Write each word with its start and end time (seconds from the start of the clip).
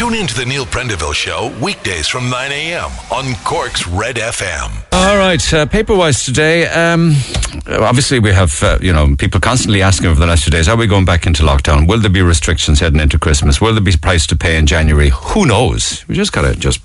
Tune 0.00 0.14
in 0.14 0.26
to 0.28 0.34
the 0.34 0.46
Neil 0.46 0.64
Prendeville 0.64 1.12
Show 1.12 1.54
weekdays 1.62 2.08
from 2.08 2.30
9 2.30 2.52
a.m. 2.52 2.90
on 3.12 3.34
Cork's 3.44 3.86
Red 3.86 4.16
FM. 4.16 4.72
All 4.92 5.18
right, 5.18 5.52
uh, 5.52 5.66
paper-wise 5.66 6.24
today. 6.24 6.66
Um, 6.68 7.10
obviously, 7.66 8.18
we 8.18 8.32
have 8.32 8.62
uh, 8.62 8.78
you 8.80 8.94
know 8.94 9.14
people 9.16 9.40
constantly 9.40 9.82
asking 9.82 10.06
over 10.06 10.18
the 10.18 10.24
last 10.24 10.44
few 10.44 10.50
days: 10.50 10.68
Are 10.68 10.76
we 10.78 10.86
going 10.86 11.04
back 11.04 11.26
into 11.26 11.42
lockdown? 11.42 11.86
Will 11.86 11.98
there 11.98 12.08
be 12.08 12.22
restrictions 12.22 12.80
heading 12.80 12.98
into 12.98 13.18
Christmas? 13.18 13.60
Will 13.60 13.74
there 13.74 13.82
be 13.82 13.92
price 13.92 14.26
to 14.28 14.36
pay 14.36 14.56
in 14.56 14.64
January? 14.64 15.10
Who 15.10 15.44
knows? 15.44 16.08
We 16.08 16.14
just 16.14 16.32
gotta 16.32 16.56
just 16.56 16.80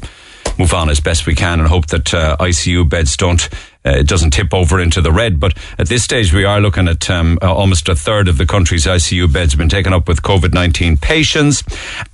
move 0.59 0.73
on 0.73 0.89
as 0.89 0.99
best 0.99 1.25
we 1.25 1.35
can 1.35 1.61
and 1.61 1.69
hope 1.69 1.85
that 1.87 2.13
uh, 2.13 2.35
ICU 2.41 2.89
beds 2.89 3.15
don't 3.15 3.47
it 3.85 4.07
doesn't 4.07 4.31
tip 4.31 4.53
over 4.53 4.79
into 4.79 5.01
the 5.01 5.11
red. 5.11 5.39
But 5.39 5.57
at 5.77 5.87
this 5.87 6.03
stage, 6.03 6.33
we 6.33 6.43
are 6.43 6.59
looking 6.59 6.87
at 6.87 7.09
um, 7.09 7.37
uh, 7.41 7.53
almost 7.53 7.87
a 7.87 7.95
third 7.95 8.27
of 8.27 8.37
the 8.37 8.45
country's 8.45 8.85
ICU 8.85 9.31
beds 9.31 9.55
been 9.55 9.69
taken 9.69 9.93
up 9.93 10.07
with 10.07 10.21
COVID 10.21 10.53
19 10.53 10.97
patients. 10.97 11.63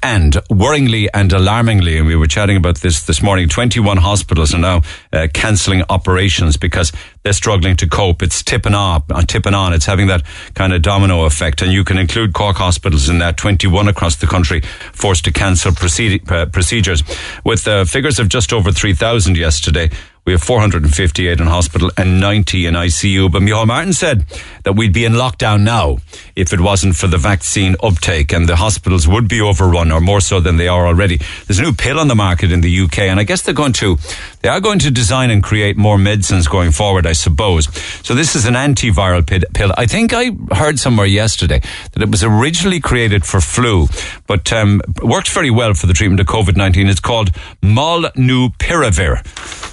And 0.03 0.33
worryingly 0.49 1.07
and 1.13 1.31
alarmingly, 1.31 1.97
and 1.97 2.07
we 2.07 2.15
were 2.15 2.27
chatting 2.27 2.57
about 2.57 2.77
this 2.77 3.03
this 3.03 3.21
morning, 3.21 3.49
21 3.49 3.97
hospitals 3.97 4.53
are 4.53 4.59
now 4.59 4.81
uh, 5.13 5.27
cancelling 5.33 5.83
operations 5.89 6.57
because 6.57 6.91
they're 7.23 7.33
struggling 7.33 7.75
to 7.77 7.87
cope. 7.87 8.21
It's 8.21 8.43
tipping 8.43 8.73
on, 8.73 9.03
uh, 9.09 9.21
tipping 9.21 9.53
on. 9.53 9.73
It's 9.73 9.85
having 9.85 10.07
that 10.07 10.23
kind 10.55 10.73
of 10.73 10.81
domino 10.81 11.25
effect. 11.25 11.61
And 11.61 11.71
you 11.71 11.83
can 11.83 11.97
include 11.97 12.33
Cork 12.33 12.57
hospitals 12.57 13.09
in 13.09 13.19
that, 13.19 13.37
21 13.37 13.87
across 13.87 14.15
the 14.15 14.27
country 14.27 14.61
forced 14.93 15.25
to 15.25 15.31
cancel 15.31 15.71
uh, 15.71 16.45
procedures. 16.47 17.03
With 17.45 17.67
uh, 17.67 17.85
figures 17.85 18.19
of 18.19 18.29
just 18.29 18.53
over 18.53 18.71
3,000 18.71 19.37
yesterday, 19.37 19.89
we 20.23 20.33
have 20.33 20.43
458 20.43 21.39
in 21.39 21.47
hospital 21.47 21.89
and 21.97 22.19
90 22.19 22.67
in 22.67 22.75
ICU. 22.75 23.31
But 23.31 23.41
Micheál 23.41 23.65
Martin 23.65 23.93
said 23.93 24.25
that 24.63 24.73
we'd 24.73 24.93
be 24.93 25.03
in 25.03 25.13
lockdown 25.13 25.63
now 25.63 25.97
if 26.35 26.53
it 26.53 26.59
wasn't 26.59 26.95
for 26.95 27.07
the 27.07 27.17
vaccine 27.17 27.75
uptake 27.81 28.31
and 28.31 28.47
the 28.47 28.55
hospitals 28.55 29.07
would 29.07 29.27
be 29.27 29.41
overrun 29.41 29.91
or 29.91 29.99
more 29.99 30.21
so 30.21 30.39
than 30.39 30.57
they 30.57 30.67
are 30.67 30.85
already. 30.85 31.17
There's 31.47 31.57
a 31.57 31.63
new 31.63 31.73
pill 31.73 31.99
on 31.99 32.07
the 32.07 32.15
market 32.15 32.51
in 32.51 32.61
the 32.61 32.81
UK 32.81 32.99
and 32.99 33.19
I 33.19 33.23
guess 33.23 33.41
they're 33.41 33.55
going 33.55 33.73
to, 33.73 33.97
they 34.41 34.49
are 34.49 34.59
going 34.59 34.77
to 34.79 34.91
design 34.91 35.31
and 35.31 35.41
create 35.41 35.75
more 35.75 35.97
medicines 35.97 36.47
going 36.47 36.71
forward, 36.71 37.07
I 37.07 37.13
suppose. 37.13 37.65
So 38.05 38.13
this 38.13 38.35
is 38.35 38.45
an 38.45 38.53
antiviral 38.53 39.25
pill. 39.53 39.71
I 39.75 39.87
think 39.87 40.13
I 40.13 40.31
heard 40.53 40.77
somewhere 40.77 41.07
yesterday 41.07 41.61
that 41.93 42.03
it 42.03 42.11
was 42.11 42.23
originally 42.23 42.79
created 42.79 43.25
for 43.25 43.41
flu, 43.41 43.87
but 44.27 44.53
um, 44.53 44.81
works 45.01 45.33
very 45.33 45.49
well 45.49 45.73
for 45.73 45.87
the 45.87 45.93
treatment 45.93 46.19
of 46.19 46.27
COVID-19. 46.27 46.89
It's 46.89 46.99
called 46.99 47.31
Molnupiravir. 47.63 49.23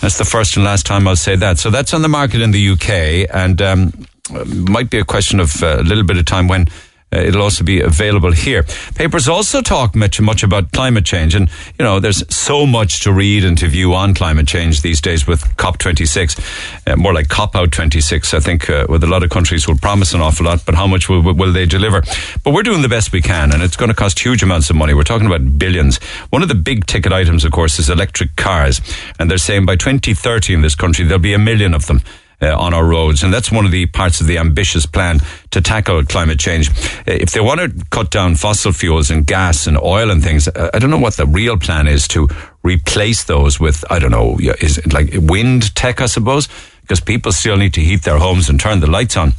That's 0.01 0.17
the 0.17 0.25
first 0.25 0.38
and 0.57 0.65
last 0.65 0.87
time 0.87 1.09
I'll 1.09 1.17
say 1.17 1.37
that. 1.37 1.59
So 1.59 1.71
that's 1.71 1.93
on 1.95 2.03
the 2.03 2.09
market 2.09 2.41
in 2.41 2.51
the 2.51 2.71
UK, 2.71 3.29
and 3.35 3.61
um, 3.61 4.07
might 4.47 4.91
be 4.91 4.99
a 4.99 5.05
question 5.05 5.41
of 5.41 5.63
uh, 5.63 5.79
a 5.81 5.83
little 5.83 6.05
bit 6.05 6.17
of 6.17 6.25
time 6.25 6.49
when 6.49 6.67
uh, 7.13 7.21
it'll 7.21 7.43
also 7.43 7.65
be 7.65 7.81
available 7.81 8.33
here. 8.33 8.65
Papers 8.95 9.29
also 9.29 9.63
talk 9.63 9.95
much, 9.95 10.21
much 10.21 10.43
about 10.43 10.73
climate 10.73 11.05
change, 11.05 11.35
and 11.35 11.49
you 11.79 11.85
know, 11.85 12.01
there's 12.01 12.23
so 12.35 12.67
much 12.67 13.03
to 13.05 13.13
read 13.13 13.45
and 13.45 13.57
to 13.59 13.69
view 13.69 13.95
on 13.95 14.15
climate 14.15 14.47
change 14.47 14.83
these 14.83 15.01
days 15.01 15.27
with 15.27 15.43
COP26, 15.57 16.87
uh, 16.87 16.97
more 16.97 17.15
like 17.15 17.29
COP 17.29 17.57
out 17.57 17.73
26. 17.73 18.35
I 18.35 18.41
think 18.41 18.69
uh, 18.69 18.87
with 18.89 19.03
a 19.05 19.07
lot 19.07 19.23
of 19.23 19.31
countries 19.31 19.67
will 19.67 19.79
promise 19.79 20.13
an 20.13 20.21
awful 20.21 20.47
lot, 20.47 20.65
but 20.67 20.75
how 20.75 20.87
much 20.87 21.09
will, 21.09 21.23
will 21.23 21.53
they 21.53 21.67
deliver? 21.67 22.03
But 22.45 22.53
we're 22.53 22.63
doing 22.63 22.83
the 22.83 22.89
best 22.89 23.13
we 23.13 23.23
can, 23.23 23.53
and 23.53 23.63
it's 23.63 23.77
going 23.77 23.91
to 23.91 23.95
cost 23.95 24.19
huge 24.19 24.43
amounts 24.43 24.69
of 24.69 24.77
money. 24.77 24.93
We're 24.93 25.03
talking 25.05 25.27
about 25.27 25.59
billions. 25.59 25.99
One 26.31 26.43
of 26.43 26.49
the 26.49 26.55
big 26.55 26.87
ticket 26.87 27.13
items, 27.13 27.45
of 27.45 27.53
course, 27.53 27.79
is 27.79 27.89
electric 27.89 28.37
cars, 28.37 28.81
and 29.19 29.31
they're 29.31 29.39
saying 29.39 29.65
by 29.65 29.77
2030 29.77 30.53
in 30.55 30.63
this 30.63 30.75
country 30.75 31.05
there'll 31.05 31.19
be 31.19 31.33
a 31.33 31.39
million 31.39 31.73
of 31.75 31.87
them 31.87 32.03
uh, 32.41 32.57
on 32.57 32.75
our 32.75 32.85
roads. 32.85 33.23
And 33.23 33.33
that's 33.33 33.51
one 33.51 33.65
of 33.65 33.71
the 33.71 33.87
parts 33.87 34.21
of 34.21 34.27
the 34.27 34.39
ambitious 34.39 34.87
plan 34.87 35.21
to 35.51 35.61
tackle 35.61 36.05
climate 36.05 36.39
change. 36.39 36.71
Uh, 36.71 36.73
if 37.07 37.33
they 37.33 37.41
want 37.41 37.61
to 37.61 37.85
cut 37.91 38.11
down 38.11 38.35
fossil 38.37 38.73
fuels 38.73 39.11
and 39.11 39.27
gas 39.27 39.67
and 39.67 39.79
oil 39.79 40.11
and 40.11 40.23
things, 40.23 40.49
uh, 40.49 40.71
I 40.73 40.79
don't 40.79 40.91
know 40.91 40.99
what 40.99 41.17
the 41.17 41.27
real 41.27 41.57
plan 41.57 41.87
is 41.87 42.07
to 42.09 42.29
replace 42.63 43.25
those 43.25 43.59
with, 43.59 43.85
I 43.91 43.99
don't 43.99 44.11
know, 44.11 44.39
is 44.39 44.79
it 44.79 44.93
like 44.93 45.11
wind 45.15 45.75
tech, 45.75 46.01
I 46.01 46.07
suppose? 46.07 46.49
Because 46.83 47.01
people 47.01 47.33
still 47.33 47.57
need 47.57 47.75
to 47.75 47.81
heat 47.81 48.03
their 48.03 48.19
homes 48.19 48.49
and 48.49 48.59
turn 48.59 48.81
the 48.81 48.91
lights 48.91 49.17
on. 49.17 49.35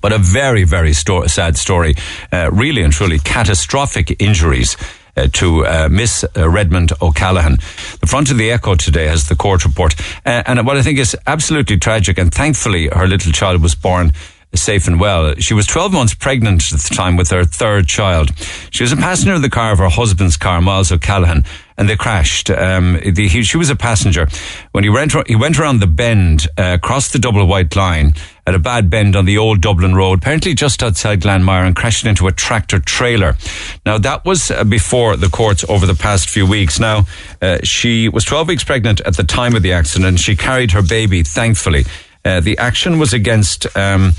But 0.00 0.12
a 0.12 0.18
very, 0.18 0.64
very 0.64 0.92
sto- 0.92 1.26
sad 1.26 1.56
story. 1.56 1.94
Uh, 2.32 2.50
really 2.52 2.82
and 2.82 2.92
truly 2.92 3.18
catastrophic 3.18 4.20
injuries 4.20 4.76
uh, 5.16 5.28
to 5.32 5.66
uh, 5.66 5.88
Miss 5.90 6.24
uh, 6.24 6.48
Redmond 6.48 6.92
O'Callaghan. 7.00 7.56
The 8.00 8.06
front 8.06 8.30
of 8.30 8.38
the 8.38 8.50
Echo 8.50 8.74
today 8.74 9.06
has 9.06 9.28
the 9.28 9.36
court 9.36 9.64
report. 9.64 9.94
Uh, 10.24 10.42
and 10.46 10.66
what 10.66 10.76
I 10.76 10.82
think 10.82 10.98
is 10.98 11.16
absolutely 11.26 11.78
tragic, 11.78 12.18
and 12.18 12.32
thankfully 12.32 12.88
her 12.88 13.06
little 13.06 13.32
child 13.32 13.62
was 13.62 13.74
born 13.74 14.12
safe 14.54 14.86
and 14.86 14.98
well. 14.98 15.34
She 15.36 15.54
was 15.54 15.66
12 15.66 15.92
months 15.92 16.14
pregnant 16.14 16.72
at 16.72 16.80
the 16.80 16.94
time 16.94 17.16
with 17.16 17.30
her 17.30 17.44
third 17.44 17.88
child. 17.88 18.30
She 18.70 18.82
was 18.82 18.92
a 18.92 18.96
passenger 18.96 19.34
in 19.34 19.42
the 19.42 19.50
car 19.50 19.72
of 19.72 19.78
her 19.78 19.88
husband's 19.88 20.36
car, 20.36 20.60
Miles 20.60 20.90
O'Callaghan, 20.90 21.44
and 21.76 21.88
they 21.88 21.96
crashed. 21.96 22.50
Um, 22.50 22.98
the, 23.04 23.28
he, 23.28 23.42
she 23.42 23.58
was 23.58 23.70
a 23.70 23.76
passenger. 23.76 24.28
When 24.72 24.84
he 24.84 24.90
went, 24.90 25.14
he 25.26 25.36
went 25.36 25.58
around 25.58 25.80
the 25.80 25.86
bend, 25.86 26.46
uh, 26.56 26.78
crossed 26.82 27.12
the 27.12 27.18
double 27.18 27.44
white 27.46 27.74
line 27.76 28.14
at 28.46 28.54
a 28.54 28.58
bad 28.58 28.88
bend 28.88 29.16
on 29.16 29.24
the 29.24 29.38
old 29.38 29.60
Dublin 29.60 29.94
Road, 29.94 30.18
apparently 30.18 30.54
just 30.54 30.82
outside 30.82 31.20
Glanmire, 31.20 31.66
and 31.66 31.74
crashed 31.74 32.06
into 32.06 32.28
a 32.28 32.32
tractor 32.32 32.78
trailer. 32.78 33.36
Now, 33.84 33.98
that 33.98 34.24
was 34.24 34.50
uh, 34.50 34.62
before 34.64 35.16
the 35.16 35.28
courts 35.28 35.64
over 35.68 35.84
the 35.84 35.94
past 35.94 36.30
few 36.30 36.46
weeks. 36.46 36.78
Now, 36.78 37.06
uh, 37.42 37.58
she 37.64 38.08
was 38.08 38.24
12 38.24 38.48
weeks 38.48 38.64
pregnant 38.64 39.00
at 39.00 39.16
the 39.16 39.24
time 39.24 39.56
of 39.56 39.62
the 39.62 39.72
accident. 39.72 40.20
She 40.20 40.36
carried 40.36 40.70
her 40.72 40.82
baby, 40.82 41.22
thankfully. 41.24 41.84
Uh, 42.24 42.40
the 42.40 42.58
action 42.58 42.98
was 42.98 43.12
against 43.12 43.66
um, 43.76 44.12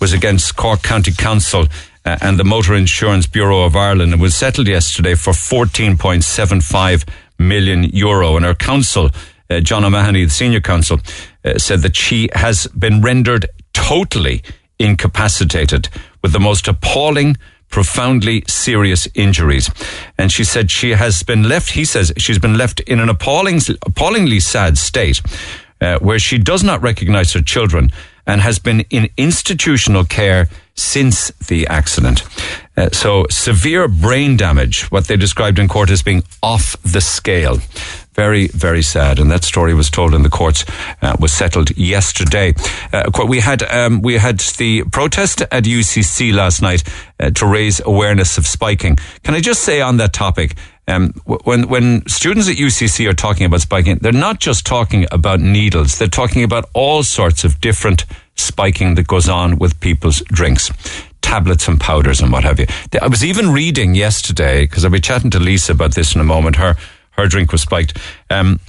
was 0.00 0.12
against 0.12 0.54
Cork 0.54 0.82
County 0.82 1.12
Council 1.12 1.66
uh, 2.04 2.18
and 2.20 2.38
the 2.38 2.44
Motor 2.44 2.74
Insurance 2.74 3.26
Bureau 3.26 3.64
of 3.64 3.74
Ireland. 3.74 4.12
It 4.12 4.18
was 4.18 4.34
settled 4.34 4.68
yesterday 4.68 5.14
for 5.14 5.32
14.75 5.32 7.08
million 7.38 7.84
euro. 7.84 8.36
And 8.36 8.44
our 8.44 8.54
counsel, 8.54 9.10
uh, 9.48 9.60
John 9.60 9.84
O'Mahony, 9.84 10.24
the 10.24 10.30
senior 10.30 10.60
counsel, 10.60 11.00
uh, 11.44 11.58
said 11.58 11.80
that 11.80 11.96
she 11.96 12.28
has 12.34 12.66
been 12.66 13.00
rendered 13.00 13.46
totally 13.74 14.42
incapacitated 14.78 15.90
with 16.22 16.32
the 16.32 16.40
most 16.40 16.66
appalling 16.66 17.36
profoundly 17.68 18.44
serious 18.46 19.08
injuries. 19.14 19.70
And 20.16 20.30
she 20.30 20.44
said 20.44 20.70
she 20.70 20.90
has 20.90 21.22
been 21.22 21.48
left, 21.48 21.72
he 21.72 21.84
says, 21.84 22.12
she's 22.16 22.38
been 22.38 22.56
left 22.56 22.80
in 22.80 23.00
an 23.00 23.08
appalling, 23.08 23.60
appallingly 23.82 24.40
sad 24.40 24.78
state 24.78 25.20
uh, 25.80 25.98
where 25.98 26.18
she 26.18 26.38
does 26.38 26.62
not 26.62 26.80
recognize 26.82 27.32
her 27.32 27.42
children 27.42 27.90
and 28.26 28.40
has 28.40 28.58
been 28.58 28.80
in 28.90 29.10
institutional 29.16 30.04
care 30.04 30.48
since 30.74 31.30
the 31.48 31.66
accident. 31.66 32.22
Uh, 32.76 32.90
so 32.90 33.26
severe 33.30 33.86
brain 33.86 34.36
damage, 34.36 34.90
what 34.90 35.06
they 35.06 35.16
described 35.16 35.58
in 35.58 35.68
court 35.68 35.90
as 35.90 36.02
being 36.02 36.22
off 36.42 36.76
the 36.82 37.00
scale. 37.00 37.58
Very, 38.14 38.46
very 38.48 38.82
sad. 38.82 39.18
And 39.18 39.30
that 39.30 39.44
story 39.44 39.74
was 39.74 39.90
told 39.90 40.14
in 40.14 40.22
the 40.22 40.30
courts, 40.30 40.64
uh, 41.02 41.16
was 41.18 41.32
settled 41.32 41.76
yesterday. 41.76 42.54
Uh, 42.92 43.10
we 43.26 43.40
had, 43.40 43.62
um, 43.64 44.02
we 44.02 44.14
had 44.14 44.38
the 44.58 44.84
protest 44.84 45.42
at 45.42 45.64
UCC 45.64 46.32
last 46.32 46.62
night 46.62 46.84
uh, 47.18 47.30
to 47.30 47.46
raise 47.46 47.80
awareness 47.84 48.38
of 48.38 48.46
spiking. 48.46 48.96
Can 49.24 49.34
I 49.34 49.40
just 49.40 49.62
say 49.62 49.80
on 49.80 49.96
that 49.96 50.12
topic, 50.12 50.56
um, 50.86 51.12
when 51.24 51.68
when 51.68 52.06
students 52.06 52.48
at 52.48 52.56
UCC 52.56 53.08
are 53.08 53.14
talking 53.14 53.46
about 53.46 53.62
spiking, 53.62 53.96
they're 54.02 54.12
not 54.12 54.38
just 54.38 54.66
talking 54.66 55.06
about 55.10 55.40
needles. 55.40 55.98
They're 55.98 56.08
talking 56.08 56.42
about 56.42 56.68
all 56.74 57.02
sorts 57.02 57.42
of 57.42 57.58
different 57.60 58.04
spiking 58.36 58.94
that 58.96 59.06
goes 59.06 59.28
on 59.28 59.58
with 59.58 59.80
people's 59.80 60.20
drinks, 60.26 60.70
tablets 61.24 61.66
and 61.68 61.80
powders 61.80 62.20
and 62.20 62.30
what 62.30 62.44
have 62.44 62.60
you. 62.60 62.66
I 63.00 63.08
was 63.08 63.24
even 63.24 63.50
reading 63.50 63.94
yesterday 63.94 64.62
because 64.62 64.84
I'll 64.84 64.90
be 64.90 65.00
chatting 65.00 65.30
to 65.30 65.40
Lisa 65.40 65.72
about 65.72 65.94
this 65.94 66.14
in 66.14 66.20
a 66.20 66.24
moment. 66.24 66.56
Her 66.56 66.76
her 67.12 67.26
drink 67.26 67.50
was 67.52 67.62
spiked. 67.62 67.98
Um, 68.30 68.60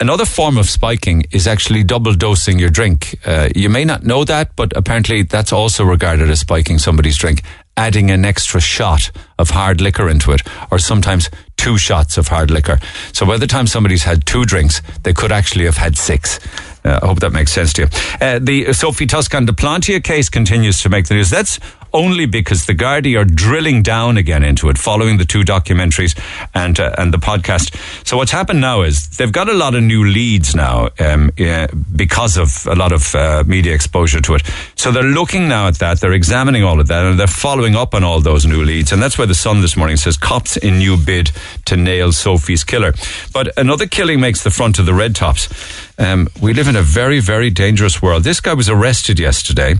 Another 0.00 0.24
form 0.24 0.58
of 0.58 0.68
spiking 0.68 1.22
is 1.30 1.46
actually 1.46 1.84
double 1.84 2.14
dosing 2.14 2.58
your 2.58 2.68
drink. 2.68 3.16
Uh, 3.24 3.48
you 3.54 3.70
may 3.70 3.84
not 3.84 4.02
know 4.02 4.24
that, 4.24 4.56
but 4.56 4.76
apparently 4.76 5.22
that's 5.22 5.52
also 5.52 5.84
regarded 5.84 6.28
as 6.28 6.40
spiking 6.40 6.78
somebody's 6.80 7.16
drink 7.16 7.42
adding 7.76 8.10
an 8.10 8.24
extra 8.24 8.60
shot 8.60 9.10
of 9.38 9.50
hard 9.50 9.80
liquor 9.80 10.08
into 10.08 10.32
it, 10.32 10.42
or 10.70 10.78
sometimes 10.78 11.30
two 11.56 11.76
shots 11.78 12.16
of 12.16 12.28
hard 12.28 12.50
liquor. 12.50 12.78
So 13.12 13.26
by 13.26 13.36
the 13.36 13.46
time 13.46 13.66
somebody's 13.66 14.04
had 14.04 14.26
two 14.26 14.44
drinks, 14.44 14.80
they 15.02 15.12
could 15.12 15.32
actually 15.32 15.64
have 15.64 15.76
had 15.76 15.96
six. 15.96 16.38
Uh, 16.84 17.00
I 17.02 17.06
hope 17.06 17.20
that 17.20 17.32
makes 17.32 17.52
sense 17.52 17.72
to 17.74 17.82
you. 17.82 17.88
Uh, 18.20 18.38
the 18.38 18.72
Sophie 18.72 19.06
Toscan 19.06 19.46
du 19.46 19.52
Plantier 19.52 20.02
case 20.02 20.28
continues 20.28 20.82
to 20.82 20.88
make 20.88 21.06
the 21.06 21.14
news. 21.14 21.30
That's 21.30 21.58
only 21.94 22.26
because 22.26 22.66
the 22.66 22.74
Gardaí 22.74 23.18
are 23.18 23.24
drilling 23.24 23.82
down 23.82 24.18
again 24.18 24.42
into 24.42 24.68
it, 24.68 24.76
following 24.76 25.16
the 25.16 25.24
two 25.24 25.42
documentaries 25.42 26.18
and 26.52 26.78
uh, 26.78 26.94
and 26.98 27.14
the 27.14 27.18
podcast. 27.18 27.74
So 28.06 28.16
what's 28.16 28.32
happened 28.32 28.60
now 28.60 28.82
is 28.82 29.08
they've 29.16 29.32
got 29.32 29.48
a 29.48 29.54
lot 29.54 29.74
of 29.74 29.82
new 29.82 30.04
leads 30.04 30.54
now 30.54 30.90
um, 30.98 31.30
uh, 31.38 31.68
because 31.94 32.36
of 32.36 32.66
a 32.66 32.74
lot 32.74 32.92
of 32.92 33.14
uh, 33.14 33.44
media 33.46 33.72
exposure 33.72 34.20
to 34.20 34.34
it. 34.34 34.42
So 34.74 34.90
they're 34.90 35.02
looking 35.04 35.48
now 35.48 35.68
at 35.68 35.78
that, 35.78 36.00
they're 36.00 36.12
examining 36.12 36.64
all 36.64 36.80
of 36.80 36.88
that, 36.88 37.06
and 37.06 37.18
they're 37.18 37.26
following 37.28 37.76
up 37.76 37.94
on 37.94 38.02
all 38.02 38.20
those 38.20 38.44
new 38.44 38.64
leads. 38.64 38.92
And 38.92 39.00
that's 39.00 39.16
why 39.16 39.26
the 39.26 39.34
Sun 39.34 39.60
this 39.60 39.76
morning 39.76 39.96
says 39.96 40.16
cops 40.16 40.56
in 40.56 40.78
new 40.78 40.96
bid 40.96 41.30
to 41.66 41.76
nail 41.76 42.12
Sophie's 42.12 42.64
killer. 42.64 42.92
But 43.32 43.56
another 43.56 43.86
killing 43.86 44.20
makes 44.20 44.42
the 44.42 44.50
front 44.50 44.78
of 44.78 44.86
the 44.86 44.94
red 44.94 45.14
tops. 45.14 45.48
Um, 45.96 46.28
we 46.42 46.54
live 46.54 46.66
in 46.66 46.74
a 46.74 46.82
very, 46.82 47.20
very 47.20 47.50
dangerous 47.50 48.02
world. 48.02 48.24
This 48.24 48.40
guy 48.40 48.54
was 48.54 48.68
arrested 48.68 49.20
yesterday 49.20 49.76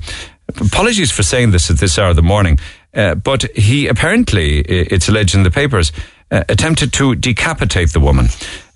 Apologies 0.48 1.10
for 1.10 1.22
saying 1.22 1.52
this 1.52 1.70
at 1.70 1.78
this 1.78 1.98
hour 1.98 2.10
of 2.10 2.16
the 2.16 2.22
morning, 2.22 2.58
uh, 2.94 3.14
but 3.14 3.44
he 3.56 3.88
apparently, 3.88 4.60
it's 4.60 5.08
alleged 5.08 5.34
in 5.34 5.42
the 5.42 5.50
papers, 5.50 5.90
uh, 6.30 6.44
attempted 6.48 6.92
to 6.92 7.14
decapitate 7.14 7.92
the 7.92 8.00
woman. 8.00 8.28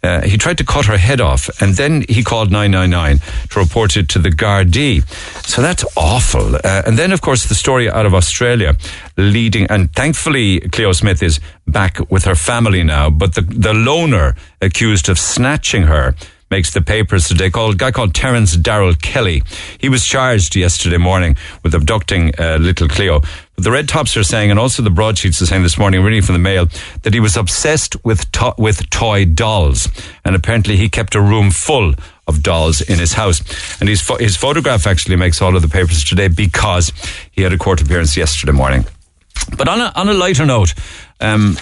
Uh, 0.03 0.23
he 0.23 0.39
tried 0.39 0.57
to 0.57 0.65
cut 0.65 0.87
her 0.87 0.97
head 0.97 1.21
off, 1.21 1.51
and 1.61 1.75
then 1.75 2.05
he 2.09 2.23
called 2.23 2.53
999 2.53 3.19
to 3.51 3.59
report 3.59 3.97
it 3.97 4.09
to 4.09 4.19
the 4.19 4.31
Gardaí. 4.31 5.03
So 5.45 5.61
that's 5.61 5.85
awful. 5.97 6.55
Uh, 6.57 6.83
and 6.87 6.97
then, 6.97 7.11
of 7.13 7.21
course, 7.21 7.47
the 7.47 7.55
story 7.55 7.91
out 7.91 8.07
of 8.07 8.15
Australia 8.15 8.77
leading, 9.17 9.67
and 9.67 9.93
thankfully, 9.93 10.61
Cleo 10.61 10.93
Smith 10.93 11.23
is 11.23 11.41
back 11.67 11.99
with 12.11 12.25
her 12.25 12.37
family 12.37 12.85
now, 12.85 13.11
but 13.11 13.35
the, 13.35 13.43
the 13.43 13.75
loner 13.75 14.37
accused 14.63 15.09
of 15.09 15.19
snatching 15.19 15.83
her 15.83 16.15
makes 16.51 16.73
the 16.73 16.81
papers 16.81 17.29
today. 17.29 17.51
Called 17.51 17.79
guy 17.79 17.91
called 17.91 18.15
Terence 18.15 18.57
Darrell 18.57 18.95
Kelly. 18.95 19.43
He 19.79 19.89
was 19.89 20.05
charged 20.05 20.57
yesterday 20.57 20.97
morning 20.97 21.37
with 21.63 21.75
abducting 21.75 22.33
uh, 22.39 22.59
little 22.61 22.89
Cleo. 22.89 23.21
But 23.55 23.65
the 23.65 23.71
red 23.71 23.89
tops 23.89 24.17
are 24.17 24.23
saying, 24.23 24.51
and 24.51 24.59
also 24.59 24.83
the 24.83 24.91
broadsheets 24.91 25.43
are 25.43 25.47
saying 25.47 25.63
this 25.63 25.79
morning, 25.79 26.03
reading 26.03 26.23
from 26.23 26.35
the 26.35 26.39
Mail, 26.39 26.69
that 27.03 27.13
he 27.13 27.21
was 27.21 27.37
obsessed 27.37 28.03
with 28.05 28.31
to- 28.33 28.55
with 28.57 28.89
toy 28.91 29.25
dolls, 29.25 29.89
and 30.25 30.35
apparently 30.37 30.77
he 30.77 30.89
kept 30.89 31.15
a 31.15 31.21
room 31.21 31.51
full 31.51 31.95
of 32.27 32.43
dolls 32.43 32.81
in 32.81 32.99
his 32.99 33.15
house. 33.15 33.41
And 33.81 33.89
his 33.89 34.07
his 34.21 34.37
photograph 34.37 34.87
actually 34.87 35.17
makes 35.17 35.43
all 35.43 35.57
of 35.57 35.63
the 35.63 35.69
papers 35.69 36.05
today 36.05 36.29
because 36.29 36.93
he 37.31 37.43
had 37.43 37.53
a 37.53 37.59
court 37.59 37.81
appearance 37.81 38.17
yesterday 38.17 38.53
morning. 38.53 38.85
But 39.57 39.69
on 39.69 39.81
a, 39.81 39.93
on 39.95 40.09
a 40.09 40.15
lighter 40.15 40.45
note, 40.45 40.75
um, 41.21 41.57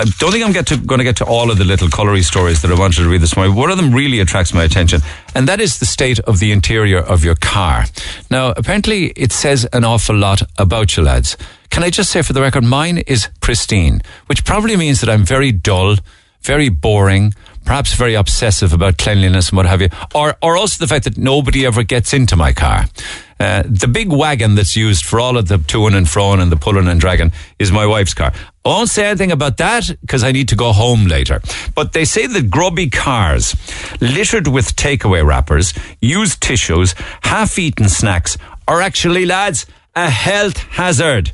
I 0.00 0.04
don't 0.18 0.32
think 0.32 0.42
I'm 0.42 0.52
get 0.52 0.66
to, 0.68 0.78
going 0.78 1.00
to 1.00 1.04
get 1.04 1.16
to 1.16 1.26
all 1.26 1.50
of 1.50 1.58
the 1.58 1.64
little 1.64 1.88
colory 1.88 2.22
stories 2.22 2.62
that 2.62 2.70
I 2.70 2.74
wanted 2.74 3.02
to 3.02 3.08
read 3.10 3.20
this 3.20 3.36
morning. 3.36 3.54
One 3.54 3.70
of 3.70 3.76
them 3.76 3.92
really 3.92 4.20
attracts 4.20 4.54
my 4.54 4.64
attention, 4.64 5.02
and 5.34 5.46
that 5.46 5.60
is 5.60 5.78
the 5.78 5.84
state 5.84 6.18
of 6.20 6.38
the 6.38 6.52
interior 6.52 7.00
of 7.00 7.22
your 7.22 7.34
car. 7.34 7.84
Now, 8.30 8.54
apparently, 8.56 9.08
it 9.08 9.30
says 9.30 9.66
an 9.74 9.84
awful 9.84 10.16
lot 10.16 10.40
about 10.56 10.96
you, 10.96 11.02
lads. 11.02 11.36
Can 11.68 11.82
I 11.82 11.90
just 11.90 12.10
say 12.10 12.22
for 12.22 12.32
the 12.32 12.40
record, 12.40 12.64
mine 12.64 12.96
is 13.06 13.28
pristine, 13.42 14.00
which 14.24 14.46
probably 14.46 14.74
means 14.74 15.02
that 15.02 15.10
I'm 15.10 15.22
very 15.22 15.52
dull, 15.52 15.96
very 16.40 16.70
boring, 16.70 17.34
perhaps 17.66 17.92
very 17.92 18.14
obsessive 18.14 18.72
about 18.72 18.96
cleanliness 18.96 19.50
and 19.50 19.58
what 19.58 19.66
have 19.66 19.82
you, 19.82 19.90
or, 20.14 20.34
or 20.40 20.56
also 20.56 20.82
the 20.82 20.88
fact 20.88 21.04
that 21.04 21.18
nobody 21.18 21.66
ever 21.66 21.82
gets 21.82 22.14
into 22.14 22.36
my 22.36 22.54
car. 22.54 22.86
Uh, 23.38 23.62
the 23.66 23.88
big 23.88 24.12
wagon 24.12 24.54
that's 24.54 24.76
used 24.76 25.04
for 25.04 25.20
all 25.20 25.36
of 25.36 25.48
the 25.48 25.56
toing 25.56 25.94
and 25.94 26.06
froing 26.06 26.40
and 26.40 26.52
the 26.52 26.56
pulling 26.56 26.88
and 26.88 27.00
dragging 27.00 27.32
is 27.58 27.70
my 27.72 27.86
wife's 27.86 28.12
car. 28.12 28.32
I 28.62 28.68
won't 28.68 28.90
say 28.90 29.06
anything 29.06 29.32
about 29.32 29.56
that 29.56 29.90
because 30.02 30.22
I 30.22 30.32
need 30.32 30.48
to 30.48 30.56
go 30.56 30.72
home 30.72 31.06
later. 31.06 31.40
But 31.74 31.94
they 31.94 32.04
say 32.04 32.26
that 32.26 32.50
grubby 32.50 32.90
cars, 32.90 33.56
littered 34.02 34.48
with 34.48 34.76
takeaway 34.76 35.24
wrappers, 35.24 35.72
used 36.02 36.42
tissues, 36.42 36.94
half-eaten 37.22 37.88
snacks, 37.88 38.36
are 38.68 38.82
actually, 38.82 39.24
lads, 39.24 39.64
a 39.96 40.10
health 40.10 40.58
hazard. 40.58 41.32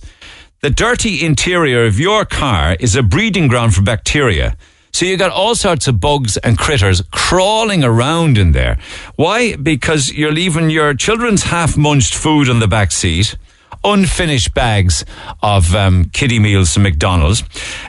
The 0.61 0.71
dirty 0.71 1.25
interior 1.25 1.85
of 1.85 1.99
your 1.99 2.25
car 2.25 2.77
is 2.79 2.95
a 2.95 3.03
breeding 3.03 3.49
ground 3.49 3.75
for 3.75 3.83
bacteria. 3.83 4.57
So 4.93 5.05
you 5.05 5.17
got 5.17 5.33
all 5.33 5.55
sorts 5.55 5.89
of 5.89 6.01
bugs 6.01 6.37
and 6.39 6.57
critters 6.57 7.03
crawling 7.11 7.85
around 7.85 8.39
in 8.39 8.53
there. 8.53 8.79
Why? 9.17 9.57
Because 9.57 10.13
you're 10.13 10.33
leaving 10.33 10.71
your 10.71 10.95
children's 10.95 11.43
half 11.43 11.77
munched 11.77 12.15
food 12.15 12.49
on 12.49 12.61
the 12.61 12.69
back 12.69 12.93
seat, 12.93 13.37
unfinished 13.87 14.53
bags 14.53 15.05
of 15.43 15.75
um, 15.75 16.07
kiddie 16.07 16.41
meals 16.41 16.75
from 16.75 16.83
McDonald's. 16.83 17.43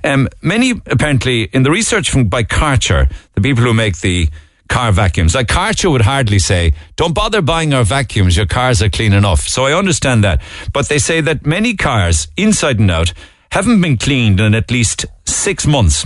Um, 0.03 0.29
many, 0.41 0.71
apparently, 0.85 1.43
in 1.43 1.63
the 1.63 1.71
research 1.71 2.09
from 2.09 2.29
by 2.29 2.43
Karcher, 2.43 3.11
the 3.33 3.41
people 3.41 3.63
who 3.63 3.73
make 3.73 3.99
the 3.99 4.29
car 4.69 4.91
vacuums. 4.91 5.33
Like 5.33 5.47
Karcher 5.47 5.91
would 5.91 6.01
hardly 6.01 6.39
say, 6.39 6.73
don't 6.95 7.13
bother 7.13 7.41
buying 7.41 7.73
our 7.73 7.83
vacuums, 7.83 8.37
your 8.37 8.45
cars 8.45 8.81
are 8.81 8.89
clean 8.89 9.13
enough. 9.13 9.41
So 9.41 9.65
I 9.65 9.73
understand 9.73 10.23
that. 10.23 10.41
But 10.73 10.89
they 10.89 10.99
say 10.99 11.21
that 11.21 11.45
many 11.45 11.75
cars, 11.75 12.27
inside 12.37 12.79
and 12.79 12.91
out, 12.91 13.13
haven't 13.51 13.81
been 13.81 13.97
cleaned 13.97 14.39
in 14.39 14.53
at 14.53 14.69
least 14.69 15.05
six 15.25 15.65
months. 15.65 16.05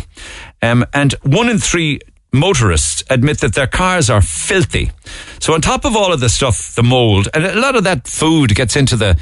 Um, 0.62 0.86
and 0.94 1.14
one 1.24 1.50
in 1.50 1.58
three 1.58 2.00
motorists 2.32 3.04
admit 3.10 3.40
that 3.40 3.56
their 3.56 3.68
cars 3.68 4.10
are 4.10 4.22
filthy. 4.22 4.92
So 5.40 5.54
on 5.54 5.62
top 5.62 5.84
of 5.84 5.96
all 5.96 6.14
of 6.14 6.20
the 6.20 6.30
stuff, 6.30 6.76
the 6.76 6.84
mold, 6.84 7.28
and 7.34 7.44
a 7.46 7.60
lot 7.60 7.76
of 7.76 7.84
that 7.84 8.08
food 8.08 8.56
gets 8.56 8.76
into 8.76 8.96
the, 8.96 9.18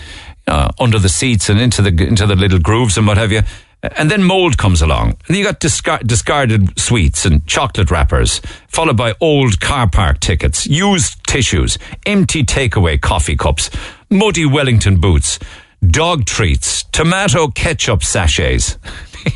uh, 0.50 0.72
under 0.80 1.00
the 1.00 1.10
seats 1.10 1.50
and 1.50 1.60
into 1.60 1.82
the, 1.82 1.90
into 2.06 2.26
the 2.26 2.36
little 2.36 2.60
grooves 2.60 2.98
and 2.98 3.08
what 3.08 3.18
have 3.18 3.32
you. 3.32 3.42
And 3.82 4.12
then 4.12 4.24
mold 4.24 4.58
comes 4.58 4.82
along. 4.82 5.18
And 5.28 5.38
you 5.38 5.44
got 5.44 5.60
discard- 5.62 6.06
discarded 6.06 6.78
sweets 6.78 7.26
and 7.26 7.46
chocolate 7.48 7.90
wrappers, 7.90 8.42
followed 8.68 8.98
by 8.98 9.14
old 9.22 9.62
car 9.62 9.90
park 9.90 10.20
tickets, 10.20 10.68
used 10.68 11.24
tissues, 11.26 11.78
empty 12.06 12.44
takeaway 12.44 13.00
coffee 13.00 13.38
cups, 13.38 13.70
muddy 14.10 14.46
Wellington 14.46 15.00
boots, 15.00 15.40
dog 15.86 16.26
treats, 16.26 16.84
tomato 16.84 17.48
ketchup 17.48 18.04
sachets. 18.04 18.78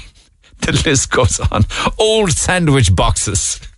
the 0.60 0.81
list 0.86 1.10
goes 1.10 1.39
on. 1.39 1.63
Old 1.98 2.31
sandwich 2.31 2.94
boxes. 2.95 3.62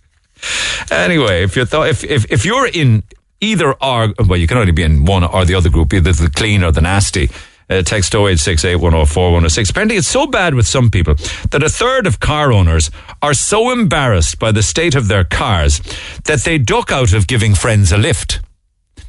Anyway, 0.90 1.42
if 1.42 1.56
you 1.56 1.64
thought 1.64 1.88
if, 1.88 2.04
if 2.04 2.30
if 2.30 2.44
you're 2.44 2.68
in 2.68 3.02
either 3.40 3.72
or 3.72 4.14
well, 4.26 4.38
you 4.38 4.46
can 4.46 4.58
only 4.58 4.72
be 4.72 4.82
in 4.82 5.04
one 5.04 5.24
or 5.24 5.44
the 5.44 5.54
other 5.54 5.70
group, 5.70 5.92
either 5.92 6.12
the 6.12 6.30
clean 6.30 6.62
or 6.62 6.72
the 6.72 6.80
nasty. 6.80 7.30
Uh, 7.68 7.82
text 7.82 8.12
0868104106. 8.12 9.70
Apparently, 9.70 9.96
it's 9.96 10.06
so 10.06 10.28
bad 10.28 10.54
with 10.54 10.68
some 10.68 10.88
people 10.88 11.16
that 11.50 11.64
a 11.64 11.68
third 11.68 12.06
of 12.06 12.20
car 12.20 12.52
owners 12.52 12.92
are 13.22 13.34
so 13.34 13.72
embarrassed 13.72 14.38
by 14.38 14.52
the 14.52 14.62
state 14.62 14.94
of 14.94 15.08
their 15.08 15.24
cars 15.24 15.80
that 16.26 16.44
they 16.44 16.58
duck 16.58 16.92
out 16.92 17.12
of 17.12 17.26
giving 17.26 17.56
friends 17.56 17.90
a 17.90 17.98
lift. 17.98 18.38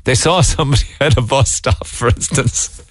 They 0.07 0.15
saw 0.15 0.39
somebody 0.55 0.85
at 1.01 1.17
a 1.17 1.21
bus 1.21 1.51
stop, 1.51 1.85
for 1.85 2.07
instance, 2.07 2.81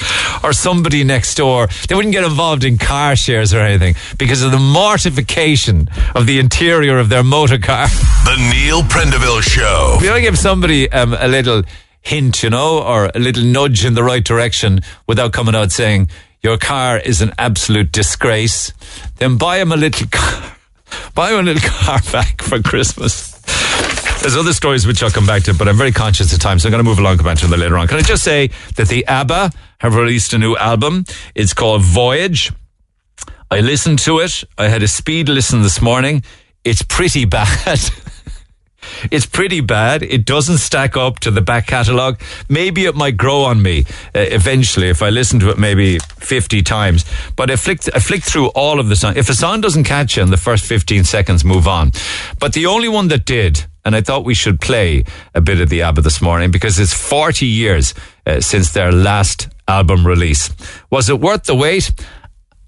or 0.44 0.52
somebody 0.52 1.02
next 1.02 1.36
door. 1.36 1.66
They 1.88 1.94
wouldn't 1.94 2.12
get 2.12 2.24
involved 2.24 2.62
in 2.62 2.76
car 2.76 3.16
shares 3.16 3.54
or 3.54 3.60
anything 3.60 3.94
because 4.18 4.42
of 4.42 4.50
the 4.52 4.58
mortification 4.58 5.88
of 6.14 6.26
the 6.26 6.38
interior 6.38 6.98
of 6.98 7.08
their 7.08 7.24
motor 7.24 7.56
car. 7.56 7.86
The 7.88 8.52
Neil 8.52 8.82
Prendeville 8.82 9.40
Show. 9.40 9.94
If 9.96 10.02
you 10.02 10.10
want 10.10 10.18
to 10.18 10.30
give 10.30 10.38
somebody 10.38 10.92
um, 10.92 11.14
a 11.14 11.26
little 11.26 11.62
hint, 12.02 12.42
you 12.42 12.50
know, 12.50 12.82
or 12.82 13.10
a 13.14 13.18
little 13.18 13.44
nudge 13.44 13.86
in 13.86 13.94
the 13.94 14.04
right 14.04 14.22
direction 14.22 14.80
without 15.06 15.32
coming 15.32 15.54
out 15.54 15.72
saying, 15.72 16.10
your 16.42 16.58
car 16.58 16.98
is 16.98 17.22
an 17.22 17.32
absolute 17.38 17.92
disgrace, 17.92 18.74
then 19.16 19.38
buy 19.38 19.56
him 19.58 19.72
a 19.72 19.76
little 19.76 20.06
car. 20.10 20.52
Buy 21.14 21.30
him 21.30 21.40
a 21.40 21.42
little 21.44 21.66
car 21.66 21.98
back 22.12 22.42
for 22.42 22.60
Christmas. 22.60 23.35
There's 24.26 24.36
other 24.36 24.54
stories 24.54 24.88
which 24.88 25.04
I'll 25.04 25.10
come 25.10 25.24
back 25.24 25.44
to, 25.44 25.54
but 25.54 25.68
I'm 25.68 25.76
very 25.76 25.92
conscious 25.92 26.32
of 26.32 26.40
time, 26.40 26.58
so 26.58 26.66
I'm 26.66 26.72
going 26.72 26.82
to 26.82 26.90
move 26.90 26.98
along, 26.98 27.18
come 27.18 27.26
back 27.26 27.38
to 27.38 27.46
them 27.46 27.60
later 27.60 27.78
on. 27.78 27.86
Can 27.86 27.98
I 27.98 28.02
just 28.02 28.24
say 28.24 28.50
that 28.74 28.88
the 28.88 29.06
ABBA 29.06 29.52
have 29.78 29.94
released 29.94 30.32
a 30.32 30.38
new 30.38 30.56
album? 30.56 31.04
It's 31.36 31.54
called 31.54 31.82
Voyage. 31.82 32.52
I 33.52 33.60
listened 33.60 34.00
to 34.00 34.18
it. 34.18 34.42
I 34.58 34.66
had 34.66 34.82
a 34.82 34.88
speed 34.88 35.28
listen 35.28 35.62
this 35.62 35.80
morning. 35.80 36.24
It's 36.64 36.82
pretty 36.82 37.24
bad. 37.36 37.78
it's 39.12 39.26
pretty 39.26 39.60
bad. 39.60 40.02
It 40.02 40.26
doesn't 40.26 40.58
stack 40.58 40.96
up 40.96 41.20
to 41.20 41.30
the 41.30 41.40
back 41.40 41.68
catalogue. 41.68 42.20
Maybe 42.48 42.84
it 42.86 42.96
might 42.96 43.16
grow 43.16 43.42
on 43.44 43.62
me 43.62 43.84
uh, 44.12 44.26
eventually 44.32 44.88
if 44.88 45.02
I 45.02 45.10
listen 45.10 45.38
to 45.38 45.50
it 45.50 45.56
maybe 45.56 46.00
50 46.00 46.62
times. 46.62 47.04
But 47.36 47.52
I 47.52 47.54
flicked, 47.54 47.88
I 47.94 48.00
flicked 48.00 48.24
through 48.24 48.48
all 48.56 48.80
of 48.80 48.88
the 48.88 48.96
songs. 48.96 49.18
If 49.18 49.30
a 49.30 49.34
song 49.34 49.60
doesn't 49.60 49.84
catch 49.84 50.16
you 50.16 50.24
in 50.24 50.30
the 50.30 50.36
first 50.36 50.64
15 50.64 51.04
seconds, 51.04 51.44
move 51.44 51.68
on. 51.68 51.92
But 52.40 52.54
the 52.54 52.66
only 52.66 52.88
one 52.88 53.06
that 53.06 53.24
did, 53.24 53.66
and 53.86 53.94
I 53.94 54.00
thought 54.00 54.24
we 54.24 54.34
should 54.34 54.60
play 54.60 55.04
a 55.32 55.40
bit 55.40 55.60
of 55.60 55.68
the 55.68 55.82
ABBA 55.82 56.00
this 56.02 56.20
morning 56.20 56.50
because 56.50 56.80
it's 56.80 56.92
40 56.92 57.46
years 57.46 57.94
uh, 58.26 58.40
since 58.40 58.72
their 58.72 58.90
last 58.90 59.48
album 59.68 60.04
release. 60.04 60.50
Was 60.90 61.08
it 61.08 61.20
worth 61.20 61.44
the 61.44 61.54
wait? 61.54 61.92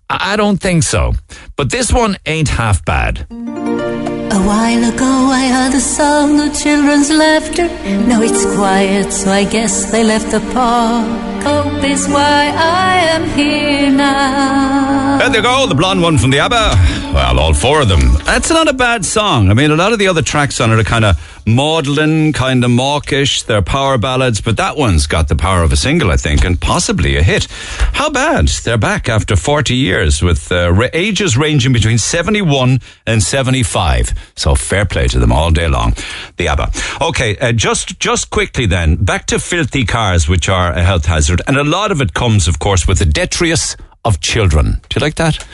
I 0.09 0.37
don't 0.37 0.59
think 0.59 0.85
so. 0.85 1.15
But 1.57 1.71
this 1.71 1.93
one 1.93 2.17
ain't 2.25 2.49
half 2.49 2.85
bad. 2.85 3.27
A 3.31 4.41
while 4.49 4.85
ago 4.95 5.13
I 5.43 5.49
heard 5.49 5.73
the 5.73 5.81
sound 5.81 6.41
of 6.41 6.57
children's 6.57 7.11
laughter. 7.11 7.67
Now 8.07 8.23
it's 8.23 8.45
quiet, 8.55 9.13
so 9.13 9.33
I 9.33 9.45
guess 9.45 9.91
they 9.91 10.05
left 10.05 10.31
the 10.31 10.41
park. 10.55 11.38
Hope 11.43 11.85
is 11.85 12.09
why 12.09 12.53
I 12.57 12.97
am 13.15 13.29
here 13.37 13.91
now. 13.91 15.19
There 15.19 15.31
they 15.31 15.43
go, 15.43 15.67
the 15.67 15.75
blonde 15.75 16.03
one 16.03 16.19
from 16.19 16.31
the 16.31 16.39
ABBA. 16.39 17.15
Well, 17.15 17.39
all 17.39 17.55
four 17.55 17.81
of 17.83 17.89
them. 17.89 18.01
That's 18.25 18.51
not 18.51 18.69
a 18.69 18.73
bad 18.73 19.05
song. 19.05 19.51
I 19.51 19.55
mean, 19.55 19.71
a 19.71 19.77
lot 19.77 19.93
of 19.93 19.99
the 19.99 20.09
other 20.09 20.23
tracks 20.23 20.61
on 20.61 20.71
it 20.71 20.79
are 20.79 20.85
kind 20.85 21.05
of 21.05 21.17
maudlin, 21.47 22.33
kind 22.33 22.63
of 22.65 22.71
mawkish. 22.71 23.43
They're 23.43 23.63
power 23.63 23.99
ballads, 23.99 24.41
but 24.41 24.57
that 24.59 24.77
one's 24.77 25.07
got 25.07 25.29
the 25.29 25.37
power 25.37 25.63
of 25.63 25.73
a 25.73 25.77
single, 25.77 26.11
I 26.11 26.17
think, 26.17 26.45
and 26.45 26.61
possibly 26.61 27.17
a 27.17 27.23
hit. 27.23 27.47
How 27.51 28.11
bad? 28.11 28.49
They're 28.49 28.79
back 28.79 29.09
after 29.09 29.35
40 29.37 29.75
years 29.75 30.23
with 30.23 30.53
uh, 30.53 30.89
ages 30.93 31.37
ranging 31.37 31.73
between 31.73 31.99
71 31.99 32.81
and 33.07 33.23
75. 33.23 34.13
So 34.37 34.55
fair 34.55 34.85
play 34.85 35.09
to 35.09 35.19
them 35.19 35.33
all 35.33 35.51
day 35.51 35.69
long. 35.69 35.95
The 36.37 36.49
ABBA. 36.49 36.71
Okay, 37.01 37.37
uh, 37.39 37.53
just, 37.53 37.99
just 37.99 38.31
quickly 38.31 38.67
then, 38.67 38.97
back 38.97 39.27
to 39.27 39.39
filthy 39.39 39.85
cars, 39.85 40.29
which 40.29 40.49
are 40.49 40.73
a 40.73 40.83
health 40.83 41.07
hazard. 41.07 41.28
And 41.47 41.57
a 41.57 41.65
lot 41.65 41.93
of 41.93 42.01
it 42.01 42.15
comes, 42.15 42.49
of 42.49 42.59
course, 42.59 42.87
with 42.87 42.99
the 42.99 43.07
detritus 43.07 43.77
of 44.05 44.21
children. 44.21 44.81
Do 44.89 44.99
you 44.99 45.05
like 45.05 45.17
that? 45.17 45.45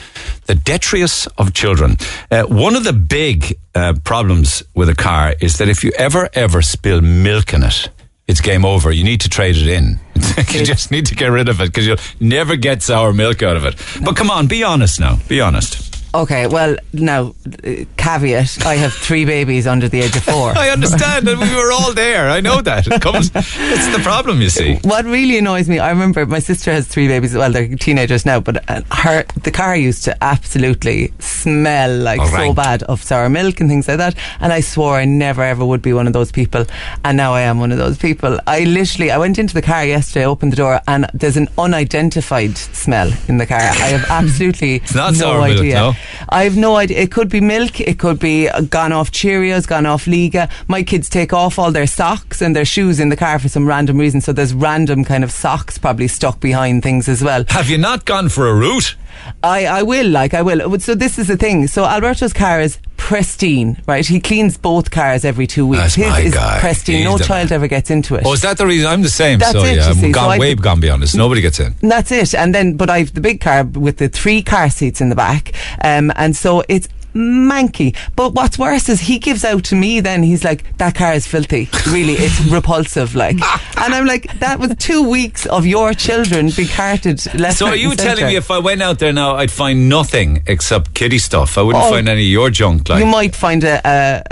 The 0.46 0.54
detritus 0.54 1.26
of 1.38 1.54
children. 1.54 1.96
Uh, 2.30 2.44
one 2.44 2.76
of 2.76 2.84
the 2.84 2.92
big 2.92 3.58
uh, 3.74 3.94
problems 4.04 4.62
with 4.74 4.88
a 4.88 4.94
car 4.94 5.34
is 5.40 5.58
that 5.58 5.68
if 5.68 5.82
you 5.82 5.92
ever, 5.98 6.28
ever 6.34 6.62
spill 6.62 7.00
milk 7.00 7.52
in 7.52 7.62
it, 7.62 7.88
it's 8.26 8.40
game 8.40 8.64
over. 8.64 8.90
You 8.90 9.04
need 9.04 9.20
to 9.22 9.28
trade 9.28 9.56
it 9.56 9.68
in. 9.68 10.00
you 10.58 10.64
just 10.64 10.90
need 10.90 11.06
to 11.06 11.14
get 11.14 11.26
rid 11.28 11.48
of 11.48 11.60
it 11.60 11.66
because 11.66 11.86
you'll 11.86 11.98
never 12.20 12.56
get 12.56 12.82
sour 12.82 13.12
milk 13.12 13.42
out 13.42 13.56
of 13.56 13.64
it. 13.64 13.76
But 14.02 14.16
come 14.16 14.30
on, 14.30 14.46
be 14.46 14.62
honest 14.62 14.98
now. 14.98 15.18
Be 15.28 15.40
honest. 15.40 15.93
Okay, 16.14 16.46
well, 16.46 16.76
now, 16.92 17.34
uh, 17.64 17.84
caveat 17.96 18.64
I 18.64 18.76
have 18.76 18.92
three 18.92 19.24
babies 19.24 19.66
under 19.66 19.88
the 19.88 20.00
age 20.00 20.14
of 20.14 20.22
four. 20.22 20.52
I 20.56 20.70
understand, 20.70 21.26
and 21.28 21.40
we 21.40 21.52
were 21.52 21.72
all 21.72 21.92
there. 21.92 22.30
I 22.30 22.40
know 22.40 22.60
that. 22.62 22.86
It 22.86 23.02
comes. 23.02 23.32
It's 23.34 23.96
the 23.96 24.00
problem, 24.00 24.40
you 24.40 24.48
see. 24.48 24.76
What 24.84 25.04
really 25.06 25.38
annoys 25.38 25.68
me, 25.68 25.80
I 25.80 25.90
remember 25.90 26.24
my 26.24 26.38
sister 26.38 26.70
has 26.72 26.86
three 26.86 27.08
babies. 27.08 27.34
Well, 27.34 27.50
they're 27.50 27.74
teenagers 27.74 28.24
now, 28.24 28.38
but 28.38 28.68
uh, 28.70 28.82
her 28.92 29.24
the 29.42 29.50
car 29.50 29.74
used 29.74 30.04
to 30.04 30.22
absolutely 30.22 31.12
smell 31.18 31.90
like 31.98 32.20
Oh, 32.20 32.26
so 32.26 32.54
bad 32.54 32.84
of 32.84 33.02
sour 33.02 33.28
milk 33.28 33.58
and 33.58 33.68
things 33.68 33.88
like 33.88 33.98
that. 33.98 34.14
And 34.38 34.52
I 34.52 34.60
swore 34.60 34.94
I 34.96 35.06
never 35.06 35.42
ever 35.42 35.64
would 35.64 35.82
be 35.82 35.92
one 35.92 36.06
of 36.06 36.12
those 36.12 36.30
people, 36.30 36.64
and 37.04 37.16
now 37.16 37.32
I 37.34 37.40
am 37.40 37.58
one 37.58 37.72
of 37.72 37.78
those 37.78 37.98
people. 37.98 38.38
I 38.46 38.60
literally, 38.60 39.10
I 39.10 39.18
went 39.18 39.40
into 39.40 39.54
the 39.54 39.62
car 39.62 39.84
yesterday, 39.84 40.26
opened 40.26 40.52
the 40.52 40.56
door, 40.56 40.80
and 40.86 41.10
there's 41.12 41.36
an 41.36 41.48
unidentified 41.58 42.56
smell 42.56 43.12
in 43.26 43.38
the 43.38 43.46
car. 43.46 43.58
I 43.58 43.88
have 43.96 44.08
absolutely 44.08 44.80
not 44.94 45.14
no 45.14 45.18
sour 45.18 45.40
milk, 45.48 45.58
idea. 45.58 45.74
no? 45.74 45.92
I 46.28 46.44
have 46.44 46.56
no 46.56 46.76
idea. 46.76 46.98
It 46.98 47.10
could 47.10 47.28
be 47.28 47.40
milk. 47.40 47.80
It 47.80 47.98
could 47.98 48.18
be 48.18 48.48
gone 48.68 48.92
off 48.92 49.10
Cheerios, 49.10 49.66
gone 49.66 49.86
off 49.86 50.06
Liga. 50.06 50.48
My 50.68 50.82
kids 50.82 51.08
take 51.08 51.32
off 51.32 51.58
all 51.58 51.72
their 51.72 51.86
socks 51.86 52.40
and 52.42 52.54
their 52.54 52.64
shoes 52.64 53.00
in 53.00 53.08
the 53.08 53.16
car 53.16 53.38
for 53.38 53.48
some 53.48 53.66
random 53.66 53.98
reason. 53.98 54.20
So 54.20 54.32
there's 54.32 54.54
random 54.54 55.04
kind 55.04 55.24
of 55.24 55.30
socks 55.30 55.78
probably 55.78 56.08
stuck 56.08 56.40
behind 56.40 56.82
things 56.82 57.08
as 57.08 57.22
well. 57.22 57.44
Have 57.48 57.68
you 57.68 57.78
not 57.78 58.04
gone 58.04 58.28
for 58.28 58.48
a 58.48 58.54
route? 58.54 58.96
I, 59.42 59.66
I 59.66 59.82
will, 59.82 60.08
like, 60.08 60.34
I 60.34 60.42
will. 60.42 60.78
So 60.80 60.94
this 60.94 61.18
is 61.18 61.28
the 61.28 61.36
thing. 61.36 61.66
So 61.66 61.84
Alberto's 61.84 62.32
car 62.32 62.60
is 62.60 62.78
pristine, 62.96 63.82
right? 63.86 64.06
He 64.06 64.18
cleans 64.20 64.56
both 64.56 64.90
cars 64.90 65.24
every 65.24 65.46
two 65.46 65.66
weeks. 65.66 65.82
That's 65.82 65.94
His 65.94 66.08
my 66.08 66.20
is 66.20 66.34
guy. 66.34 66.60
pristine. 66.60 66.96
He's 66.96 67.04
no 67.04 67.18
the 67.18 67.24
child 67.24 67.52
ever 67.52 67.66
gets 67.68 67.90
into 67.90 68.14
it. 68.14 68.22
Oh, 68.24 68.32
is 68.32 68.42
that 68.42 68.56
the 68.58 68.66
reason? 68.66 68.86
I'm 68.86 69.02
the 69.02 69.08
same. 69.10 69.38
That's 69.38 69.52
so 69.52 69.62
it, 69.64 69.76
yeah, 69.76 69.88
you 69.88 69.94
see. 69.94 70.06
I'm 70.06 70.12
gone, 70.12 70.24
So 70.24 70.30
I 70.30 70.38
way 70.38 70.54
could- 70.54 70.62
gone 70.62 70.80
beyond 70.80 71.02
this. 71.02 71.14
Nobody 71.14 71.40
gets 71.40 71.60
in. 71.60 71.74
And 71.82 71.90
That's 71.90 72.10
it. 72.10 72.34
And 72.34 72.54
then, 72.54 72.76
but 72.76 72.88
I've 72.90 73.12
the 73.12 73.20
big 73.20 73.40
car 73.40 73.64
with 73.64 73.98
the 73.98 74.08
three 74.08 74.42
car 74.42 74.70
seats 74.70 75.00
in 75.00 75.10
the 75.10 75.16
back. 75.16 75.52
Um, 75.82 76.12
and 76.16 76.34
so 76.34 76.62
it's 76.68 76.88
manky. 77.14 77.96
But 78.16 78.34
what's 78.34 78.58
worse 78.58 78.88
is 78.88 79.00
he 79.00 79.18
gives 79.18 79.44
out 79.44 79.64
to 79.64 79.74
me 79.76 80.00
then. 80.00 80.22
He's 80.22 80.44
like, 80.44 80.76
that 80.78 80.94
car 80.94 81.12
is 81.14 81.26
filthy. 81.26 81.68
Really, 81.86 82.14
it's 82.14 82.40
repulsive. 82.50 83.14
Like, 83.14 83.36
and 83.78 83.94
I'm 83.94 84.06
like, 84.06 84.38
that 84.40 84.58
was 84.58 84.74
two 84.78 85.08
weeks 85.08 85.46
of 85.46 85.66
your 85.66 85.94
children 85.94 86.50
being 86.50 86.68
carted 86.68 87.24
left, 87.34 87.58
So 87.58 87.66
are 87.66 87.76
you 87.76 87.94
telling 87.94 88.16
centre. 88.16 88.26
me 88.26 88.36
if 88.36 88.50
I 88.50 88.58
went 88.58 88.82
out 88.82 88.98
there 88.98 89.12
now, 89.12 89.36
I'd 89.36 89.50
find 89.50 89.88
nothing 89.88 90.42
except 90.46 90.94
kiddie 90.94 91.18
stuff? 91.18 91.56
I 91.58 91.62
wouldn't 91.62 91.84
Oh, 91.84 91.90
find 91.90 92.08
any 92.08 92.22
of 92.22 92.28
your 92.30 92.50
junk. 92.50 92.88
Like 92.88 93.00
you 93.00 93.06
might 93.06 93.34
find 93.34 93.62
a, 93.64 93.80
a, 93.84 94.22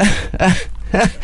a 0.40 0.54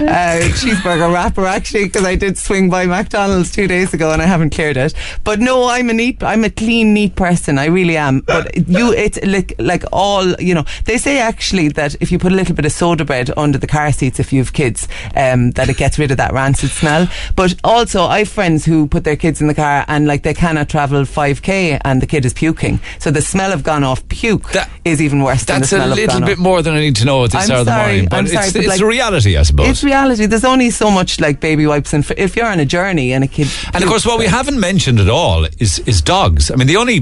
cheeseburger 0.00 1.12
wrapper 1.12 1.44
actually 1.46 1.84
because 1.84 2.04
I 2.04 2.14
did 2.16 2.38
swing 2.38 2.70
by 2.70 2.86
McDonald's 2.86 3.50
two 3.52 3.66
days 3.66 3.92
ago 3.94 4.12
and 4.12 4.22
I 4.22 4.26
haven't 4.26 4.50
cleared 4.54 4.76
it. 4.76 4.94
But 5.24 5.40
no, 5.40 5.68
I'm 5.68 5.90
a 5.90 5.92
neat, 5.92 6.22
I'm 6.22 6.44
a 6.44 6.50
clean, 6.50 6.94
neat 6.94 7.16
person. 7.16 7.58
I 7.58 7.66
really 7.66 7.96
am. 7.96 8.20
But 8.20 8.56
you, 8.68 8.92
it's 8.92 9.18
like 9.24 9.54
like 9.58 9.84
all 9.92 10.32
you 10.34 10.54
know. 10.54 10.64
They 10.84 10.98
say 10.98 11.18
actually 11.18 11.68
that 11.70 11.96
if 12.00 12.10
you 12.12 12.18
put 12.18 12.32
a 12.32 12.34
little 12.34 12.54
bit 12.54 12.64
of 12.64 12.72
soda 12.72 13.04
bread 13.04 13.30
under 13.36 13.58
the 13.58 13.66
car 13.66 13.92
seats 13.92 14.18
if 14.20 14.32
you 14.32 14.40
have 14.40 14.52
kids, 14.52 14.88
um, 15.16 15.50
that 15.52 15.68
it 15.68 15.76
gets 15.76 15.98
rid 15.98 16.10
of 16.10 16.16
that 16.16 16.32
rancid 16.32 16.70
smell. 16.70 17.08
But 17.36 17.54
also, 17.64 18.02
I 18.04 18.20
have 18.20 18.28
friends 18.28 18.64
who 18.64 18.86
put 18.86 19.04
their 19.04 19.16
kids 19.16 19.40
in 19.40 19.46
the 19.48 19.54
car 19.54 19.84
and 19.88 20.06
like 20.06 20.22
they 20.22 20.34
cannot 20.34 20.68
travel 20.68 21.02
5k 21.02 21.80
and 21.84 22.00
the 22.00 22.06
kid 22.06 22.24
is 22.24 22.32
puking. 22.32 22.80
So 22.98 23.10
the 23.10 23.22
smell 23.22 23.52
of 23.52 23.62
gone 23.62 23.84
off 23.84 24.06
puke 24.08 24.50
That- 24.52 24.70
is 24.84 25.02
even 25.02 25.22
worse 25.22 25.44
than 25.44 25.60
the 25.60 25.66
That's 25.66 25.72
a 25.72 25.86
little 25.94 26.20
bit 26.20 26.32
off. 26.32 26.38
more 26.38 26.62
than 26.62 26.74
I 26.74 26.80
need 26.80 26.96
to 26.96 27.04
know 27.04 27.24
at 27.24 27.32
this 27.32 27.44
I'm 27.48 27.54
hour 27.54 27.60
of 27.60 27.66
the 27.66 27.76
morning. 27.76 28.06
But 28.10 28.16
I'm 28.16 28.24
it's, 28.24 28.32
sorry, 28.34 28.46
but 28.52 28.56
it's 28.56 28.68
like- 28.68 28.80
a 28.80 28.86
reality, 28.86 29.09
I 29.36 29.44
suppose. 29.44 29.68
It's 29.68 29.84
reality. 29.84 30.26
There's 30.26 30.44
only 30.44 30.70
so 30.70 30.90
much 30.90 31.20
like 31.20 31.40
baby 31.40 31.66
wipes, 31.66 31.92
and 31.92 32.04
if 32.16 32.36
you're 32.36 32.46
on 32.46 32.60
a 32.60 32.64
journey 32.64 33.12
and 33.12 33.24
a 33.24 33.28
kid, 33.28 33.48
And 33.74 33.82
of 33.82 33.88
course, 33.88 34.06
what 34.06 34.18
we 34.18 34.26
haven't 34.26 34.58
mentioned 34.60 35.00
at 35.00 35.08
all 35.08 35.46
is 35.58 35.78
is 35.86 36.02
dogs. 36.02 36.50
I 36.50 36.56
mean, 36.56 36.66
the 36.66 36.76
only 36.76 37.00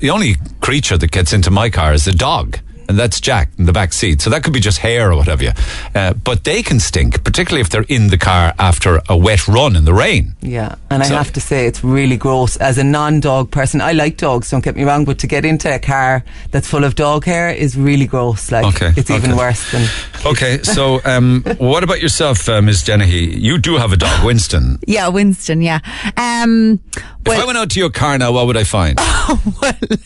the 0.00 0.10
only 0.10 0.36
creature 0.60 0.98
that 0.98 1.10
gets 1.10 1.32
into 1.32 1.50
my 1.50 1.70
car 1.70 1.92
is 1.94 2.06
a 2.06 2.14
dog. 2.14 2.58
And 2.88 2.98
that's 2.98 3.20
Jack 3.20 3.50
in 3.58 3.66
the 3.66 3.72
back 3.72 3.92
seat. 3.92 4.22
So 4.22 4.30
that 4.30 4.42
could 4.42 4.52
be 4.54 4.60
just 4.60 4.78
hair 4.78 5.12
or 5.12 5.16
what 5.16 5.26
have 5.28 5.42
you. 5.42 5.52
Uh, 5.94 6.14
but 6.14 6.44
they 6.44 6.62
can 6.62 6.80
stink, 6.80 7.22
particularly 7.22 7.60
if 7.60 7.68
they're 7.68 7.84
in 7.88 8.08
the 8.08 8.16
car 8.18 8.54
after 8.58 9.00
a 9.08 9.16
wet 9.16 9.46
run 9.46 9.76
in 9.76 9.84
the 9.84 9.92
rain. 9.92 10.34
yeah, 10.40 10.76
and 10.90 11.02
I 11.02 11.06
have 11.06 11.32
to 11.34 11.40
say 11.40 11.66
it's 11.66 11.84
really 11.84 12.16
gross. 12.16 12.56
As 12.56 12.78
a 12.78 12.84
non-dog 12.84 13.50
person, 13.50 13.80
I 13.82 13.92
like 13.92 14.16
dogs. 14.16 14.50
Don't 14.50 14.64
get 14.64 14.74
me 14.74 14.84
wrong, 14.84 15.04
but 15.04 15.18
to 15.18 15.26
get 15.26 15.44
into 15.44 15.72
a 15.74 15.78
car 15.78 16.24
that's 16.50 16.66
full 16.68 16.84
of 16.84 16.94
dog 16.94 17.24
hair 17.24 17.50
is 17.50 17.76
really 17.76 18.06
gross. 18.06 18.50
Like 18.50 18.64
Okay, 18.74 18.92
it's 18.96 19.10
even 19.10 19.32
okay. 19.32 19.38
worse 19.38 19.70
than. 19.70 19.86
Okay, 20.26 20.60
so 20.64 21.00
um, 21.04 21.44
what 21.58 21.84
about 21.84 22.00
yourself, 22.00 22.48
uh, 22.48 22.60
Ms. 22.60 22.82
Dennehy? 22.82 23.38
You 23.38 23.56
do 23.56 23.76
have 23.76 23.92
a 23.92 23.96
dog, 23.96 24.24
Winston. 24.24 24.80
Yeah, 24.84 25.06
Winston. 25.08 25.62
Yeah. 25.62 25.78
Um, 26.16 26.80
if 27.24 27.28
I 27.28 27.44
went 27.44 27.56
out 27.56 27.70
to 27.70 27.78
your 27.78 27.90
car 27.90 28.18
now, 28.18 28.32
what 28.32 28.46
would 28.48 28.56
I 28.56 28.64
find? 28.64 28.96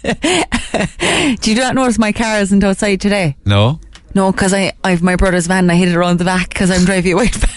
do 1.41 1.51
you 1.51 1.57
not 1.57 1.75
notice 1.75 1.99
my 1.99 2.13
car 2.13 2.41
isn't 2.41 2.63
outside 2.73 3.01
today? 3.01 3.37
No? 3.45 3.79
No, 4.15 4.33
because 4.33 4.53
I 4.55 4.73
I 4.85 4.91
have 4.91 5.03
my 5.03 5.17
brother's 5.17 5.47
van. 5.47 5.65
and 5.65 5.73
I 5.73 5.77
hid 5.77 5.89
it 5.89 5.95
around 5.97 6.19
the 6.19 6.25
back 6.25 6.49
because 6.49 6.71
I'm 6.71 6.85
driving 6.85 7.13
a 7.13 7.17
white 7.17 7.35
van. 7.35 7.51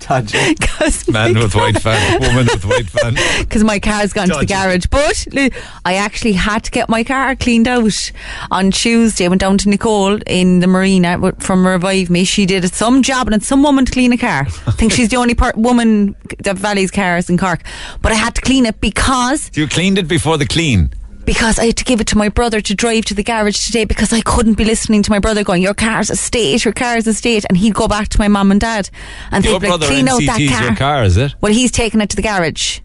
Dodgy. 0.00 0.54
Because 0.58 1.08
Man 1.08 1.34
with 1.36 1.54
white 1.54 1.80
fan, 1.82 2.20
woman 2.22 2.46
with 2.46 2.64
white 2.64 2.88
fan. 2.88 3.16
because 3.40 3.64
my 3.72 3.78
car's 3.78 4.12
gone 4.12 4.28
to 4.28 4.34
Dodgy. 4.34 4.46
the 4.46 4.54
garage. 4.54 4.86
But 4.86 5.26
li- 5.32 5.50
I 5.84 5.94
actually 5.94 6.32
had 6.34 6.64
to 6.64 6.70
get 6.70 6.88
my 6.88 7.02
car 7.04 7.34
cleaned 7.36 7.66
out 7.68 8.12
on 8.50 8.70
Tuesday. 8.70 9.24
I 9.24 9.28
went 9.28 9.40
down 9.40 9.58
to 9.58 9.68
Nicole 9.68 10.18
in 10.26 10.60
the 10.60 10.66
marina 10.66 11.12
w- 11.14 11.34
from 11.40 11.66
Revive 11.66 12.08
Me. 12.10 12.24
She 12.24 12.46
did 12.46 12.72
some 12.72 13.02
job 13.02 13.26
and 13.26 13.34
it's 13.34 13.46
some 13.46 13.62
woman 13.62 13.84
to 13.86 13.92
clean 13.92 14.12
a 14.12 14.16
car. 14.16 14.46
I 14.66 14.70
think 14.70 14.92
she's 14.92 15.08
the 15.10 15.16
only 15.16 15.34
per- 15.34 15.52
woman 15.56 16.14
that 16.44 16.56
values 16.56 16.90
cars 16.90 17.28
in 17.28 17.36
Cork. 17.36 17.62
But 18.00 18.12
I 18.12 18.14
had 18.14 18.34
to 18.36 18.40
clean 18.40 18.64
it 18.66 18.80
because 18.80 19.50
You 19.54 19.66
cleaned 19.66 19.98
it 19.98 20.08
before 20.08 20.38
the 20.38 20.46
clean. 20.46 20.90
Because 21.28 21.58
I 21.58 21.66
had 21.66 21.76
to 21.76 21.84
give 21.84 22.00
it 22.00 22.06
to 22.06 22.16
my 22.16 22.30
brother 22.30 22.62
to 22.62 22.74
drive 22.74 23.04
to 23.04 23.14
the 23.14 23.22
garage 23.22 23.66
today 23.66 23.84
because 23.84 24.14
I 24.14 24.22
couldn't 24.22 24.54
be 24.54 24.64
listening 24.64 25.02
to 25.02 25.10
my 25.10 25.18
brother 25.18 25.44
going, 25.44 25.60
Your 25.60 25.74
car's 25.74 26.08
a 26.08 26.16
state, 26.16 26.64
your 26.64 26.72
car's 26.72 27.06
a 27.06 27.12
state. 27.12 27.44
And 27.50 27.58
he'd 27.58 27.74
go 27.74 27.86
back 27.86 28.08
to 28.08 28.18
my 28.18 28.28
mum 28.28 28.50
and 28.50 28.58
dad 28.58 28.88
and 29.30 29.44
Your 29.44 29.60
they'd 29.60 29.68
like, 29.68 29.80
Clean 29.82 30.08
out 30.08 30.22
that 30.24 30.40
car. 30.50 30.64
your 30.64 30.74
car, 30.76 31.04
is 31.04 31.18
it? 31.18 31.34
Well, 31.42 31.52
he's 31.52 31.70
taken 31.70 32.00
it 32.00 32.08
to 32.08 32.16
the 32.16 32.22
garage 32.22 32.80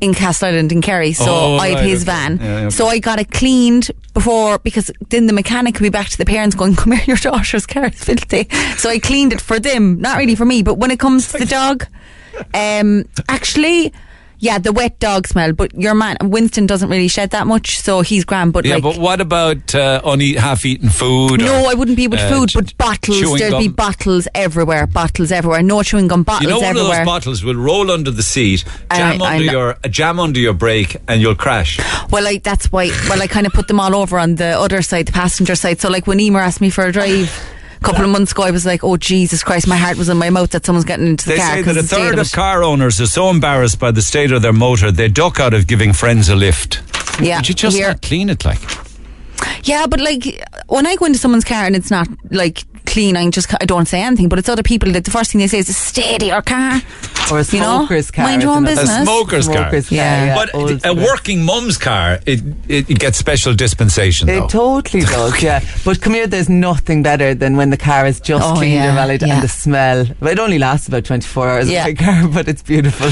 in 0.00 0.12
Castleisland 0.14 0.72
in 0.72 0.80
Kerry. 0.80 1.12
So 1.12 1.26
Oh, 1.28 1.56
I 1.58 1.68
have 1.68 1.78
right, 1.80 1.86
his 1.86 2.02
okay. 2.04 2.12
van. 2.12 2.38
Yeah, 2.38 2.56
okay. 2.60 2.70
So 2.70 2.86
I 2.86 2.98
got 2.98 3.18
it 3.18 3.30
cleaned 3.30 3.90
before 4.14 4.58
because 4.60 4.90
then 5.10 5.26
the 5.26 5.34
mechanic 5.34 5.74
could 5.74 5.82
be 5.82 5.90
back 5.90 6.08
to 6.08 6.16
the 6.16 6.24
parents 6.24 6.56
going, 6.56 6.76
Come 6.76 6.92
here, 6.92 7.04
your 7.06 7.16
daughter's 7.18 7.66
car 7.66 7.88
is 7.88 8.02
filthy. 8.02 8.48
So 8.78 8.88
I 8.88 8.98
cleaned 8.98 9.34
it 9.34 9.40
for 9.42 9.60
them. 9.60 10.00
Not 10.00 10.16
really 10.16 10.34
for 10.34 10.46
me, 10.46 10.62
but 10.62 10.78
when 10.78 10.90
it 10.90 10.98
comes 10.98 11.30
to 11.32 11.38
the 11.38 11.44
dog, 11.60 11.86
um, 12.54 13.04
actually. 13.28 13.92
Yeah, 14.38 14.58
the 14.58 14.72
wet 14.72 14.98
dog 14.98 15.26
smell, 15.26 15.52
but 15.52 15.74
your 15.74 15.94
man 15.94 16.16
Winston 16.22 16.66
doesn't 16.66 16.88
really 16.88 17.08
shed 17.08 17.30
that 17.30 17.46
much, 17.46 17.80
so 17.80 18.02
he's 18.02 18.24
grand. 18.24 18.52
But 18.52 18.64
Yeah, 18.64 18.74
like, 18.74 18.82
but 18.82 18.98
what 18.98 19.20
about 19.20 19.74
uh, 19.74 20.00
uneat, 20.04 20.38
half-eaten 20.38 20.90
food? 20.90 21.40
no, 21.40 21.64
or, 21.64 21.70
I 21.70 21.74
wouldn't 21.74 21.96
be 21.96 22.06
with 22.08 22.20
uh, 22.20 22.28
food, 22.28 22.50
but 22.54 22.76
bottles. 22.76 23.38
There'd 23.38 23.58
be 23.58 23.68
bottles 23.68 24.28
everywhere, 24.34 24.86
bottles 24.86 25.32
everywhere. 25.32 25.62
No 25.62 25.82
chewing 25.82 26.08
gum, 26.08 26.22
bottles 26.22 26.50
everywhere. 26.50 26.58
You 26.58 26.60
know, 26.60 26.66
one 26.66 26.76
everywhere. 26.76 27.00
of 27.00 27.06
those 27.06 27.12
bottles 27.14 27.44
will 27.44 27.56
roll 27.56 27.90
under 27.90 28.10
the 28.10 28.22
seat, 28.22 28.64
jam 28.92 29.22
I- 29.22 29.36
under 29.36 29.44
your 29.44 29.76
jam 29.88 30.20
under 30.20 30.38
your 30.38 30.54
brake, 30.54 30.96
and 31.08 31.20
you'll 31.22 31.34
crash. 31.34 31.78
Well, 32.10 32.26
I, 32.26 32.38
that's 32.38 32.70
why. 32.70 32.90
Well, 33.08 33.22
I 33.22 33.26
kind 33.26 33.46
of 33.46 33.52
put 33.52 33.68
them 33.68 33.80
all 33.80 33.94
over 33.96 34.18
on 34.18 34.34
the 34.36 34.58
other 34.58 34.82
side, 34.82 35.06
the 35.06 35.12
passenger 35.12 35.54
side. 35.54 35.80
So, 35.80 35.88
like 35.88 36.06
when 36.06 36.20
Emer 36.20 36.40
asked 36.40 36.60
me 36.60 36.70
for 36.70 36.84
a 36.84 36.92
drive 36.92 37.30
couple 37.86 38.04
of 38.04 38.10
months 38.10 38.32
ago, 38.32 38.42
I 38.42 38.50
was 38.50 38.66
like, 38.66 38.82
"Oh 38.84 38.96
Jesus 38.96 39.42
Christ!" 39.42 39.66
My 39.66 39.76
heart 39.76 39.96
was 39.96 40.08
in 40.08 40.16
my 40.18 40.30
mouth 40.30 40.50
that 40.50 40.66
someone's 40.66 40.84
getting 40.84 41.06
into 41.06 41.24
the 41.26 41.32
They 41.32 41.38
car. 41.38 41.56
say 41.56 41.62
'cause 41.62 41.74
that 41.76 41.84
a 41.84 41.88
third 41.88 42.14
of 42.18 42.26
of 42.26 42.32
car 42.32 42.62
owners 42.64 43.00
are 43.00 43.06
so 43.06 43.30
embarrassed 43.30 43.78
by 43.78 43.90
the 43.92 44.02
state 44.02 44.32
of 44.32 44.42
their 44.42 44.52
motor, 44.52 44.90
they 44.92 45.08
duck 45.08 45.40
out 45.40 45.54
of 45.54 45.66
giving 45.66 45.92
friends 45.92 46.28
a 46.28 46.34
lift. 46.36 46.80
Yeah, 47.20 47.36
Would 47.38 47.48
you 47.48 47.54
just 47.54 47.76
here- 47.76 47.88
not 47.88 48.02
clean 48.02 48.28
it 48.28 48.44
like? 48.44 48.58
Yeah, 49.64 49.86
but 49.86 50.00
like 50.00 50.24
when 50.68 50.86
I 50.86 50.96
go 50.96 51.06
into 51.06 51.18
someone's 51.18 51.44
car 51.44 51.64
and 51.66 51.74
it's 51.76 51.90
not 51.90 52.08
like 52.30 52.64
clean, 52.86 53.16
I 53.16 53.28
just 53.30 53.52
I 53.60 53.64
don't 53.66 53.86
say 53.86 54.02
anything. 54.02 54.28
But 54.28 54.38
it's 54.38 54.48
other 54.48 54.62
people 54.62 54.90
that 54.92 55.04
the 55.04 55.10
first 55.10 55.32
thing 55.32 55.40
they 55.40 55.48
say 55.48 55.58
is, 55.58 55.76
"Stay 55.76 56.18
to 56.18 56.26
your 56.26 56.42
car." 56.42 56.80
Or 57.30 57.40
a 57.40 57.44
You 57.44 57.58
know, 57.60 57.86
car. 57.88 58.24
mind 58.24 58.42
your 58.42 58.52
own 58.52 58.64
business. 58.64 58.88
A 58.88 59.02
smoker's, 59.02 59.46
Smoker's 59.46 59.88
car. 59.88 59.96
Yeah. 59.96 60.24
yeah, 60.26 60.34
But 60.36 60.86
a 60.86 60.94
working 60.94 61.42
mum's 61.42 61.76
car, 61.76 62.20
it, 62.24 62.40
it, 62.68 62.88
it 62.88 62.98
gets 63.00 63.18
special 63.18 63.52
dispensation. 63.52 64.28
though. 64.28 64.44
It 64.44 64.48
totally 64.50 65.02
does, 65.16 65.42
yeah. 65.42 65.60
But 65.84 66.00
come 66.00 66.14
here, 66.14 66.28
there's 66.28 66.48
nothing 66.48 67.02
better 67.02 67.34
than 67.34 67.56
when 67.56 67.70
the 67.70 67.76
car 67.76 68.06
is 68.06 68.20
just 68.20 68.44
Oh, 68.44 68.54
cleaned 68.54 68.74
yeah, 68.74 68.92
or 68.92 68.94
valid 68.94 69.22
yeah. 69.22 69.34
and 69.34 69.42
the 69.42 69.48
smell. 69.48 70.06
Well, 70.20 70.30
it 70.30 70.38
only 70.38 70.60
lasts 70.60 70.86
about 70.86 71.04
24 71.04 71.48
hours 71.50 71.68
Yeah. 71.68 71.88
in 71.88 71.96
car, 71.96 72.28
but 72.32 72.46
it's 72.46 72.62
beautiful. 72.62 73.08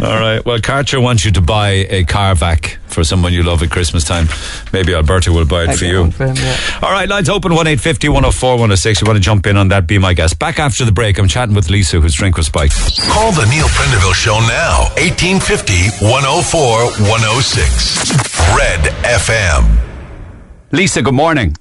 All 0.00 0.20
right. 0.20 0.44
Well, 0.46 0.60
Karcher 0.60 1.02
wants 1.02 1.24
you 1.24 1.32
to 1.32 1.40
buy 1.40 1.70
a 1.90 2.04
car 2.04 2.36
vac 2.36 2.78
for 2.96 3.04
someone 3.04 3.32
you 3.34 3.42
love 3.42 3.62
at 3.62 3.70
Christmas 3.70 4.04
time. 4.04 4.26
Maybe 4.72 4.94
Alberta 4.94 5.30
will 5.30 5.44
buy 5.44 5.64
it 5.64 5.68
I 5.68 5.76
for 5.76 5.84
you. 5.84 6.10
for 6.10 6.26
him, 6.26 6.36
yeah. 6.36 6.56
All 6.82 6.90
right, 6.90 7.06
lines 7.08 7.28
open 7.28 7.52
1850 7.52 8.08
104 8.08 8.50
106. 8.54 9.02
You 9.02 9.06
want 9.06 9.18
to 9.18 9.22
jump 9.22 9.46
in 9.46 9.56
on 9.58 9.68
that? 9.68 9.86
Be 9.86 9.98
my 9.98 10.14
guest. 10.14 10.38
Back 10.38 10.58
after 10.58 10.86
the 10.86 10.92
break, 10.92 11.18
I'm 11.18 11.28
chatting 11.28 11.54
with 11.54 11.68
Lisa, 11.68 12.00
whose 12.00 12.14
drink 12.14 12.38
was 12.38 12.46
spiked. 12.46 12.74
Call 13.12 13.32
the 13.32 13.44
Neil 13.52 13.68
Prendeville 13.68 14.14
Show 14.14 14.40
now. 14.48 14.88
1850 14.96 16.06
104 16.08 17.06
106. 17.12 18.56
Red 18.56 18.80
FM. 19.04 19.76
Lisa, 20.72 21.02
good 21.02 21.14
morning. 21.14 21.54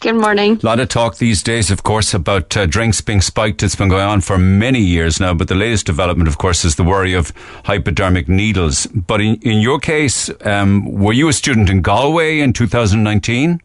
Good 0.00 0.14
morning. 0.14 0.60
A 0.62 0.66
lot 0.66 0.78
of 0.78 0.88
talk 0.88 1.16
these 1.16 1.42
days, 1.42 1.72
of 1.72 1.82
course, 1.82 2.14
about 2.14 2.56
uh, 2.56 2.66
drinks 2.66 3.00
being 3.00 3.20
spiked. 3.20 3.64
It's 3.64 3.74
been 3.74 3.88
going 3.88 4.06
on 4.06 4.20
for 4.20 4.38
many 4.38 4.78
years 4.78 5.18
now, 5.18 5.34
but 5.34 5.48
the 5.48 5.56
latest 5.56 5.86
development, 5.86 6.28
of 6.28 6.38
course, 6.38 6.64
is 6.64 6.76
the 6.76 6.84
worry 6.84 7.14
of 7.14 7.32
hypodermic 7.64 8.28
needles. 8.28 8.86
But 8.86 9.20
in, 9.20 9.34
in 9.42 9.58
your 9.58 9.80
case, 9.80 10.30
um, 10.42 10.84
were 10.92 11.12
you 11.12 11.28
a 11.28 11.32
student 11.32 11.68
in 11.68 11.82
Galway 11.82 12.38
in 12.38 12.52
2019? 12.52 13.60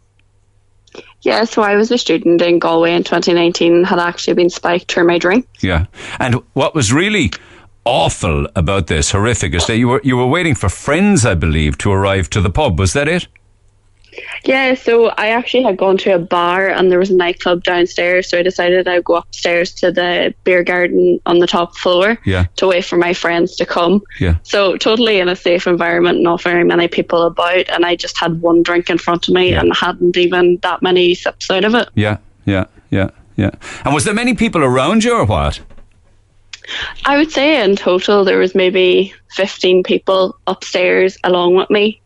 Yeah, 1.22 1.44
so 1.44 1.62
I 1.62 1.76
was 1.76 1.92
a 1.92 2.00
student 2.00 2.42
in 2.42 2.58
Galway 2.58 2.96
in 2.96 3.04
2019 3.04 3.72
and 3.72 3.86
had 3.86 4.00
actually 4.00 4.34
been 4.34 4.50
spiked 4.50 4.92
through 4.92 5.06
my 5.06 5.20
drink. 5.20 5.48
Yeah. 5.62 5.86
And 6.20 6.42
what 6.54 6.74
was 6.74 6.92
really 6.92 7.32
awful 7.86 8.48
about 8.56 8.88
this, 8.88 9.12
horrific, 9.12 9.54
is 9.54 9.68
that 9.68 9.78
you 9.78 9.88
were 9.88 10.02
you 10.04 10.18
were 10.18 10.28
waiting 10.28 10.56
for 10.56 10.70
friends, 10.70 11.28
I 11.28 11.36
believe, 11.36 11.78
to 11.80 11.92
arrive 11.92 12.28
to 12.32 12.42
the 12.42 12.50
pub. 12.50 12.80
Was 12.80 12.94
that 12.94 13.08
it? 13.08 13.28
Yeah, 14.46 14.74
so 14.76 15.08
I 15.10 15.30
actually 15.30 15.64
had 15.64 15.78
gone 15.78 15.98
to 16.00 16.12
a 16.16 16.20
bar 16.20 16.68
and 16.68 16.92
there 16.92 17.00
was 17.00 17.10
a 17.10 17.16
nightclub 17.16 17.64
downstairs, 17.64 18.30
so 18.30 18.38
I 18.38 18.44
decided 18.44 18.88
I'd 18.88 19.04
go 19.04 19.16
upstairs 19.16 19.72
to 19.76 19.92
the 19.92 20.34
beer 20.44 20.64
garden 20.64 21.20
on 21.26 21.40
the 21.40 21.48
top 21.48 21.78
floor 21.78 22.18
Yeah. 22.26 22.46
to 22.58 22.68
wait 22.68 22.86
for 22.86 22.98
my 22.98 23.14
friends 23.14 23.56
to 23.58 23.66
come. 23.66 24.02
Yeah. 24.20 24.36
So 24.44 24.76
totally 24.78 25.20
in 25.20 25.30
a 25.30 25.36
safe 25.36 25.66
environment, 25.68 26.22
not 26.22 26.42
very 26.42 26.64
many 26.64 26.88
people 26.88 27.24
about, 27.24 27.70
and 27.70 27.86
I 27.86 27.96
just 27.96 28.18
had 28.18 28.42
one 28.42 28.64
drink 28.64 28.90
in 28.90 28.98
front 28.98 29.28
of 29.28 29.34
me 29.34 29.52
Yeah. 29.52 29.62
and 29.62 29.76
hadn't 29.76 30.18
even 30.18 30.60
that 30.62 30.82
many 30.82 31.16
sips 31.16 31.50
out 31.50 31.64
of 31.64 31.74
it. 31.76 31.88
Yeah. 31.96 32.18
Yeah. 32.46 32.66
Yeah. 32.92 33.10
Yeah. 33.38 33.52
And 33.86 33.94
was 33.94 34.04
there 34.04 34.14
many 34.14 34.34
people 34.36 34.64
around 34.64 35.04
you 35.04 35.14
or 35.16 35.26
what? 35.26 35.60
I 37.06 37.18
would 37.18 37.32
say 37.32 37.64
in 37.64 37.76
total 37.76 38.24
there 38.24 38.38
was 38.38 38.56
maybe 38.56 39.14
15 39.32 39.84
people 39.84 40.38
upstairs 40.48 41.18
along 41.24 41.56
with 41.56 41.70
me. 41.70 42.00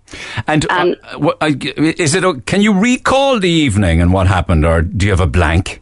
And 0.47 0.65
uh, 0.69 0.75
Um, 0.75 0.95
what, 1.21 1.37
I- 1.41 1.57
is 1.97 2.15
it? 2.15 2.45
Can 2.45 2.61
you 2.61 2.73
recall 2.73 3.39
the 3.39 3.49
evening 3.49 4.01
and 4.01 4.13
what 4.13 4.27
happened, 4.27 4.65
or 4.65 4.81
do 4.81 5.05
you 5.05 5.11
have 5.11 5.19
a 5.21 5.27
blank? 5.27 5.81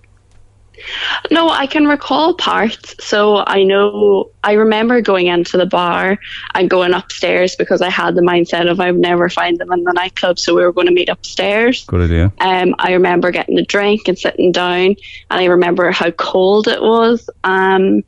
No, 1.31 1.49
I 1.49 1.65
can 1.65 1.87
recall 1.87 2.35
parts. 2.35 2.93
So 3.03 3.43
I 3.47 3.63
know, 3.63 4.29
I 4.43 4.53
remember 4.53 5.01
going 5.01 5.25
into 5.27 5.57
the 5.57 5.65
bar 5.65 6.19
and 6.53 6.69
going 6.69 6.93
upstairs 6.93 7.55
because 7.55 7.81
I 7.81 7.89
had 7.89 8.13
the 8.13 8.21
mindset 8.21 8.69
of 8.69 8.79
I 8.79 8.91
would 8.91 9.01
never 9.01 9.27
find 9.29 9.57
them 9.57 9.71
in 9.71 9.83
the 9.83 9.93
nightclub. 9.93 10.37
So 10.37 10.53
we 10.53 10.61
were 10.61 10.71
going 10.73 10.85
to 10.87 10.93
meet 10.93 11.09
upstairs. 11.09 11.85
Good 11.85 12.01
idea. 12.01 12.31
Um, 12.39 12.75
I 12.77 12.91
remember 12.93 13.31
getting 13.31 13.57
a 13.57 13.63
drink 13.65 14.07
and 14.07 14.17
sitting 14.17 14.51
down, 14.51 14.95
and 15.31 15.39
I 15.41 15.45
remember 15.45 15.89
how 15.91 16.11
cold 16.11 16.67
it 16.67 16.81
was. 16.81 17.27
Um, 17.43 18.03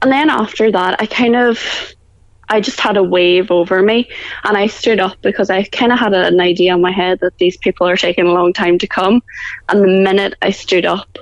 and 0.00 0.12
then 0.12 0.30
after 0.30 0.70
that, 0.70 1.00
I 1.02 1.06
kind 1.06 1.34
of, 1.34 1.58
I 2.48 2.60
just 2.60 2.80
had 2.80 2.96
a 2.96 3.02
wave 3.02 3.50
over 3.50 3.82
me, 3.82 4.08
and 4.44 4.56
I 4.56 4.66
stood 4.66 5.00
up 5.00 5.16
because 5.22 5.50
I 5.50 5.62
kind 5.64 5.92
of 5.92 5.98
had 5.98 6.12
an 6.12 6.40
idea 6.40 6.74
in 6.74 6.80
my 6.80 6.90
head 6.90 7.20
that 7.20 7.38
these 7.38 7.56
people 7.56 7.88
are 7.88 7.96
taking 7.96 8.26
a 8.26 8.32
long 8.32 8.52
time 8.52 8.78
to 8.78 8.86
come. 8.86 9.22
And 9.68 9.82
the 9.82 9.88
minute 9.88 10.34
I 10.42 10.50
stood 10.50 10.84
up, 10.84 11.18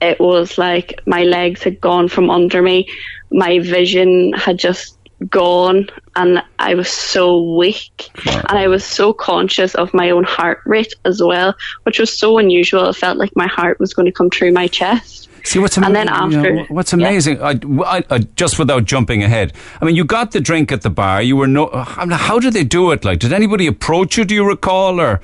it 0.00 0.20
was 0.20 0.58
like 0.58 1.00
my 1.06 1.24
legs 1.24 1.62
had 1.62 1.80
gone 1.80 2.08
from 2.08 2.30
under 2.30 2.62
me, 2.62 2.88
my 3.30 3.58
vision 3.58 4.32
had 4.34 4.58
just 4.58 4.98
gone, 5.28 5.88
and 6.16 6.42
I 6.58 6.74
was 6.74 6.88
so 6.88 7.56
weak, 7.56 8.10
and 8.26 8.58
I 8.58 8.68
was 8.68 8.84
so 8.84 9.12
conscious 9.12 9.74
of 9.74 9.94
my 9.94 10.10
own 10.10 10.24
heart 10.24 10.60
rate 10.66 10.94
as 11.04 11.22
well, 11.22 11.54
which 11.84 11.98
was 11.98 12.16
so 12.16 12.38
unusual. 12.38 12.88
It 12.88 12.96
felt 12.96 13.18
like 13.18 13.34
my 13.34 13.46
heart 13.46 13.80
was 13.80 13.94
going 13.94 14.06
to 14.06 14.12
come 14.12 14.30
through 14.30 14.52
my 14.52 14.68
chest. 14.68 15.28
See 15.44 15.58
what's 15.58 15.76
And 15.76 15.86
amazing. 15.86 16.06
then 16.06 16.08
after- 16.08 16.72
what's 16.74 16.92
yeah. 16.92 16.98
amazing? 16.98 17.42
I, 17.42 17.50
I, 17.84 18.02
I, 18.10 18.18
just 18.34 18.58
without 18.58 18.84
jumping 18.86 19.22
ahead. 19.22 19.52
I 19.80 19.84
mean, 19.84 19.94
you 19.94 20.04
got 20.04 20.32
the 20.32 20.40
drink 20.40 20.72
at 20.72 20.80
the 20.82 20.90
bar. 20.90 21.20
You 21.22 21.36
were 21.36 21.46
no. 21.46 21.66
Uh, 21.66 21.84
I 21.96 22.06
mean, 22.06 22.18
how 22.18 22.38
did 22.38 22.54
they 22.54 22.64
do 22.64 22.90
it? 22.92 23.04
Like, 23.04 23.18
did 23.18 23.32
anybody 23.32 23.66
approach 23.66 24.16
you? 24.16 24.24
Do 24.24 24.34
you 24.34 24.46
recall, 24.48 24.98
or 25.00 25.20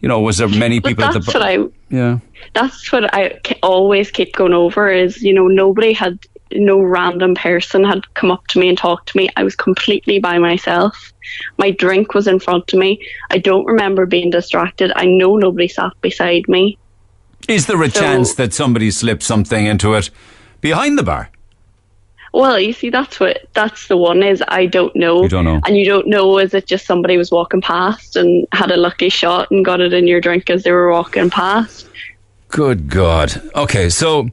you 0.00 0.08
know, 0.08 0.20
was 0.20 0.38
there 0.38 0.48
many 0.48 0.78
But 0.78 0.88
people 0.90 1.04
at 1.04 1.12
the 1.14 1.20
bar? 1.20 1.40
what 1.40 1.42
I 1.42 1.58
yeah. 1.90 2.18
that's 2.54 2.92
what 2.92 3.12
I 3.12 3.40
always 3.62 4.10
keep 4.10 4.34
going 4.34 4.52
over 4.54 4.90
is 4.90 5.22
you 5.22 5.34
know 5.34 5.48
nobody 5.48 5.92
had 5.92 6.18
no 6.52 6.78
random 6.80 7.34
person 7.34 7.82
had 7.84 8.12
come 8.14 8.30
up 8.30 8.46
to 8.48 8.60
me 8.60 8.68
and 8.68 8.78
talked 8.78 9.08
to 9.08 9.16
me 9.16 9.28
I 9.36 9.42
was 9.42 9.56
completely 9.56 10.20
by 10.20 10.38
myself 10.38 11.12
my 11.58 11.70
drink 11.72 12.14
was 12.14 12.26
in 12.28 12.38
front 12.38 12.72
of 12.72 12.78
me 12.78 13.00
I 13.30 13.38
don't 13.38 13.64
remember 13.64 14.06
being 14.06 14.30
distracted 14.30 14.92
I 14.94 15.06
know 15.06 15.36
nobody 15.36 15.68
sat 15.68 15.92
beside 16.00 16.46
me 16.48 16.78
Is 17.48 17.66
there 17.66 17.82
a 17.82 17.90
So- 17.90 18.00
chance 18.00 18.34
that 18.34 18.52
somebody 18.52 18.90
slipped 18.90 19.22
something 19.22 19.66
into 19.66 19.94
it 19.94 20.10
behind 20.60 20.98
the 20.98 21.02
bar? 21.02 21.30
well 22.32 22.58
you 22.58 22.72
see 22.72 22.90
that's 22.90 23.20
what 23.20 23.42
that's 23.52 23.86
the 23.86 23.96
one 23.96 24.20
is 24.20 24.42
I 24.48 24.66
don't 24.66 24.94
know 24.96 25.22
You 25.22 25.28
don't 25.28 25.44
know. 25.44 25.60
and 25.64 25.76
you 25.76 25.84
don't 25.84 26.08
know 26.08 26.38
is 26.40 26.52
it 26.52 26.66
just 26.66 26.84
somebody 26.84 27.16
was 27.16 27.30
walking 27.30 27.60
past 27.60 28.16
and 28.16 28.44
had 28.50 28.72
a 28.72 28.76
lucky 28.76 29.08
shot 29.08 29.52
and 29.52 29.64
got 29.64 29.80
it 29.80 29.92
in 29.92 30.08
your 30.08 30.20
drink 30.20 30.50
as 30.50 30.64
they 30.64 30.72
were 30.72 30.90
walking 30.90 31.30
past 31.30 31.86
Good 32.48 32.88
God. 32.88 33.40
Okay, 33.54 33.88
so 33.88 34.28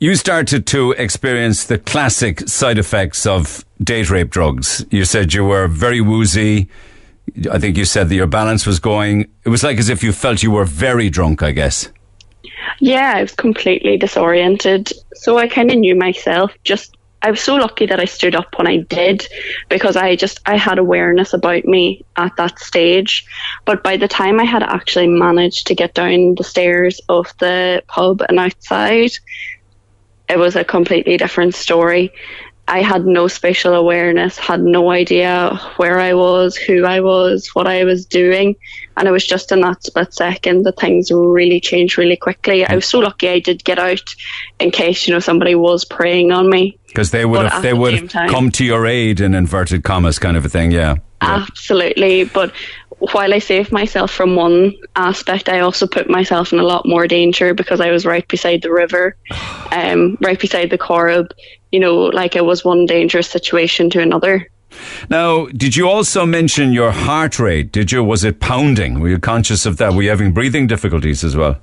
you 0.00 0.14
started 0.16 0.66
to 0.68 0.92
experience 0.92 1.64
the 1.64 1.78
classic 1.78 2.46
side 2.48 2.78
effects 2.78 3.26
of 3.26 3.64
date 3.82 4.08
rape 4.10 4.30
drugs. 4.30 4.84
You 4.90 5.04
said 5.04 5.34
you 5.34 5.44
were 5.44 5.66
very 5.68 6.00
woozy. 6.00 6.68
I 7.50 7.58
think 7.58 7.76
you 7.76 7.84
said 7.84 8.08
that 8.08 8.14
your 8.14 8.26
balance 8.26 8.66
was 8.66 8.78
going. 8.80 9.26
It 9.44 9.50
was 9.50 9.62
like 9.62 9.78
as 9.78 9.90
if 9.90 10.02
you 10.02 10.12
felt 10.12 10.42
you 10.42 10.50
were 10.50 10.64
very 10.64 11.10
drunk, 11.10 11.42
I 11.42 11.52
guess. 11.52 11.90
Yeah, 12.80 13.14
I 13.16 13.22
was 13.22 13.34
completely 13.34 13.96
disoriented. 13.96 14.92
So 15.14 15.38
I 15.38 15.48
kind 15.48 15.70
of 15.70 15.78
knew 15.78 15.94
myself. 15.94 16.52
Just 16.64 16.96
I 17.22 17.30
was 17.30 17.40
so 17.40 17.56
lucky 17.56 17.86
that 17.86 17.98
I 17.98 18.04
stood 18.04 18.34
up 18.34 18.56
when 18.56 18.66
I 18.66 18.78
did 18.78 19.26
because 19.68 19.96
I 19.96 20.16
just 20.16 20.40
I 20.46 20.56
had 20.56 20.78
awareness 20.78 21.32
about 21.32 21.64
me 21.64 22.04
at 22.16 22.36
that 22.36 22.58
stage. 22.58 23.26
But 23.64 23.82
by 23.82 23.96
the 23.96 24.08
time 24.08 24.38
I 24.38 24.44
had 24.44 24.62
actually 24.62 25.08
managed 25.08 25.66
to 25.66 25.74
get 25.74 25.94
down 25.94 26.34
the 26.36 26.44
stairs 26.44 27.00
of 27.08 27.32
the 27.38 27.82
pub 27.88 28.22
and 28.28 28.38
outside, 28.38 29.12
it 30.28 30.38
was 30.38 30.56
a 30.56 30.64
completely 30.64 31.16
different 31.16 31.54
story. 31.54 32.12
I 32.68 32.82
had 32.82 33.06
no 33.06 33.28
spatial 33.28 33.74
awareness, 33.74 34.38
had 34.38 34.60
no 34.60 34.90
idea 34.90 35.54
where 35.76 36.00
I 36.00 36.14
was, 36.14 36.56
who 36.56 36.84
I 36.84 37.00
was, 37.00 37.48
what 37.54 37.68
I 37.68 37.84
was 37.84 38.06
doing. 38.06 38.56
And 38.96 39.06
it 39.06 39.10
was 39.10 39.26
just 39.26 39.52
in 39.52 39.60
that 39.60 39.82
split 39.82 40.14
second 40.14 40.62
that 40.64 40.78
things 40.78 41.10
really 41.10 41.60
changed 41.60 41.98
really 41.98 42.16
quickly. 42.16 42.64
I 42.64 42.74
was 42.74 42.86
so 42.86 42.98
lucky 43.00 43.28
I 43.28 43.40
did 43.40 43.62
get 43.64 43.78
out 43.78 44.02
in 44.58 44.70
case, 44.70 45.06
you 45.06 45.12
know, 45.12 45.20
somebody 45.20 45.54
was 45.54 45.84
preying 45.84 46.32
on 46.32 46.48
me. 46.48 46.78
Because 46.86 47.10
they 47.10 47.24
would 47.26 47.42
But 47.42 47.52
have 47.52 47.62
they 47.62 47.70
the 47.70 47.76
would 47.76 47.94
have 47.94 48.08
time- 48.08 48.30
come 48.30 48.50
to 48.52 48.64
your 48.64 48.86
aid 48.86 49.20
in 49.20 49.34
inverted 49.34 49.84
commas 49.84 50.18
kind 50.18 50.36
of 50.36 50.44
a 50.44 50.48
thing, 50.48 50.70
yeah. 50.70 50.94
yeah. 51.22 51.44
Absolutely. 51.46 52.24
But 52.24 52.52
while 52.98 53.34
I 53.34 53.38
saved 53.38 53.72
myself 53.72 54.10
from 54.10 54.34
one 54.36 54.74
aspect, 54.96 55.50
I 55.50 55.60
also 55.60 55.86
put 55.86 56.08
myself 56.08 56.52
in 56.54 56.58
a 56.58 56.62
lot 56.62 56.86
more 56.88 57.06
danger 57.06 57.52
because 57.52 57.80
I 57.80 57.90
was 57.90 58.06
right 58.06 58.26
beside 58.26 58.62
the 58.62 58.72
river, 58.72 59.14
um, 59.72 60.16
right 60.22 60.40
beside 60.40 60.70
the 60.70 60.78
Corrib. 60.78 61.30
You 61.72 61.80
know, 61.80 61.96
like 61.96 62.36
it 62.36 62.44
was 62.46 62.64
one 62.64 62.86
dangerous 62.86 63.28
situation 63.28 63.90
to 63.90 64.00
another. 64.00 64.48
Now, 65.08 65.46
did 65.46 65.76
you 65.76 65.88
also 65.88 66.26
mention 66.26 66.72
your 66.72 66.90
heart 66.90 67.38
rate? 67.38 67.72
Did 67.72 67.92
you 67.92 68.02
was 68.02 68.24
it 68.24 68.40
pounding? 68.40 69.00
Were 69.00 69.08
you 69.08 69.18
conscious 69.18 69.66
of 69.66 69.76
that? 69.78 69.94
Were 69.94 70.02
you 70.02 70.10
having 70.10 70.32
breathing 70.32 70.66
difficulties 70.66 71.24
as 71.24 71.36
well? 71.36 71.56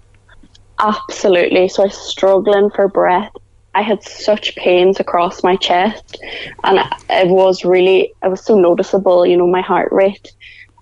Absolutely. 0.79 1.67
So 1.69 1.83
I 1.83 1.85
was 1.87 1.97
struggling 1.97 2.69
for 2.71 2.87
breath. 2.87 3.31
I 3.75 3.81
had 3.81 4.03
such 4.03 4.55
pains 4.55 4.99
across 4.99 5.43
my 5.43 5.55
chest, 5.55 6.19
and 6.63 6.79
it 7.09 7.27
was 7.27 7.65
really, 7.65 8.13
it 8.21 8.27
was 8.27 8.45
so 8.45 8.55
noticeable. 8.55 9.25
You 9.25 9.37
know, 9.37 9.47
my 9.47 9.61
heart 9.61 9.91
rate. 9.91 10.31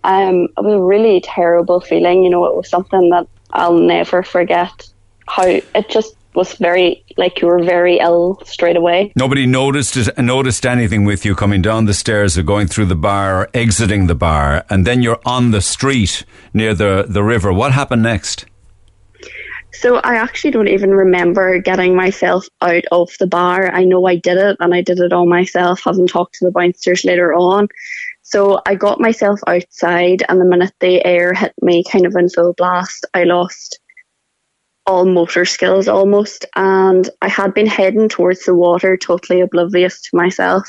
Um, 0.04 0.48
it 0.58 0.62
was 0.62 0.74
a 0.74 0.82
really 0.82 1.22
terrible 1.22 1.80
feeling. 1.80 2.24
You 2.24 2.30
know, 2.30 2.46
it 2.46 2.56
was 2.56 2.70
something 2.70 3.10
that 3.10 3.28
I'll 3.52 3.78
never 3.78 4.24
forget. 4.24 4.90
How 5.28 5.44
it 5.44 5.90
just 5.90 6.16
was 6.34 6.54
very 6.54 7.04
like 7.18 7.42
you 7.42 7.48
were 7.48 7.64
very 7.64 8.00
ill 8.00 8.42
straight 8.46 8.76
away. 8.76 9.12
Nobody 9.16 9.46
noticed 9.46 9.98
it, 9.98 10.18
noticed 10.18 10.66
anything 10.66 11.06
with 11.06 11.26
you 11.26 11.36
coming 11.36 11.62
down 11.62 11.86
the 11.86 11.94
stairs 11.94 12.38
or 12.38 12.44
going 12.44 12.68
through 12.68 12.86
the 12.86 12.96
bar 12.96 13.42
or 13.42 13.50
exiting 13.54 14.08
the 14.08 14.16
bar, 14.16 14.66
and 14.70 14.86
then 14.86 15.02
you're 15.02 15.20
on 15.26 15.52
the 15.52 15.62
street 15.62 16.26
near 16.54 16.74
the, 16.74 17.06
the 17.08 17.24
river. 17.24 17.52
What 17.52 17.72
happened 17.74 18.04
next? 18.04 18.46
So 19.74 19.96
I 19.98 20.16
actually 20.16 20.52
don't 20.52 20.68
even 20.68 20.92
remember 20.92 21.58
getting 21.60 21.96
myself 21.96 22.46
out 22.62 22.84
of 22.92 23.10
the 23.20 23.28
bar. 23.28 23.72
I 23.72 23.84
know 23.84 24.06
I 24.06 24.16
did 24.16 24.38
it 24.38 24.58
and 24.60 24.74
I 24.74 24.82
did 24.82 25.00
it 25.00 25.14
all 25.14 25.26
myself, 25.26 25.82
having 25.84 26.08
talked 26.08 26.36
to 26.36 26.46
the 26.46 26.52
bouncers 26.52 27.06
later 27.06 27.34
on. 27.34 27.68
So 28.22 28.62
I 28.66 28.76
got 28.76 29.02
myself 29.02 29.40
outside 29.48 30.24
and 30.30 30.40
the 30.40 30.46
minute 30.46 30.74
the 30.80 31.04
air 31.06 31.34
hit 31.34 31.54
me 31.62 31.84
kind 31.90 32.06
of 32.06 32.16
in 32.16 32.30
full 32.30 32.54
blast, 32.54 33.06
I 33.14 33.24
lost 33.24 33.80
all 34.86 35.06
motor 35.06 35.46
skills 35.46 35.88
almost 35.88 36.46
and 36.56 37.10
I 37.22 37.28
had 37.28 37.54
been 37.54 37.68
heading 37.68 38.10
towards 38.10 38.46
the 38.46 38.56
water 38.56 38.98
totally 38.98 39.42
oblivious 39.42 40.02
to 40.02 40.18
myself. 40.18 40.68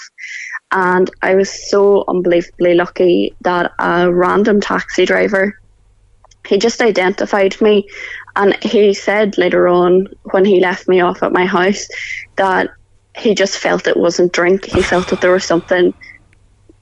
And 0.70 1.10
I 1.22 1.34
was 1.34 1.70
so 1.70 2.04
unbelievably 2.08 2.74
lucky 2.74 3.34
that 3.40 3.72
a 3.78 4.12
random 4.12 4.60
taxi 4.60 5.04
driver 5.04 5.54
he 6.46 6.58
just 6.58 6.82
identified 6.82 7.60
me 7.60 7.88
and 8.36 8.56
he 8.62 8.94
said 8.94 9.38
later 9.38 9.68
on 9.68 10.06
when 10.32 10.44
he 10.44 10.60
left 10.60 10.88
me 10.88 11.00
off 11.00 11.22
at 11.22 11.32
my 11.32 11.46
house 11.46 11.86
that 12.36 12.70
he 13.16 13.34
just 13.34 13.58
felt 13.58 13.86
it 13.86 13.96
wasn't 13.96 14.32
drink 14.32 14.64
he 14.64 14.82
felt 14.82 15.08
that 15.08 15.20
there 15.20 15.32
was 15.32 15.44
something 15.44 15.94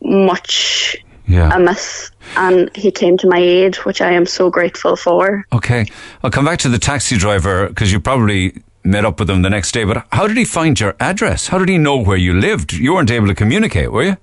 much 0.02 0.96
Yeah. 1.30 1.50
a 1.52 1.56
amiss 1.56 2.10
and 2.36 2.70
he 2.76 2.90
came 2.90 3.16
to 3.18 3.28
my 3.28 3.38
aid 3.38 3.76
which 3.86 4.00
i 4.00 4.10
am 4.12 4.26
so 4.26 4.50
grateful 4.50 4.96
for 4.96 5.44
Okay. 5.52 5.86
I'll 6.22 6.30
come 6.30 6.44
back 6.44 6.58
to 6.60 6.68
the 6.68 6.78
taxi 6.78 7.16
driver 7.16 7.68
because 7.68 7.92
you 7.92 8.00
probably 8.00 8.62
met 8.84 9.04
up 9.04 9.20
with 9.20 9.28
him 9.28 9.42
the 9.42 9.50
next 9.50 9.72
day. 9.72 9.84
But 9.84 10.06
how 10.12 10.26
did 10.26 10.36
he 10.36 10.44
find 10.44 10.78
your 10.80 10.94
address? 11.00 11.48
How 11.48 11.58
did 11.58 11.68
he 11.68 11.76
know 11.76 11.98
where 11.98 12.16
you 12.16 12.32
lived? 12.32 12.72
You 12.72 12.94
weren't 12.94 13.10
able 13.10 13.26
to 13.26 13.34
communicate, 13.34 13.92
were 13.92 14.04
you? 14.04 14.16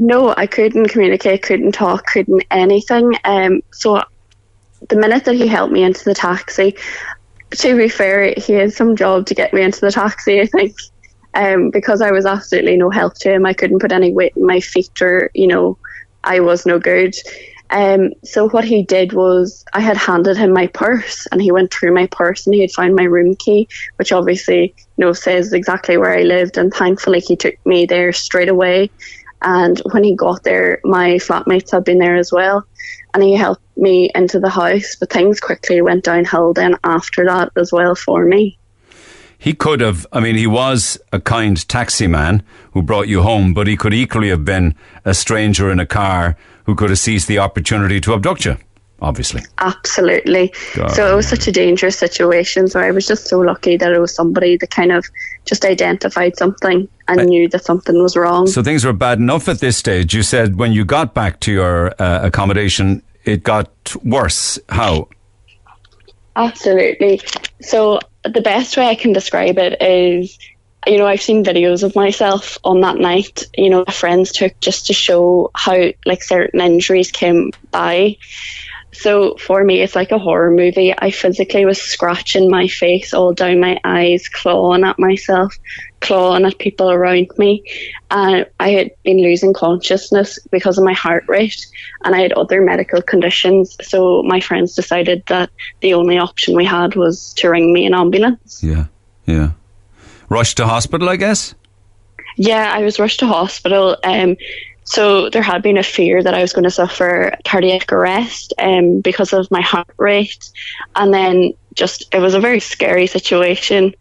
no 0.00 0.34
i 0.36 0.44
couldn't 0.44 0.88
communicate 0.88 1.40
couldn't 1.40 1.70
talk 1.70 2.04
couldn't 2.06 2.42
anything 2.50 3.12
um 3.22 3.60
so 3.70 4.02
the 4.88 4.96
minute 4.96 5.24
that 5.24 5.36
he 5.36 5.46
helped 5.46 5.72
me 5.72 5.84
into 5.84 6.02
the 6.04 6.14
taxi 6.14 6.74
to 7.58 7.76
be 7.76 7.88
fair, 7.88 8.34
he 8.36 8.52
had 8.54 8.72
some 8.72 8.96
job 8.96 9.26
to 9.26 9.34
get 9.34 9.52
me 9.52 9.62
into 9.62 9.80
the 9.80 9.92
taxi, 9.92 10.40
I 10.40 10.46
think. 10.46 10.76
Um, 11.34 11.70
because 11.70 12.00
I 12.00 12.12
was 12.12 12.26
absolutely 12.26 12.76
no 12.76 12.90
help 12.90 13.14
to 13.20 13.32
him. 13.32 13.44
I 13.44 13.54
couldn't 13.54 13.80
put 13.80 13.90
any 13.90 14.12
weight 14.12 14.34
in 14.36 14.46
my 14.46 14.60
feet 14.60 15.02
or, 15.02 15.30
you 15.34 15.48
know, 15.48 15.76
I 16.24 16.40
was 16.40 16.66
no 16.66 16.78
good. 16.78 17.14
Um, 17.70 18.12
so 18.22 18.48
what 18.50 18.64
he 18.64 18.82
did 18.82 19.12
was 19.12 19.64
I 19.72 19.80
had 19.80 19.96
handed 19.96 20.36
him 20.36 20.52
my 20.52 20.66
purse 20.68 21.26
and 21.32 21.40
he 21.40 21.50
went 21.50 21.72
through 21.72 21.94
my 21.94 22.06
purse 22.06 22.46
and 22.46 22.54
he 22.54 22.60
had 22.60 22.70
found 22.70 22.94
my 22.94 23.04
room 23.04 23.34
key, 23.36 23.68
which 23.96 24.12
obviously, 24.12 24.74
you 24.96 25.04
know, 25.04 25.12
says 25.12 25.52
exactly 25.52 25.96
where 25.96 26.16
I 26.16 26.22
lived. 26.22 26.56
And 26.56 26.72
thankfully 26.72 27.20
he 27.20 27.36
took 27.36 27.54
me 27.66 27.86
there 27.86 28.12
straight 28.12 28.48
away. 28.48 28.90
And 29.42 29.80
when 29.92 30.04
he 30.04 30.14
got 30.14 30.44
there, 30.44 30.80
my 30.84 31.14
flatmates 31.14 31.72
had 31.72 31.84
been 31.84 31.98
there 31.98 32.16
as 32.16 32.32
well. 32.32 32.64
And 33.12 33.22
he 33.22 33.34
helped 33.34 33.62
me 33.76 34.10
into 34.14 34.40
the 34.40 34.50
house, 34.50 34.96
but 34.98 35.10
things 35.12 35.40
quickly 35.40 35.80
went 35.80 36.04
downhill 36.04 36.52
then 36.52 36.76
after 36.84 37.24
that 37.26 37.50
as 37.56 37.72
well 37.72 37.94
for 37.94 38.24
me. 38.24 38.58
He 39.44 39.52
could 39.52 39.82
have, 39.82 40.06
I 40.10 40.20
mean, 40.20 40.36
he 40.36 40.46
was 40.46 40.98
a 41.12 41.20
kind 41.20 41.68
taxi 41.68 42.06
man 42.06 42.42
who 42.72 42.80
brought 42.80 43.08
you 43.08 43.20
home, 43.20 43.52
but 43.52 43.66
he 43.66 43.76
could 43.76 43.92
equally 43.92 44.30
have 44.30 44.42
been 44.42 44.74
a 45.04 45.12
stranger 45.12 45.70
in 45.70 45.78
a 45.78 45.84
car 45.84 46.38
who 46.64 46.74
could 46.74 46.88
have 46.88 46.98
seized 46.98 47.28
the 47.28 47.40
opportunity 47.40 48.00
to 48.00 48.14
abduct 48.14 48.46
you, 48.46 48.56
obviously. 49.02 49.42
Absolutely. 49.58 50.50
God. 50.74 50.92
So 50.92 51.12
it 51.12 51.14
was 51.14 51.28
such 51.28 51.46
a 51.46 51.52
dangerous 51.52 51.98
situation. 51.98 52.68
So 52.68 52.80
I 52.80 52.90
was 52.90 53.06
just 53.06 53.26
so 53.26 53.38
lucky 53.38 53.76
that 53.76 53.92
it 53.92 53.98
was 53.98 54.14
somebody 54.14 54.56
that 54.56 54.70
kind 54.70 54.92
of 54.92 55.04
just 55.44 55.66
identified 55.66 56.38
something 56.38 56.88
and 57.06 57.26
knew 57.26 57.46
that 57.50 57.66
something 57.66 58.02
was 58.02 58.16
wrong. 58.16 58.46
So 58.46 58.62
things 58.62 58.82
were 58.82 58.94
bad 58.94 59.18
enough 59.18 59.46
at 59.50 59.58
this 59.60 59.76
stage. 59.76 60.14
You 60.14 60.22
said 60.22 60.56
when 60.56 60.72
you 60.72 60.86
got 60.86 61.12
back 61.12 61.40
to 61.40 61.52
your 61.52 61.94
uh, 62.00 62.20
accommodation, 62.22 63.02
it 63.26 63.42
got 63.42 63.94
worse. 64.02 64.58
How? 64.70 65.10
Absolutely. 66.34 67.20
So 67.60 68.00
the 68.24 68.40
best 68.40 68.76
way 68.76 68.86
I 68.86 68.94
can 68.94 69.12
describe 69.12 69.58
it 69.58 69.80
is, 69.82 70.38
you 70.86 70.98
know, 70.98 71.06
I've 71.06 71.22
seen 71.22 71.44
videos 71.44 71.82
of 71.82 71.94
myself 71.94 72.58
on 72.64 72.80
that 72.80 72.96
night, 72.96 73.44
you 73.56 73.70
know, 73.70 73.84
my 73.86 73.92
friends 73.92 74.32
took 74.32 74.58
just 74.60 74.86
to 74.86 74.92
show 74.92 75.50
how 75.54 75.92
like 76.04 76.22
certain 76.22 76.60
injuries 76.60 77.10
came 77.10 77.52
by. 77.70 78.16
So 78.92 79.36
for 79.36 79.64
me, 79.64 79.80
it's 79.80 79.96
like 79.96 80.12
a 80.12 80.18
horror 80.18 80.50
movie. 80.50 80.94
I 80.96 81.10
physically 81.10 81.64
was 81.64 81.82
scratching 81.82 82.48
my 82.48 82.68
face 82.68 83.12
all 83.12 83.32
down 83.32 83.60
my 83.60 83.80
eyes, 83.82 84.28
clawing 84.28 84.84
at 84.84 84.98
myself, 84.98 85.58
clawing 86.04 86.44
at 86.44 86.58
people 86.58 86.90
around 86.90 87.28
me. 87.38 87.64
And 88.10 88.46
I 88.60 88.70
had 88.70 88.90
been 89.02 89.22
losing 89.22 89.52
consciousness 89.54 90.38
because 90.50 90.78
of 90.78 90.84
my 90.84 90.92
heart 90.92 91.24
rate 91.26 91.66
and 92.04 92.14
I 92.14 92.20
had 92.20 92.32
other 92.34 92.60
medical 92.60 93.02
conditions. 93.02 93.76
So 93.82 94.22
my 94.22 94.40
friends 94.40 94.74
decided 94.74 95.24
that 95.26 95.50
the 95.80 95.94
only 95.94 96.18
option 96.18 96.54
we 96.54 96.64
had 96.64 96.94
was 96.94 97.32
to 97.34 97.48
ring 97.48 97.72
me 97.72 97.86
an 97.86 97.94
ambulance. 97.94 98.62
Yeah, 98.62 98.86
yeah. 99.26 99.50
Rushed 100.28 100.58
to 100.58 100.66
hospital, 100.66 101.08
I 101.08 101.16
guess? 101.16 101.54
Yeah, 102.36 102.70
I 102.72 102.82
was 102.82 102.98
rushed 102.98 103.20
to 103.20 103.26
hospital. 103.26 103.96
Um, 104.04 104.36
so 104.84 105.30
there 105.30 105.42
had 105.42 105.62
been 105.62 105.78
a 105.78 105.82
fear 105.82 106.22
that 106.22 106.34
I 106.34 106.42
was 106.42 106.52
going 106.52 106.64
to 106.64 106.70
suffer 106.70 107.32
cardiac 107.44 107.90
arrest 107.90 108.52
um, 108.58 109.00
because 109.00 109.32
of 109.32 109.50
my 109.50 109.62
heart 109.62 109.94
rate. 109.96 110.50
And 110.94 111.12
then 111.12 111.54
just, 111.74 112.14
it 112.14 112.20
was 112.20 112.34
a 112.34 112.40
very 112.40 112.60
scary 112.60 113.06
situation. 113.06 113.94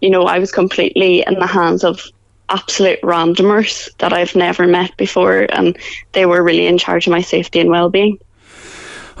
You 0.00 0.10
know, 0.10 0.24
I 0.24 0.38
was 0.38 0.52
completely 0.52 1.24
in 1.26 1.34
the 1.34 1.46
hands 1.46 1.84
of 1.84 2.02
absolute 2.48 3.00
randomers 3.02 3.88
that 3.98 4.12
I've 4.12 4.34
never 4.34 4.66
met 4.66 4.96
before. 4.96 5.46
And 5.50 5.78
they 6.12 6.26
were 6.26 6.42
really 6.42 6.66
in 6.66 6.78
charge 6.78 7.06
of 7.06 7.12
my 7.12 7.22
safety 7.22 7.60
and 7.60 7.70
well-being. 7.70 8.18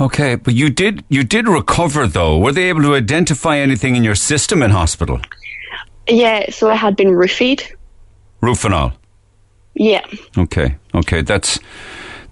Okay, 0.00 0.34
but 0.34 0.54
you 0.54 0.70
did 0.70 1.04
you 1.10 1.22
did 1.22 1.46
recover 1.46 2.06
though. 2.06 2.38
Were 2.38 2.52
they 2.52 2.70
able 2.70 2.80
to 2.82 2.94
identify 2.94 3.58
anything 3.58 3.96
in 3.96 4.02
your 4.02 4.14
system 4.14 4.62
in 4.62 4.70
hospital? 4.70 5.20
Yeah, 6.08 6.50
so 6.50 6.70
I 6.70 6.74
had 6.74 6.96
been 6.96 7.08
roofied. 7.08 7.62
Rufinol. 8.40 8.94
Yeah. 9.74 10.04
Okay, 10.38 10.76
okay, 10.94 11.20
that's 11.20 11.58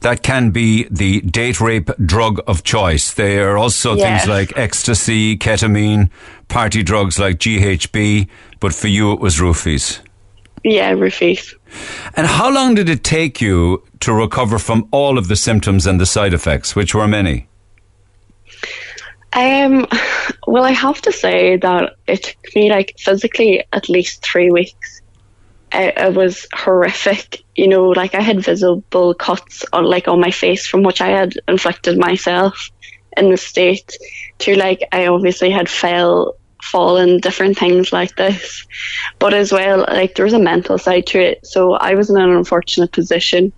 that 0.01 0.23
can 0.23 0.51
be 0.51 0.87
the 0.91 1.21
date 1.23 1.61
rape 1.61 1.91
drug 2.05 2.41
of 2.47 2.63
choice. 2.63 3.13
There 3.13 3.51
are 3.51 3.59
also 3.59 3.97
Yeah. 3.97 4.19
things 4.19 4.29
like 4.29 4.53
ecstasy, 4.57 5.37
ketamine, 5.37 6.11
party 6.49 6.83
drugs 6.83 7.19
like 7.19 7.39
GHB, 7.39 8.29
but 8.61 8.75
for 8.75 8.89
you 8.89 9.13
it 9.13 9.21
was 9.21 9.39
roofies. 9.39 9.99
Yeah, 10.65 10.93
roofies. 10.95 11.55
And 12.17 12.27
how 12.27 12.51
long 12.51 12.75
did 12.75 12.89
it 12.89 13.05
take 13.05 13.41
you 13.41 13.83
to 14.01 14.13
recover 14.13 14.59
from 14.59 14.89
all 14.91 15.19
of 15.19 15.29
the 15.29 15.37
symptoms 15.37 15.87
and 15.87 16.01
the 16.01 16.07
side 16.07 16.35
effects, 16.35 16.75
which 16.75 16.95
were 16.95 17.07
many? 17.09 17.47
Um, 19.33 19.87
well, 20.47 20.65
I 20.65 20.73
have 20.73 21.01
to 21.03 21.13
say 21.13 21.57
that 21.59 21.95
it 22.07 22.23
took 22.23 22.57
me 22.57 22.71
like 22.71 22.95
physically 22.99 23.63
at 23.73 23.89
least 23.89 24.23
three 24.25 24.51
weeks. 24.51 25.03
It, 25.73 26.15
was 26.15 26.47
horrific. 26.55 27.45
You 27.57 27.69
know, 27.69 27.89
like 27.89 28.15
I 28.15 28.21
had 28.21 28.45
visible 28.45 29.15
cuts 29.15 29.65
on 29.73 29.85
like 29.85 30.09
on 30.09 30.21
my 30.21 30.31
face 30.31 30.67
from 30.67 30.83
which 30.83 31.01
I 31.01 31.09
had 31.09 31.35
inflicted 31.47 31.99
myself 31.99 32.71
in 33.17 33.31
the 33.31 33.37
state. 33.37 33.97
To 34.41 34.57
like 34.57 34.83
I 34.93 35.07
obviously 35.07 35.51
had 35.51 35.69
fell, 35.69 36.37
fallen, 36.63 37.19
different 37.19 37.59
things 37.59 37.93
like 37.93 38.17
this. 38.17 38.67
But 39.19 39.35
as 39.35 39.53
well, 39.53 39.81
like 39.81 40.15
there 40.15 40.25
was 40.25 40.35
a 40.35 40.39
mental 40.39 40.79
side 40.79 41.07
to 41.09 41.21
it. 41.21 41.47
So 41.47 41.75
I 41.75 41.95
was 41.95 42.11
in 42.11 42.19
an 42.19 42.31
unfortunate 42.31 42.93
position 42.93 43.53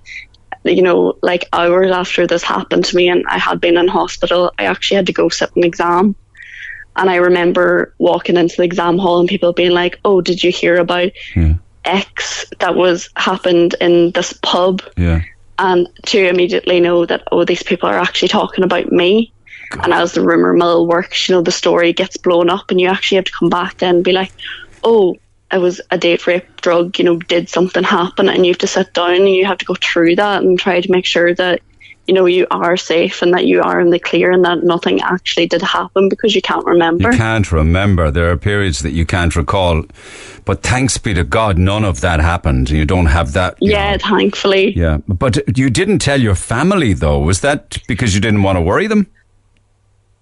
you 0.65 0.83
know, 0.83 1.15
like 1.23 1.49
hours 1.53 1.91
after 1.91 2.27
this 2.27 2.43
happened 2.43 2.85
to 2.85 2.97
me 2.97 3.09
and 3.09 3.25
I 3.29 3.39
had 3.39 3.61
been 3.61 3.77
in 3.77 3.89
hospital, 3.89 4.53
I 4.59 4.65
actually 4.65 4.97
had 4.97 5.07
to 5.07 5.13
go 5.13 5.29
sit 5.29 5.55
an 5.57 5.65
exam. 5.65 6.15
And 6.97 7.09
I 7.09 7.17
remember 7.17 7.95
walking 7.99 8.37
into 8.37 8.57
the 8.57 8.65
exam 8.65 8.99
hall 8.99 9.21
and 9.21 9.29
people 9.29 9.53
being 9.53 9.71
like, 9.71 9.99
Oh, 10.05 10.21
did 10.21 10.43
you 10.43 10.51
hear 10.51 10.77
about 10.77 11.13
X 11.85 12.45
that 12.59 12.75
was 12.75 13.09
happened 13.17 13.75
in 13.81 14.11
this 14.13 14.33
pub? 14.43 14.83
Yeah. 14.97 15.23
And 15.59 15.89
to 16.07 16.29
immediately 16.29 16.81
know 16.81 17.05
that, 17.07 17.23
oh, 17.31 17.45
these 17.45 17.63
people 17.63 17.89
are 17.89 17.99
actually 17.99 18.29
talking 18.29 18.65
about 18.65 18.91
me. 18.91 19.33
And 19.83 19.93
as 19.93 20.13
the 20.13 20.23
rumor 20.23 20.53
mill 20.53 20.87
works, 20.87 21.29
you 21.29 21.35
know, 21.35 21.43
the 21.43 21.53
story 21.53 21.93
gets 21.93 22.17
blown 22.17 22.51
up 22.51 22.71
and 22.71 22.81
you 22.81 22.89
actually 22.89 23.17
have 23.17 23.27
to 23.27 23.33
come 23.39 23.51
back 23.51 23.79
then 23.79 23.97
and 23.97 24.05
be 24.05 24.13
like, 24.13 24.33
oh, 24.83 25.17
it 25.53 25.59
was 25.59 25.81
a 25.91 25.99
date 25.99 26.27
rape 26.27 26.61
drug, 26.61 26.99
you 26.99 27.05
know, 27.05 27.17
did 27.17 27.49
something 27.49 27.83
happen? 27.83 28.29
And 28.29 28.47
you 28.47 28.53
have 28.53 28.59
to 28.59 28.67
sit 28.67 28.95
down 28.95 29.15
and 29.15 29.29
you 29.29 29.47
have 29.47 29.59
to 29.59 29.65
go 29.65 29.75
through 29.75 30.17
that 30.17 30.43
and 30.43 30.59
try 30.59 30.81
to 30.81 30.93
make 30.93 31.05
sure 31.05 31.35
that, 31.35 31.61
you 32.11 32.15
know, 32.15 32.27
you 32.27 32.45
are 32.51 32.77
safe 32.77 33.23
and 33.23 33.33
that 33.35 33.47
you 33.47 33.63
are 33.63 33.79
in 33.79 33.91
the 33.91 33.99
clear 34.01 34.33
and 34.33 34.45
that 34.45 34.65
nothing 34.65 35.01
actually 35.01 35.47
did 35.47 35.63
happen 35.63 36.09
because 36.09 36.35
you 36.35 36.43
can't 36.43 36.67
remember. 36.67 37.09
You 37.09 37.17
can't 37.17 37.53
remember. 37.53 38.11
There 38.11 38.33
are 38.33 38.37
periods 38.37 38.81
that 38.81 38.91
you 38.91 39.07
can't 39.07 39.37
recall. 39.37 39.85
But 40.45 40.65
thanks 40.65 40.99
be 40.99 41.15
to 41.15 41.23
God, 41.23 41.57
none 41.57 41.85
of 41.85 42.01
that 42.01 42.19
happened. 42.19 42.69
You 42.69 42.85
don't 42.85 43.07
have 43.07 43.35
that. 43.35 43.59
yeah, 43.61 43.93
know. 43.93 43.99
thankfully. 43.99 44.77
Yeah. 44.77 44.99
But 45.07 45.57
you 45.57 45.71
didn't 45.71 46.01
tell 46.01 46.21
your 46.21 46.35
family, 46.35 46.95
though. 46.95 47.21
Was 47.21 47.43
that 47.43 47.79
because 47.87 48.13
you 48.13 48.21
didn't 48.21 48.43
want 48.43 48.57
to 48.57 48.61
worry 48.61 48.89
them? 48.89 49.07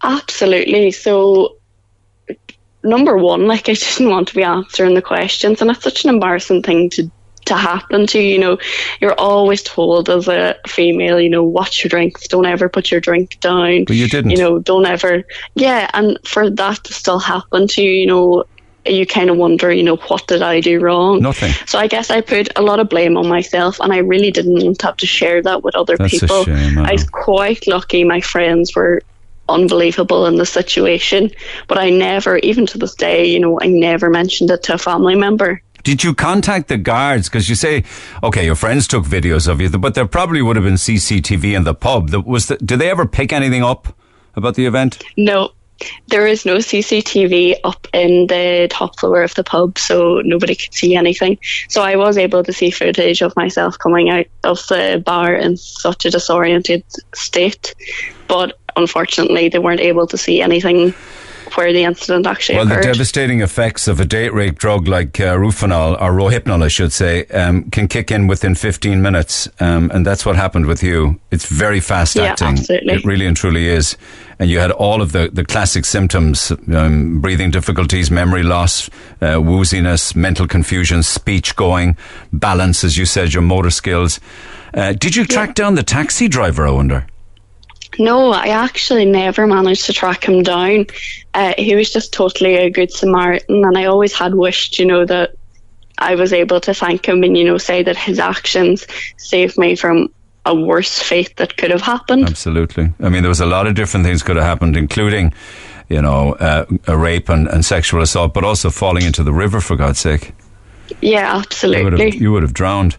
Absolutely. 0.03 0.90
So, 0.90 1.57
number 2.83 3.16
one, 3.16 3.46
like 3.46 3.70
I 3.70 3.72
didn't 3.96 4.11
want 4.11 4.29
to 4.29 4.35
be 4.35 4.42
answering 4.42 4.92
the 4.92 5.01
questions, 5.01 5.62
and 5.62 5.70
it's 5.70 5.83
such 5.83 6.05
an 6.05 6.11
embarrassing 6.11 6.64
thing 6.64 6.90
to 6.90 7.11
to 7.49 7.57
happen 7.57 8.07
to 8.07 8.21
you. 8.21 8.33
You 8.33 8.39
know, 8.39 8.59
you're 9.01 9.19
always 9.19 9.63
told 9.63 10.09
as 10.09 10.29
a 10.29 10.57
female, 10.67 11.21
you 11.21 11.29
know, 11.29 11.45
watch 11.45 11.83
your 11.83 11.89
drinks, 11.89 12.29
don't 12.29 12.47
ever 12.47 12.69
put 12.69 12.91
your 12.91 13.01
drink 13.01 13.39
down. 13.41 13.85
But 13.85 13.97
you 13.97 14.09
didn't. 14.09 14.31
You 14.31 14.39
know, 14.39 14.59
don't 14.59 14.87
ever. 14.87 15.25
Yeah, 15.55 15.91
and 15.93 16.19
for 16.25 16.49
that 16.51 16.85
to 16.85 16.93
still 16.93 17.19
happen 17.19 17.67
to 17.69 17.83
you, 17.83 17.91
you 17.91 18.07
know. 18.07 18.45
You 18.87 19.05
kind 19.05 19.29
of 19.29 19.37
wonder, 19.37 19.71
you 19.71 19.83
know, 19.83 19.97
what 19.97 20.27
did 20.29 20.41
I 20.41 20.61
do 20.61 20.81
wrong? 20.81 21.21
Nothing. 21.21 21.53
So 21.67 21.79
I 21.79 21.89
guess 21.89 22.11
I 22.11 22.23
put 22.23 22.49
a 22.57 22.63
lot 22.63 22.81
of 22.81 22.89
blame 22.89 23.19
on 23.19 23.29
myself, 23.29 23.81
and 23.81 23.93
I 23.93 23.99
really 23.99 24.31
didn't 24.31 24.63
want 24.65 24.79
to 24.79 24.87
have 24.87 24.97
to 24.99 25.07
share 25.07 25.43
that 25.43 25.63
with 25.63 25.75
other 25.75 25.99
That's 25.99 26.15
a 26.15 26.21
people. 26.21 26.45
shame, 26.45 26.79
I 26.79 26.91
I 26.91 26.93
was 26.93 27.05
quite 27.05 27.67
lucky. 27.67 28.05
My 28.05 28.23
friends 28.23 28.75
were 28.75 29.03
unbelievable 29.49 30.25
in 30.27 30.37
the 30.37 30.47
situation, 30.47 31.31
but 31.67 31.77
I 31.77 31.91
never, 31.91 32.39
even 32.39 32.65
to 32.67 32.79
this 32.79 32.95
day, 32.95 33.27
you 33.27 33.41
know, 33.41 33.59
I 33.61 33.67
never 33.67 34.09
mentioned 34.09 34.51
it 34.51 34.63
to 34.65 34.75
a 34.75 34.79
family 34.79 35.17
member. 35.17 35.61
Did 35.85 36.05
you 36.05 36.14
contact 36.14 36.69
the 36.69 36.77
guards? 36.77 37.29
Because 37.29 37.49
you 37.49 37.55
say, 37.55 37.85
okay, 38.23 38.45
your 38.45 38.55
friends 38.55 38.87
took 38.87 39.05
videos 39.05 39.49
of 39.49 39.61
you, 39.61 39.69
but 39.71 39.95
there 39.95 40.07
probably 40.07 40.43
would 40.43 40.57
have 40.57 40.64
been 40.64 40.75
CCTV 40.75 41.57
in 41.57 41.64
the 41.64 41.75
pub. 41.75 42.12
Was. 42.27 42.49
The, 42.49 42.57
did 42.57 42.79
they 42.79 42.91
ever 42.91 43.07
pick 43.07 43.33
anything 43.33 43.62
up 43.62 43.95
about 44.37 44.55
the 44.55 44.67
event? 44.67 45.03
No, 45.17 45.53
there 46.09 46.27
is 46.27 46.45
no 46.45 46.57
CCTV 46.57 47.57
up 47.64 47.87
in 47.93 48.27
the 48.27 48.69
top 48.71 48.99
floor 48.99 49.23
of 49.23 49.35
the 49.35 49.45
pub, 49.45 49.79
so 49.79 50.21
nobody 50.25 50.55
could 50.55 50.75
see 50.75 50.97
anything. 50.97 51.38
So 51.69 51.83
I 51.83 51.97
was 51.97 52.19
able 52.19 52.43
to 52.43 52.53
see 52.53 52.71
footage 52.71 53.23
of 53.23 53.37
myself 53.37 53.79
coming 53.79 54.11
out 54.11 54.27
of 54.45 54.59
the 54.69 55.03
bar 55.05 55.35
in 55.35 55.57
such 55.57 56.05
a 56.05 56.11
disoriented 56.11 56.85
state, 57.14 57.75
but 58.27 58.59
unfortunately, 58.77 59.49
they 59.49 59.59
weren't 59.59 59.81
able 59.81 60.07
to 60.09 60.19
see 60.19 60.41
anything 60.41 60.95
where 61.57 61.73
the 61.73 61.85
incident 61.85 62.27
actually 62.27 62.57
Well, 62.57 62.67
the 62.67 62.81
devastating 62.81 63.41
effects 63.41 63.89
of 63.89 64.01
a 64.01 64.05
date 64.05 64.33
rape 64.33 64.59
drug 64.59 64.89
like 64.89 65.19
uh, 65.21 65.37
Rufinol, 65.37 66.01
or 66.01 66.13
Rohypnol, 66.13 66.63
I 66.63 66.69
should 66.69 66.93
say, 66.93 67.25
um, 67.27 67.71
can 67.71 67.89
kick 67.89 68.11
in 68.11 68.27
within 68.27 68.55
15 68.55 69.01
minutes. 69.03 69.49
Um, 69.61 69.91
and 69.93 70.07
that's 70.07 70.25
what 70.27 70.37
happened 70.37 70.67
with 70.67 70.83
you. 70.83 71.21
It's 71.31 71.47
very 71.47 71.81
fast 71.81 72.17
Yeah, 72.17 72.25
acting. 72.33 72.49
absolutely. 72.49 72.95
It 72.95 73.05
really 73.05 73.27
and 73.27 73.37
truly 73.37 73.69
is. 73.69 73.97
And 74.39 74.49
you 74.49 74.59
had 74.61 74.71
all 74.71 75.03
of 75.03 75.13
the, 75.13 75.31
the 75.33 75.45
classic 75.45 75.85
symptoms 75.85 76.53
um, 76.73 77.21
breathing 77.21 77.51
difficulties, 77.51 78.11
memory 78.11 78.43
loss, 78.45 78.89
uh, 79.21 79.37
wooziness, 79.41 80.15
mental 80.15 80.47
confusion, 80.47 81.03
speech 81.03 81.57
going, 81.57 81.97
balance, 82.33 82.85
as 82.85 82.97
you 82.97 83.05
said, 83.05 83.33
your 83.35 83.43
motor 83.43 83.71
skills. 83.71 84.21
Uh, 84.75 84.93
did 84.93 85.17
you 85.17 85.25
track 85.25 85.55
down 85.55 85.75
the 85.75 85.83
taxi 85.83 86.29
driver, 86.29 86.67
I 86.67 86.71
wonder? 86.71 87.07
No, 87.99 88.33
I 88.33 88.49
actually 88.49 89.05
never 89.05 89.47
managed 89.47 89.87
to 89.87 89.93
track 89.93 90.25
him 90.25 90.43
down. 90.43 90.87
Uh, 91.35 91.55
he 91.59 91.75
was 91.75 91.93
just 91.93 92.13
totally 92.13 92.57
a 92.57 92.71
good 92.71 92.93
Samaritan, 92.93 93.65
and 93.65 93.77
I 93.77 93.87
always 93.87 94.13
had 94.13 94.35
wished, 94.35 94.79
you 94.79 94.87
know, 94.87 95.05
that 95.05 95.35
I 95.99 96.15
was 96.15 96.33
able 96.33 96.61
to 96.61 96.75
thank 96.75 97.07
him 97.09 97.23
and, 97.25 97.37
you 97.37 97.45
know, 97.45 97.59
say 97.59 97.83
that 97.83 97.97
his 97.97 98.19
actions 98.19 98.87
saved 99.17 99.59
me 99.59 99.75
from 99.75 100.13
a 100.47 100.55
worse 100.55 100.99
fate 101.01 101.37
that 101.37 101.57
could 101.57 101.71
have 101.71 101.83
happened. 101.83 102.27
Absolutely. 102.29 102.93
I 103.01 103.09
mean, 103.09 103.23
there 103.23 103.29
was 103.29 103.41
a 103.41 103.47
lot 103.47 103.67
of 103.67 103.75
different 103.75 104.07
things 104.07 104.23
could 104.23 104.37
have 104.37 104.45
happened, 104.45 104.77
including, 104.77 105.35
you 105.89 106.01
know, 106.01 106.35
uh, 106.35 106.67
a 106.87 106.97
rape 106.97 107.29
and, 107.29 107.49
and 107.49 107.65
sexual 107.65 108.01
assault, 108.01 108.33
but 108.33 108.45
also 108.45 108.71
falling 108.71 109.05
into 109.05 109.25
the 109.25 109.33
river, 109.33 109.61
for 109.61 109.77
God's 109.77 109.99
sake. 109.99 110.33
Yeah, 111.03 111.31
You 111.31 111.37
would 111.37 111.47
absolutely. 111.47 112.11
have, 112.13 112.21
you 112.21 112.33
would 112.33 112.43
have 112.43 112.55
drowned. 112.55 112.97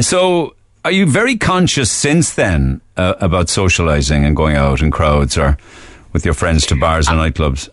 So, 0.00 0.54
are 0.84 0.90
you 0.90 1.06
very 1.06 1.36
conscious 1.36 1.90
since 1.90 2.34
then 2.34 2.80
uh, 2.96 3.14
about 3.20 3.48
socializing 3.48 4.24
and 4.24 4.34
going 4.34 4.56
out 4.56 4.80
in 4.80 4.90
crowds 4.90 5.36
or 5.36 5.58
with 6.12 6.24
your 6.24 6.34
friends 6.34 6.66
to 6.66 6.76
bars 6.76 7.08
and 7.08 7.18
nightclubs? 7.18 7.68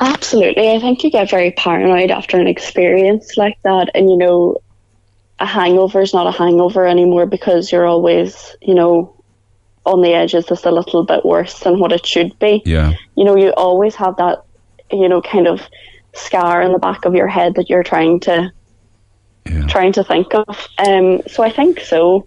Absolutely. 0.00 0.70
I 0.70 0.78
think 0.80 1.02
you 1.02 1.10
get 1.10 1.30
very 1.30 1.50
paranoid 1.52 2.10
after 2.10 2.38
an 2.38 2.46
experience 2.46 3.36
like 3.36 3.58
that. 3.64 3.90
And, 3.94 4.10
you 4.10 4.16
know, 4.16 4.58
a 5.38 5.46
hangover 5.46 6.00
is 6.00 6.14
not 6.14 6.26
a 6.26 6.36
hangover 6.36 6.86
anymore 6.86 7.26
because 7.26 7.72
you're 7.72 7.86
always, 7.86 8.56
you 8.60 8.74
know, 8.74 9.14
on 9.84 10.02
the 10.02 10.12
edge. 10.12 10.34
Is 10.34 10.46
this 10.46 10.64
a 10.64 10.70
little 10.70 11.04
bit 11.04 11.24
worse 11.24 11.60
than 11.60 11.78
what 11.78 11.92
it 11.92 12.06
should 12.06 12.38
be? 12.38 12.62
Yeah. 12.64 12.94
You 13.16 13.24
know, 13.24 13.36
you 13.36 13.50
always 13.50 13.94
have 13.96 14.16
that, 14.16 14.44
you 14.90 15.08
know, 15.08 15.22
kind 15.22 15.48
of 15.48 15.62
scar 16.14 16.62
in 16.62 16.72
the 16.72 16.78
back 16.78 17.04
of 17.04 17.14
your 17.14 17.28
head 17.28 17.54
that 17.54 17.68
you're 17.68 17.82
trying 17.82 18.20
to 18.20 18.52
Yeah. 19.50 19.66
trying 19.66 19.92
to 19.94 20.04
think 20.04 20.34
of. 20.34 20.68
Um, 20.78 21.22
so 21.26 21.42
I 21.42 21.50
think 21.50 21.80
so 21.80 22.26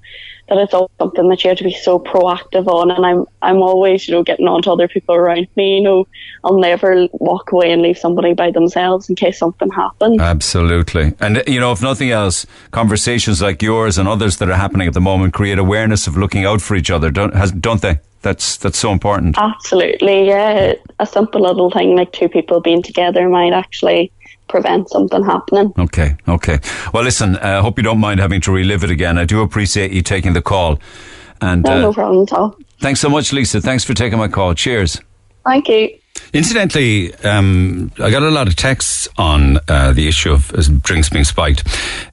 that 0.50 0.58
it's 0.58 0.74
all 0.74 0.92
something 1.00 1.30
that 1.30 1.44
you 1.44 1.50
have 1.50 1.58
to 1.60 1.64
be 1.64 1.74
so 1.74 2.00
proactive 2.00 2.68
on. 2.68 2.92
And 2.92 3.06
I'm 3.06 3.26
I'm 3.42 3.58
always 3.58 4.08
you 4.08 4.16
know 4.16 4.24
getting 4.24 4.48
on 4.48 4.62
to 4.64 4.72
other 4.72 4.88
people 4.88 5.16
around 5.16 5.48
me. 5.56 5.78
You 5.78 5.84
know, 5.84 6.08
I'll 6.44 6.60
never 6.60 7.08
walk 7.14 7.52
away 7.52 7.72
and 7.72 7.82
leave 7.82 7.98
somebody 7.98 8.34
by 8.34 8.52
themselves 8.52 9.10
in 9.10 9.16
case 9.16 9.38
something 9.38 9.70
happens. 9.70 10.20
Absolutely. 10.20 11.14
And, 11.20 11.44
you 11.48 11.60
know, 11.60 11.72
if 11.72 11.82
nothing 11.82 12.12
else, 12.12 12.46
conversations 12.72 13.42
like 13.42 13.62
yours 13.62 13.98
and 13.98 14.08
others 14.08 14.38
that 14.38 14.50
are 14.50 14.58
happening 14.58 14.88
at 14.88 14.94
the 14.94 15.02
moment 15.02 15.34
create 15.34 15.60
awareness 15.60 16.08
of 16.08 16.18
looking 16.18 16.46
out 16.46 16.62
for 16.62 16.76
each 16.76 16.90
other, 16.90 17.12
don't, 17.12 17.36
has, 17.36 17.52
don't 17.52 17.82
they? 17.82 18.00
That's, 18.24 18.58
that's 18.58 18.78
so 18.78 18.92
important. 18.92 19.36
Absolutely, 19.38 20.28
yeah. 20.28 20.74
A 21.00 21.06
simple 21.06 21.42
little 21.42 21.72
thing 21.72 21.96
like 21.96 22.12
two 22.12 22.30
people 22.30 22.60
being 22.60 22.84
together 22.84 23.30
might 23.30 23.54
actually 23.54 24.12
prevent 24.52 24.90
something 24.90 25.24
happening. 25.24 25.74
Okay, 25.80 26.16
okay. 26.28 26.60
Well, 26.94 27.04
listen, 27.04 27.38
I 27.38 27.54
uh, 27.56 27.62
hope 27.62 27.78
you 27.78 27.84
don't 27.84 28.00
mind 28.00 28.20
having 28.20 28.42
to 28.42 28.52
relive 28.52 28.84
it 28.84 28.92
again. 28.92 29.18
I 29.18 29.26
do 29.26 29.42
appreciate 29.42 29.92
you 29.92 30.02
taking 30.02 30.34
the 30.34 30.42
call. 30.42 30.80
And 31.42 31.64
No, 31.64 31.72
uh, 31.72 31.82
no 31.82 31.94
problem 31.94 32.24
at 32.24 32.34
all. 32.34 32.56
thanks 32.80 33.00
so 33.00 33.10
much, 33.10 33.34
Lisa. 33.34 33.62
Thanks 33.62 33.84
for 33.84 33.94
taking 33.96 34.20
my 34.20 34.28
call. 34.28 34.54
Cheers. 34.54 35.02
Thank 35.46 35.68
you. 35.70 35.98
Incidentally, 36.34 37.14
um, 37.24 37.92
I 37.98 38.12
got 38.12 38.22
a 38.24 38.30
lot 38.30 38.48
of 38.48 38.56
texts 38.56 39.10
on 39.18 39.58
uh, 39.68 39.92
the 39.92 40.08
issue 40.08 40.32
of 40.32 40.54
uh, 40.54 40.62
drinks 40.82 41.10
being 41.10 41.24
spiked 41.26 41.68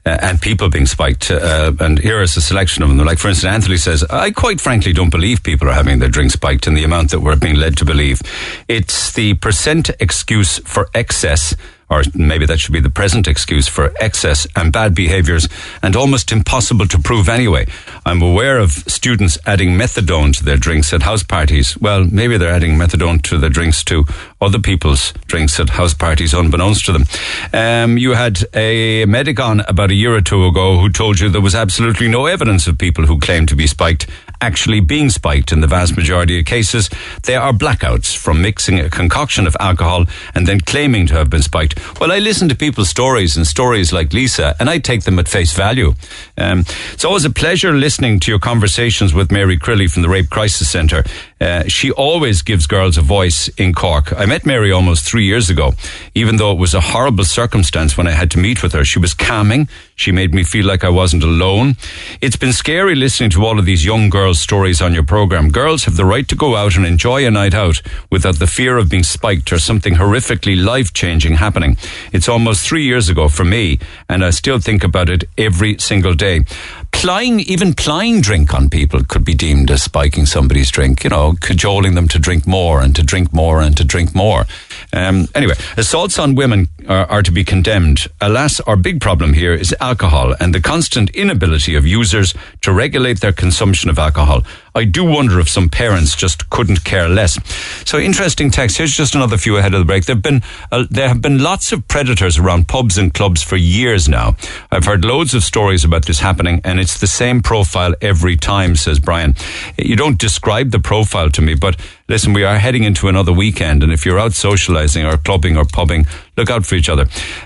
uh, 0.06 0.18
and 0.20 0.40
people 0.40 0.70
being 0.70 0.86
spiked. 0.86 1.30
Uh, 1.30 1.72
and 1.78 1.98
here 1.98 2.22
is 2.22 2.36
a 2.36 2.40
selection 2.40 2.82
of 2.82 2.88
them. 2.88 2.98
Like, 3.06 3.18
for 3.18 3.28
instance, 3.28 3.52
Anthony 3.52 3.76
says, 3.76 4.02
I 4.04 4.30
quite 4.30 4.60
frankly 4.60 4.92
don't 4.92 5.10
believe 5.10 5.42
people 5.42 5.68
are 5.68 5.74
having 5.74 5.98
their 5.98 6.08
drinks 6.08 6.34
spiked 6.34 6.66
in 6.66 6.74
the 6.74 6.84
amount 6.84 7.10
that 7.10 7.20
we're 7.20 7.36
being 7.36 7.56
led 7.56 7.76
to 7.78 7.84
believe. 7.84 8.20
It's 8.66 9.12
the 9.12 9.34
percent 9.34 9.90
excuse 10.00 10.58
for 10.60 10.88
excess 10.94 11.54
or 11.90 12.02
maybe 12.14 12.46
that 12.46 12.60
should 12.60 12.72
be 12.72 12.80
the 12.80 12.90
present 12.90 13.26
excuse 13.26 13.66
for 13.66 13.92
excess 14.00 14.46
and 14.54 14.72
bad 14.72 14.94
behaviours 14.94 15.48
and 15.82 15.96
almost 15.96 16.32
impossible 16.32 16.86
to 16.86 16.98
prove 16.98 17.28
anyway. 17.28 17.66
I'm 18.04 18.22
aware 18.22 18.58
of 18.58 18.72
students 18.72 19.38
adding 19.46 19.70
methadone 19.70 20.36
to 20.36 20.44
their 20.44 20.56
drinks 20.56 20.92
at 20.92 21.02
house 21.02 21.22
parties. 21.22 21.78
Well, 21.78 22.04
maybe 22.04 22.36
they're 22.36 22.52
adding 22.52 22.76
methadone 22.76 23.22
to 23.24 23.38
their 23.38 23.50
drinks 23.50 23.82
to 23.84 24.04
other 24.40 24.58
people's 24.58 25.12
drinks 25.26 25.58
at 25.58 25.70
house 25.70 25.94
parties 25.94 26.34
unbeknownst 26.34 26.86
to 26.86 26.92
them. 26.92 27.04
Um, 27.52 27.98
you 27.98 28.12
had 28.12 28.44
a 28.54 29.04
medic 29.06 29.40
on 29.40 29.60
about 29.60 29.90
a 29.90 29.94
year 29.94 30.14
or 30.14 30.20
two 30.20 30.46
ago 30.46 30.78
who 30.78 30.90
told 30.90 31.20
you 31.20 31.28
there 31.28 31.40
was 31.40 31.54
absolutely 31.54 32.08
no 32.08 32.26
evidence 32.26 32.66
of 32.66 32.78
people 32.78 33.06
who 33.06 33.18
claimed 33.18 33.48
to 33.48 33.56
be 33.56 33.66
spiked 33.66 34.06
actually 34.40 34.80
being 34.80 35.10
spiked 35.10 35.52
in 35.52 35.60
the 35.60 35.66
vast 35.66 35.96
majority 35.96 36.38
of 36.38 36.46
cases. 36.46 36.88
They 37.24 37.36
are 37.36 37.52
blackouts 37.52 38.16
from 38.16 38.42
mixing 38.42 38.78
a 38.78 38.90
concoction 38.90 39.46
of 39.46 39.56
alcohol 39.60 40.06
and 40.34 40.46
then 40.46 40.60
claiming 40.60 41.06
to 41.08 41.14
have 41.14 41.30
been 41.30 41.42
spiked. 41.42 41.78
Well, 42.00 42.12
I 42.12 42.18
listen 42.18 42.48
to 42.48 42.54
people's 42.54 42.88
stories 42.88 43.36
and 43.36 43.46
stories 43.46 43.92
like 43.92 44.12
Lisa, 44.12 44.54
and 44.60 44.68
I 44.70 44.78
take 44.78 45.04
them 45.04 45.18
at 45.18 45.28
face 45.28 45.52
value. 45.52 45.94
Um, 46.36 46.64
it's 46.92 47.04
always 47.04 47.24
a 47.24 47.30
pleasure 47.30 47.72
listening 47.72 48.20
to 48.20 48.30
your 48.30 48.38
conversations 48.38 49.14
with 49.14 49.32
Mary 49.32 49.58
Crilly 49.58 49.88
from 49.90 50.02
the 50.02 50.08
Rape 50.08 50.30
Crisis 50.30 50.68
Centre. 50.68 51.04
Uh, 51.40 51.64
she 51.68 51.90
always 51.92 52.42
gives 52.42 52.66
girls 52.66 52.98
a 52.98 53.02
voice 53.02 53.48
in 53.56 53.72
Cork. 53.72 54.12
I 54.12 54.26
met 54.26 54.44
Mary 54.44 54.72
almost 54.72 55.04
three 55.04 55.24
years 55.24 55.50
ago. 55.50 55.72
Even 56.14 56.36
though 56.36 56.52
it 56.52 56.58
was 56.58 56.74
a 56.74 56.80
horrible 56.80 57.24
circumstance 57.24 57.96
when 57.96 58.06
I 58.06 58.12
had 58.12 58.30
to 58.32 58.38
meet 58.38 58.62
with 58.62 58.72
her, 58.72 58.84
she 58.84 58.98
was 58.98 59.14
calming. 59.14 59.68
She 59.94 60.12
made 60.12 60.34
me 60.34 60.44
feel 60.44 60.66
like 60.66 60.84
I 60.84 60.90
wasn't 60.90 61.22
alone. 61.22 61.76
It's 62.20 62.36
been 62.36 62.52
scary 62.52 62.94
listening 62.94 63.30
to 63.30 63.44
all 63.44 63.58
of 63.58 63.64
these 63.64 63.84
young 63.84 64.10
girls' 64.10 64.27
stories 64.32 64.82
on 64.82 64.94
your 64.94 65.04
program. 65.04 65.50
Girls 65.50 65.84
have 65.84 65.96
the 65.96 66.04
right 66.04 66.26
to 66.28 66.34
go 66.34 66.56
out 66.56 66.76
and 66.76 66.84
enjoy 66.84 67.26
a 67.26 67.30
night 67.30 67.54
out 67.54 67.82
without 68.10 68.38
the 68.38 68.46
fear 68.46 68.76
of 68.76 68.88
being 68.88 69.02
spiked 69.02 69.52
or 69.52 69.58
something 69.58 69.94
horrifically 69.94 70.62
life 70.62 70.92
changing 70.92 71.34
happening. 71.34 71.76
It's 72.12 72.28
almost 72.28 72.66
three 72.66 72.84
years 72.84 73.08
ago 73.08 73.28
for 73.28 73.44
me, 73.44 73.78
and 74.08 74.24
I 74.24 74.30
still 74.30 74.58
think 74.58 74.84
about 74.84 75.08
it 75.08 75.24
every 75.36 75.78
single 75.78 76.14
day. 76.14 76.44
Plying, 76.92 77.40
even 77.40 77.74
plying 77.74 78.20
drink 78.20 78.54
on 78.54 78.70
people 78.70 79.04
could 79.04 79.24
be 79.24 79.34
deemed 79.34 79.70
as 79.70 79.82
spiking 79.82 80.26
somebody's 80.26 80.70
drink, 80.70 81.04
you 81.04 81.10
know, 81.10 81.34
cajoling 81.40 81.94
them 81.94 82.08
to 82.08 82.18
drink 82.18 82.46
more 82.46 82.80
and 82.80 82.96
to 82.96 83.02
drink 83.02 83.32
more 83.32 83.60
and 83.60 83.76
to 83.76 83.84
drink 83.84 84.14
more. 84.14 84.46
Um, 84.92 85.28
anyway, 85.34 85.54
assaults 85.76 86.18
on 86.18 86.34
women 86.34 86.68
are, 86.88 87.06
are 87.06 87.22
to 87.22 87.30
be 87.30 87.44
condemned. 87.44 88.06
Alas, 88.20 88.60
our 88.60 88.76
big 88.76 89.00
problem 89.00 89.34
here 89.34 89.52
is 89.52 89.74
alcohol 89.80 90.34
and 90.40 90.54
the 90.54 90.60
constant 90.60 91.10
inability 91.10 91.74
of 91.74 91.86
users 91.86 92.34
to 92.62 92.72
regulate 92.72 93.20
their 93.20 93.32
consumption 93.32 93.90
of 93.90 93.98
alcohol. 93.98 94.44
I 94.78 94.84
do 94.84 95.04
wonder 95.04 95.40
if 95.40 95.48
some 95.48 95.68
parents 95.68 96.14
just 96.14 96.48
couldn't 96.50 96.84
care 96.84 97.08
less. 97.08 97.38
So 97.84 97.98
interesting 97.98 98.50
text. 98.50 98.78
Here's 98.78 98.96
just 98.96 99.16
another 99.16 99.36
few 99.36 99.56
ahead 99.56 99.74
of 99.74 99.80
the 99.80 99.84
break. 99.84 100.04
There've 100.04 100.22
been 100.22 100.42
uh, 100.70 100.84
there 100.88 101.08
have 101.08 101.20
been 101.20 101.42
lots 101.42 101.72
of 101.72 101.88
predators 101.88 102.38
around 102.38 102.68
pubs 102.68 102.96
and 102.96 103.12
clubs 103.12 103.42
for 103.42 103.56
years 103.56 104.08
now. 104.08 104.36
I've 104.70 104.84
heard 104.84 105.04
loads 105.04 105.34
of 105.34 105.42
stories 105.42 105.84
about 105.84 106.06
this 106.06 106.20
happening, 106.20 106.60
and 106.62 106.78
it's 106.78 107.00
the 107.00 107.08
same 107.08 107.42
profile 107.42 107.94
every 108.00 108.36
time. 108.36 108.76
Says 108.76 109.00
Brian. 109.00 109.34
You 109.76 109.96
don't 109.96 110.18
describe 110.18 110.70
the 110.70 110.78
profile 110.78 111.30
to 111.30 111.42
me, 111.42 111.54
but 111.54 111.76
listen, 112.08 112.32
we 112.32 112.44
are 112.44 112.58
heading 112.58 112.84
into 112.84 113.08
another 113.08 113.32
weekend, 113.32 113.82
and 113.82 113.92
if 113.92 114.06
you're 114.06 114.20
out 114.20 114.32
socializing 114.32 115.04
or 115.04 115.16
clubbing 115.16 115.56
or 115.56 115.64
pubbing, 115.64 116.06
look 116.38 116.50
out 116.50 116.64
for 116.64 116.74
each 116.74 116.88
other. 116.88 117.02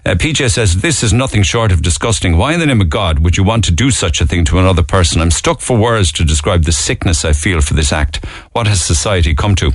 Uh, 0.06 0.14
PJ 0.14 0.50
says 0.52 0.76
this 0.76 1.02
is 1.02 1.12
nothing 1.12 1.42
short 1.42 1.72
of 1.72 1.82
disgusting. 1.82 2.36
Why 2.36 2.54
in 2.54 2.60
the 2.60 2.66
name 2.66 2.80
of 2.80 2.90
God 2.90 3.18
would 3.20 3.36
you 3.36 3.42
want 3.42 3.64
to 3.64 3.72
do 3.72 3.90
such 3.90 4.20
a 4.20 4.26
thing 4.26 4.44
to 4.44 4.58
another 4.58 4.82
person? 4.82 5.20
I'm 5.20 5.30
stuck 5.32 5.60
for 5.60 5.76
words 5.76 6.12
to 6.12 6.24
describe 6.24 6.64
the 6.64 6.72
sickness 6.72 7.24
I 7.24 7.32
feel 7.32 7.60
for 7.60 7.74
this 7.74 7.92
act. 7.92 8.24
What 8.52 8.66
has 8.66 8.80
society 8.80 9.34
come 9.34 9.54
to? 9.56 9.72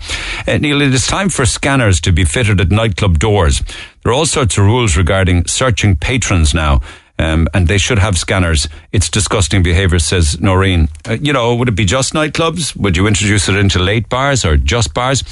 Uh, 0.47 0.58
Neil, 0.58 0.82
it 0.82 0.93
is 0.93 1.08
time 1.08 1.30
for 1.30 1.45
scanners 1.45 1.99
to 2.01 2.12
be 2.12 2.23
fitted 2.23 2.62
at 2.62 2.71
nightclub 2.71 3.19
doors. 3.19 3.62
There 4.03 4.12
are 4.12 4.15
all 4.15 4.25
sorts 4.25 4.58
of 4.58 4.63
rules 4.63 4.95
regarding 4.95 5.47
searching 5.47 5.95
patrons 5.97 6.53
now. 6.53 6.82
Um, 7.19 7.47
and 7.53 7.67
they 7.67 7.80
should 7.80 7.97
have 7.97 8.17
scanners. 8.17 8.67
It's 8.91 9.10
disgusting 9.10 9.63
behaviour, 9.63 9.97
says 9.97 10.39
Noreen. 10.39 10.88
Uh, 11.08 11.17
you 11.19 11.34
know, 11.34 11.56
would 11.56 11.67
it 11.67 11.75
be 11.75 11.86
just 11.86 12.13
nightclubs? 12.13 12.75
Would 12.75 12.95
you 12.95 13.08
introduce 13.08 13.49
it 13.49 13.56
into 13.56 13.80
late 13.80 14.08
bars 14.08 14.45
or 14.45 14.56
just 14.56 14.93
bars? 14.93 15.23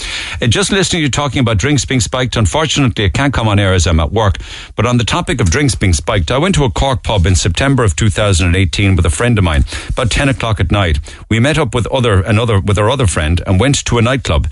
Uh, 0.41 0.47
just 0.47 0.71
listening 0.71 1.01
to 1.01 1.03
you 1.03 1.09
talking 1.11 1.39
about 1.41 1.57
drinks 1.57 1.85
being 1.85 1.99
spiked, 1.99 2.35
unfortunately, 2.35 3.05
I 3.05 3.09
can't 3.09 3.33
come 3.33 3.47
on 3.47 3.59
air 3.59 3.73
as 3.73 3.85
I'm 3.85 3.99
at 3.99 4.11
work. 4.11 4.37
But 4.75 4.87
on 4.87 4.97
the 4.97 5.03
topic 5.03 5.39
of 5.41 5.51
drinks 5.51 5.75
being 5.75 5.93
spiked, 5.93 6.31
I 6.31 6.39
went 6.39 6.55
to 6.55 6.63
a 6.63 6.71
Cork 6.71 7.03
pub 7.03 7.25
in 7.25 7.35
September 7.35 7.83
of 7.83 7.95
2018 7.95 8.95
with 8.95 9.05
a 9.05 9.09
friend 9.11 9.37
of 9.37 9.43
mine, 9.43 9.63
about 9.89 10.09
10 10.09 10.29
o'clock 10.29 10.59
at 10.59 10.71
night. 10.71 10.99
We 11.29 11.39
met 11.39 11.57
up 11.59 11.75
with 11.75 11.85
other, 11.87 12.21
another, 12.21 12.59
with 12.59 12.79
our 12.79 12.89
other 12.89 13.07
friend 13.07 13.41
and 13.45 13.59
went 13.59 13.85
to 13.85 13.97
a 13.97 14.01
nightclub. 14.01 14.47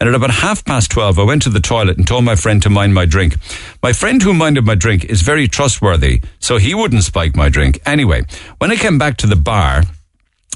And 0.00 0.08
at 0.08 0.14
about 0.14 0.30
half 0.30 0.64
past 0.64 0.90
12, 0.92 1.18
I 1.18 1.24
went 1.24 1.42
to 1.42 1.50
the 1.50 1.60
toilet 1.60 1.98
and 1.98 2.06
told 2.06 2.24
my 2.24 2.36
friend 2.36 2.62
to 2.62 2.70
mind 2.70 2.94
my 2.94 3.04
drink. 3.04 3.36
My 3.82 3.92
friend 3.92 4.22
who 4.22 4.32
minded 4.32 4.64
my 4.64 4.76
drink 4.76 5.04
is 5.04 5.22
very 5.22 5.48
trustworthy, 5.48 6.20
so 6.38 6.56
he 6.56 6.74
wouldn't 6.74 7.02
spike 7.02 7.34
my 7.34 7.48
drink. 7.48 7.80
Anyway, 7.84 8.22
when 8.58 8.70
I 8.70 8.76
came 8.76 8.98
back 8.98 9.16
to 9.18 9.26
the 9.26 9.36
bar 9.36 9.82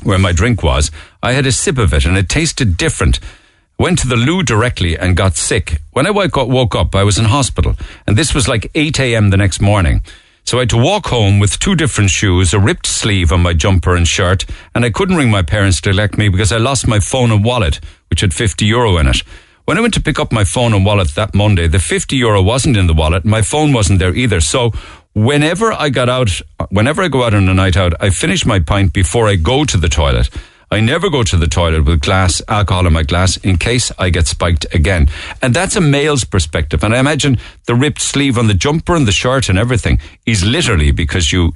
where 0.05 0.19
my 0.19 0.33
drink 0.33 0.63
was, 0.63 0.91
I 1.23 1.33
had 1.33 1.47
a 1.47 1.53
sip 1.53 1.79
of 1.79 1.93
it 1.93 2.05
and 2.05 2.17
it 2.17 2.29
tasted 2.29 2.77
different. 2.77 3.19
Went 3.79 3.99
to 4.01 4.07
the 4.07 4.17
loo 4.17 4.45
directly 4.45 4.97
and 4.97 5.17
got 5.17 5.35
sick. 5.35 5.81
When 5.91 6.07
I 6.07 6.11
woke 6.11 6.77
up, 6.77 6.95
I 6.95 7.03
was 7.03 7.19
in 7.19 7.25
hospital, 7.25 7.75
and 8.07 8.17
this 8.17 8.33
was 8.33 8.47
like 8.47 8.71
8 8.77 9.01
a.m. 9.01 9.31
the 9.31 9.37
next 9.37 9.61
morning. 9.61 10.03
So 10.45 10.59
I 10.59 10.63
had 10.63 10.71
to 10.71 10.77
walk 10.77 11.07
home 11.07 11.39
with 11.39 11.59
two 11.59 11.75
different 11.75 12.11
shoes, 12.11 12.53
a 12.53 12.59
ripped 12.59 12.87
sleeve 12.87 13.33
on 13.33 13.43
my 13.43 13.55
jumper 13.55 13.97
and 13.97 14.07
shirt, 14.07 14.45
and 14.75 14.85
I 14.85 14.91
couldn't 14.91 15.17
ring 15.17 15.31
my 15.31 15.43
parents 15.43 15.81
to 15.83 15.91
elect 15.91 16.19
me 16.19 16.29
because 16.29 16.53
I 16.53 16.59
lost 16.59 16.87
my 16.87 17.01
phone 17.01 17.31
and 17.31 17.45
wallet, 17.45 17.81
which 18.13 18.21
had 18.21 18.35
50 18.35 18.67
euro 18.67 18.99
in 18.99 19.07
it. 19.07 19.23
When 19.65 19.79
I 19.79 19.81
went 19.81 19.95
to 19.95 20.03
pick 20.03 20.19
up 20.19 20.33
my 20.33 20.45
phone 20.45 20.75
and 20.75 20.85
wallet 20.85 21.15
that 21.15 21.35
Monday, 21.35 21.67
the 21.67 21.79
50 21.79 22.15
euro 22.15 22.43
wasn't 22.43 22.77
in 22.77 22.87
the 22.87 22.93
wallet. 22.93 23.25
My 23.25 23.41
phone 23.41 23.73
wasn't 23.73 24.01
there 24.01 24.15
either. 24.15 24.39
So 24.43 24.73
whenever 25.15 25.73
I 25.73 25.89
got 25.89 26.11
out, 26.11 26.43
whenever 26.69 27.01
I 27.01 27.09
go 27.09 27.25
out 27.25 27.33
on 27.33 27.49
a 27.49 27.55
night 27.55 27.75
out, 27.75 27.95
I 28.01 28.11
finish 28.11 28.45
my 28.45 28.59
pint 28.61 28.93
before 28.93 29.29
I 29.29 29.37
go 29.37 29.65
to 29.65 29.79
the 29.79 29.89
toilet. 29.89 30.29
I 30.71 30.81
never 30.81 31.09
go 31.09 31.23
to 31.23 31.39
the 31.39 31.47
toilet 31.47 31.87
with 31.87 32.03
glass, 32.03 32.43
alcohol 32.49 32.87
in 32.87 32.93
my 32.93 33.03
glass 33.03 33.39
in 33.39 33.57
case 33.57 33.91
I 33.99 34.11
get 34.11 34.27
spiked 34.27 34.67
again. 34.75 35.09
And 35.41 35.55
that's 35.55 35.75
a 35.75 35.81
male's 35.81 36.25
perspective. 36.25 36.85
And 36.85 36.95
I 36.95 36.99
imagine 36.99 37.39
the 37.65 37.75
ripped 37.75 38.03
sleeve 38.03 38.37
on 38.37 38.49
the 38.49 38.55
jumper 38.55 38.95
and 38.95 39.09
the 39.09 39.13
shirt 39.13 39.49
and 39.49 39.59
everything 39.59 40.01
is 40.27 40.45
literally 40.45 40.93
because 40.93 41.33
you 41.33 41.55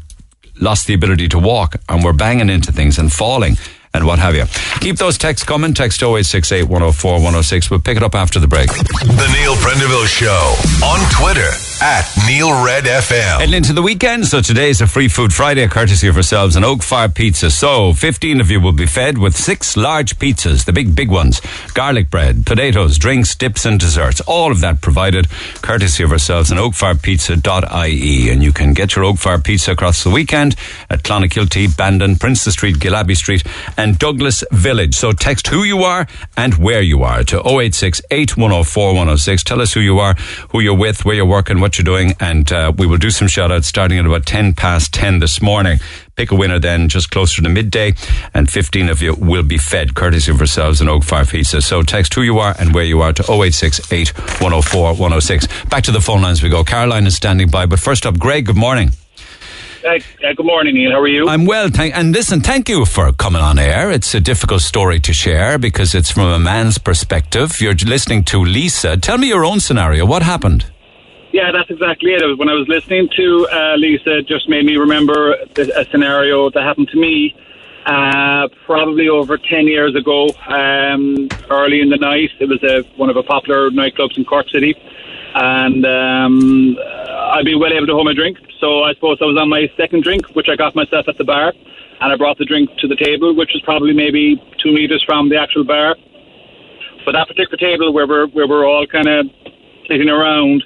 lost 0.58 0.86
the 0.86 0.94
ability 0.94 1.28
to 1.28 1.38
walk 1.38 1.76
and 1.90 2.02
were 2.02 2.14
banging 2.14 2.48
into 2.48 2.72
things 2.72 2.98
and 2.98 3.12
falling 3.12 3.58
and 3.96 4.06
what 4.06 4.18
have 4.18 4.34
you. 4.34 4.44
Keep 4.80 4.96
those 4.96 5.18
texts 5.18 5.46
coming. 5.46 5.74
Text 5.74 6.02
0868 6.02 6.64
104 6.64 7.12
106. 7.14 7.70
We'll 7.70 7.80
pick 7.80 7.96
it 7.96 8.02
up 8.02 8.14
after 8.14 8.38
the 8.38 8.48
break. 8.48 8.68
The 8.68 9.28
Neil 9.32 9.54
Prendeville 9.56 10.06
Show 10.06 10.54
on 10.84 11.00
Twitter 11.10 11.50
at 11.82 12.10
Neil 12.26 12.64
Red 12.64 12.84
FM. 12.84 13.38
Heading 13.38 13.54
into 13.54 13.72
the 13.72 13.82
weekend, 13.82 14.26
so 14.26 14.40
today 14.40 14.70
is 14.70 14.80
a 14.80 14.86
free 14.86 15.08
food 15.08 15.32
Friday, 15.32 15.66
courtesy 15.68 16.08
of 16.08 16.16
ourselves 16.16 16.56
and 16.56 16.64
Oak 16.64 16.82
Fire 16.82 17.08
Pizza. 17.08 17.50
So, 17.50 17.92
15 17.92 18.40
of 18.40 18.50
you 18.50 18.60
will 18.60 18.72
be 18.72 18.86
fed 18.86 19.18
with 19.18 19.36
six 19.36 19.76
large 19.76 20.18
pizzas, 20.18 20.64
the 20.64 20.72
big, 20.72 20.96
big 20.96 21.10
ones. 21.10 21.40
Garlic 21.74 22.10
bread, 22.10 22.46
potatoes, 22.46 22.96
drinks, 22.98 23.34
dips, 23.34 23.66
and 23.66 23.78
desserts. 23.78 24.20
All 24.22 24.50
of 24.50 24.60
that 24.60 24.80
provided 24.80 25.28
courtesy 25.60 26.02
of 26.02 26.12
ourselves 26.12 26.50
and 26.50 26.58
oakfirepizza.ie. 26.58 28.30
And 28.30 28.42
you 28.42 28.52
can 28.52 28.72
get 28.72 28.96
your 28.96 29.04
Oak 29.04 29.18
Fire 29.18 29.38
Pizza 29.38 29.72
across 29.72 30.02
the 30.02 30.10
weekend 30.10 30.56
at 30.88 31.02
Clonakilty, 31.02 31.76
Bandon, 31.76 32.16
Princess 32.16 32.54
Street, 32.54 32.76
Gillabbey 32.76 33.16
Street, 33.16 33.44
and 33.76 33.98
Douglas 33.98 34.42
Village. 34.50 34.94
So, 34.94 35.12
text 35.12 35.48
who 35.48 35.62
you 35.64 35.80
are 35.80 36.06
and 36.36 36.54
where 36.54 36.82
you 36.82 37.02
are 37.02 37.22
to 37.24 37.46
086 37.46 38.00
8104 38.10 38.88
106. 38.94 39.44
Tell 39.44 39.60
us 39.60 39.74
who 39.74 39.80
you 39.80 39.98
are, 39.98 40.14
who 40.50 40.60
you're 40.60 40.74
with, 40.74 41.04
where 41.04 41.14
you're 41.16 41.26
working, 41.26 41.60
what 41.66 41.76
you're 41.76 41.84
doing, 41.84 42.14
and 42.20 42.52
uh, 42.52 42.72
we 42.78 42.86
will 42.86 42.96
do 42.96 43.10
some 43.10 43.26
shout 43.26 43.50
outs 43.50 43.66
starting 43.66 43.98
at 43.98 44.06
about 44.06 44.24
10 44.24 44.54
past 44.54 44.94
10 44.94 45.18
this 45.18 45.42
morning. 45.42 45.80
Pick 46.14 46.30
a 46.30 46.36
winner 46.36 46.60
then 46.60 46.88
just 46.88 47.10
closer 47.10 47.42
to 47.42 47.48
midday, 47.48 47.92
and 48.32 48.48
15 48.48 48.88
of 48.88 49.02
you 49.02 49.14
will 49.14 49.42
be 49.42 49.58
fed 49.58 49.96
courtesy 49.96 50.30
of 50.30 50.40
ourselves 50.40 50.80
and 50.80 50.88
Oak 50.88 51.02
Fire 51.02 51.24
Pizza. 51.24 51.60
So 51.60 51.82
text 51.82 52.14
who 52.14 52.22
you 52.22 52.38
are 52.38 52.54
and 52.60 52.72
where 52.72 52.84
you 52.84 53.00
are 53.00 53.12
to 53.12 53.22
0868 53.24 54.16
104 54.40 54.90
106. 54.90 55.48
Back 55.64 55.82
to 55.82 55.90
the 55.90 56.00
phone 56.00 56.22
lines 56.22 56.40
we 56.40 56.50
go. 56.50 56.62
Caroline 56.62 57.04
is 57.04 57.16
standing 57.16 57.48
by, 57.48 57.66
but 57.66 57.80
first 57.80 58.06
up, 58.06 58.16
Greg, 58.16 58.46
good 58.46 58.56
morning. 58.56 58.92
Uh, 59.84 59.98
uh, 60.24 60.32
good 60.36 60.46
morning, 60.46 60.76
Ian. 60.76 60.92
How 60.92 61.00
are 61.00 61.08
you? 61.08 61.28
I'm 61.28 61.46
well, 61.46 61.68
thank, 61.68 61.96
and 61.96 62.12
listen, 62.12 62.42
thank 62.42 62.68
you 62.68 62.84
for 62.84 63.12
coming 63.12 63.42
on 63.42 63.58
air. 63.58 63.90
It's 63.90 64.14
a 64.14 64.20
difficult 64.20 64.62
story 64.62 65.00
to 65.00 65.12
share 65.12 65.58
because 65.58 65.96
it's 65.96 66.12
from 66.12 66.28
a 66.28 66.38
man's 66.38 66.78
perspective. 66.78 67.60
You're 67.60 67.74
listening 67.74 68.22
to 68.26 68.44
Lisa. 68.44 68.96
Tell 68.96 69.18
me 69.18 69.26
your 69.26 69.44
own 69.44 69.58
scenario. 69.58 70.06
What 70.06 70.22
happened? 70.22 70.64
Yeah, 71.36 71.52
that's 71.52 71.68
exactly 71.68 72.14
it. 72.14 72.22
it 72.22 72.24
was 72.24 72.38
when 72.38 72.48
I 72.48 72.54
was 72.54 72.66
listening 72.66 73.10
to 73.14 73.46
uh, 73.52 73.76
Lisa, 73.76 74.20
it 74.20 74.26
just 74.26 74.48
made 74.48 74.64
me 74.64 74.78
remember 74.78 75.32
a 75.34 75.84
scenario 75.90 76.48
that 76.48 76.62
happened 76.62 76.88
to 76.92 76.98
me 76.98 77.36
uh, 77.84 78.48
probably 78.64 79.10
over 79.10 79.36
10 79.36 79.66
years 79.66 79.94
ago, 79.94 80.30
um, 80.48 81.28
early 81.50 81.82
in 81.82 81.90
the 81.90 81.98
night. 82.00 82.30
It 82.40 82.48
was 82.48 82.62
a, 82.64 82.88
one 82.96 83.10
of 83.10 83.16
the 83.16 83.22
popular 83.22 83.68
nightclubs 83.68 84.16
in 84.16 84.24
Cork 84.24 84.48
City. 84.48 84.74
And 85.34 85.84
um, 85.84 86.78
I'd 87.36 87.44
be 87.44 87.54
well 87.54 87.70
able 87.70 87.86
to 87.86 87.92
hold 87.92 88.06
my 88.06 88.14
drink. 88.14 88.38
So 88.58 88.84
I 88.84 88.94
suppose 88.94 89.18
I 89.20 89.26
was 89.26 89.36
on 89.36 89.50
my 89.50 89.70
second 89.76 90.04
drink, 90.04 90.24
which 90.28 90.48
I 90.48 90.56
got 90.56 90.74
myself 90.74 91.04
at 91.06 91.18
the 91.18 91.24
bar. 91.24 91.52
And 92.00 92.12
I 92.14 92.16
brought 92.16 92.38
the 92.38 92.46
drink 92.46 92.70
to 92.78 92.88
the 92.88 92.96
table, 92.96 93.36
which 93.36 93.50
was 93.52 93.60
probably 93.62 93.92
maybe 93.92 94.42
two 94.56 94.72
metres 94.72 95.04
from 95.04 95.28
the 95.28 95.36
actual 95.36 95.64
bar. 95.64 95.96
But 97.04 97.12
that 97.12 97.28
particular 97.28 97.58
table 97.58 97.92
where 97.92 98.06
we're, 98.06 98.26
where 98.28 98.48
we're 98.48 98.66
all 98.66 98.86
kind 98.86 99.06
of 99.06 99.26
sitting 99.86 100.08
around, 100.08 100.64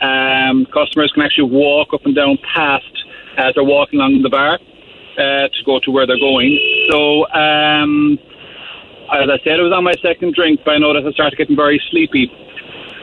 um, 0.00 0.66
customers 0.72 1.12
can 1.12 1.22
actually 1.22 1.50
walk 1.50 1.92
up 1.92 2.04
and 2.04 2.14
down 2.14 2.38
past 2.54 2.84
as 3.36 3.54
they're 3.54 3.64
walking 3.64 4.00
along 4.00 4.22
the 4.22 4.30
bar 4.30 4.54
uh, 4.54 5.48
to 5.48 5.60
go 5.64 5.78
to 5.80 5.90
where 5.90 6.06
they're 6.06 6.18
going. 6.18 6.56
So, 6.90 7.28
um, 7.32 8.18
as 9.12 9.28
I 9.28 9.38
said, 9.44 9.58
it 9.58 9.62
was 9.62 9.72
on 9.74 9.84
my 9.84 9.94
second 10.02 10.34
drink, 10.34 10.60
but 10.64 10.72
I 10.72 10.78
noticed 10.78 11.06
I 11.06 11.12
started 11.12 11.36
getting 11.36 11.56
very 11.56 11.82
sleepy. 11.90 12.30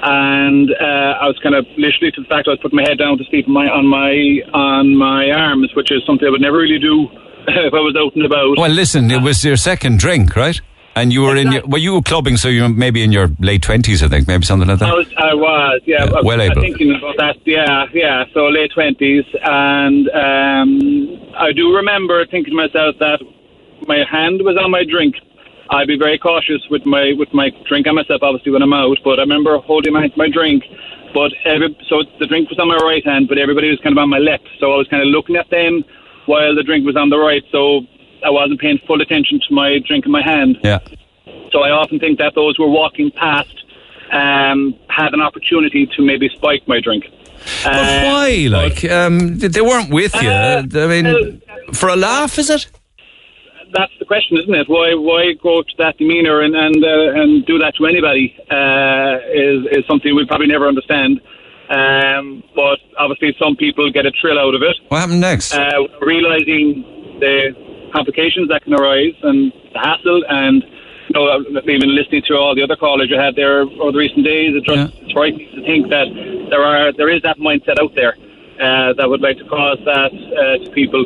And 0.01 0.69
uh, 0.79 1.17
I 1.21 1.25
was 1.25 1.39
kind 1.41 1.55
of 1.55 1.65
literally 1.75 2.11
to 2.13 2.21
the 2.21 2.27
fact 2.27 2.47
I 2.47 2.51
was 2.51 2.59
putting 2.61 2.77
my 2.77 2.87
head 2.87 2.99
down 2.99 3.17
to 3.17 3.23
sleep 3.25 3.47
on 3.47 3.53
my 3.53 3.67
on 3.67 3.87
my 3.87 4.13
on 4.53 4.95
my 4.95 5.31
arms, 5.31 5.73
which 5.75 5.91
is 5.91 6.03
something 6.05 6.27
I 6.27 6.29
would 6.29 6.41
never 6.41 6.57
really 6.57 6.77
do 6.77 7.09
if 7.47 7.73
I 7.73 7.81
was 7.81 7.95
out 7.97 8.15
and 8.15 8.23
about. 8.23 8.57
Well, 8.57 8.69
listen, 8.69 9.09
it 9.09 9.23
was 9.23 9.43
your 9.43 9.57
second 9.57 9.99
drink, 9.99 10.35
right? 10.35 10.61
And 11.01 11.13
you 11.13 11.21
were 11.21 11.35
in 11.35 11.51
your, 11.51 11.61
well, 11.67 11.81
you 11.81 11.93
were 11.93 12.01
clubbing, 12.01 12.37
so 12.37 12.47
you 12.47 12.63
were 12.63 12.69
maybe 12.69 13.03
in 13.03 13.11
your 13.11 13.29
late 13.39 13.61
20s, 13.61 14.01
I 14.01 14.07
think, 14.07 14.27
maybe 14.27 14.45
something 14.45 14.67
like 14.67 14.79
that. 14.79 14.89
I 14.89 14.93
was, 14.93 15.07
I 15.17 15.33
was 15.33 15.81
yeah. 15.85 15.97
Yeah, 15.99 16.05
I 16.05 16.15
was- 16.15 16.25
well 16.25 16.41
able. 16.41 16.61
thinking 16.61 16.95
about 16.95 17.17
that, 17.17 17.35
yeah, 17.45 17.85
yeah. 17.93 18.23
So 18.33 18.47
late 18.47 18.71
20s. 18.75 19.25
And 19.43 20.09
um, 20.09 21.33
I 21.37 21.51
do 21.53 21.75
remember 21.75 22.25
thinking 22.25 22.51
to 22.51 22.57
myself 22.57 22.95
that 22.99 23.19
my 23.87 24.03
hand 24.09 24.41
was 24.43 24.57
on 24.57 24.71
my 24.71 24.83
drink. 24.83 25.15
I'd 25.69 25.87
be 25.87 25.97
very 25.97 26.17
cautious 26.17 26.61
with 26.69 26.85
my 26.85 27.13
with 27.17 27.33
my 27.33 27.51
drink 27.67 27.87
on 27.87 27.95
myself, 27.95 28.23
obviously, 28.23 28.51
when 28.51 28.61
I'm 28.63 28.73
out. 28.73 28.97
But 29.03 29.19
I 29.19 29.23
remember 29.23 29.57
holding 29.59 29.93
my, 29.93 30.11
my 30.15 30.29
drink. 30.29 30.63
But 31.13 31.31
every, 31.45 31.75
so 31.89 32.03
the 32.19 32.25
drink 32.27 32.49
was 32.49 32.57
on 32.59 32.67
my 32.69 32.77
right 32.77 33.05
hand, 33.05 33.27
but 33.27 33.37
everybody 33.37 33.69
was 33.69 33.79
kind 33.81 33.97
of 33.97 34.01
on 34.01 34.09
my 34.09 34.17
left. 34.17 34.47
So 34.59 34.71
I 34.73 34.77
was 34.77 34.87
kind 34.87 35.01
of 35.03 35.09
looking 35.09 35.35
at 35.35 35.49
them 35.49 35.83
while 36.25 36.55
the 36.55 36.63
drink 36.63 36.85
was 36.85 36.95
on 36.95 37.09
the 37.09 37.17
right. 37.17 37.43
So 37.51 37.81
I 38.25 38.29
wasn't 38.29 38.59
paying 38.59 38.79
full 38.87 39.01
attention 39.01 39.39
to 39.47 39.53
my 39.53 39.79
drink 39.87 40.05
in 40.05 40.11
my 40.11 40.21
hand. 40.23 40.57
Yeah. 40.63 40.79
So 41.51 41.61
I 41.61 41.71
often 41.71 41.99
think 41.99 42.17
that 42.19 42.33
those 42.35 42.55
who 42.57 42.63
are 42.63 42.69
walking 42.69 43.11
past 43.11 43.55
um, 44.11 44.75
had 44.89 45.13
an 45.13 45.21
opportunity 45.21 45.85
to 45.95 46.01
maybe 46.01 46.29
spike 46.29 46.67
my 46.67 46.79
drink. 46.79 47.05
But 47.63 47.73
Uh, 47.73 48.03
why? 48.05 48.47
Like, 48.49 48.83
um, 48.91 49.37
they 49.39 49.61
weren't 49.61 49.89
with 49.89 50.13
you. 50.21 50.29
Uh, 50.29 50.63
I 50.75 50.87
mean, 50.87 51.41
for 51.73 51.89
a 51.89 51.95
laugh, 51.95 52.37
is 52.39 52.49
it? 52.49 52.67
that's 53.73 53.91
the 53.99 54.05
question, 54.05 54.37
isn't 54.37 54.53
it? 54.55 54.67
Why 54.69 54.93
why 54.95 55.33
go 55.43 55.61
to 55.61 55.73
that 55.79 55.97
demeanour 55.97 56.39
and 56.41 56.55
and 56.55 56.77
uh, 56.83 57.19
and 57.21 57.45
do 57.45 57.57
that 57.59 57.75
to 57.75 57.85
anybody 57.85 58.33
uh, 58.49 59.17
is 59.33 59.59
is 59.77 59.85
something 59.87 60.15
we'll 60.15 60.25
probably 60.27 60.47
never 60.47 60.67
understand. 60.67 61.19
Um, 61.69 62.43
but 62.55 62.79
obviously, 62.97 63.35
some 63.37 63.57
people 63.57 63.91
get 63.91 64.05
a 64.05 64.11
thrill 64.21 64.39
out 64.39 64.55
of 64.55 64.61
it, 64.61 64.77
What 64.87 64.99
happened 65.01 65.19
next? 65.19 65.53
uh, 65.53 65.83
realizing 66.01 66.65
the 67.19 67.35
complications 67.93 68.49
that 68.49 68.63
can 68.63 68.73
arise 68.73 69.13
and 69.23 69.51
the 69.73 69.79
hassle 69.79 70.23
and. 70.29 70.63
You 71.09 71.15
know, 71.15 71.39
even 71.71 71.95
listening 71.95 72.21
to 72.27 72.35
all 72.35 72.53
the 72.53 72.61
other 72.61 72.75
callers 72.75 73.09
you 73.09 73.17
had 73.17 73.33
there 73.37 73.61
over 73.61 73.93
the 73.93 73.97
recent 73.97 74.25
days, 74.25 74.51
it's 74.53 74.67
just 74.67 74.91
Yeah. 74.91 75.03
it's 75.03 75.13
frightening 75.13 75.47
to 75.55 75.61
think 75.63 75.87
that 75.87 76.03
there 76.51 76.61
are 76.61 76.91
there 76.91 77.07
is 77.07 77.21
that 77.21 77.39
mindset 77.39 77.79
out 77.79 77.95
there 77.95 78.17
uh, 78.59 78.91
that 78.91 79.07
would 79.07 79.21
like 79.21 79.37
to 79.37 79.45
cause 79.45 79.79
that 79.85 80.11
uh, 80.11 80.65
to 80.65 80.69
people. 80.71 81.05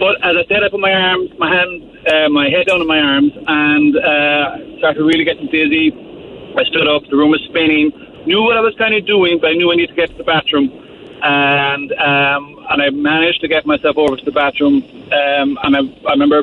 But 0.00 0.24
as 0.24 0.40
I 0.40 0.44
said, 0.48 0.64
I 0.64 0.70
put 0.70 0.80
my 0.80 0.94
arms, 0.94 1.28
my 1.38 1.52
hand, 1.52 1.84
uh, 2.08 2.28
my 2.30 2.48
head 2.48 2.64
down 2.66 2.80
on 2.80 2.86
my 2.88 2.98
arms, 2.98 3.32
and 3.36 3.92
uh, 3.94 4.78
started 4.78 5.04
really 5.04 5.24
getting 5.24 5.48
dizzy. 5.52 5.92
I 6.56 6.64
stood 6.72 6.88
up. 6.88 7.02
The 7.10 7.16
room 7.20 7.30
was 7.30 7.44
spinning. 7.44 7.92
Knew 8.24 8.40
what 8.40 8.56
I 8.56 8.60
was 8.64 8.74
kind 8.80 8.94
of 8.94 9.04
doing, 9.04 9.36
but 9.38 9.50
I 9.50 9.52
knew 9.52 9.70
I 9.70 9.76
needed 9.76 9.90
to 9.94 10.00
get 10.00 10.08
to 10.12 10.16
the 10.16 10.24
bathroom. 10.24 10.72
And 11.22 11.92
um, 11.92 12.66
and 12.70 12.82
I 12.82 12.90
managed 12.90 13.40
to 13.42 13.48
get 13.48 13.64
myself 13.64 13.96
over 13.96 14.16
to 14.16 14.24
the 14.24 14.32
bathroom. 14.32 14.82
Um, 15.12 15.58
and 15.62 15.76
I, 15.76 15.80
I 16.08 16.12
remember 16.12 16.42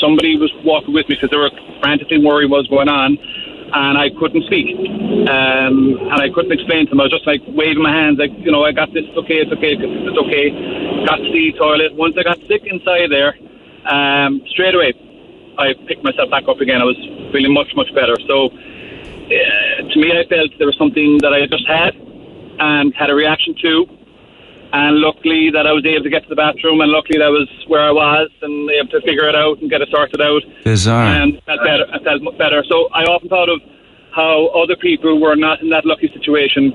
somebody 0.00 0.38
was 0.38 0.52
walking 0.64 0.94
with 0.94 1.08
me 1.08 1.16
because 1.16 1.30
they 1.30 1.36
were 1.36 1.50
frantically 1.80 2.24
worried 2.24 2.50
what 2.50 2.58
was 2.58 2.68
going 2.68 2.88
on 2.88 3.18
and 3.72 3.98
I 3.98 4.10
couldn't 4.18 4.44
speak. 4.46 4.74
Um, 5.28 5.98
and 6.10 6.18
I 6.18 6.28
couldn't 6.34 6.52
explain 6.52 6.86
to 6.86 6.90
them. 6.90 7.00
I 7.00 7.04
was 7.04 7.12
just 7.12 7.26
like 7.26 7.40
waving 7.48 7.82
my 7.82 7.92
hands, 7.92 8.18
like, 8.18 8.32
you 8.38 8.50
know, 8.50 8.64
I 8.64 8.72
got 8.72 8.92
this, 8.92 9.04
it's 9.06 9.18
okay, 9.18 9.38
it's 9.46 9.52
okay, 9.52 9.76
it's 9.78 10.18
okay. 10.18 10.50
Got 11.06 11.22
to 11.22 11.30
the 11.30 11.52
toilet. 11.58 11.94
Once 11.94 12.16
I 12.18 12.22
got 12.22 12.38
sick 12.48 12.66
inside 12.66 13.10
there, 13.10 13.38
um, 13.86 14.42
straight 14.50 14.74
away, 14.74 14.92
I 15.58 15.74
picked 15.86 16.02
myself 16.02 16.30
back 16.30 16.48
up 16.48 16.60
again. 16.60 16.80
I 16.82 16.84
was 16.84 16.98
feeling 17.32 17.52
much, 17.52 17.70
much 17.76 17.92
better. 17.94 18.16
So, 18.26 18.50
uh, 18.50 19.86
to 19.86 19.96
me, 20.00 20.18
I 20.18 20.26
felt 20.26 20.50
there 20.58 20.66
was 20.66 20.76
something 20.76 21.18
that 21.22 21.32
I 21.32 21.46
just 21.46 21.66
had 21.66 21.94
and 21.94 22.94
had 22.94 23.10
a 23.10 23.14
reaction 23.14 23.54
to. 23.62 23.99
And 24.72 24.98
luckily 25.00 25.50
that 25.50 25.66
I 25.66 25.72
was 25.72 25.84
able 25.84 26.04
to 26.04 26.10
get 26.10 26.22
to 26.22 26.28
the 26.28 26.36
bathroom, 26.36 26.80
and 26.80 26.92
luckily 26.92 27.18
that 27.18 27.28
was 27.30 27.48
where 27.66 27.82
I 27.82 27.90
was, 27.90 28.30
and 28.42 28.70
able 28.70 28.88
to 28.90 29.00
figure 29.00 29.28
it 29.28 29.34
out 29.34 29.58
and 29.60 29.68
get 29.68 29.80
it 29.82 29.88
sorted 29.90 30.20
out 30.20 30.42
Bizarre. 30.64 31.06
and 31.06 31.42
felt 31.44 31.60
better. 31.64 31.86
I 31.92 31.98
felt 32.04 32.22
much 32.22 32.38
better. 32.38 32.62
So 32.68 32.88
I 32.94 33.02
often 33.04 33.28
thought 33.28 33.48
of 33.48 33.60
how 34.14 34.46
other 34.48 34.76
people 34.76 35.20
were 35.20 35.34
not 35.34 35.60
in 35.60 35.70
that 35.70 35.84
lucky 35.84 36.08
situation. 36.12 36.70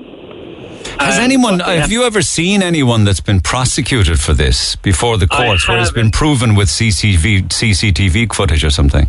Has 1.00 1.16
And 1.16 1.24
anyone, 1.24 1.60
have 1.60 1.90
you 1.90 2.04
ever 2.04 2.20
seen 2.22 2.62
anyone 2.62 3.04
that's 3.04 3.20
been 3.20 3.40
prosecuted 3.40 4.20
for 4.20 4.32
this 4.34 4.76
before 4.76 5.16
the 5.18 5.26
courts 5.26 5.66
where 5.68 5.78
it's 5.78 5.90
been 5.90 6.10
proven 6.10 6.54
with 6.54 6.68
CCTV, 6.68 7.48
CCTV 7.48 8.34
footage 8.34 8.62
or 8.64 8.70
something? 8.70 9.06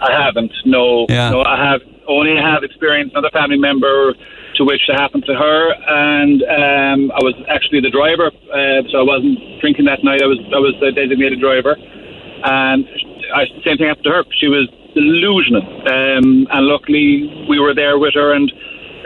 I 0.00 0.12
haven't. 0.12 0.52
No, 0.64 1.06
Yeah. 1.08 1.30
no, 1.30 1.42
I 1.42 1.56
have 1.70 1.80
only 2.06 2.36
have 2.36 2.62
experienced 2.64 3.14
another 3.14 3.30
family 3.30 3.56
member 3.58 4.14
to 4.56 4.64
which 4.64 4.82
happened 4.88 5.24
to 5.26 5.34
her, 5.34 5.72
and 5.72 6.42
um, 6.42 7.12
I 7.12 7.22
was 7.22 7.34
actually 7.48 7.80
the 7.80 7.90
driver, 7.90 8.30
uh, 8.30 8.82
so 8.90 8.98
I 8.98 9.02
wasn't 9.02 9.38
drinking 9.60 9.86
that 9.86 10.04
night. 10.04 10.22
I 10.22 10.26
was 10.26 10.38
I 10.54 10.58
was 10.58 10.74
the 10.80 10.92
designated 10.92 11.40
driver, 11.40 11.76
and 11.76 12.86
I, 13.34 13.46
same 13.64 13.78
thing 13.78 13.88
happened 13.88 14.04
to 14.04 14.10
her. 14.10 14.24
She 14.38 14.48
was 14.48 14.68
delusional, 14.94 15.64
um, 15.88 16.46
and 16.50 16.66
luckily 16.66 17.46
we 17.48 17.58
were 17.58 17.74
there 17.74 17.98
with 17.98 18.14
her, 18.14 18.32
and 18.32 18.52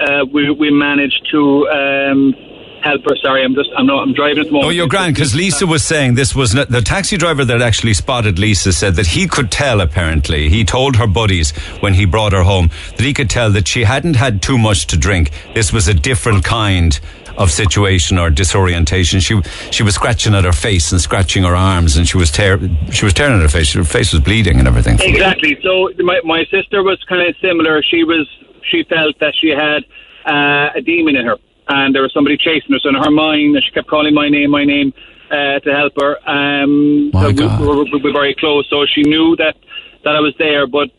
uh, 0.00 0.24
we 0.32 0.50
we 0.50 0.70
managed 0.70 1.26
to. 1.32 1.68
Um, 1.68 2.47
Help 2.82 3.04
her. 3.04 3.16
Sorry, 3.16 3.44
I'm 3.44 3.54
just. 3.54 3.70
I'm 3.76 3.86
not. 3.86 4.02
I'm 4.02 4.12
driving 4.12 4.40
at 4.40 4.46
the 4.46 4.52
moment. 4.52 4.68
Oh, 4.68 4.70
you're 4.70 4.88
grand 4.88 5.14
because 5.14 5.34
Lisa 5.34 5.66
was 5.66 5.82
saying 5.82 6.14
this 6.14 6.34
was 6.34 6.54
not, 6.54 6.68
the 6.68 6.80
taxi 6.80 7.16
driver 7.16 7.44
that 7.44 7.60
actually 7.60 7.94
spotted 7.94 8.38
Lisa 8.38 8.72
said 8.72 8.94
that 8.94 9.06
he 9.06 9.26
could 9.26 9.50
tell. 9.50 9.80
Apparently, 9.80 10.48
he 10.48 10.64
told 10.64 10.96
her 10.96 11.06
buddies 11.06 11.50
when 11.80 11.94
he 11.94 12.04
brought 12.04 12.32
her 12.32 12.42
home 12.42 12.70
that 12.96 13.02
he 13.02 13.12
could 13.12 13.28
tell 13.30 13.50
that 13.50 13.66
she 13.66 13.84
hadn't 13.84 14.14
had 14.14 14.42
too 14.42 14.58
much 14.58 14.86
to 14.88 14.96
drink. 14.96 15.30
This 15.54 15.72
was 15.72 15.88
a 15.88 15.94
different 15.94 16.44
kind 16.44 17.00
of 17.38 17.50
situation 17.50 18.18
or 18.18 18.30
disorientation. 18.30 19.20
She 19.20 19.40
she 19.70 19.82
was 19.82 19.94
scratching 19.94 20.34
at 20.34 20.44
her 20.44 20.52
face 20.52 20.92
and 20.92 21.00
scratching 21.00 21.44
her 21.44 21.54
arms, 21.56 21.96
and 21.96 22.06
she 22.06 22.16
was 22.16 22.30
tear 22.30 22.58
she 22.92 23.04
was 23.04 23.14
tearing 23.14 23.36
at 23.36 23.42
her 23.42 23.48
face. 23.48 23.72
Her 23.72 23.84
face 23.84 24.12
was 24.12 24.20
bleeding 24.22 24.58
and 24.58 24.68
everything. 24.68 24.98
Exactly. 25.00 25.58
So 25.62 25.90
my 25.98 26.20
my 26.24 26.44
sister 26.50 26.82
was 26.82 27.02
kind 27.08 27.26
of 27.28 27.34
similar. 27.40 27.82
She 27.82 28.04
was 28.04 28.28
she 28.70 28.84
felt 28.84 29.18
that 29.20 29.34
she 29.40 29.48
had 29.48 29.84
uh, 30.26 30.70
a 30.76 30.80
demon 30.82 31.16
in 31.16 31.26
her, 31.26 31.36
and 31.68 31.94
there 31.94 32.02
was 32.02 32.12
somebody 32.12 32.36
chasing 32.36 32.72
her. 32.72 32.78
So 32.78 32.88
in 32.88 32.94
her 32.94 33.10
mind, 33.10 33.56
she 33.64 33.70
kept 33.72 33.88
calling 33.88 34.14
my 34.14 34.28
name, 34.28 34.50
my 34.50 34.64
name, 34.64 34.92
uh, 35.30 35.60
to 35.60 35.74
help 35.74 35.92
her. 36.00 36.16
Um, 36.28 37.10
so 37.12 37.28
we- 37.28 37.66
were, 37.66 37.84
we 37.84 38.00
were 38.00 38.12
very 38.12 38.34
close, 38.34 38.66
so 38.70 38.86
she 38.86 39.02
knew 39.02 39.36
that 39.36 39.56
that 40.04 40.14
I 40.16 40.20
was 40.20 40.34
there, 40.38 40.66
but. 40.66 40.90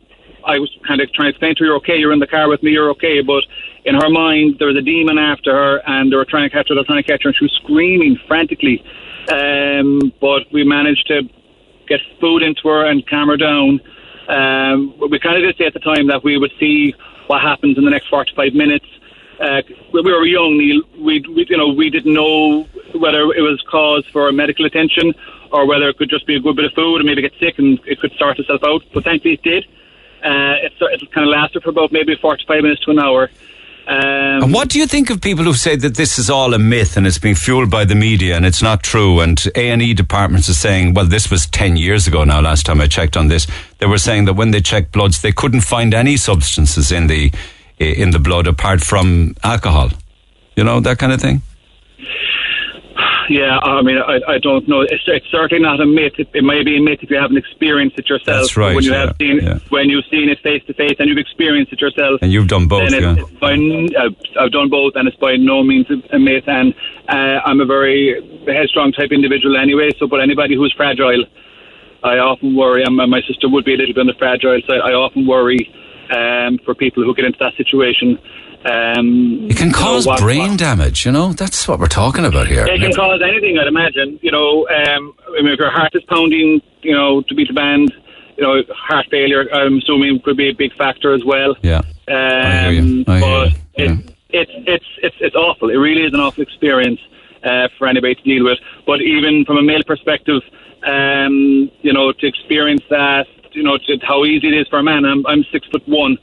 I 0.45 0.57
was 0.57 0.71
kind 0.87 1.01
of 1.01 1.11
trying 1.11 1.27
to 1.27 1.31
explain 1.31 1.53
to 1.55 1.59
her, 1.59 1.65
you're 1.65 1.75
okay, 1.77 1.97
you're 1.97 2.13
in 2.13 2.19
the 2.19 2.25
car 2.25 2.47
with 2.47 2.63
me, 2.63 2.71
you're 2.71 2.89
okay. 2.91 3.21
But 3.21 3.43
in 3.83 3.93
her 3.93 4.09
mind, 4.09 4.55
there 4.57 4.69
was 4.69 4.77
a 4.77 4.81
demon 4.81 5.17
after 5.17 5.53
her, 5.53 5.81
and 5.85 6.09
they 6.09 6.15
were 6.15 6.25
trying 6.25 6.49
to 6.49 6.55
catch 6.55 6.69
her, 6.69 6.75
they 6.75 6.79
were 6.79 6.85
trying 6.85 7.03
to 7.03 7.07
catch 7.11 7.23
her, 7.23 7.29
and 7.29 7.35
she 7.35 7.43
was 7.43 7.51
screaming 7.61 8.17
frantically. 8.25 8.81
Um, 9.29 10.13
but 10.21 10.43
we 10.53 10.63
managed 10.63 11.07
to 11.07 11.23
get 11.89 11.99
food 12.21 12.41
into 12.41 12.69
her 12.69 12.85
and 12.85 13.05
calm 13.05 13.27
her 13.27 13.37
down. 13.37 13.81
Um, 14.29 14.93
we 15.09 15.19
kind 15.19 15.35
of 15.35 15.43
did 15.43 15.57
say 15.57 15.65
at 15.65 15.73
the 15.73 15.81
time 15.81 16.07
that 16.07 16.23
we 16.23 16.37
would 16.37 16.51
see 16.57 16.95
what 17.27 17.41
happens 17.41 17.77
in 17.77 17.83
the 17.83 17.91
next 17.91 18.07
45 18.07 18.53
minutes. 18.53 18.85
Uh, 19.39 19.61
we 19.93 20.01
we 20.01 20.11
were 20.11 20.25
young, 20.25 20.57
Neil. 20.57 20.81
We, 20.97 21.23
we, 21.33 21.45
you 21.49 21.57
know, 21.57 21.69
we 21.69 21.89
didn't 21.89 22.13
know 22.13 22.63
whether 22.93 23.21
it 23.31 23.41
was 23.41 23.63
cause 23.69 24.05
for 24.11 24.31
medical 24.31 24.65
attention 24.65 25.13
or 25.51 25.65
whether 25.65 25.87
it 25.89 25.97
could 25.97 26.09
just 26.09 26.27
be 26.27 26.35
a 26.35 26.39
good 26.39 26.55
bit 26.55 26.65
of 26.65 26.73
food 26.73 26.97
and 26.97 27.05
maybe 27.05 27.21
get 27.21 27.33
sick 27.39 27.57
and 27.57 27.79
it 27.85 27.99
could 27.99 28.11
sort 28.17 28.37
itself 28.39 28.61
out. 28.63 28.83
But 28.93 29.03
thankfully 29.05 29.35
it 29.35 29.43
did. 29.43 29.65
Uh, 30.23 30.55
it, 30.65 30.73
it 30.79 31.11
kind 31.11 31.25
of 31.27 31.31
lasted 31.31 31.63
for 31.63 31.69
about 31.69 31.91
maybe 31.91 32.15
45 32.15 32.61
minutes 32.63 32.83
to 32.83 32.91
an 32.91 32.99
hour. 32.99 33.29
Um, 33.87 34.43
And 34.43 34.53
what 34.53 34.69
do 34.69 34.77
you 34.77 34.85
think 34.85 35.09
of 35.09 35.21
people 35.21 35.45
who 35.45 35.53
say 35.53 35.75
that 35.77 35.95
this 35.95 36.19
is 36.19 36.29
all 36.29 36.53
a 36.53 36.59
myth 36.59 36.97
and 36.97 37.07
it's 37.07 37.17
being 37.17 37.33
fueled 37.35 37.71
by 37.71 37.85
the 37.85 37.95
media 37.95 38.35
and 38.35 38.45
it's 38.45 38.61
not 38.61 38.83
true? 38.83 39.21
And 39.21 39.41
A 39.55 39.71
and 39.71 39.81
E 39.81 39.93
departments 39.93 40.49
are 40.49 40.53
saying, 40.53 40.93
well, 40.93 41.05
this 41.05 41.31
was 41.31 41.47
ten 41.47 41.77
years 41.77 42.05
ago 42.05 42.23
now. 42.25 42.41
Last 42.41 42.65
time 42.65 42.81
I 42.81 42.87
checked 42.87 43.15
on 43.15 43.29
this, 43.29 43.47
they 43.79 43.87
were 43.87 43.97
saying 43.97 44.25
that 44.25 44.33
when 44.33 44.51
they 44.51 44.61
checked 44.61 44.91
bloods, 44.91 45.21
they 45.21 45.31
couldn't 45.31 45.61
find 45.61 45.93
any 45.93 46.17
substances 46.17 46.91
in 46.91 47.07
the 47.07 47.31
in 47.79 48.11
the 48.11 48.19
blood 48.19 48.47
apart 48.47 48.81
from 48.81 49.35
alcohol. 49.43 49.89
You 50.55 50.63
know 50.63 50.79
that 50.81 50.97
kind 50.99 51.13
of 51.13 51.21
thing. 51.21 51.41
Yeah, 53.29 53.59
I 53.59 53.83
mean, 53.83 53.99
I, 53.99 54.19
I 54.27 54.37
don't 54.39 54.67
know. 54.67 54.81
It's, 54.81 55.03
it's 55.05 55.27
certainly 55.29 55.61
not 55.61 55.79
a 55.79 55.85
myth. 55.85 56.13
It, 56.17 56.29
it 56.33 56.43
may 56.43 56.63
be 56.63 56.77
a 56.77 56.81
myth 56.81 56.97
if 57.03 57.11
you 57.11 57.15
haven't 57.17 57.37
experienced 57.37 57.99
it 57.99 58.09
yourself. 58.09 58.25
That's 58.41 58.57
right, 58.57 58.73
When 58.73 58.83
you 58.83 58.91
yeah, 58.91 59.05
have 59.05 59.15
seen 59.19 59.39
yeah. 59.43 59.59
when 59.69 59.87
you've 59.87 60.05
seen 60.09 60.29
it 60.29 60.39
face 60.41 60.63
to 60.65 60.73
face 60.73 60.95
and 60.97 61.07
you've 61.07 61.19
experienced 61.19 61.71
it 61.71 61.79
yourself, 61.79 62.19
And 62.23 62.31
you've 62.31 62.47
done 62.47 62.67
both, 62.67 62.91
yeah. 62.91 63.15
by, 63.39 63.53
n- 63.53 63.89
I've, 63.95 64.15
I've 64.39 64.51
done 64.51 64.69
both, 64.69 64.93
and 64.95 65.07
it's 65.07 65.15
by 65.17 65.35
no 65.35 65.61
means 65.63 65.85
a, 65.91 66.15
a 66.15 66.17
myth. 66.19 66.45
And 66.47 66.73
uh, 67.07 67.39
I'm 67.45 67.61
a 67.61 67.65
very 67.67 68.19
headstrong 68.47 68.93
type 68.93 69.11
individual 69.11 69.57
anyway. 69.57 69.91
So, 69.99 70.07
but 70.07 70.21
anybody 70.21 70.55
who's 70.55 70.73
fragile, 70.75 71.23
I 72.03 72.17
often 72.17 72.55
worry. 72.55 72.83
And 72.83 72.95
my 72.95 73.05
my 73.05 73.21
sister 73.27 73.47
would 73.47 73.63
be 73.63 73.75
a 73.75 73.77
little 73.77 73.93
bit 73.93 74.01
on 74.01 74.07
the 74.07 74.17
fragile 74.17 74.59
side. 74.67 74.81
I 74.83 74.93
often 74.93 75.27
worry 75.27 75.71
um, 76.09 76.57
for 76.65 76.73
people 76.75 77.03
who 77.03 77.13
get 77.15 77.25
into 77.25 77.39
that 77.39 77.55
situation. 77.55 78.17
Um, 78.65 79.47
It 79.49 79.55
can 79.57 79.67
you 79.67 79.71
know, 79.71 79.77
cause 79.77 80.05
what- 80.05 80.19
brain 80.19 80.49
what- 80.51 80.59
damage. 80.59 81.05
You 81.05 81.11
know 81.11 81.31
that's 81.33 81.67
what 81.67 81.79
we're 81.79 81.87
talking 81.87 82.25
about 82.25 82.47
here. 82.47 82.65
it 82.67 82.79
can 82.81 82.93
cause 82.93 83.21
anything, 83.21 83.57
I'd 83.57 83.67
imagine. 83.67 84.19
You 84.21 84.31
know, 84.31 84.67
um, 84.67 85.13
I 85.37 85.41
mean, 85.41 85.53
if 85.53 85.59
your 85.59 85.69
heart 85.71 85.95
is 85.95 86.03
pounding, 86.03 86.61
you 86.81 86.93
know, 86.93 87.21
to 87.21 87.33
beat 87.35 87.47
the 87.47 87.53
band, 87.53 87.93
you 88.37 88.43
know, 88.43 88.61
heart 88.73 89.05
failure, 89.09 89.47
I'm 89.53 89.77
assuming 89.77 90.19
could 90.21 90.35
be 90.37 90.49
a 90.49 90.53
big 90.53 90.73
factor 90.75 91.13
as 91.13 91.23
well. 91.23 91.55
Yeah. 91.61 91.81
I 92.07 92.63
hear 92.63 92.71
you. 92.71 92.81
Um, 92.81 93.05
I 93.07 93.19
hear 93.19 93.21
but 93.21 93.49
you. 93.77 93.85
it, 93.85 94.11
it's 94.31 94.51
it's 94.67 94.85
it's 95.03 95.15
it's 95.21 95.35
awful. 95.35 95.69
It 95.69 95.77
really 95.77 96.03
is 96.03 96.13
an 96.13 96.19
awful 96.19 96.43
experience 96.43 96.99
uh, 97.43 97.69
for 97.77 97.87
anybody 97.87 98.15
to 98.15 98.21
deal 98.23 98.43
with. 98.43 98.59
But 98.85 99.01
even 99.01 99.45
from 99.45 99.57
a 99.57 99.61
male 99.61 99.83
perspective, 99.85 100.41
um, 100.85 101.69
you 101.81 101.93
know, 101.93 102.11
to 102.11 102.27
experience 102.27 102.83
that, 102.89 103.27
you 103.53 103.63
know, 103.63 103.77
to, 103.77 103.97
how 104.01 104.25
easy 104.25 104.47
it 104.47 104.53
is 104.53 104.67
for 104.67 104.79
a 104.79 104.83
man. 104.83 105.05
I'm 105.05 105.25
I'm 105.25 105.43
six 105.51 105.67
foot 105.67 105.87
one, 105.87 106.17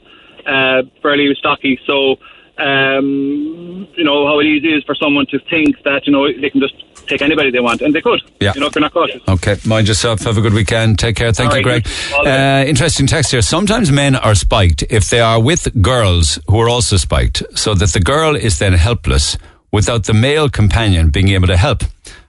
uh, 0.45 0.83
fairly 1.01 1.33
stocky, 1.37 1.79
so. 1.85 2.17
Um, 2.59 3.87
you 3.93 4.03
know 4.03 4.25
how 4.25 4.41
easy 4.41 4.73
it 4.73 4.77
is 4.77 4.83
for 4.83 4.95
someone 4.95 5.27
to 5.27 5.37
think 5.47 5.75
that 5.83 6.07
you 6.07 6.11
know 6.11 6.25
they 6.25 6.49
can 6.49 6.59
just 6.59 6.73
take 7.05 7.21
anybody 7.21 7.51
they 7.51 7.59
want, 7.59 7.81
and 7.81 7.93
they 7.93 8.01
could. 8.01 8.19
Yeah. 8.39 8.53
You 8.55 8.61
know, 8.61 8.65
if 8.65 8.73
they're 8.73 8.81
not 8.81 8.93
cautious. 8.93 9.21
Okay, 9.27 9.57
mind 9.63 9.87
yourself. 9.87 10.21
Have 10.21 10.39
a 10.39 10.41
good 10.41 10.53
weekend. 10.53 10.97
Take 10.97 11.15
care. 11.15 11.31
Thank 11.31 11.51
All 11.51 11.59
you, 11.59 11.63
right, 11.63 11.83
Greg. 11.83 12.25
Uh, 12.25 12.67
interesting 12.67 13.05
text 13.05 13.29
here. 13.29 13.43
Sometimes 13.43 13.91
men 13.91 14.15
are 14.15 14.33
spiked 14.33 14.83
if 14.89 15.07
they 15.11 15.19
are 15.19 15.39
with 15.39 15.81
girls 15.83 16.39
who 16.47 16.59
are 16.59 16.67
also 16.67 16.97
spiked, 16.97 17.43
so 17.53 17.75
that 17.75 17.89
the 17.89 17.99
girl 17.99 18.35
is 18.35 18.57
then 18.57 18.73
helpless 18.73 19.37
without 19.71 20.05
the 20.05 20.13
male 20.13 20.49
companion 20.49 21.09
being 21.09 21.29
able 21.29 21.47
to 21.47 21.57
help. 21.57 21.83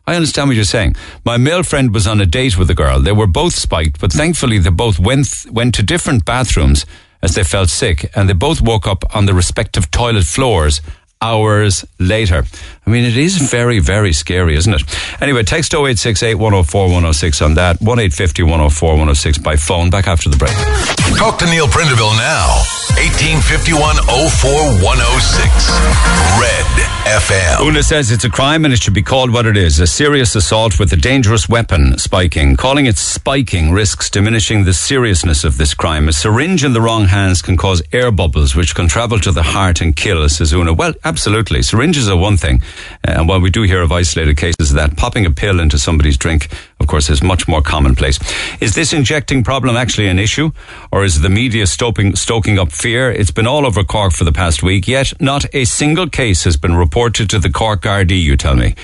I 0.09 0.15
understand 0.15 0.49
what 0.49 0.57
you're 0.57 0.65
saying. 0.65 0.97
My 1.27 1.37
male 1.37 1.63
friend 1.63 1.93
was 1.93 2.07
on 2.07 2.19
a 2.19 2.25
date 2.25 2.57
with 2.57 2.71
a 2.71 2.75
girl. 2.75 2.99
They 2.99 3.13
were 3.13 3.27
both 3.27 3.53
spiked, 3.53 4.01
but 4.01 4.11
thankfully 4.11 4.59
they 4.59 4.71
both 4.71 4.99
went 4.99 5.45
went 5.51 5.75
to 5.75 5.83
different 5.83 6.25
bathrooms 6.25 6.87
as 7.21 7.35
they 7.35 7.45
felt 7.45 7.69
sick, 7.69 8.11
and 8.17 8.27
they 8.27 8.33
both 8.33 8.63
woke 8.63 8.87
up 8.87 9.05
on 9.15 9.27
the 9.27 9.35
respective 9.35 9.91
toilet 9.91 10.25
floors 10.25 10.81
hours 11.21 11.85
later. 11.99 12.45
I 12.87 12.91
mean, 12.91 13.05
it 13.05 13.19
is 13.19 13.37
very, 13.37 13.81
very 13.81 14.15
scary, 14.15 14.57
isn't 14.57 14.73
it? 14.73 14.83
Anyway, 15.21 15.43
text 15.43 15.75
0868 15.75 16.37
104 16.37 16.85
106 16.85 17.43
on 17.43 17.55
that, 17.55 17.79
1 17.83 17.99
850 17.99 18.45
104 18.45 18.89
106 18.89 19.39
by 19.39 19.57
phone. 19.57 19.91
Back 19.91 20.09
after 20.09 20.31
the 20.31 20.39
break. 20.39 20.57
Talk 21.19 21.39
to 21.41 21.45
Neil 21.45 21.67
Prendeville 21.67 22.17
now. 22.17 22.78
1851 22.99 23.95
04 24.43 24.83
106. 24.83 25.71
Red 26.43 26.67
FM. 27.07 27.61
Una 27.65 27.81
says 27.81 28.11
it's 28.11 28.25
a 28.25 28.29
crime 28.29 28.65
and 28.65 28.75
it 28.75 28.83
should 28.83 28.93
be 28.93 29.05
called 29.05 29.33
what 29.33 29.47
it 29.47 29.57
is 29.57 29.79
a 29.79 29.87
serious 29.87 30.35
assault 30.35 30.81
with 30.81 30.93
a 30.93 30.97
dangerous 30.97 31.49
weapon, 31.49 31.97
spiking. 31.97 32.57
Calling 32.57 32.87
it 32.87 32.97
spiking 32.97 33.71
risks 33.71 34.11
diminishing 34.11 34.65
the 34.65 34.73
seriousness 34.75 35.45
of 35.45 35.59
this 35.59 35.75
crime. 35.75 36.09
A 36.09 36.13
syringe 36.13 36.65
in 36.65 36.73
the 36.73 36.81
wrong 36.81 37.05
hands 37.05 37.41
can 37.41 37.57
cause 37.57 37.83
air 37.93 38.11
bubbles 38.11 38.57
which 38.57 38.75
can 38.75 38.89
travel 38.89 39.21
to 39.21 39.31
the 39.31 39.45
heart 39.45 39.81
and 39.81 39.95
kill, 39.95 40.29
says 40.29 40.53
Una. 40.53 40.73
Well, 40.73 40.95
absolutely. 41.05 41.63
Syringes 41.63 42.09
are 42.09 42.17
one 42.17 42.37
thing. 42.37 42.61
Uh, 43.07 43.13
and 43.19 43.29
while 43.29 43.41
we 43.41 43.51
do 43.51 43.63
hear 43.63 43.81
of 43.81 43.93
isolated 43.93 44.37
cases 44.37 44.71
of 44.71 44.77
that, 44.77 44.97
popping 44.97 45.25
a 45.25 45.31
pill 45.31 45.61
into 45.61 45.79
somebody's 45.79 46.17
drink, 46.17 46.49
of 46.81 46.87
course, 46.87 47.11
is 47.11 47.23
much 47.23 47.49
more 47.49 47.63
commonplace. 47.63 48.19
Is 48.61 48.75
this 48.75 48.93
injecting 48.93 49.43
problem 49.45 49.77
actually 49.77 50.09
an 50.09 50.19
issue? 50.19 50.51
Or 50.93 51.05
is 51.05 51.21
the 51.21 51.29
media 51.29 51.67
stoking, 51.67 52.17
stoking 52.17 52.59
up 52.59 52.73
fear? 52.73 53.11
It's 53.11 53.31
been 53.31 53.47
all 53.47 53.67
over 53.67 53.83
Cork 53.83 54.13
for 54.13 54.25
the 54.25 54.33
past 54.33 54.63
week, 54.63 54.87
yet 54.87 55.13
not 55.21 55.45
a 55.55 55.65
single 55.65 56.09
case 56.09 56.45
has 56.45 56.57
been 56.57 56.77
reported 56.77 57.29
to 57.31 57.39
the 57.39 57.51
Cork 57.51 57.85
RD, 57.85 58.13
you 58.13 58.37
tell 58.37 58.55
me. 58.55 58.75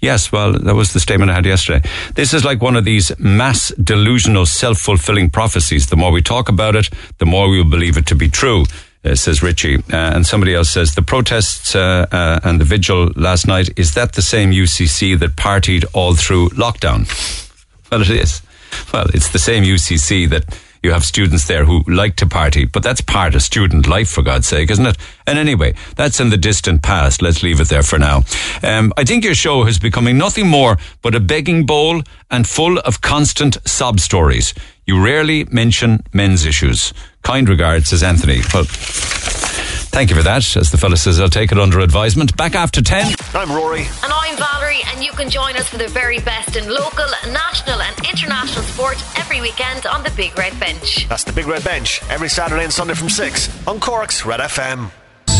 Yes, 0.00 0.30
well, 0.30 0.52
that 0.52 0.74
was 0.74 0.92
the 0.92 1.00
statement 1.00 1.30
I 1.30 1.34
had 1.34 1.46
yesterday. 1.46 1.88
This 2.14 2.34
is 2.34 2.44
like 2.44 2.60
one 2.60 2.76
of 2.76 2.84
these 2.84 3.18
mass 3.18 3.72
delusional 3.82 4.46
self-fulfilling 4.46 5.30
prophecies. 5.30 5.86
The 5.86 5.96
more 5.96 6.12
we 6.12 6.22
talk 6.22 6.48
about 6.48 6.76
it, 6.76 6.90
the 7.18 7.26
more 7.26 7.48
we 7.48 7.58
will 7.58 7.70
believe 7.70 7.96
it 7.96 8.06
to 8.06 8.14
be 8.14 8.28
true. 8.28 8.64
Uh, 9.04 9.14
says 9.14 9.40
Richie. 9.42 9.76
Uh, 9.76 10.14
and 10.14 10.26
somebody 10.26 10.52
else 10.52 10.70
says 10.70 10.94
the 10.94 11.02
protests 11.02 11.76
uh, 11.76 12.06
uh, 12.10 12.40
and 12.42 12.60
the 12.60 12.64
vigil 12.64 13.10
last 13.14 13.46
night, 13.46 13.70
is 13.78 13.94
that 13.94 14.14
the 14.14 14.22
same 14.22 14.50
UCC 14.50 15.16
that 15.18 15.36
partied 15.36 15.84
all 15.94 16.14
through 16.14 16.48
lockdown? 16.50 17.06
Well, 17.92 18.02
it 18.02 18.10
is. 18.10 18.42
Well, 18.92 19.06
it's 19.14 19.28
the 19.28 19.38
same 19.38 19.62
UCC 19.62 20.28
that 20.30 20.58
you 20.82 20.92
have 20.92 21.04
students 21.04 21.46
there 21.46 21.64
who 21.64 21.82
like 21.88 22.16
to 22.16 22.26
party, 22.26 22.64
but 22.64 22.82
that's 22.82 23.00
part 23.00 23.34
of 23.34 23.42
student 23.42 23.88
life, 23.88 24.08
for 24.08 24.22
God's 24.22 24.46
sake, 24.46 24.70
isn't 24.70 24.86
it? 24.86 24.96
And 25.26 25.38
anyway, 25.38 25.74
that's 25.96 26.20
in 26.20 26.30
the 26.30 26.36
distant 26.36 26.82
past. 26.82 27.22
Let's 27.22 27.42
leave 27.42 27.60
it 27.60 27.68
there 27.68 27.82
for 27.82 27.98
now. 27.98 28.22
Um, 28.62 28.92
I 28.96 29.04
think 29.04 29.24
your 29.24 29.34
show 29.34 29.66
is 29.66 29.78
becoming 29.78 30.16
nothing 30.16 30.46
more 30.46 30.78
but 31.02 31.14
a 31.14 31.20
begging 31.20 31.66
bowl 31.66 32.02
and 32.30 32.46
full 32.46 32.78
of 32.80 33.00
constant 33.00 33.58
sob 33.64 33.98
stories. 33.98 34.54
You 34.86 35.02
rarely 35.02 35.44
mention 35.46 36.04
men's 36.12 36.46
issues. 36.46 36.92
Kind 37.26 37.48
regards, 37.48 37.88
says 37.88 38.04
Anthony. 38.04 38.40
Well, 38.54 38.62
Thank 38.62 40.10
you 40.10 40.16
for 40.16 40.22
that. 40.22 40.56
As 40.56 40.70
the 40.70 40.78
fella 40.78 40.96
says, 40.96 41.18
I'll 41.18 41.28
take 41.28 41.50
it 41.50 41.58
under 41.58 41.80
advisement. 41.80 42.36
Back 42.36 42.54
after 42.54 42.80
10. 42.80 43.14
I'm 43.34 43.50
Rory. 43.50 43.80
And 43.80 44.12
I'm 44.12 44.36
Valerie, 44.36 44.82
and 44.92 45.02
you 45.02 45.10
can 45.10 45.28
join 45.28 45.56
us 45.56 45.68
for 45.68 45.76
the 45.76 45.88
very 45.88 46.20
best 46.20 46.54
in 46.54 46.68
local, 46.68 47.06
national, 47.32 47.82
and 47.82 47.96
international 48.08 48.62
sport 48.62 49.02
every 49.18 49.40
weekend 49.40 49.86
on 49.86 50.04
the 50.04 50.10
Big 50.10 50.38
Red 50.38 50.58
Bench. 50.60 51.08
That's 51.08 51.24
the 51.24 51.32
Big 51.32 51.48
Red 51.48 51.64
Bench 51.64 52.00
every 52.10 52.28
Saturday 52.28 52.62
and 52.62 52.72
Sunday 52.72 52.94
from 52.94 53.08
6 53.08 53.66
on 53.66 53.80
Cork's 53.80 54.24
Red 54.24 54.38
FM. 54.38 54.90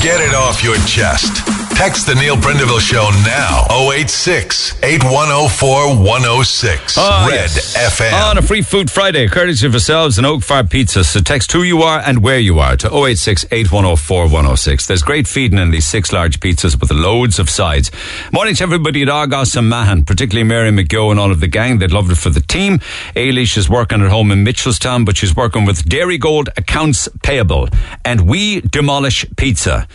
Get 0.07 0.21
it 0.21 0.37
off 0.37 0.63
your 0.63 0.77
chest. 0.87 1.45
Text 1.77 2.07
the 2.07 2.15
Neil 2.15 2.37
Prendeville 2.37 2.79
Show 2.81 3.11
now. 3.27 3.67
086 3.93 4.83
8104 4.83 5.97
106. 5.99 6.95
Ah, 6.97 7.27
Red 7.29 7.35
yes. 7.35 7.77
FM. 7.77 8.31
On 8.31 8.39
a 8.39 8.43
free 8.43 8.63
food 8.63 8.89
Friday, 8.89 9.27
courtesy 9.29 9.67
of 9.67 9.73
yourselves 9.73 10.17
and 10.17 10.27
Oak 10.27 10.43
Fire 10.43 10.63
Pizza. 10.65 11.03
So 11.05 11.21
text 11.21 11.51
who 11.51 11.65
you 11.65 11.83
are 11.83 11.99
and 11.99 12.23
where 12.23 12.39
you 12.39 12.61
are 12.61 12.77
to 12.77 12.87
086 12.87 13.47
8104 13.51 14.23
106. 14.27 14.87
There's 14.87 15.03
great 15.03 15.27
feeding 15.27 15.59
in 15.59 15.71
these 15.73 15.87
six 15.87 16.13
large 16.13 16.39
pizzas 16.39 16.81
with 16.81 16.93
loads 16.93 17.39
of 17.41 17.51
sides. 17.51 17.91
Morning 18.33 18.55
to 18.55 18.63
everybody 18.63 19.03
at 19.03 19.09
Argos 19.09 19.55
and 19.57 19.69
Mahon, 19.69 20.05
particularly 20.05 20.49
Mary 20.49 20.71
McGill 20.71 21.11
and 21.11 21.19
all 21.21 21.33
of 21.33 21.41
the 21.41 21.49
gang. 21.49 21.79
They'd 21.79 21.91
love 21.91 22.11
it 22.11 22.17
for 22.17 22.31
the 22.31 22.41
team. 22.41 22.79
Ailish 23.17 23.59
is 23.59 23.69
working 23.69 24.01
at 24.03 24.09
home 24.11 24.31
in 24.31 24.45
Mitchelstown, 24.45 25.05
but 25.05 25.17
she's 25.17 25.35
working 25.35 25.67
with 25.67 25.85
Dairygold 25.85 26.49
Accounts 26.57 27.09
Payable. 27.23 27.69
And 28.05 28.27
we 28.27 28.61
demolish 28.63 29.27
pizza. 29.37 29.89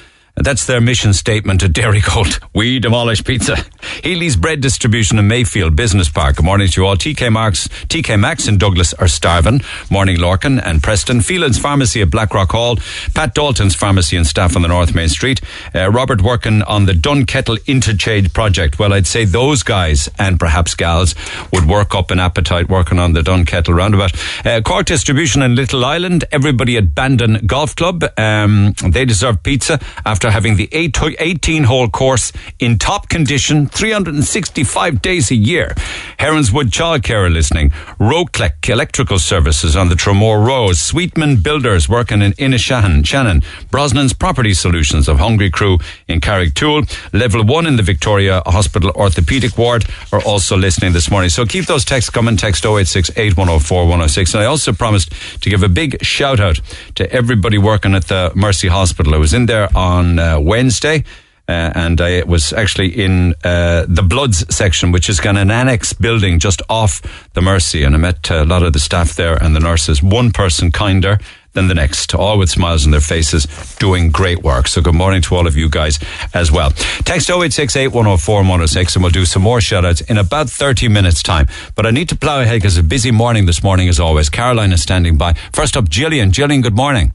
That's 0.43 0.65
their 0.65 0.81
mission 0.81 1.13
statement 1.13 1.63
at 1.63 1.71
Dairygold. 1.71 2.39
We 2.53 2.79
demolish 2.79 3.23
pizza. 3.23 3.55
Healy's 4.03 4.35
Bread 4.35 4.59
Distribution 4.59 5.17
in 5.17 5.27
Mayfield 5.27 5.73
Business 5.73 6.09
Park. 6.09 6.35
Good 6.35 6.45
morning 6.45 6.67
to 6.67 6.81
you 6.81 6.85
all. 6.85 6.97
TK 6.97 7.31
Marks, 7.31 7.69
TK 7.87 8.19
Maxx 8.19 8.47
and 8.49 8.59
Douglas 8.59 8.93
are 8.95 9.07
starving. 9.07 9.61
Morning 9.89 10.17
Lorcan 10.17 10.61
and 10.61 10.83
Preston. 10.83 11.21
Phelan's 11.21 11.57
Pharmacy 11.57 12.01
at 12.01 12.09
Blackrock 12.09 12.51
Hall. 12.51 12.75
Pat 13.15 13.33
Dalton's 13.33 13.73
Pharmacy 13.73 14.17
and 14.17 14.27
staff 14.27 14.57
on 14.57 14.63
the 14.63 14.67
North 14.67 14.93
Main 14.93 15.07
Street. 15.07 15.39
Uh, 15.73 15.89
Robert 15.89 16.21
working 16.21 16.61
on 16.63 16.87
the 16.87 16.91
Dunkettle 16.93 17.65
Interchange 17.67 18.33
project. 18.33 18.77
Well, 18.77 18.91
I'd 18.93 19.07
say 19.07 19.23
those 19.23 19.63
guys 19.63 20.09
and 20.19 20.37
perhaps 20.37 20.75
gals 20.75 21.15
would 21.53 21.65
work 21.67 21.95
up 21.95 22.11
an 22.11 22.19
appetite 22.19 22.67
working 22.67 22.99
on 22.99 23.13
the 23.13 23.21
Dunkettle 23.21 23.73
roundabout. 23.73 24.11
Uh, 24.45 24.59
Cork 24.61 24.87
Distribution 24.87 25.41
in 25.41 25.55
Little 25.55 25.85
Island. 25.85 26.25
Everybody 26.33 26.75
at 26.75 26.93
Bandon 26.93 27.45
Golf 27.47 27.77
Club. 27.77 28.03
Um, 28.17 28.73
they 28.85 29.05
deserve 29.05 29.41
pizza 29.41 29.79
after 30.05 30.29
having 30.31 30.55
the 30.55 30.69
18 30.71 31.63
hole 31.65 31.89
course 31.89 32.31
in 32.59 32.77
top 32.77 33.09
condition 33.09 33.67
365 33.67 35.01
days 35.01 35.29
a 35.31 35.35
year. 35.35 35.75
Heronswood 36.17 36.71
Childcare 36.71 37.27
are 37.27 37.29
listening. 37.29 37.69
Roclec 37.99 38.69
Electrical 38.69 39.19
Services 39.19 39.75
on 39.75 39.89
the 39.89 39.95
Tramore 39.95 40.45
Road. 40.45 40.75
Sweetman 40.77 41.41
Builders 41.41 41.87
working 41.89 42.21
in 42.21 42.33
Inishannon. 42.33 43.05
Shannon. 43.05 43.41
Brosnan's 43.69 44.13
Property 44.13 44.53
Solutions 44.53 45.07
of 45.07 45.19
Hungry 45.19 45.49
Crew 45.49 45.77
in 46.07 46.21
Carrigtwohill. 46.21 46.89
Level 47.13 47.43
1 47.43 47.67
in 47.67 47.75
the 47.75 47.83
Victoria 47.83 48.41
Hospital 48.45 48.91
Orthopedic 48.95 49.57
Ward 49.57 49.85
are 50.11 50.21
also 50.23 50.57
listening 50.57 50.93
this 50.93 51.11
morning. 51.11 51.29
So 51.29 51.45
keep 51.45 51.65
those 51.65 51.85
texts 51.85 52.09
coming. 52.09 52.37
Text 52.37 52.65
086 52.65 53.11
8104 53.11 53.83
106. 53.83 54.33
And 54.33 54.43
I 54.43 54.45
also 54.45 54.73
promised 54.73 55.11
to 55.41 55.49
give 55.49 55.63
a 55.63 55.69
big 55.69 56.03
shout 56.03 56.39
out 56.39 56.61
to 56.95 57.11
everybody 57.11 57.57
working 57.57 57.93
at 57.95 58.05
the 58.07 58.31
Mercy 58.35 58.67
Hospital. 58.67 59.13
I 59.13 59.17
was 59.17 59.33
in 59.33 59.45
there 59.45 59.67
on 59.75 60.10
uh, 60.19 60.39
Wednesday. 60.39 61.03
Uh, 61.47 61.71
and 61.75 61.99
I 61.99 62.23
was 62.23 62.53
actually 62.53 62.89
in 63.03 63.35
uh, 63.43 63.85
the 63.87 64.03
Bloods 64.03 64.45
section, 64.55 64.93
which 64.93 65.09
is 65.09 65.19
kind 65.19 65.37
of 65.37 65.41
an 65.41 65.51
annex 65.51 65.91
building 65.91 66.39
just 66.39 66.61
off 66.69 67.01
the 67.33 67.41
Mercy. 67.41 67.83
And 67.83 67.93
I 67.93 67.97
met 67.97 68.29
a 68.29 68.45
lot 68.45 68.63
of 68.63 68.71
the 68.71 68.79
staff 68.79 69.15
there 69.15 69.35
and 69.35 69.53
the 69.53 69.59
nurses. 69.59 70.01
One 70.01 70.31
person 70.31 70.71
kinder 70.71 71.17
than 71.53 71.67
the 71.67 71.73
next, 71.73 72.15
all 72.15 72.37
with 72.37 72.49
smiles 72.49 72.85
on 72.85 72.91
their 72.91 73.01
faces, 73.01 73.45
doing 73.79 74.09
great 74.11 74.41
work. 74.43 74.67
So 74.67 74.81
good 74.81 74.95
morning 74.95 75.21
to 75.23 75.35
all 75.35 75.47
of 75.47 75.57
you 75.57 75.69
guys 75.69 75.99
as 76.33 76.51
well. 76.51 76.71
Text 77.03 77.29
0868 77.29 77.89
104 77.89 78.35
106 78.37 78.95
and 78.95 79.03
we'll 79.03 79.11
do 79.11 79.25
some 79.25 79.41
more 79.41 79.59
shout 79.59 79.83
outs 79.83 80.01
in 80.01 80.17
about 80.17 80.49
30 80.49 80.87
minutes 80.87 81.21
time. 81.21 81.47
But 81.75 81.85
I 81.85 81.91
need 81.91 82.07
to 82.09 82.15
plow 82.15 82.39
ahead 82.39 82.61
because 82.61 82.77
a 82.77 82.83
busy 82.83 83.11
morning 83.11 83.45
this 83.45 83.61
morning 83.61 83.89
as 83.89 83.99
always. 83.99 84.29
Caroline 84.29 84.71
is 84.71 84.81
standing 84.81 85.17
by. 85.17 85.33
First 85.51 85.75
up, 85.75 85.89
Gillian. 85.89 86.31
Gillian, 86.31 86.61
good 86.61 86.75
morning. 86.75 87.13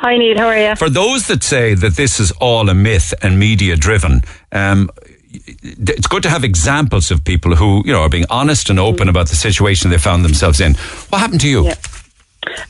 Hi, 0.00 0.16
Neil. 0.16 0.38
How 0.38 0.46
are 0.46 0.58
you? 0.58 0.76
For 0.76 0.88
those 0.88 1.26
that 1.28 1.42
say 1.42 1.74
that 1.74 1.94
this 1.96 2.20
is 2.20 2.30
all 2.40 2.68
a 2.70 2.74
myth 2.74 3.12
and 3.22 3.38
media 3.38 3.76
driven, 3.76 4.22
um, 4.50 4.88
it's 5.30 6.06
good 6.06 6.22
to 6.22 6.30
have 6.30 6.42
examples 6.42 7.10
of 7.10 7.22
people 7.24 7.54
who, 7.54 7.82
you 7.84 7.92
know, 7.92 8.00
are 8.02 8.08
being 8.08 8.24
honest 8.30 8.70
and 8.70 8.78
open 8.80 9.08
about 9.10 9.28
the 9.28 9.36
situation 9.36 9.90
they 9.90 9.98
found 9.98 10.24
themselves 10.24 10.58
in. 10.60 10.74
What 11.10 11.18
happened 11.18 11.42
to 11.42 11.48
you? 11.48 11.64
Yeah. 11.66 11.74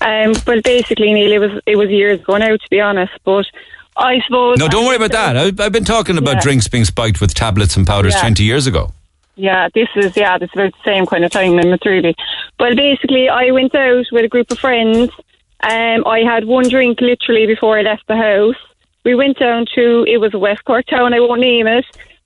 Um, 0.01 0.33
well, 0.45 0.61
basically, 0.63 1.13
Neil, 1.13 1.33
it 1.33 1.39
was 1.39 1.63
it 1.67 1.77
was 1.77 1.89
years 1.89 2.21
ago 2.21 2.37
now, 2.37 2.49
to 2.57 2.69
be 2.69 2.81
honest. 2.81 3.13
But 3.25 3.47
I 3.97 4.21
suppose. 4.27 4.59
No, 4.59 4.67
don't 4.69 4.85
worry 4.85 4.97
about 4.97 5.13
that. 5.13 5.37
I, 5.37 5.65
I've 5.65 5.73
been 5.73 5.85
talking 5.85 6.19
about 6.19 6.35
Yeah. 6.37 6.41
drinks 6.41 6.67
being 6.67 6.85
spiked 6.85 7.21
with 7.21 7.33
tablets 7.33 7.77
and 7.77 7.87
powders 7.87 8.15
Yeah. 8.15 8.23
20 8.23 8.43
years 8.43 8.67
ago. 8.67 8.93
Yeah, 9.37 9.69
this 9.73 9.89
is 9.95 10.17
yeah, 10.17 10.37
this 10.37 10.51
is 10.51 10.55
about 10.55 10.73
the 10.73 10.85
same 10.85 11.07
kind 11.07 11.25
of 11.25 11.31
time 11.31 11.59
in 11.61 11.79
really. 11.87 12.17
Well, 12.59 12.75
basically, 12.75 13.29
I 13.29 13.53
went 13.53 13.73
out 13.75 14.07
with 14.11 14.25
a 14.25 14.29
group 14.29 14.51
of 14.51 14.59
friends. 14.59 15.11
Um, 15.63 16.07
I 16.07 16.21
had 16.21 16.47
one 16.47 16.69
drink 16.69 17.01
literally 17.01 17.47
before 17.47 17.79
I 17.79 17.83
left 17.83 18.07
the 18.07 18.17
house. 18.17 18.57
We 19.05 19.15
went 19.15 19.39
down 19.39 19.67
to 19.75 20.05
it 20.05 20.19
was 20.19 20.35
a 20.35 20.39
West 20.39 20.65
Cork 20.65 20.87
town. 20.87 21.15
I 21.15 21.21
won't 21.21 21.41
name 21.41 21.67
it. 21.67 21.85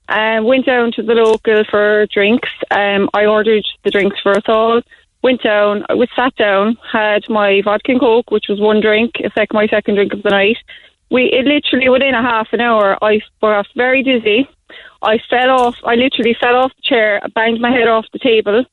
Um, 0.08 0.44
went 0.44 0.66
down 0.66 0.92
to 0.92 1.02
the 1.02 1.14
local 1.14 1.64
for 1.64 2.06
drinks. 2.06 2.50
Um, 2.70 3.08
I 3.14 3.26
ordered 3.26 3.64
the 3.82 3.90
drinks 3.90 4.20
for 4.20 4.36
us 4.36 4.44
all. 4.46 4.82
Went 5.22 5.42
down. 5.42 5.84
We 5.96 6.06
sat 6.14 6.34
down. 6.36 6.76
Had 6.92 7.28
my 7.28 7.62
vodka 7.62 7.92
and 7.92 8.00
coke, 8.00 8.30
which 8.30 8.46
was 8.48 8.60
one 8.60 8.80
drink. 8.80 9.12
It's 9.16 9.36
like 9.36 9.52
my 9.52 9.66
second 9.66 9.94
drink 9.94 10.12
of 10.12 10.22
the 10.22 10.30
night. 10.30 10.58
We 11.10 11.24
it 11.24 11.46
literally 11.46 11.88
within 11.88 12.14
a 12.14 12.22
half 12.22 12.48
an 12.52 12.60
hour. 12.60 12.98
I 13.02 13.20
got 13.40 13.66
very 13.74 14.02
dizzy. 14.02 14.48
I 15.02 15.18
fell 15.30 15.50
off. 15.50 15.76
I 15.84 15.94
literally 15.94 16.36
fell 16.38 16.56
off 16.56 16.72
the 16.76 16.82
chair, 16.82 17.20
banged 17.34 17.60
my 17.60 17.70
head 17.70 17.88
off 17.88 18.06
the 18.12 18.18
table. 18.18 18.64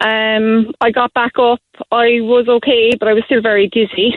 Um, 0.00 0.72
I 0.80 0.90
got 0.90 1.12
back 1.12 1.32
up. 1.38 1.60
I 1.92 2.20
was 2.20 2.48
okay, 2.48 2.92
but 2.98 3.08
I 3.08 3.12
was 3.12 3.24
still 3.26 3.42
very 3.42 3.68
dizzy. 3.68 4.16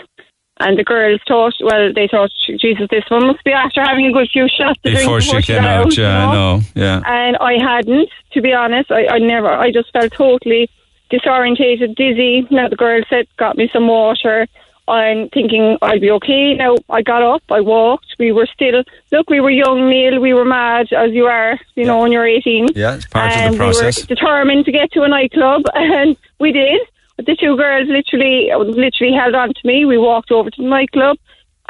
And 0.60 0.78
the 0.78 0.84
girls 0.84 1.20
thought, 1.28 1.54
well, 1.62 1.92
they 1.94 2.08
thought, 2.08 2.30
Jesus, 2.48 2.88
this 2.90 3.04
one 3.10 3.28
must 3.28 3.44
be 3.44 3.52
after 3.52 3.82
having 3.82 4.06
a 4.06 4.12
good 4.12 4.30
few 4.32 4.48
shots 4.48 4.80
Before 4.84 5.20
she 5.20 5.42
came 5.42 5.64
out, 5.64 5.98
you 5.98 6.04
yeah, 6.04 6.28
I 6.28 6.34
know? 6.34 6.58
know, 6.58 6.64
yeah. 6.76 7.02
And 7.06 7.36
I 7.38 7.54
hadn't, 7.62 8.10
to 8.34 8.42
be 8.42 8.54
honest. 8.54 8.92
I, 8.92 9.08
I 9.08 9.20
never. 9.20 9.50
I 9.50 9.72
just 9.72 9.92
felt 9.92 10.14
totally 10.14 10.70
disorientated, 11.12 11.96
dizzy. 11.96 12.48
Now 12.52 12.70
the 12.70 12.76
girl 12.76 13.02
said, 13.10 13.28
got 13.38 13.58
me 13.58 13.70
some 13.74 13.88
water. 13.88 14.48
I'm 14.88 15.30
thinking 15.30 15.78
I'll 15.82 16.00
be 16.00 16.12
okay. 16.12 16.56
Now 16.56 16.76
I 16.90 17.02
got 17.02 17.24
up, 17.24 17.44
I 17.50 17.62
walked. 17.62 18.16
We 18.20 18.32
were 18.32 18.48
still 18.48 18.84
look. 19.12 19.30
We 19.30 19.40
were 19.40 19.50
young, 19.50 19.90
Neil. 19.90 20.20
We 20.20 20.34
were 20.34 20.46
mad 20.46 20.92
as 20.92 21.12
you 21.12 21.26
are. 21.26 21.58
You 21.76 21.86
know, 21.86 22.02
when 22.02 22.12
you're 22.12 22.28
18. 22.28 22.70
Yeah, 22.76 22.96
it's 22.96 23.06
part 23.06 23.34
of 23.34 23.52
the 23.52 23.58
process. 23.58 23.98
We 23.98 24.04
were 24.04 24.16
determined 24.16 24.66
to 24.66 24.72
get 24.72 24.92
to 24.94 25.04
a 25.04 25.08
nightclub, 25.08 25.64
and 25.74 26.18
we 26.40 26.52
did. 26.52 26.82
But 27.16 27.28
the 27.28 27.36
two 27.36 27.56
girls 27.56 27.88
literally, 27.88 28.50
literally 28.54 29.14
held 29.14 29.36
on 29.36 29.54
to 29.54 29.68
me. 29.68 29.86
We 29.86 29.98
walked 29.98 30.32
over 30.32 30.50
to 30.50 30.62
the 30.62 30.68
nightclub, 30.68 31.18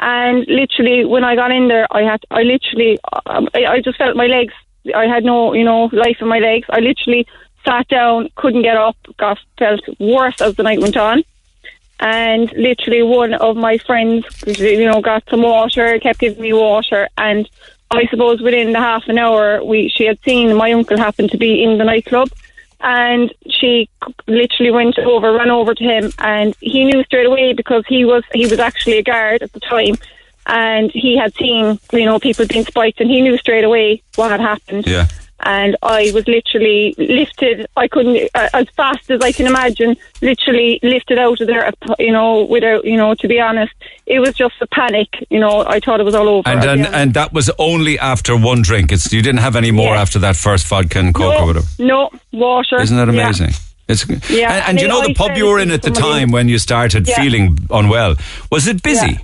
and 0.00 0.44
literally, 0.48 1.04
when 1.04 1.22
I 1.22 1.36
got 1.36 1.52
in 1.52 1.68
there, 1.68 1.86
I 1.90 2.02
had, 2.02 2.24
I 2.30 2.42
literally, 2.42 2.98
um, 3.26 3.48
I, 3.54 3.66
I 3.66 3.80
just 3.80 3.98
felt 3.98 4.16
my 4.16 4.26
legs. 4.26 4.54
I 4.94 5.06
had 5.06 5.24
no, 5.24 5.52
you 5.52 5.64
know, 5.64 5.88
life 5.92 6.16
in 6.20 6.28
my 6.28 6.40
legs. 6.40 6.66
I 6.68 6.80
literally 6.80 7.26
sat 7.64 7.88
down, 7.88 8.28
couldn't 8.36 8.62
get 8.62 8.76
up, 8.76 8.96
got 9.18 9.38
felt 9.58 9.80
worse 9.98 10.40
as 10.40 10.56
the 10.56 10.62
night 10.62 10.80
went 10.80 10.96
on. 10.96 11.22
And 12.04 12.52
literally, 12.52 13.02
one 13.02 13.32
of 13.32 13.56
my 13.56 13.78
friends, 13.78 14.26
you 14.46 14.84
know, 14.84 15.00
got 15.00 15.24
some 15.30 15.40
water, 15.40 15.98
kept 15.98 16.18
giving 16.18 16.42
me 16.42 16.52
water, 16.52 17.08
and 17.16 17.48
I 17.90 18.04
suppose 18.10 18.42
within 18.42 18.72
the 18.72 18.78
half 18.78 19.08
an 19.08 19.16
hour, 19.16 19.64
we 19.64 19.88
she 19.88 20.04
had 20.04 20.18
seen 20.22 20.54
my 20.54 20.70
uncle 20.72 20.98
happen 20.98 21.28
to 21.28 21.38
be 21.38 21.64
in 21.64 21.78
the 21.78 21.84
nightclub, 21.84 22.28
and 22.82 23.32
she 23.48 23.88
literally 24.26 24.70
went 24.70 24.98
over, 24.98 25.32
ran 25.32 25.50
over 25.50 25.74
to 25.74 25.82
him, 25.82 26.12
and 26.18 26.54
he 26.60 26.84
knew 26.84 27.02
straight 27.04 27.24
away 27.24 27.54
because 27.54 27.84
he 27.88 28.04
was 28.04 28.22
he 28.34 28.46
was 28.46 28.58
actually 28.58 28.98
a 28.98 29.02
guard 29.02 29.42
at 29.42 29.54
the 29.54 29.60
time, 29.60 29.94
and 30.46 30.90
he 30.90 31.16
had 31.16 31.34
seen 31.36 31.80
you 31.90 32.04
know 32.04 32.18
people 32.18 32.46
being 32.46 32.66
spiked, 32.66 33.00
and 33.00 33.10
he 33.10 33.22
knew 33.22 33.38
straight 33.38 33.64
away 33.64 34.02
what 34.16 34.30
had 34.30 34.40
happened. 34.40 34.86
Yeah. 34.86 35.08
And 35.40 35.76
I 35.82 36.10
was 36.14 36.26
literally 36.26 36.94
lifted. 36.96 37.66
I 37.76 37.88
couldn't, 37.88 38.30
uh, 38.34 38.48
as 38.54 38.68
fast 38.76 39.10
as 39.10 39.20
I 39.20 39.32
can 39.32 39.46
imagine, 39.46 39.96
literally 40.22 40.78
lifted 40.82 41.18
out 41.18 41.40
of 41.40 41.46
there. 41.48 41.70
You 41.98 42.12
know, 42.12 42.44
without, 42.44 42.84
you 42.84 42.96
know, 42.96 43.14
to 43.16 43.28
be 43.28 43.40
honest, 43.40 43.72
it 44.06 44.20
was 44.20 44.32
just 44.34 44.54
a 44.62 44.66
panic. 44.68 45.08
You 45.30 45.40
know, 45.40 45.64
I 45.66 45.80
thought 45.80 46.00
it 46.00 46.04
was 46.04 46.14
all 46.14 46.28
over. 46.28 46.48
And 46.48 46.64
and, 46.64 46.86
and 46.86 47.14
that 47.14 47.32
was 47.32 47.50
only 47.58 47.98
after 47.98 48.36
one 48.36 48.62
drink. 48.62 48.92
It's 48.92 49.12
you 49.12 49.22
didn't 49.22 49.40
have 49.40 49.56
any 49.56 49.70
more 49.70 49.94
Yeah. 49.94 50.00
after 50.02 50.18
that 50.20 50.36
first 50.36 50.66
vodka 50.66 50.98
and 51.00 51.14
coke 51.14 51.34
or 51.34 51.38
no, 51.40 51.46
whatever. 51.46 51.66
no 51.78 52.10
water. 52.32 52.80
Isn't 52.80 52.96
that 52.96 53.12
Yeah. 53.12 53.22
amazing? 53.24 53.50
It's 53.86 54.08
Yeah, 54.30 54.46
and, 54.50 54.52
and 54.52 54.64
and 54.68 54.80
you 54.80 54.88
know 54.88 55.00
I 55.02 55.08
the 55.08 55.14
pub 55.14 55.36
you 55.36 55.46
were 55.46 55.58
in 55.58 55.70
at 55.70 55.82
the 55.82 55.90
time 55.90 56.30
when 56.30 56.48
you 56.48 56.58
started 56.58 57.06
Yeah. 57.06 57.16
feeling 57.20 57.58
unwell. 57.70 58.16
Was 58.50 58.66
it 58.66 58.82
busy? 58.82 59.18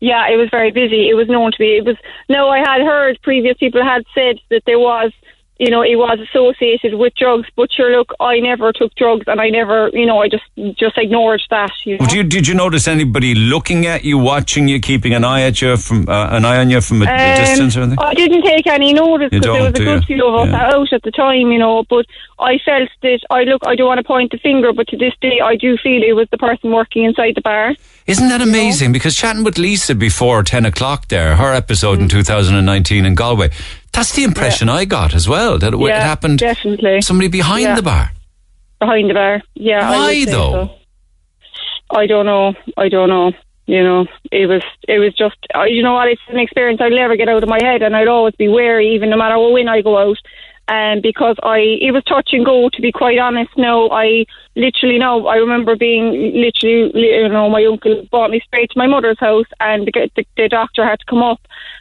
Yeah. 0.00 0.28
It 0.28 0.36
was 0.36 0.48
very 0.50 0.70
busy. 0.70 1.08
It 1.08 1.14
was 1.14 1.28
known 1.28 1.52
to 1.52 1.58
be. 1.58 1.76
It 1.76 1.84
was 1.84 1.96
no. 2.28 2.48
I 2.48 2.58
had 2.58 2.80
heard 2.82 3.20
previous 3.22 3.56
people 3.58 3.82
had 3.82 4.04
said 4.14 4.40
that 4.50 4.62
there 4.66 4.78
was 4.78 5.12
you 5.60 5.68
know, 5.68 5.82
it 5.82 5.96
was 5.96 6.18
associated 6.18 6.94
with 6.94 7.12
drugs. 7.14 7.46
But 7.54 7.70
sure, 7.70 7.94
look, 7.94 8.14
I 8.18 8.40
never 8.40 8.72
took 8.72 8.94
drugs, 8.94 9.24
and 9.26 9.38
I 9.42 9.50
never, 9.50 9.90
you 9.92 10.06
know, 10.06 10.22
I 10.22 10.28
just 10.28 10.44
just 10.78 10.96
ignored 10.96 11.42
that. 11.50 11.70
You 11.84 11.98
know? 11.98 12.06
Did 12.06 12.12
you, 12.14 12.22
did 12.22 12.48
you 12.48 12.54
notice 12.54 12.88
anybody 12.88 13.34
looking 13.34 13.84
at 13.84 14.02
you, 14.02 14.16
watching 14.16 14.68
you, 14.68 14.80
keeping 14.80 15.12
an 15.12 15.22
eye 15.22 15.42
at 15.42 15.60
you 15.60 15.76
from 15.76 16.08
uh, 16.08 16.28
an 16.30 16.46
eye 16.46 16.56
on 16.56 16.70
you 16.70 16.80
from 16.80 17.02
a, 17.02 17.04
Um, 17.04 17.36
distance 17.36 17.76
or 17.76 17.82
anything? 17.82 17.98
I 18.00 18.14
didn't 18.14 18.42
take 18.42 18.66
any 18.66 18.94
notice 18.94 19.28
because 19.28 19.44
there 19.44 19.62
was 19.62 19.78
a 19.78 19.84
good 19.84 20.04
few 20.06 20.26
of 20.26 20.34
us 20.34 20.48
Yeah. 20.48 20.76
out 20.76 20.92
at 20.94 21.02
the 21.02 21.10
time, 21.10 21.52
you 21.52 21.58
know. 21.58 21.84
But 21.90 22.06
I 22.38 22.56
felt 22.64 22.88
that 23.02 23.20
I 23.28 23.42
look. 23.42 23.60
I 23.66 23.76
don't 23.76 23.86
want 23.86 23.98
to 23.98 24.04
point 24.04 24.32
the 24.32 24.38
finger, 24.38 24.72
but 24.72 24.88
to 24.88 24.96
this 24.96 25.12
day, 25.20 25.40
I 25.44 25.56
do 25.56 25.76
feel 25.76 26.02
it 26.02 26.16
was 26.16 26.28
the 26.30 26.38
person 26.38 26.72
working 26.72 27.04
inside 27.04 27.34
the 27.34 27.42
bar. 27.42 27.74
Isn't 28.06 28.28
that 28.28 28.40
amazing? 28.40 28.92
Because 28.92 29.14
chatting 29.14 29.44
with 29.44 29.58
Lisa 29.58 29.94
before 29.94 30.42
10 30.42 30.64
o'clock 30.66 31.08
there, 31.08 31.36
her 31.36 31.52
episode 31.54 31.98
Mm. 31.98 32.02
in 32.02 32.08
2019 32.08 33.04
in 33.06 33.14
Galway, 33.14 33.50
that's 33.92 34.12
the 34.14 34.24
impression 34.24 34.68
I 34.68 34.84
got 34.84 35.14
as 35.14 35.28
well, 35.28 35.58
that 35.58 35.72
it, 35.74 35.80
it 35.80 35.90
happened 35.94 36.38
definitely 36.40 37.02
somebody 37.02 37.28
behind 37.28 37.62
Yeah. 37.62 37.74
the 37.76 37.82
bar. 37.82 38.12
behind 38.80 39.10
the 39.10 39.14
bar. 39.14 39.42
Yeah. 39.54 39.88
I 39.90 39.96
Why, 39.96 40.14
say 40.14 40.24
though? 40.24 40.52
so. 41.90 41.96
I 41.98 42.06
don't 42.06 42.26
know. 42.26 42.54
I 42.76 42.88
don't 42.88 43.08
know. 43.08 43.32
You 43.66 43.84
know, 43.84 44.06
it 44.32 44.46
was 44.46 44.62
it 44.88 44.98
was 44.98 45.14
just 45.14 45.36
you 45.68 45.82
know 45.82 45.92
what? 45.94 46.08
It's 46.08 46.20
an 46.28 46.38
experience 46.38 46.80
I'll 46.80 46.90
never 46.90 47.14
get 47.14 47.28
out 47.28 47.42
of 47.42 47.48
my 47.48 47.58
head, 47.62 47.82
and 47.82 47.94
I'd 47.94 48.08
always 48.08 48.34
be 48.34 48.48
wary, 48.48 48.94
even 48.96 49.10
no 49.10 49.16
matter 49.16 49.38
what 49.38 49.52
when 49.52 49.68
I 49.68 49.80
go 49.82 49.96
out. 49.98 50.16
And 50.70 51.02
because 51.02 51.34
I, 51.42 51.58
it 51.82 51.90
was 51.90 52.04
touch 52.04 52.30
and 52.30 52.46
go. 52.46 52.70
To 52.70 52.80
be 52.80 52.92
quite 52.92 53.18
honest, 53.18 53.50
no, 53.56 53.90
I 53.90 54.24
literally 54.54 54.98
no. 54.98 55.26
I 55.26 55.34
remember 55.34 55.74
being 55.74 56.12
literally, 56.32 56.92
you 56.94 57.28
know, 57.28 57.50
my 57.50 57.64
uncle 57.64 58.06
brought 58.08 58.30
me 58.30 58.40
straight 58.46 58.70
to 58.70 58.78
my 58.78 58.86
mother's 58.86 59.18
house, 59.18 59.48
and 59.58 59.84
the, 59.84 60.10
the, 60.14 60.24
the 60.36 60.48
doctor 60.48 60.84
had 60.86 61.00
to 61.00 61.06
come 61.06 61.24
up, 61.24 61.40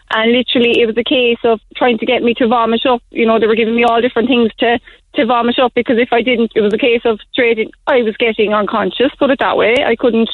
and 0.09 0.31
literally 0.31 0.81
it 0.81 0.87
was 0.87 0.97
a 0.97 1.03
case 1.03 1.37
of 1.43 1.59
trying 1.75 1.99
to 1.99 2.05
get 2.07 2.23
me 2.23 2.33
to 2.33 2.47
vomit 2.47 2.83
up. 2.87 3.03
You 3.11 3.27
know, 3.27 3.39
they 3.39 3.45
were 3.45 3.55
giving 3.55 3.75
me 3.75 3.83
all 3.83 4.01
different 4.01 4.27
things 4.27 4.51
to 4.57 4.79
to 5.13 5.25
vomit 5.25 5.59
up 5.59 5.73
because 5.75 5.99
if 5.99 6.09
I 6.11 6.23
didn't, 6.23 6.53
it 6.55 6.61
was 6.61 6.73
a 6.73 6.77
case 6.79 7.01
of 7.05 7.19
straight. 7.31 7.59
In, 7.59 7.69
I 7.85 8.01
was 8.01 8.17
getting 8.17 8.55
unconscious. 8.55 9.13
Put 9.19 9.29
it 9.29 9.37
that 9.37 9.55
way. 9.55 9.75
I 9.85 9.95
couldn't 9.95 10.31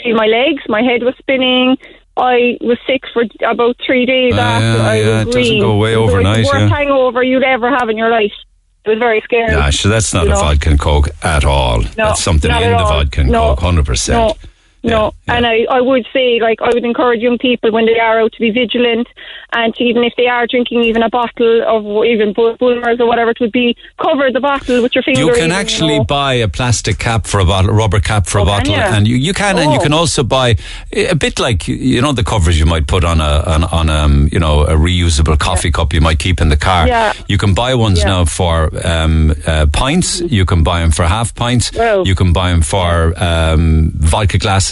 feel 0.00 0.14
my 0.14 0.26
legs. 0.26 0.62
My 0.68 0.82
head 0.82 1.02
was 1.02 1.16
spinning. 1.18 1.76
I 2.18 2.58
was 2.60 2.78
sick 2.86 3.02
for 3.12 3.24
about 3.46 3.76
three 3.86 4.04
days 4.06 4.34
Ah, 4.36 4.40
after 4.40 4.66
yeah, 4.82 4.88
I 4.88 4.94
yeah, 4.96 5.06
was 5.06 5.22
it 5.22 5.24
doesn't 5.26 5.32
green. 5.32 5.60
go 5.62 5.70
away 5.72 5.92
It 5.94 5.96
was 5.98 6.10
overnight, 6.10 6.36
The 6.44 6.50
worst 6.52 6.70
yeah. 6.70 6.76
hangover 6.76 7.22
you'd 7.22 7.44
ever 7.44 7.70
have 7.70 7.88
in 7.88 7.96
your 7.96 8.10
life. 8.10 8.32
It 8.84 8.90
was 8.90 8.98
very 8.98 9.20
scary. 9.22 9.52
Yeah, 9.52 9.70
so 9.70 9.88
that's 9.88 10.12
not 10.14 10.24
you 10.24 10.30
a 10.30 10.34
know. 10.34 10.40
vodka 10.40 10.70
and 10.70 10.80
coke 10.80 11.08
at 11.22 11.44
all. 11.44 11.82
that's 11.82 12.22
something 12.22 12.50
in 12.50 12.60
the 12.60 12.76
all. 12.78 12.88
vodka 12.88 13.20
and 13.20 13.30
No, 13.30 13.54
coke, 13.54 13.60
100%. 13.74 14.08
No, 14.12 14.34
no. 14.82 15.12
And 15.26 15.46
I, 15.46 15.66
I 15.70 15.80
would 15.80 16.06
say, 16.12 16.40
like, 16.40 16.60
I 16.62 16.68
would 16.72 16.84
encourage 16.84 17.20
young 17.20 17.38
people 17.38 17.70
when 17.70 17.84
they 17.86 17.98
are 17.98 18.20
out 18.20 18.32
to 18.32 18.40
be 18.40 18.50
vigilant 18.50 19.06
and 19.52 19.74
to 19.74 19.84
even 19.84 20.04
if 20.04 20.14
they 20.16 20.26
are 20.26 20.46
drinking 20.46 20.82
even 20.84 21.02
a 21.02 21.10
bottle 21.10 21.62
of 21.66 22.04
even 22.06 22.32
Bulmers 22.32 23.00
or 23.00 23.06
whatever, 23.06 23.30
it 23.30 23.40
would 23.40 23.52
be 23.52 23.76
cover 24.00 24.30
the 24.30 24.40
bottle 24.40 24.82
with 24.82 24.94
your 24.94 25.02
finger. 25.02 25.20
You 25.20 25.28
can 25.32 25.36
even, 25.38 25.52
actually 25.52 25.98
know. 25.98 26.04
buy 26.04 26.34
a 26.34 26.48
plastic 26.48 26.98
cap 26.98 27.26
for 27.26 27.40
a 27.40 27.44
bottle, 27.44 27.70
a 27.70 27.74
rubber 27.74 28.00
cap 28.00 28.26
for 28.26 28.38
a 28.38 28.42
Oh, 28.42 28.44
can 28.46 28.56
bottle, 28.58 28.74
you? 28.74 28.80
and 28.80 29.08
you, 29.08 29.16
you 29.16 29.32
can, 29.34 29.58
and 29.58 29.72
you 29.72 29.78
Oh. 29.78 29.82
can 29.82 29.92
also 29.92 30.22
buy 30.22 30.56
a 30.92 31.14
bit 31.14 31.38
like 31.38 31.66
you 31.68 32.00
know 32.02 32.12
the 32.12 32.24
covers 32.24 32.58
you 32.58 32.66
might 32.66 32.86
put 32.86 33.04
on 33.04 33.20
a 33.20 33.42
on, 33.46 33.64
on 33.64 33.90
um 33.90 34.28
you 34.32 34.38
know 34.38 34.62
a 34.62 34.74
reusable 34.74 35.38
coffee 35.38 35.70
cup 35.70 35.92
you 35.92 36.00
might 36.00 36.18
keep 36.18 36.40
in 36.40 36.48
the 36.48 36.56
car. 36.56 36.86
Yeah. 36.86 37.12
You 37.26 37.38
can 37.38 37.54
buy 37.54 37.74
ones 37.74 37.98
Yeah. 38.00 38.08
now 38.08 38.24
for 38.26 38.70
um, 38.86 39.34
uh, 39.46 39.66
pints. 39.72 40.20
You 40.20 40.44
can 40.44 40.62
buy 40.62 40.80
them 40.80 40.90
for 40.90 41.04
half 41.04 41.34
pints. 41.34 41.72
Wow. 41.72 42.04
You 42.04 42.14
can 42.14 42.32
buy 42.32 42.50
them 42.50 42.62
for 42.62 43.14
um, 43.22 43.92
vodka 43.96 44.38
glasses 44.38 44.67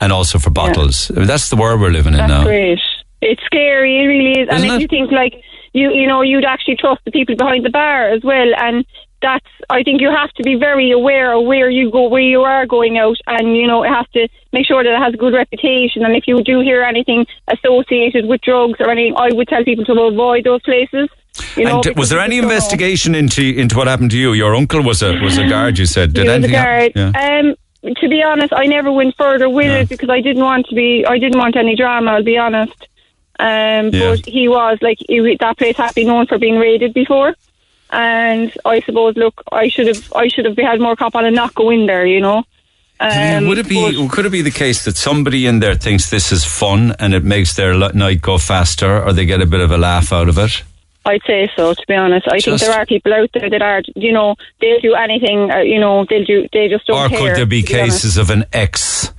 and 0.00 0.12
also 0.12 0.38
for 0.38 0.50
bottles. 0.50 1.10
I 1.10 1.20
mean, 1.20 1.26
that's 1.26 1.48
the 1.48 1.56
world 1.56 1.80
we're 1.80 1.90
living 1.90 2.14
in 2.14 2.26
now. 2.26 2.44
great. 2.44 2.78
It's 3.22 3.42
scary, 3.44 3.98
it 3.98 4.06
really 4.06 4.40
is. 4.42 4.48
and 4.50 4.58
Isn't 4.58 4.68
if 4.70 4.74
it? 4.76 4.80
you 4.82 4.88
think 4.88 5.10
like 5.10 5.34
you, 5.72 5.90
you 5.90 6.06
know, 6.06 6.22
you'd 6.22 6.44
actually 6.44 6.76
trust 6.76 7.02
the 7.04 7.10
people 7.10 7.36
behind 7.36 7.64
the 7.64 7.70
bar 7.70 8.08
as 8.08 8.22
well, 8.22 8.50
and 8.58 8.84
that's. 9.22 9.46
I 9.68 9.82
think 9.82 10.00
you 10.00 10.10
have 10.10 10.30
to 10.34 10.42
be 10.42 10.54
very 10.54 10.90
aware 10.90 11.32
of 11.32 11.44
where 11.44 11.70
you 11.70 11.90
go, 11.90 12.08
where 12.08 12.22
you 12.22 12.42
are 12.42 12.66
going 12.66 12.98
out, 12.98 13.16
and 13.26 13.56
you 13.56 13.66
know, 13.66 13.82
it 13.82 13.88
has 13.88 14.06
to 14.14 14.28
make 14.52 14.66
sure 14.66 14.82
that 14.84 14.92
it 14.92 14.98
has 14.98 15.14
a 15.14 15.16
good 15.16 15.34
reputation. 15.34 16.04
And 16.04 16.14
if 16.14 16.24
you 16.26 16.42
do 16.42 16.60
hear 16.60 16.82
anything 16.82 17.26
associated 17.48 18.26
with 18.26 18.40
drugs 18.42 18.78
or 18.80 18.90
anything, 18.90 19.14
I 19.16 19.28
would 19.32 19.48
tell 19.48 19.64
people 19.64 19.84
to 19.86 19.92
avoid 19.92 20.44
those 20.44 20.62
places. 20.62 21.08
You 21.56 21.64
know, 21.64 21.82
and 21.84 21.96
was 21.96 22.08
there 22.08 22.20
any 22.20 22.38
know. 22.38 22.44
investigation 22.44 23.14
into 23.14 23.42
into 23.42 23.76
what 23.76 23.86
happened 23.86 24.10
to 24.12 24.18
you? 24.18 24.32
Your 24.32 24.54
uncle 24.54 24.82
was 24.82 25.02
a 25.02 25.18
was 25.20 25.36
a 25.38 25.48
guard. 25.48 25.78
You 25.78 25.86
said. 25.86 26.14
Did 26.14 26.22
he 26.22 26.28
was 26.28 26.32
a 26.32 26.34
anything 26.34 26.52
guard. 26.52 26.92
Yeah. 26.94 27.40
Um, 27.40 27.54
to 27.96 28.08
be 28.08 28.22
honest, 28.22 28.52
I 28.52 28.66
never 28.66 28.90
went 28.92 29.16
further 29.16 29.48
with 29.48 29.70
it 29.70 29.88
because 29.88 30.10
I 30.10 30.20
didn't 30.20 30.42
want 30.42 30.66
to 30.66 30.74
be. 30.74 31.04
I 31.06 31.18
didn't 31.18 31.38
want 31.38 31.56
any 31.56 31.76
drama. 31.76 32.12
I'll 32.12 32.22
be 32.22 32.38
honest. 32.38 32.88
Um, 33.38 33.90
Yeah. 33.92 34.10
but 34.10 34.26
he 34.26 34.48
was 34.48 34.78
like 34.80 34.98
he, 35.08 35.36
that 35.40 35.58
place 35.58 35.76
had 35.76 35.94
been 35.94 36.06
known 36.06 36.26
for 36.26 36.38
being 36.38 36.56
raided 36.58 36.94
before, 36.94 37.34
and 37.90 38.52
I 38.64 38.80
suppose 38.80 39.16
look, 39.16 39.42
I 39.52 39.68
should 39.68 39.88
have 39.88 40.12
I 40.14 40.28
should 40.28 40.46
have 40.46 40.56
had 40.56 40.80
more 40.80 40.96
cop 40.96 41.14
on 41.14 41.24
and 41.24 41.36
not 41.36 41.54
go 41.54 41.70
in 41.70 41.86
there. 41.86 42.06
You 42.06 42.20
know. 42.20 42.44
Um, 42.98 43.46
would 43.48 43.58
it 43.58 43.68
be? 43.68 44.08
Could 44.08 44.24
it 44.24 44.32
be 44.32 44.40
the 44.40 44.50
case 44.50 44.84
that 44.86 44.96
somebody 44.96 45.46
in 45.46 45.60
there 45.60 45.74
thinks 45.74 46.08
this 46.08 46.32
is 46.32 46.44
fun 46.46 46.94
and 46.98 47.12
it 47.12 47.24
makes 47.24 47.54
their 47.54 47.74
night 47.92 48.22
go 48.22 48.38
faster, 48.38 49.02
or 49.04 49.12
they 49.12 49.26
get 49.26 49.42
a 49.42 49.46
bit 49.46 49.60
of 49.60 49.70
a 49.70 49.76
laugh 49.76 50.14
out 50.14 50.30
of 50.30 50.38
it? 50.38 50.62
I'd 51.06 51.22
say 51.26 51.48
so. 51.56 51.72
To 51.72 51.82
be 51.88 51.94
honest, 51.94 52.26
I 52.28 52.32
think 52.32 52.44
Just- 52.58 52.64
there 52.66 52.74
are 52.78 52.84
people 52.84 53.14
out 53.14 53.30
there 53.32 53.48
that 53.48 53.62
are, 53.62 53.82
you 53.94 54.12
know, 54.12 54.34
they'll 54.60 54.80
do 54.80 54.94
anything. 54.94 55.50
Uh, 55.50 55.58
you 55.58 55.80
know, 55.80 56.04
they'll 56.08 56.24
do. 56.24 56.46
They 56.52 56.68
just 56.68 56.86
don't 56.86 56.98
or 56.98 57.08
care. 57.08 57.18
could 57.18 57.36
there 57.36 57.46
be 57.46 57.62
cases 57.62 58.16
of 58.18 58.30
an 58.30 58.44
ex 58.52 59.12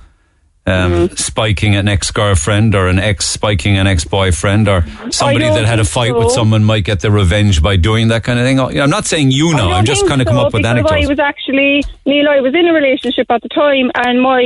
um, 0.66 0.92
Mm-hmm. 0.92 1.14
spiking 1.16 1.76
an 1.76 1.88
ex 1.88 2.10
girlfriend, 2.10 2.74
or 2.74 2.88
an 2.88 2.98
ex 2.98 3.24
spiking 3.24 3.78
an 3.78 3.86
ex 3.86 4.04
boyfriend, 4.04 4.68
or 4.68 4.84
somebody 5.10 5.46
that 5.46 5.64
had 5.64 5.80
a 5.80 5.84
fight 5.84 6.14
with 6.14 6.30
someone 6.30 6.62
might 6.62 6.84
get 6.84 7.00
their 7.00 7.10
revenge 7.10 7.62
by 7.62 7.76
doing 7.76 8.08
that 8.08 8.22
kind 8.22 8.38
of 8.38 8.44
thing? 8.44 8.60
I'm 8.60 8.90
not 8.90 9.06
saying 9.06 9.30
you 9.30 9.54
know. 9.54 9.70
I'm 9.70 9.86
just 9.86 10.06
kind 10.06 10.20
of 10.20 10.26
come 10.26 10.36
up 10.36 10.52
with 10.52 10.66
anecdotes. 10.66 10.92
I 10.92 11.06
was 11.08 11.18
actually 11.18 11.84
Neil. 12.04 12.28
I 12.28 12.40
was 12.40 12.54
in 12.54 12.68
a 12.68 12.74
relationship 12.74 13.30
at 13.30 13.40
the 13.40 13.48
time, 13.48 13.90
and 13.94 14.20
my 14.20 14.42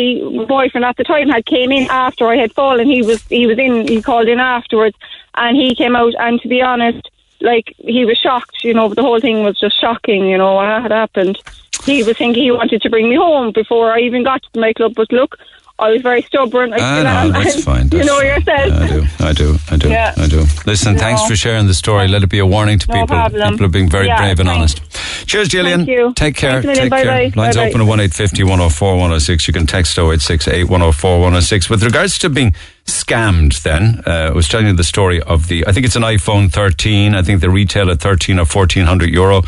boyfriend 0.47 0.85
at 0.85 0.97
the 0.97 1.03
time 1.03 1.29
had 1.29 1.45
came 1.45 1.73
in 1.73 1.91
after 1.91 2.29
I 2.29 2.37
had 2.37 2.53
fallen. 2.53 2.87
He 2.87 3.03
was 3.03 3.21
he 3.27 3.49
was 3.49 3.59
in. 3.59 3.89
He 3.89 4.01
called 4.01 4.29
in 4.29 4.39
afterwards, 4.39 4.97
and 5.35 5.57
he 5.57 5.75
came 5.75 5.97
out. 5.97 6.13
And 6.21 6.41
to 6.43 6.47
be 6.49 6.63
honest, 6.63 7.11
like 7.43 7.75
he 7.79 8.05
was 8.05 8.19
shocked. 8.19 8.65
You 8.65 8.75
know, 8.75 8.89
the 8.89 9.03
whole 9.03 9.21
thing 9.21 9.43
was 9.43 9.59
just 9.59 9.81
shocking. 9.81 10.27
You 10.27 10.39
know 10.39 10.55
what 10.55 10.83
had 10.83 10.91
happened. 10.91 11.39
He 11.85 12.03
was 12.03 12.17
thinking 12.17 12.43
he 12.43 12.53
wanted 12.53 12.83
to 12.83 12.91
bring 12.91 13.09
me 13.09 13.17
home 13.17 13.53
before 13.53 13.93
I 13.93 14.01
even 14.01 14.23
got 14.23 14.43
to 14.43 14.49
the 14.53 14.61
nightclub. 14.61 14.95
But 14.95 15.11
look, 15.13 15.39
I 15.83 15.91
was 15.91 16.03
very 16.03 16.23
stubborn. 16.23 16.73
I 16.73 16.79
Ah, 16.81 17.03
no, 17.27 17.33
that's 17.43 17.65
fine. 17.65 17.85
you 17.93 17.99
that's 17.99 18.07
know 18.07 18.19
fine. 18.19 18.27
yourself. 18.27 18.73
I 18.81 18.87
do. 18.87 19.07
I 19.19 19.33
do. 19.33 19.57
I 19.71 19.77
do. 19.77 19.89
Yeah. 19.89 20.15
I 20.17 20.27
do. 20.29 20.45
Listen, 20.65 20.97
thanks 20.97 21.23
for 21.27 21.35
sharing 21.37 21.67
the 21.67 21.75
story. 21.75 22.07
Let 22.09 22.23
it 22.23 22.29
be 22.31 22.39
a 22.39 22.47
warning 22.47 22.79
to 22.79 22.87
No 22.89 22.95
people. 22.95 23.07
problem. 23.09 23.51
People 23.53 23.67
are 23.67 23.69
being 23.71 23.89
very 23.91 24.07
Yeah, 24.07 24.19
brave 24.19 24.39
and 24.41 24.49
thanks. 24.49 24.75
honest. 24.81 25.27
Cheers, 25.29 25.49
Gillian. 25.49 25.81
Thank 25.81 25.89
you. 25.89 26.13
Take 26.15 26.37
care. 26.37 26.63
Thanks 26.63 26.65
a 26.65 26.69
million. 26.69 26.91
Take 26.91 27.03
care. 27.05 27.19
Bye-bye. 27.31 27.43
Lines 27.43 27.57
Bye-bye. 27.57 27.69
open 27.71 27.81
at 27.81 27.87
1 27.87 28.01
850 28.01 28.43
104 28.45 28.93
106. 28.97 29.49
You 29.49 29.55
can 29.55 29.67
text 29.67 29.99
0868 29.99 30.65
104 30.69 31.19
106. 31.21 31.69
With 31.71 31.83
regards 31.83 32.19
to 32.21 32.29
being 32.31 32.55
scammed, 32.87 33.63
then, 33.63 34.03
uh, 34.07 34.11
I 34.11 34.31
was 34.31 34.49
telling 34.49 34.67
you 34.67 34.73
the 34.75 34.85
story 34.85 35.21
of 35.23 35.49
the, 35.49 35.67
I 35.67 35.73
think 35.73 35.87
it's 35.87 35.97
an 35.97 36.03
iPhone 36.03 36.51
13. 36.53 37.15
I 37.15 37.23
think 37.23 37.41
they 37.41 37.49
retail 37.49 37.91
at 37.91 38.01
13 38.01 38.39
or 38.39 38.45
1400 38.45 39.11
euro. 39.11 39.43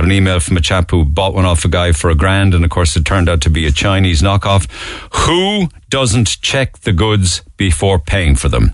Got 0.00 0.06
an 0.06 0.12
email 0.12 0.40
from 0.40 0.56
a 0.56 0.62
chap 0.62 0.90
who 0.90 1.04
bought 1.04 1.34
one 1.34 1.44
off 1.44 1.62
a 1.66 1.68
guy 1.68 1.92
for 1.92 2.08
a 2.08 2.14
grand, 2.14 2.54
and 2.54 2.64
of 2.64 2.70
course, 2.70 2.96
it 2.96 3.04
turned 3.04 3.28
out 3.28 3.42
to 3.42 3.50
be 3.50 3.66
a 3.66 3.70
Chinese 3.70 4.22
knockoff. 4.22 4.66
Who 5.26 5.68
doesn't 5.90 6.40
check 6.40 6.78
the 6.78 6.94
goods 6.94 7.42
before 7.58 7.98
paying 7.98 8.34
for 8.34 8.48
them? 8.48 8.72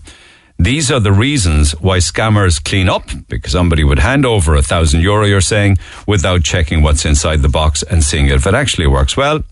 These 0.57 0.93
are 0.93 1.01
the 1.01 1.11
reasons 1.11 1.73
why 1.81 1.99
scammers 1.99 2.63
clean 2.63 2.89
up 2.89 3.09
because 3.27 3.51
somebody 3.51 3.83
would 3.83 3.99
hand 3.99 4.25
over 4.25 4.55
a 4.55 4.63
thousand 4.63 5.01
euro, 5.01 5.27
you're 5.27 5.41
saying, 5.41 5.79
without 6.07 6.45
checking 6.45 6.81
what's 6.81 7.05
inside 7.05 7.43
the 7.43 7.49
box 7.49 7.83
and 7.83 8.05
seeing 8.05 8.29
if 8.29 8.47
it 8.47 8.55
actually 8.55 8.87
works. 8.87 9.17
Well, 9.17 9.43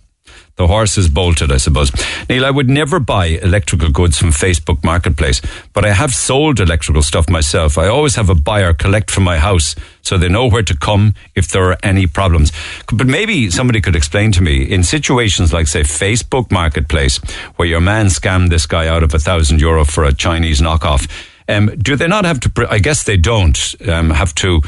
the 0.56 0.68
horse 0.68 0.96
is 0.96 1.08
bolted, 1.08 1.50
I 1.50 1.56
suppose. 1.56 1.90
Neil, 2.28 2.46
I 2.46 2.50
would 2.50 2.70
never 2.70 3.00
buy 3.00 3.26
electrical 3.26 3.90
goods 3.90 4.18
from 4.18 4.30
Facebook 4.30 4.84
Marketplace, 4.84 5.40
but 5.72 5.84
I 5.84 5.92
have 5.92 6.14
sold 6.14 6.60
electrical 6.60 7.02
stuff 7.02 7.28
myself. 7.28 7.76
I 7.76 7.88
always 7.88 8.14
have 8.14 8.30
a 8.30 8.36
buyer 8.36 8.72
collect 8.72 9.10
from 9.10 9.24
my 9.24 9.38
house 9.38 9.74
so 10.02 10.16
they 10.16 10.28
know 10.28 10.46
where 10.46 10.62
to 10.62 10.76
come 10.76 11.14
if 11.34 11.48
there 11.48 11.70
are 11.70 11.78
any 11.82 12.06
problems. 12.06 12.52
But 12.92 13.08
maybe 13.08 13.50
somebody 13.50 13.80
could 13.80 13.96
explain 13.96 14.30
to 14.32 14.42
me 14.42 14.62
in 14.62 14.84
situations 14.84 15.52
like, 15.52 15.66
say, 15.66 15.80
Facebook 15.80 16.52
Marketplace, 16.52 17.18
where 17.56 17.66
your 17.66 17.80
man 17.80 18.06
scammed 18.06 18.50
this 18.50 18.66
guy 18.66 18.86
out 18.86 19.02
of 19.02 19.12
a 19.12 19.18
thousand 19.18 19.60
euro 19.60 19.84
for 19.84 20.04
a 20.04 20.12
Chinese 20.12 20.60
knockoff. 20.60 21.10
Um, 21.48 21.66
do 21.78 21.96
they 21.96 22.06
not 22.06 22.24
have 22.24 22.40
to? 22.40 22.66
I 22.70 22.78
guess 22.78 23.02
they 23.02 23.16
don't 23.16 23.74
um, 23.88 24.10
have 24.10 24.34
to 24.36 24.62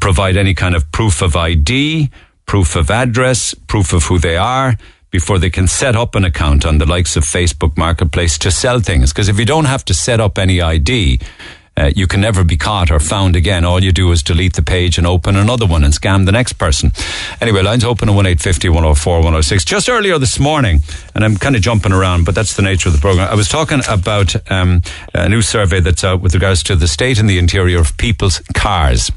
provide 0.00 0.36
any 0.36 0.54
kind 0.54 0.74
of 0.74 0.90
proof 0.92 1.20
of 1.20 1.36
ID, 1.36 2.08
proof 2.46 2.76
of 2.76 2.90
address, 2.90 3.52
proof 3.52 3.92
of 3.92 4.04
who 4.04 4.18
they 4.18 4.36
are 4.36 4.78
before 5.14 5.38
they 5.38 5.48
can 5.48 5.68
set 5.68 5.94
up 5.94 6.16
an 6.16 6.24
account 6.24 6.66
on 6.66 6.78
the 6.78 6.84
likes 6.84 7.16
of 7.16 7.22
Facebook 7.22 7.76
Marketplace 7.76 8.36
to 8.36 8.50
sell 8.50 8.80
things. 8.80 9.12
Because 9.12 9.28
if 9.28 9.38
you 9.38 9.44
don't 9.44 9.66
have 9.66 9.84
to 9.84 9.94
set 9.94 10.18
up 10.18 10.38
any 10.38 10.60
ID, 10.60 11.20
uh, 11.76 11.92
you 11.94 12.08
can 12.08 12.20
never 12.20 12.42
be 12.42 12.56
caught 12.56 12.90
or 12.90 12.98
found 12.98 13.36
again. 13.36 13.64
All 13.64 13.80
you 13.80 13.92
do 13.92 14.10
is 14.10 14.24
delete 14.24 14.54
the 14.54 14.62
page 14.62 14.98
and 14.98 15.06
open 15.06 15.36
another 15.36 15.66
one 15.66 15.84
and 15.84 15.94
scam 15.94 16.26
the 16.26 16.32
next 16.32 16.54
person. 16.54 16.90
Anyway, 17.40 17.62
lines 17.62 17.84
open 17.84 18.08
at 18.08 18.14
1850 18.14 18.68
104 18.70 19.18
106. 19.18 19.64
Just 19.64 19.88
earlier 19.88 20.18
this 20.18 20.40
morning, 20.40 20.80
and 21.14 21.24
I'm 21.24 21.36
kind 21.36 21.54
of 21.54 21.62
jumping 21.62 21.92
around, 21.92 22.24
but 22.24 22.34
that's 22.34 22.56
the 22.56 22.62
nature 22.62 22.88
of 22.88 22.92
the 22.96 23.00
program. 23.00 23.28
I 23.30 23.36
was 23.36 23.48
talking 23.48 23.82
about 23.88 24.34
um, 24.50 24.82
a 25.14 25.28
new 25.28 25.42
survey 25.42 25.78
that's 25.78 26.02
out 26.02 26.22
with 26.22 26.34
regards 26.34 26.64
to 26.64 26.74
the 26.74 26.88
state 26.88 27.20
and 27.20 27.30
the 27.30 27.38
interior 27.38 27.78
of 27.78 27.96
people's 27.98 28.40
cars. 28.52 29.12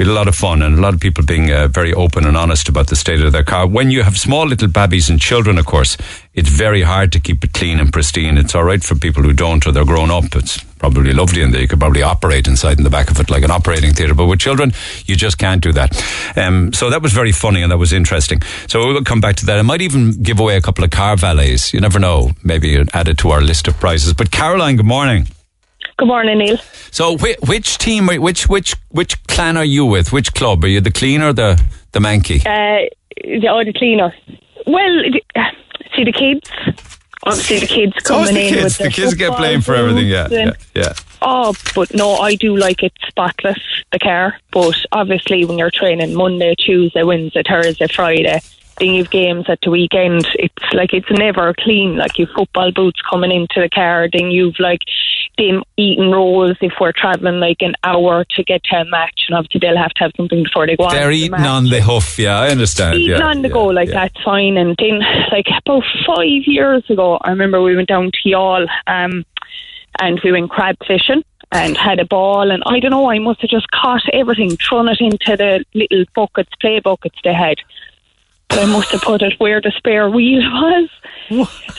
We 0.00 0.06
had 0.06 0.12
a 0.12 0.14
lot 0.14 0.28
of 0.28 0.34
fun 0.34 0.62
and 0.62 0.78
a 0.78 0.80
lot 0.80 0.94
of 0.94 1.00
people 1.00 1.22
being 1.26 1.52
uh, 1.52 1.68
very 1.68 1.92
open 1.92 2.24
and 2.24 2.34
honest 2.34 2.70
about 2.70 2.86
the 2.86 2.96
state 2.96 3.20
of 3.20 3.32
their 3.32 3.44
car. 3.44 3.66
When 3.66 3.90
you 3.90 4.02
have 4.02 4.16
small 4.16 4.46
little 4.46 4.66
babbies 4.66 5.10
and 5.10 5.20
children, 5.20 5.58
of 5.58 5.66
course, 5.66 5.98
it's 6.32 6.48
very 6.48 6.80
hard 6.80 7.12
to 7.12 7.20
keep 7.20 7.44
it 7.44 7.52
clean 7.52 7.78
and 7.78 7.92
pristine. 7.92 8.38
It's 8.38 8.54
all 8.54 8.64
right 8.64 8.82
for 8.82 8.94
people 8.94 9.22
who 9.22 9.34
don't 9.34 9.66
or 9.66 9.72
they're 9.72 9.84
grown 9.84 10.10
up. 10.10 10.34
It's 10.34 10.56
probably 10.78 11.12
lovely 11.12 11.42
and 11.42 11.52
you 11.52 11.68
could 11.68 11.80
probably 11.80 12.00
operate 12.00 12.48
inside 12.48 12.78
in 12.78 12.84
the 12.84 12.88
back 12.88 13.10
of 13.10 13.20
it 13.20 13.28
like 13.28 13.42
an 13.42 13.50
operating 13.50 13.92
theatre. 13.92 14.14
But 14.14 14.24
with 14.24 14.40
children, 14.40 14.72
you 15.04 15.16
just 15.16 15.36
can't 15.36 15.62
do 15.62 15.70
that. 15.74 15.92
Um, 16.34 16.72
so 16.72 16.88
that 16.88 17.02
was 17.02 17.12
very 17.12 17.32
funny 17.32 17.60
and 17.60 17.70
that 17.70 17.76
was 17.76 17.92
interesting. 17.92 18.40
So 18.68 18.86
we 18.86 18.94
will 18.94 19.04
come 19.04 19.20
back 19.20 19.36
to 19.36 19.46
that. 19.46 19.58
I 19.58 19.62
might 19.62 19.82
even 19.82 20.12
give 20.22 20.40
away 20.40 20.56
a 20.56 20.62
couple 20.62 20.82
of 20.82 20.90
car 20.90 21.18
valets. 21.18 21.74
You 21.74 21.80
never 21.82 21.98
know. 21.98 22.30
Maybe 22.42 22.82
add 22.94 23.08
it 23.08 23.18
to 23.18 23.32
our 23.32 23.42
list 23.42 23.68
of 23.68 23.78
prizes. 23.78 24.14
But 24.14 24.30
Caroline, 24.30 24.76
good 24.76 24.86
morning. 24.86 25.26
Good 26.00 26.08
morning, 26.08 26.38
Neil. 26.38 26.56
So 26.90 27.18
which, 27.18 27.36
which 27.46 27.76
team, 27.76 28.06
which 28.06 28.48
which 28.48 28.74
which 28.88 29.22
clan 29.24 29.58
are 29.58 29.64
you 29.66 29.84
with? 29.84 30.14
Which 30.14 30.32
club? 30.32 30.64
Are 30.64 30.66
you 30.66 30.80
the 30.80 30.90
clean 30.90 31.20
or 31.20 31.34
the 31.34 31.62
the 31.92 31.98
manky? 31.98 32.38
Uh, 32.40 32.88
the, 33.22 33.48
oh, 33.50 33.62
the 33.62 33.74
cleaner. 33.74 34.14
Well, 34.66 35.02
see 35.94 36.04
the 36.04 36.12
kids. 36.12 36.50
Obviously, 37.24 37.58
the 37.58 37.66
kids 37.66 37.92
coming 38.04 38.32
the 38.32 38.40
in 38.40 38.54
kids. 38.54 38.78
with 38.78 38.86
The 38.86 38.90
kids 38.90 39.12
get 39.12 39.36
blamed 39.36 39.66
for 39.66 39.74
everything. 39.74 40.08
Yeah, 40.08 40.28
yeah, 40.30 40.52
yeah. 40.74 40.94
Oh, 41.20 41.52
but 41.74 41.92
no, 41.92 42.14
I 42.14 42.34
do 42.34 42.56
like 42.56 42.82
it 42.82 42.94
spotless, 43.06 43.60
the 43.92 43.98
car. 43.98 44.38
But 44.52 44.76
obviously, 44.92 45.44
when 45.44 45.58
you're 45.58 45.70
training 45.70 46.14
Monday, 46.14 46.54
Tuesday, 46.54 47.02
Wednesday, 47.02 47.42
Thursday, 47.46 47.88
Friday, 47.88 48.40
then 48.78 48.88
you've 48.94 49.10
games 49.10 49.50
at 49.50 49.58
the 49.62 49.70
weekend. 49.70 50.26
It's 50.36 50.72
like 50.72 50.94
it's 50.94 51.10
never 51.10 51.52
clean. 51.58 51.98
Like 51.98 52.18
you've 52.18 52.30
football 52.34 52.72
boots 52.72 53.02
coming 53.02 53.30
into 53.30 53.60
the 53.60 53.68
car, 53.68 54.08
then 54.10 54.30
you've 54.30 54.58
like 54.58 54.80
them 55.38 55.62
eating 55.76 56.10
rolls 56.10 56.56
if 56.60 56.72
we're 56.80 56.92
travelling 56.92 57.40
like 57.40 57.58
an 57.60 57.74
hour 57.84 58.24
to 58.30 58.44
get 58.44 58.62
to 58.64 58.76
a 58.76 58.84
match, 58.84 59.26
and 59.28 59.36
obviously 59.36 59.60
they'll 59.60 59.76
have 59.76 59.92
to 59.94 60.04
have 60.04 60.12
something 60.16 60.42
before 60.42 60.66
they 60.66 60.76
go 60.76 60.84
on. 60.84 60.92
They're 60.92 61.10
to 61.10 61.16
the 61.16 61.16
eating 61.16 61.30
match 61.32 61.46
on 61.46 61.64
the 61.64 61.80
hoof. 61.80 62.18
Yeah, 62.18 62.38
I 62.38 62.48
understand. 62.48 62.96
eating 62.96 63.18
yeah, 63.18 63.26
on 63.26 63.42
the 63.42 63.48
yeah, 63.48 63.54
go 63.54 63.66
like 63.66 63.88
yeah. 63.88 64.06
that's 64.06 64.22
fine. 64.22 64.56
And 64.56 64.76
then 64.78 65.00
like 65.32 65.46
about 65.48 65.84
five 66.06 66.42
years 66.46 66.88
ago, 66.88 67.18
I 67.22 67.30
remember 67.30 67.62
we 67.62 67.76
went 67.76 67.88
down 67.88 68.10
to 68.12 68.28
Youghal, 68.28 68.66
um, 68.86 69.24
and 70.00 70.20
we 70.22 70.32
went 70.32 70.50
crab 70.50 70.76
fishing 70.86 71.22
and 71.52 71.76
had 71.76 71.98
a 71.98 72.04
ball. 72.04 72.50
And 72.50 72.62
I 72.66 72.80
don't 72.80 72.90
know, 72.90 73.10
I 73.10 73.18
must 73.18 73.40
have 73.40 73.50
just 73.50 73.70
caught 73.70 74.02
everything, 74.12 74.56
thrown 74.56 74.88
it 74.88 75.00
into 75.00 75.36
the 75.36 75.64
little 75.74 76.04
buckets, 76.14 76.50
play 76.60 76.80
buckets 76.80 77.18
they 77.24 77.34
had. 77.34 77.58
I 78.52 78.66
must 78.66 78.90
have 78.90 79.02
put 79.02 79.22
it 79.22 79.38
where 79.38 79.60
the 79.60 79.72
spare 79.76 80.10
wheel 80.10 80.40
was. 80.44 80.88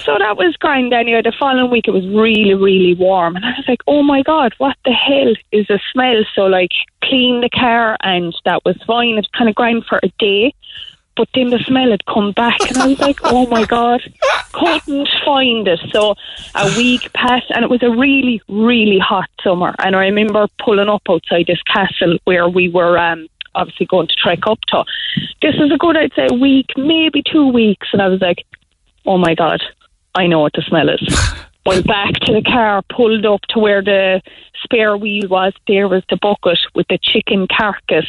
So 0.03 0.17
that 0.17 0.37
was 0.37 0.55
grand 0.57 0.93
anyway. 0.93 1.21
The 1.21 1.33
following 1.37 1.69
week 1.69 1.87
it 1.87 1.91
was 1.91 2.07
really, 2.07 2.53
really 2.53 2.95
warm. 2.95 3.35
And 3.35 3.45
I 3.45 3.51
was 3.57 3.65
like, 3.67 3.81
oh 3.87 4.01
my 4.01 4.21
God, 4.23 4.53
what 4.57 4.77
the 4.85 4.91
hell 4.91 5.33
is 5.51 5.67
the 5.67 5.79
smell? 5.91 6.23
So 6.33 6.43
like 6.43 6.71
clean 7.03 7.41
the 7.41 7.49
car 7.49 7.97
and 8.01 8.33
that 8.45 8.63
was 8.65 8.77
fine. 8.87 9.15
It 9.15 9.15
was 9.17 9.29
kind 9.37 9.49
of 9.49 9.55
grand 9.55 9.85
for 9.85 9.99
a 10.01 10.07
day. 10.19 10.53
But 11.17 11.27
then 11.35 11.49
the 11.49 11.59
smell 11.59 11.91
had 11.91 12.05
come 12.05 12.31
back 12.31 12.59
and 12.61 12.77
I 12.77 12.87
was 12.87 12.99
like, 12.99 13.19
oh 13.23 13.45
my 13.47 13.65
God, 13.65 14.01
couldn't 14.53 15.09
find 15.25 15.67
it. 15.67 15.79
So 15.91 16.15
a 16.55 16.67
week 16.77 17.11
passed 17.13 17.51
and 17.51 17.63
it 17.63 17.69
was 17.69 17.83
a 17.83 17.89
really, 17.89 18.41
really 18.47 18.99
hot 18.99 19.29
summer. 19.43 19.75
And 19.79 19.95
I 19.95 20.05
remember 20.05 20.47
pulling 20.63 20.87
up 20.87 21.03
outside 21.09 21.47
this 21.47 21.61
castle 21.63 22.17
where 22.23 22.47
we 22.47 22.69
were 22.69 22.97
um, 22.97 23.27
obviously 23.55 23.85
going 23.85 24.07
to 24.07 24.15
trek 24.15 24.39
up 24.47 24.59
to. 24.67 24.83
This 25.41 25.55
was 25.57 25.71
a 25.71 25.77
good, 25.77 25.97
I'd 25.97 26.13
say, 26.13 26.27
a 26.29 26.33
week, 26.33 26.67
maybe 26.77 27.23
two 27.23 27.47
weeks. 27.47 27.87
And 27.93 28.01
I 28.01 28.07
was 28.07 28.21
like, 28.21 28.45
oh 29.05 29.17
my 29.17 29.35
God, 29.35 29.61
I 30.15 30.27
know 30.27 30.39
what 30.39 30.53
the 30.53 30.61
smell 30.61 30.89
is. 30.89 31.01
Went 31.65 31.85
back 31.85 32.13
to 32.21 32.33
the 32.33 32.41
car, 32.41 32.81
pulled 32.89 33.25
up 33.25 33.41
to 33.49 33.59
where 33.59 33.83
the 33.83 34.21
spare 34.63 34.97
wheel 34.97 35.27
was. 35.27 35.53
There 35.67 35.87
was 35.87 36.03
the 36.09 36.17
bucket 36.17 36.59
with 36.73 36.87
the 36.87 36.97
chicken 37.01 37.47
carcass 37.47 38.07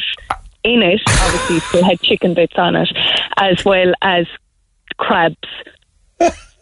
in 0.63 0.81
it. 0.81 1.01
Obviously, 1.07 1.59
still 1.59 1.83
had 1.83 2.01
chicken 2.01 2.33
bits 2.33 2.55
on 2.57 2.75
it, 2.75 2.89
as 3.37 3.63
well 3.63 3.93
as 4.01 4.25
crabs. 4.97 5.37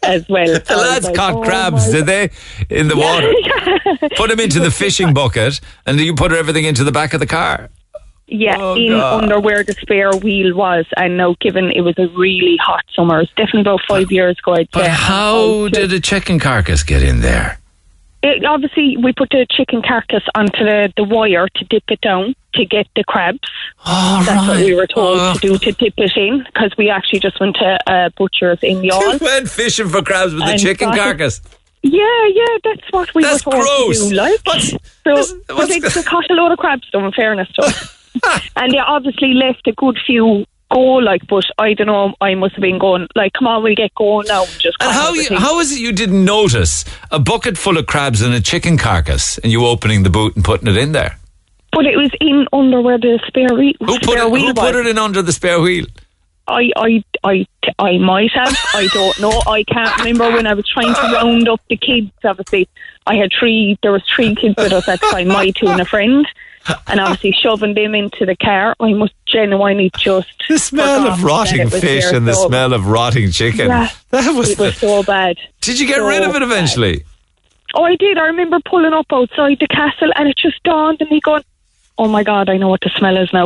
As 0.03 0.27
well, 0.27 0.47
The 0.67 0.75
lads 0.75 1.09
caught 1.15 1.35
oh 1.35 1.41
crabs, 1.43 1.91
did 1.91 2.07
they? 2.07 2.31
In 2.69 2.87
the 2.87 2.97
water. 2.97 3.31
Put 4.17 4.29
them 4.29 4.39
into 4.39 4.59
the 4.59 4.71
fishing 4.71 5.13
bucket, 5.13 5.61
and 5.85 5.99
you 5.99 6.15
put 6.15 6.31
everything 6.31 6.65
into 6.65 6.83
the 6.83 6.91
back 6.91 7.13
of 7.13 7.19
the 7.19 7.27
car. 7.27 7.69
Yeah, 8.33 8.55
Oh, 8.57 8.75
in 8.75 8.93
God. 8.93 9.23
under 9.23 9.39
where 9.41 9.61
the 9.61 9.73
spare 9.73 10.11
wheel 10.15 10.55
was, 10.55 10.85
and 10.95 11.17
now 11.17 11.35
given 11.41 11.69
it 11.69 11.81
was 11.81 11.95
a 11.99 12.07
really 12.17 12.55
hot 12.57 12.83
summer, 12.95 13.19
it's 13.21 13.31
definitely 13.33 13.61
about 13.61 13.81
five 13.89 14.09
years 14.09 14.37
ago. 14.39 14.53
I'd 14.53 14.69
But 14.71 14.85
say. 14.85 14.89
how 14.89 15.67
did 15.67 15.91
a 15.91 15.99
chicken 15.99 16.39
carcass 16.39 16.81
get 16.83 17.03
in 17.03 17.19
there? 17.19 17.59
It, 18.23 18.45
obviously, 18.45 18.95
we 18.97 19.11
put 19.13 19.31
the 19.31 19.45
chicken 19.51 19.81
carcass 19.81 20.23
onto 20.35 20.63
the, 20.63 20.93
the 20.95 21.03
wire 21.03 21.47
to 21.55 21.65
dip 21.65 21.83
it 21.89 21.99
down 22.01 22.35
to 22.53 22.65
get 22.65 22.87
the 22.95 23.03
crabs. 23.03 23.39
Oh, 23.85 24.23
That's 24.25 24.47
what 24.47 24.57
we 24.59 24.75
were 24.75 24.87
told 24.87 25.17
Oh. 25.19 25.33
to 25.33 25.39
do 25.39 25.57
to 25.57 25.71
dip 25.73 25.95
it 25.97 26.15
in 26.15 26.43
because 26.45 26.71
we 26.77 26.89
actually 26.89 27.19
just 27.19 27.39
went 27.39 27.55
to 27.57 27.79
uh, 27.91 28.09
butchers 28.17 28.59
in 28.61 28.79
the 28.81 28.89
Youghal. 28.93 29.19
went 29.19 29.49
fishing 29.49 29.89
for 29.89 30.01
crabs 30.03 30.33
with 30.33 30.45
the 30.45 30.57
chicken 30.57 30.89
got 30.89 30.95
it. 30.95 30.99
carcass. 31.01 31.41
Yeah, 31.83 32.27
yeah, 32.31 32.45
that's 32.63 32.91
what 32.91 33.13
we 33.15 33.23
That's 33.23 33.43
were 33.45 33.53
told 33.53 33.63
gross. 33.65 34.03
to 34.03 34.09
do. 34.09 34.15
Like, 34.15 34.39
What's- 34.45 34.69
so 34.69 34.77
what's- 35.15 35.33
but 35.47 35.67
they, 35.67 35.79
they 35.79 36.03
caught 36.03 36.29
a 36.29 36.33
load 36.33 36.51
of 36.51 36.59
crabs, 36.59 36.87
though. 36.93 37.03
In 37.03 37.11
fairness, 37.11 37.49
to 37.55 37.63
us. 37.63 37.97
and 38.55 38.73
they 38.73 38.79
obviously 38.79 39.33
left 39.33 39.67
a 39.67 39.71
good 39.73 39.97
few 40.05 40.45
go. 40.71 40.79
Like, 40.95 41.27
but 41.27 41.45
I 41.57 41.73
don't 41.73 41.87
know. 41.87 42.13
I 42.21 42.35
must 42.35 42.55
have 42.55 42.61
been 42.61 42.79
going 42.79 43.07
like, 43.15 43.33
come 43.33 43.47
on, 43.47 43.63
we'll 43.63 43.75
get 43.75 43.93
going 43.95 44.27
now. 44.27 44.43
and 44.43 44.59
Just 44.59 44.77
And 44.79 44.91
how 44.91 45.13
you, 45.13 45.27
how 45.37 45.59
is 45.59 45.71
it 45.71 45.79
you 45.79 45.91
didn't 45.91 46.23
notice 46.23 46.85
a 47.11 47.19
bucket 47.19 47.57
full 47.57 47.77
of 47.77 47.85
crabs 47.85 48.21
and 48.21 48.33
a 48.33 48.41
chicken 48.41 48.77
carcass, 48.77 49.37
and 49.39 49.51
you 49.51 49.65
opening 49.65 50.03
the 50.03 50.09
boot 50.09 50.35
and 50.35 50.43
putting 50.43 50.67
it 50.67 50.77
in 50.77 50.91
there? 50.91 51.17
But 51.71 51.85
it 51.85 51.95
was 51.95 52.11
in 52.19 52.47
under 52.51 52.81
where 52.81 52.97
the 52.97 53.19
spare 53.27 53.55
wheel. 53.55 53.73
Who 53.79 53.97
put 53.99 54.03
spare 54.03 54.23
it? 54.23 54.31
wheel 54.31 54.47
Who 54.47 54.53
put 54.53 54.75
it 54.75 54.87
in 54.87 54.97
under 54.97 55.21
the 55.21 55.31
spare 55.31 55.61
wheel? 55.61 55.85
I, 56.47 56.71
I, 56.75 57.03
I, 57.23 57.45
I 57.79 57.97
might 57.97 58.31
have. 58.31 58.57
I 58.73 58.87
don't 58.93 59.19
know. 59.21 59.41
I 59.47 59.63
can't 59.63 59.95
remember 59.99 60.31
when 60.31 60.47
I 60.47 60.53
was 60.53 60.67
trying 60.67 60.93
to 60.93 61.01
round 61.13 61.47
up 61.47 61.61
the 61.69 61.77
kids. 61.77 62.11
Obviously, 62.25 62.67
I 63.07 63.15
had 63.15 63.31
three. 63.37 63.77
There 63.81 63.91
was 63.93 64.03
three 64.13 64.35
kids 64.35 64.55
with 64.57 64.73
us 64.73 64.87
at 64.89 64.99
the 64.99 65.07
time. 65.07 65.29
My 65.29 65.51
two 65.51 65.67
and 65.67 65.79
a 65.79 65.85
friend, 65.85 66.27
and 66.87 66.99
obviously 66.99 67.31
shoving 67.31 67.73
them 67.73 67.95
into 67.95 68.25
the 68.25 68.35
car. 68.35 68.75
I 68.79 68.93
must 68.93 69.13
genuinely 69.25 69.91
just 69.97 70.27
The 70.49 70.57
smell 70.59 71.07
of 71.07 71.23
rotting 71.23 71.69
fish 71.69 72.05
and 72.11 72.27
the 72.27 72.33
So, 72.33 72.47
smell 72.47 72.73
of 72.73 72.87
rotting 72.87 73.31
chicken. 73.31 73.67
Yeah, 73.67 73.89
that 74.09 74.33
was. 74.35 74.51
it 74.51 74.59
was 74.59 74.77
so 74.77 75.03
bad. 75.03 75.37
did 75.61 75.79
you 75.79 75.87
get 75.87 75.97
so 75.97 76.07
rid 76.07 76.21
of 76.23 76.29
it 76.29 76.33
bad. 76.33 76.41
eventually? 76.43 77.03
Oh, 77.73 77.83
I 77.83 77.95
did. 77.95 78.17
I 78.17 78.25
remember 78.27 78.59
pulling 78.65 78.91
up 78.93 79.05
outside 79.13 79.57
the 79.59 79.67
castle, 79.67 80.11
and 80.15 80.27
it 80.27 80.35
just 80.37 80.61
dawned 80.63 81.01
on 81.01 81.09
me, 81.09 81.21
going, 81.21 81.43
"Oh 82.01 82.07
my 82.07 82.23
god, 82.23 82.49
I 82.49 82.57
know 82.57 82.67
what 82.67 82.81
the 82.81 82.91
smell 82.97 83.15
is 83.17 83.29
now." 83.31 83.45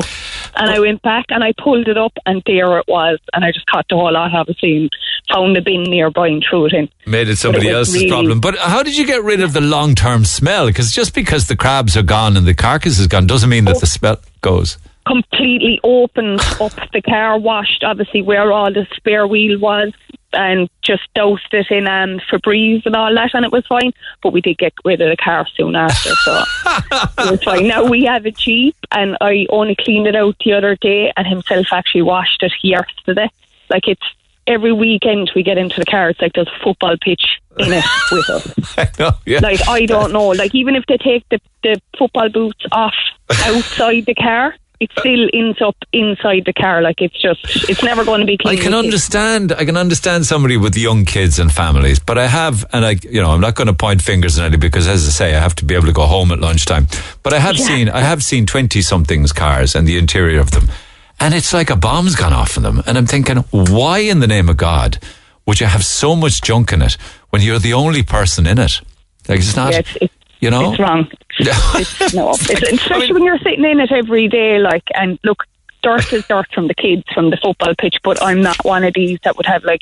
And 0.56 0.70
I 0.70 0.80
went 0.80 1.02
back 1.02 1.26
and 1.30 1.44
I 1.44 1.54
pulled 1.62 1.88
it 1.88 1.98
up, 1.98 2.14
and 2.26 2.42
there 2.46 2.80
it 2.80 2.86
was. 2.88 3.20
And 3.34 3.44
I 3.46 3.52
just 3.52 3.66
caught 3.68 3.86
the 3.90 3.96
whole 3.96 4.14
lot, 4.14 4.34
obviously, 4.34 4.78
and 4.78 4.90
found 5.30 5.56
the 5.56 5.62
bin 5.62 5.84
nearby 5.84 6.28
and 6.30 6.44
threw 6.50 6.66
it 6.66 6.74
in. 6.74 6.88
Made 7.06 7.28
it 7.28 7.36
somebody 7.38 7.68
was 7.68 7.76
else's 7.90 7.96
really- 7.96 8.10
problem. 8.10 8.40
But 8.40 8.58
how 8.58 8.82
did 8.82 8.98
you 8.98 9.06
get 9.06 9.24
rid 9.24 9.42
of 9.42 9.54
the 9.54 9.62
long 9.62 9.94
term 9.96 10.24
smell? 10.26 10.68
Because 10.68 10.92
just 10.94 11.14
because 11.14 11.48
the 11.48 11.56
crabs 11.56 11.98
are 11.98 12.04
gone 12.04 12.38
and 12.38 12.48
the 12.48 12.54
carcass 12.54 12.98
is 13.00 13.08
gone 13.08 13.28
doesn't 13.28 13.50
mean 13.50 13.66
that 13.66 13.80
the 13.82 13.88
smell 13.88 14.18
goes. 14.42 14.78
completely 15.08 15.80
opened 15.84 16.40
up 16.60 16.72
the 16.92 17.02
car, 17.02 17.38
washed 17.38 17.84
obviously 17.84 18.24
where 18.24 18.52
all 18.52 18.74
the 18.74 18.88
spare 18.96 19.28
wheel 19.28 19.60
was, 19.60 19.94
and 20.36 20.70
just 20.82 21.04
doused 21.14 21.54
it 21.54 21.72
in 21.72 21.88
um, 21.88 22.20
Febreze 22.32 22.86
and 22.86 22.96
all 22.96 23.14
that, 23.14 23.34
and 23.34 23.46
it 23.46 23.52
was 23.52 23.66
fine. 23.68 23.92
But 24.22 24.34
we 24.34 24.42
did 24.42 24.58
get 24.58 24.74
rid 24.84 25.02
of 25.02 25.10
the 25.10 25.18
car 25.18 25.48
soon 25.56 25.76
after, 25.76 26.10
so 26.10 26.44
it 27.24 27.32
was 27.32 27.44
fine. 27.44 27.68
Now 27.68 27.86
we 27.86 28.04
have 28.06 28.26
a 28.26 28.32
Jeep, 28.32 28.76
and 28.92 29.18
I 29.22 29.48
only 29.50 29.76
cleaned 29.76 30.08
it 30.08 30.16
out 30.16 30.36
the 30.44 30.54
other 30.54 30.76
day, 30.76 31.12
and 31.18 31.26
himself 31.26 31.68
actually 31.72 32.04
washed 32.04 32.44
it 32.44 32.54
yesterday. 32.62 33.30
Like 33.70 33.88
it's 33.88 34.06
every 34.48 34.72
weekend 34.72 35.32
we 35.36 35.44
get 35.44 35.58
into 35.58 35.80
the 35.80 35.86
car, 35.86 36.10
it's 36.10 36.22
like 36.22 36.34
there's 36.34 36.48
a 36.48 36.64
football 36.64 36.96
pitch 37.02 37.40
in 37.60 37.74
it 37.74 37.86
with 38.12 38.30
us. 38.30 38.78
I 38.78 38.90
know, 39.00 39.12
yeah. 39.26 39.40
Like 39.40 39.68
I 39.68 39.86
don't 39.86 40.12
know. 40.12 40.30
Like 40.30 40.54
even 40.54 40.76
if 40.76 40.86
they 40.88 40.98
take 40.98 41.28
the, 41.30 41.40
the 41.64 41.82
football 41.98 42.30
boots 42.30 42.66
off 42.72 42.96
outside 43.46 44.06
the 44.06 44.16
car, 44.16 44.56
it 44.80 44.92
still 45.00 45.28
ends 45.34 45.62
up 45.62 45.76
inside 45.94 46.44
the 46.46 46.54
car. 46.54 46.82
Like 46.82 47.02
it's 47.02 47.20
just 47.22 47.40
it's 47.70 47.82
never 47.84 48.04
going 48.04 48.20
to 48.22 48.26
be 48.26 48.38
clean. 48.38 48.58
I 48.60 48.62
can 48.62 48.74
understand. 48.74 49.52
I 49.54 49.66
can 49.66 49.78
understand 49.78 50.26
somebody 50.26 50.58
with 50.58 50.76
young 50.78 51.06
kids 51.06 51.40
and 51.40 51.52
families, 51.52 52.00
but 52.00 52.18
I 52.18 52.28
have, 52.28 52.66
and 52.74 52.86
I, 52.86 52.92
you 53.04 53.22
know, 53.22 53.32
I'm 53.32 53.42
not 53.42 53.56
going 53.56 53.68
to 53.68 53.74
point 53.74 54.02
fingers 54.02 54.38
at 54.38 54.46
anybody 54.46 54.68
because, 54.68 54.88
as 54.88 55.08
I 55.08 55.12
say, 55.12 55.36
I 55.36 55.40
have 55.40 55.56
to 55.56 55.66
be 55.66 55.76
able 55.76 55.88
to 55.88 55.94
go 55.94 56.06
home 56.06 56.32
at 56.32 56.40
lunchtime. 56.40 56.88
But 57.24 57.34
I 57.34 57.40
have 57.40 57.58
Yeah. 57.58 57.66
seen, 57.68 57.90
I 57.90 58.02
have 58.02 58.24
seen 58.24 58.46
twenty 58.46 58.82
somethings 58.82 59.32
cars 59.32 59.76
and 59.76 59.88
the 59.88 59.98
interior 59.98 60.40
of 60.40 60.52
them, 60.52 60.70
and 61.20 61.34
it's 61.34 61.54
like 61.54 61.70
a 61.70 61.76
bomb's 61.76 62.16
gone 62.16 62.34
off 62.34 62.58
in 62.58 62.64
them. 62.64 62.82
And 62.86 62.98
I'm 62.98 63.08
thinking, 63.08 63.38
why 63.52 64.00
in 64.00 64.20
the 64.20 64.28
name 64.28 64.50
of 64.50 64.58
God 64.58 65.00
would 65.46 65.60
you 65.62 65.68
have 65.68 65.86
so 65.86 66.16
much 66.16 66.42
junk 66.42 66.74
in 66.74 66.82
it 66.82 66.98
when 67.30 67.42
you're 67.42 67.60
the 67.60 67.74
only 67.74 68.04
person 68.04 68.46
in 68.48 68.58
it? 68.60 68.82
Like 69.28 69.40
it's 69.40 69.56
not, 69.56 69.72
Yeah, 69.74 69.80
it's, 69.80 69.98
it's, 70.02 70.14
you 70.40 70.50
know. 70.50 70.72
it's 70.72 70.80
wrong. 70.80 71.08
It's, 71.38 72.14
no, 72.14 72.32
it's, 72.32 72.50
especially 72.50 73.12
when 73.12 73.24
you're 73.24 73.40
sitting 73.40 73.66
in 73.66 73.80
it 73.80 73.92
every 73.92 74.30
day. 74.30 74.58
Like 74.58 74.84
and 74.94 75.20
look, 75.24 75.44
dirt 75.84 76.14
is 76.14 76.26
dirt 76.28 76.48
from 76.54 76.68
the 76.68 76.74
kids 76.74 77.04
from 77.14 77.30
the 77.30 77.38
football 77.38 77.74
pitch. 77.78 77.98
But 78.04 78.24
I'm 78.24 78.42
not 78.42 78.64
one 78.64 78.84
of 78.84 78.94
these 78.94 79.20
that 79.24 79.36
would 79.36 79.46
have 79.46 79.64
like 79.66 79.82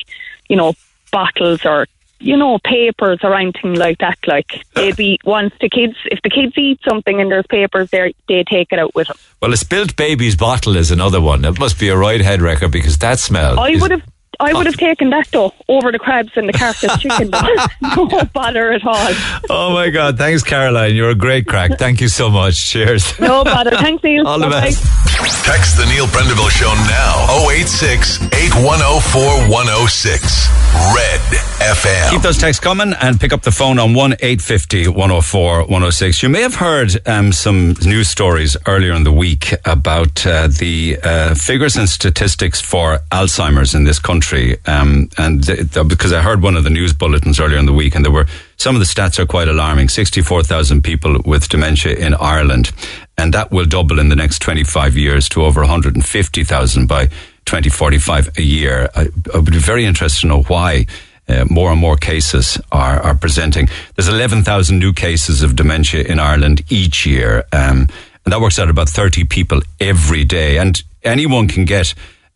you 0.49 0.55
know 0.55 0.73
bottles 1.11 1.63
or 1.65 1.85
you 2.23 2.37
know, 2.37 2.57
papers 2.63 3.19
or 3.21 3.35
anything 3.35 3.75
like 3.75 3.97
that. 3.99 4.17
Like 4.25 4.63
they'd 4.73 4.95
be 4.95 5.19
once 5.25 5.53
the 5.59 5.69
kids, 5.69 5.95
if 6.05 6.21
the 6.23 6.29
kids 6.29 6.53
eat 6.57 6.79
something 6.87 7.19
and 7.19 7.29
there's 7.29 7.45
papers 7.47 7.89
there, 7.91 8.11
they 8.27 8.43
take 8.43 8.71
it 8.71 8.79
out 8.79 8.95
with 8.95 9.07
them. 9.07 9.17
Well, 9.41 9.53
a 9.53 9.57
spilt 9.57 9.95
baby's 9.95 10.35
bottle 10.35 10.77
is 10.77 10.89
another 10.89 11.21
one. 11.21 11.43
It 11.45 11.59
must 11.59 11.79
be 11.79 11.89
a 11.89 11.97
right 11.97 12.21
head 12.21 12.41
record 12.41 12.71
because 12.71 12.97
that 12.99 13.19
smell. 13.19 13.59
I 13.59 13.75
would 13.75 13.91
have. 13.91 14.01
I 14.39 14.53
would 14.53 14.65
have 14.65 14.77
taken 14.77 15.09
that 15.11 15.27
though 15.31 15.53
over 15.67 15.91
the 15.91 15.99
crabs 15.99 16.31
and 16.35 16.47
the 16.47 16.53
carcass 16.53 16.97
chicken. 16.99 17.29
no 17.95 18.23
bother 18.33 18.71
at 18.71 18.85
all. 18.85 19.13
Oh 19.49 19.73
my 19.73 19.89
God! 19.89 20.17
Thanks, 20.17 20.43
Caroline. 20.43 20.95
You're 20.95 21.11
a 21.11 21.15
great 21.15 21.47
crack. 21.47 21.77
Thank 21.77 22.01
you 22.01 22.07
so 22.07 22.29
much. 22.29 22.69
Cheers. 22.69 23.19
No 23.19 23.43
bother. 23.43 23.71
Thanks, 23.71 24.03
Neil. 24.03 24.27
All 24.27 24.39
the 24.39 24.45
Bye-bye. 24.47 24.61
best. 24.61 25.45
Text 25.45 25.77
the 25.77 25.85
Neil 25.85 26.05
Prendeville 26.07 26.49
Show 26.49 26.73
now. 26.87 27.49
086 27.49 28.23
8104 28.33 29.21
Red 30.95 31.21
FM. 31.59 32.09
Keep 32.11 32.21
those 32.21 32.37
texts 32.37 32.63
coming 32.63 32.93
and 32.99 33.19
pick 33.19 33.31
up 33.31 33.41
the 33.43 33.51
phone 33.51 33.77
on 33.77 33.93
1 33.93 34.13
850 34.13 34.87
104 34.87 35.59
106. 35.61 36.23
You 36.23 36.29
may 36.29 36.41
have 36.41 36.55
heard 36.55 37.07
um, 37.07 37.31
some 37.31 37.75
news 37.85 38.09
stories 38.09 38.57
earlier 38.67 38.93
in 38.93 39.03
the 39.03 39.11
week 39.11 39.53
about 39.65 40.25
uh, 40.25 40.47
the 40.47 40.97
uh, 41.03 41.35
figures 41.35 41.75
and 41.77 41.87
statistics 41.87 42.59
for 42.59 42.99
Alzheimer's 43.11 43.75
in 43.75 43.83
this 43.83 43.99
country. 43.99 44.22
Um, 44.65 45.09
and 45.17 45.43
th- 45.43 45.71
th- 45.71 45.87
because 45.87 46.13
I 46.13 46.21
heard 46.21 46.41
one 46.41 46.55
of 46.55 46.63
the 46.63 46.69
news 46.69 46.93
bulletins 46.93 47.39
earlier 47.39 47.57
in 47.57 47.65
the 47.65 47.73
week, 47.73 47.95
and 47.95 48.03
there 48.03 48.11
were 48.11 48.27
some 48.57 48.75
of 48.75 48.79
the 48.79 48.85
stats 48.85 49.19
are 49.19 49.25
quite 49.25 49.47
alarming 49.47 49.89
64,000 49.89 50.83
people 50.83 51.19
with 51.25 51.49
dementia 51.49 51.95
in 51.95 52.13
Ireland. 52.15 52.71
And 53.17 53.33
that 53.33 53.51
will 53.51 53.65
double 53.65 53.99
in 53.99 54.09
the 54.09 54.15
next 54.15 54.41
25 54.41 54.97
years 54.97 55.29
to 55.29 55.43
over 55.43 55.61
150,000 55.61 56.87
by 56.87 57.07
2045 57.45 58.37
a 58.37 58.41
year. 58.41 58.89
I, 58.95 59.07
I 59.33 59.37
would 59.37 59.51
be 59.51 59.59
very 59.59 59.85
interested 59.85 60.21
to 60.21 60.27
know 60.27 60.43
why 60.43 60.85
uh, 61.27 61.45
more 61.49 61.71
and 61.71 61.79
more 61.79 61.95
cases 61.95 62.59
are, 62.71 63.01
are 63.01 63.15
presenting. 63.15 63.69
There's 63.95 64.07
11,000 64.07 64.77
new 64.79 64.93
cases 64.93 65.43
of 65.43 65.55
dementia 65.55 66.03
in 66.03 66.19
Ireland 66.19 66.63
each 66.69 67.05
year. 67.05 67.45
Um, 67.51 67.87
and 68.25 68.31
that 68.31 68.41
works 68.41 68.59
out 68.59 68.69
about 68.69 68.89
30 68.89 69.25
people 69.25 69.61
every 69.79 70.23
day. 70.23 70.57
And 70.57 70.81
anyone 71.03 71.47
can 71.47 71.65
get 71.65 71.93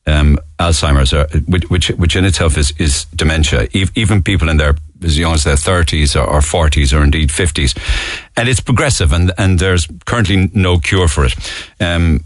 um, 0.07 0.39
Alzheimer's, 0.57 1.13
or, 1.13 1.27
which, 1.47 1.89
which, 1.89 2.15
in 2.15 2.25
itself 2.25 2.57
is, 2.57 2.73
is 2.79 3.05
dementia. 3.15 3.67
Even 3.73 4.23
people 4.23 4.49
in 4.49 4.57
their 4.57 4.75
as 5.03 5.17
young 5.17 5.33
as 5.33 5.43
their 5.43 5.55
30s 5.55 6.15
or, 6.15 6.27
or 6.27 6.39
40s 6.39 6.97
or 6.97 7.03
indeed 7.03 7.29
50s. 7.29 7.77
And 8.35 8.49
it's 8.49 8.59
progressive, 8.59 9.13
and, 9.13 9.31
and 9.37 9.59
there's 9.59 9.87
currently 10.05 10.49
no 10.53 10.79
cure 10.79 11.07
for 11.07 11.25
it. 11.25 11.35
Um, 11.79 12.23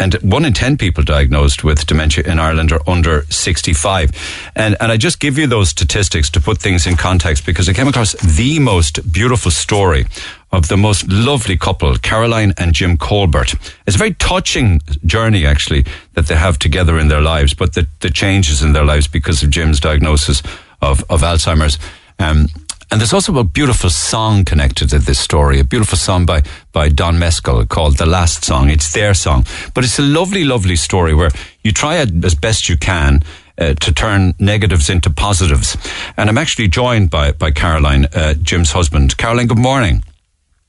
and 0.00 0.14
one 0.14 0.44
in 0.44 0.52
10 0.52 0.76
people 0.76 1.02
diagnosed 1.04 1.64
with 1.64 1.86
dementia 1.86 2.24
in 2.24 2.38
Ireland 2.38 2.72
are 2.72 2.80
under 2.86 3.24
65. 3.30 4.10
And, 4.54 4.76
and 4.80 4.92
I 4.92 4.96
just 4.96 5.20
give 5.20 5.38
you 5.38 5.46
those 5.46 5.68
statistics 5.68 6.30
to 6.30 6.40
put 6.40 6.58
things 6.58 6.86
in 6.86 6.96
context 6.96 7.46
because 7.46 7.68
I 7.68 7.72
came 7.72 7.88
across 7.88 8.12
the 8.14 8.58
most 8.58 9.12
beautiful 9.12 9.50
story 9.50 10.06
of 10.50 10.68
the 10.68 10.76
most 10.76 11.08
lovely 11.08 11.56
couple, 11.56 11.96
Caroline 11.96 12.54
and 12.56 12.72
Jim 12.72 12.96
Colbert. 12.96 13.54
It's 13.86 13.96
a 13.96 13.98
very 13.98 14.14
touching 14.14 14.80
journey, 15.04 15.44
actually, 15.44 15.84
that 16.14 16.26
they 16.26 16.36
have 16.36 16.58
together 16.58 16.98
in 16.98 17.08
their 17.08 17.20
lives, 17.20 17.52
but 17.54 17.74
the, 17.74 17.86
the 18.00 18.10
changes 18.10 18.62
in 18.62 18.72
their 18.72 18.84
lives 18.84 19.06
because 19.06 19.42
of 19.42 19.50
Jim's 19.50 19.80
diagnosis 19.80 20.42
of, 20.80 21.04
of 21.10 21.20
Alzheimer's. 21.20 21.78
Um, 22.18 22.48
and 22.90 23.00
there's 23.00 23.12
also 23.12 23.36
a 23.38 23.44
beautiful 23.44 23.90
song 23.90 24.44
connected 24.44 24.90
to 24.90 24.98
this 24.98 25.18
story, 25.18 25.60
a 25.60 25.64
beautiful 25.64 25.98
song 25.98 26.24
by, 26.24 26.42
by 26.72 26.88
Don 26.88 27.16
Mescall 27.16 27.68
called 27.68 27.98
The 27.98 28.06
Last 28.06 28.44
Song. 28.44 28.70
It's 28.70 28.92
their 28.92 29.12
song. 29.12 29.44
But 29.74 29.84
it's 29.84 29.98
a 29.98 30.02
lovely, 30.02 30.44
lovely 30.44 30.76
story 30.76 31.14
where 31.14 31.30
you 31.62 31.72
try 31.72 31.96
as 31.96 32.34
best 32.34 32.68
you 32.68 32.78
can 32.78 33.22
uh, 33.58 33.74
to 33.74 33.92
turn 33.92 34.34
negatives 34.38 34.88
into 34.88 35.10
positives. 35.10 35.76
And 36.16 36.30
I'm 36.30 36.38
actually 36.38 36.68
joined 36.68 37.10
by, 37.10 37.32
by 37.32 37.50
Caroline, 37.50 38.06
uh, 38.06 38.34
Jim's 38.34 38.72
husband. 38.72 39.18
Caroline, 39.18 39.48
good 39.48 39.58
morning. 39.58 40.02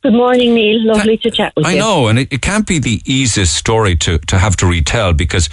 Good 0.01 0.13
morning, 0.13 0.53
Neil. 0.53 0.85
Lovely 0.85 1.17
to 1.17 1.31
chat 1.31 1.53
with 1.55 1.65
I 1.65 1.71
you. 1.71 1.77
I 1.77 1.79
know, 1.79 2.07
and 2.07 2.19
it, 2.19 2.33
it 2.33 2.41
can't 2.41 2.67
be 2.67 2.79
the 2.79 3.01
easiest 3.05 3.55
story 3.55 3.95
to, 3.97 4.17
to 4.17 4.39
have 4.39 4.57
to 4.57 4.65
retell 4.65 5.13
because 5.13 5.49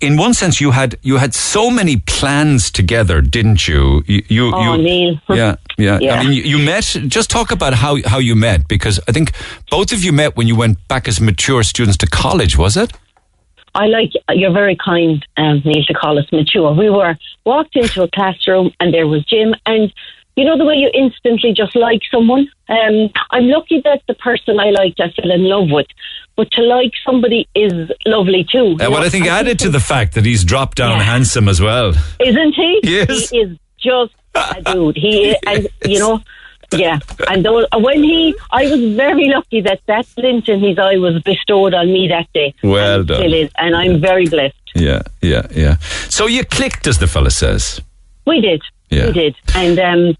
in 0.00 0.16
one 0.16 0.32
sense 0.32 0.60
you 0.60 0.70
had 0.70 0.96
you 1.02 1.18
had 1.18 1.34
so 1.34 1.70
many 1.70 1.98
plans 1.98 2.70
together, 2.70 3.20
didn't 3.20 3.68
you? 3.68 4.02
You, 4.06 4.22
you, 4.28 4.54
Oh, 4.54 4.76
you 4.76 4.82
Neil. 4.82 5.20
Yeah, 5.28 5.56
yeah. 5.78 5.98
Yeah. 6.00 6.14
I 6.14 6.22
mean, 6.24 6.32
you, 6.32 6.42
you 6.42 6.58
met. 6.58 6.84
Just 7.08 7.30
talk 7.30 7.50
about 7.50 7.74
how 7.74 7.96
how 8.04 8.18
you 8.18 8.34
met 8.34 8.68
because 8.68 9.00
I 9.08 9.12
think 9.12 9.32
both 9.70 9.92
of 9.92 10.04
you 10.04 10.12
met 10.12 10.36
when 10.36 10.46
you 10.46 10.56
went 10.56 10.86
back 10.88 11.08
as 11.08 11.20
mature 11.20 11.62
students 11.62 11.96
to 11.98 12.06
college. 12.06 12.56
Was 12.58 12.76
it? 12.76 12.92
I 13.74 13.86
like 13.86 14.10
you're 14.30 14.52
very 14.52 14.76
kind, 14.76 15.24
um, 15.36 15.60
Neil, 15.64 15.84
to 15.86 15.94
call 15.94 16.18
us 16.18 16.26
mature. 16.32 16.72
We 16.72 16.90
were 16.90 17.16
walked 17.44 17.74
into 17.76 18.02
a 18.04 18.08
classroom 18.08 18.70
and 18.78 18.94
there 18.94 19.06
was 19.08 19.24
Jim, 19.24 19.52
and 19.66 19.92
you 20.36 20.44
know 20.44 20.56
the 20.56 20.64
way 20.64 20.74
you 20.76 20.90
instantly 20.94 21.52
just 21.52 21.74
like 21.74 22.00
someone. 22.10 22.48
Um, 22.68 23.10
I'm 23.32 23.46
lucky 23.48 23.80
that 23.84 24.02
the 24.06 24.14
person 24.14 24.60
I 24.60 24.70
liked 24.70 25.00
I 25.00 25.10
fell 25.10 25.30
in 25.32 25.42
love 25.48 25.70
with, 25.70 25.86
but 26.36 26.50
to 26.52 26.62
like 26.62 26.92
somebody 27.04 27.48
is 27.56 27.90
lovely 28.06 28.46
too. 28.50 28.58
Uh, 28.58 28.84
You 28.84 28.90
well, 28.90 28.90
know, 28.92 29.06
I 29.06 29.08
think 29.08 29.26
added 29.26 29.58
to 29.60 29.70
the 29.70 29.80
fact 29.80 30.14
that 30.14 30.24
he's 30.24 30.44
dropped 30.44 30.76
down 30.78 31.00
handsome 31.00 31.48
as 31.48 31.60
well. 31.60 31.94
isn't 32.20 32.54
he? 32.54 32.80
Yes. 32.84 33.30
He 33.30 33.38
is 33.38 33.58
just 33.78 34.14
a 34.34 34.62
dude. 34.72 34.96
He 34.96 35.36
and 35.46 35.68
you 35.84 35.98
know, 35.98 36.20
yeah. 36.72 36.98
And 37.28 37.44
though, 37.44 37.66
when 37.74 38.02
he, 38.02 38.34
I 38.50 38.64
was 38.64 38.94
very 38.94 39.28
lucky 39.28 39.60
that 39.62 39.80
that 39.86 40.06
glint 40.16 40.48
in 40.48 40.60
his 40.60 40.78
eye 40.78 40.96
was 40.96 41.22
bestowed 41.22 41.74
on 41.74 41.92
me 41.92 42.08
that 42.08 42.32
day. 42.32 42.54
Well 42.62 43.00
and 43.00 43.08
done. 43.08 43.18
Still 43.18 43.34
is, 43.34 43.50
and 43.58 43.76
I'm 43.76 44.00
very 44.00 44.26
blessed. 44.26 44.54
Yeah, 44.74 45.02
yeah, 45.22 45.46
yeah. 45.50 45.78
So 46.08 46.26
you 46.26 46.44
clicked, 46.44 46.86
as 46.86 46.98
the 46.98 47.06
fella 47.06 47.30
says. 47.30 47.80
We 48.26 48.40
did. 48.40 48.62
Yeah. 48.90 49.06
We 49.06 49.12
did. 49.12 49.36
And 49.54 49.78
um, 49.78 50.16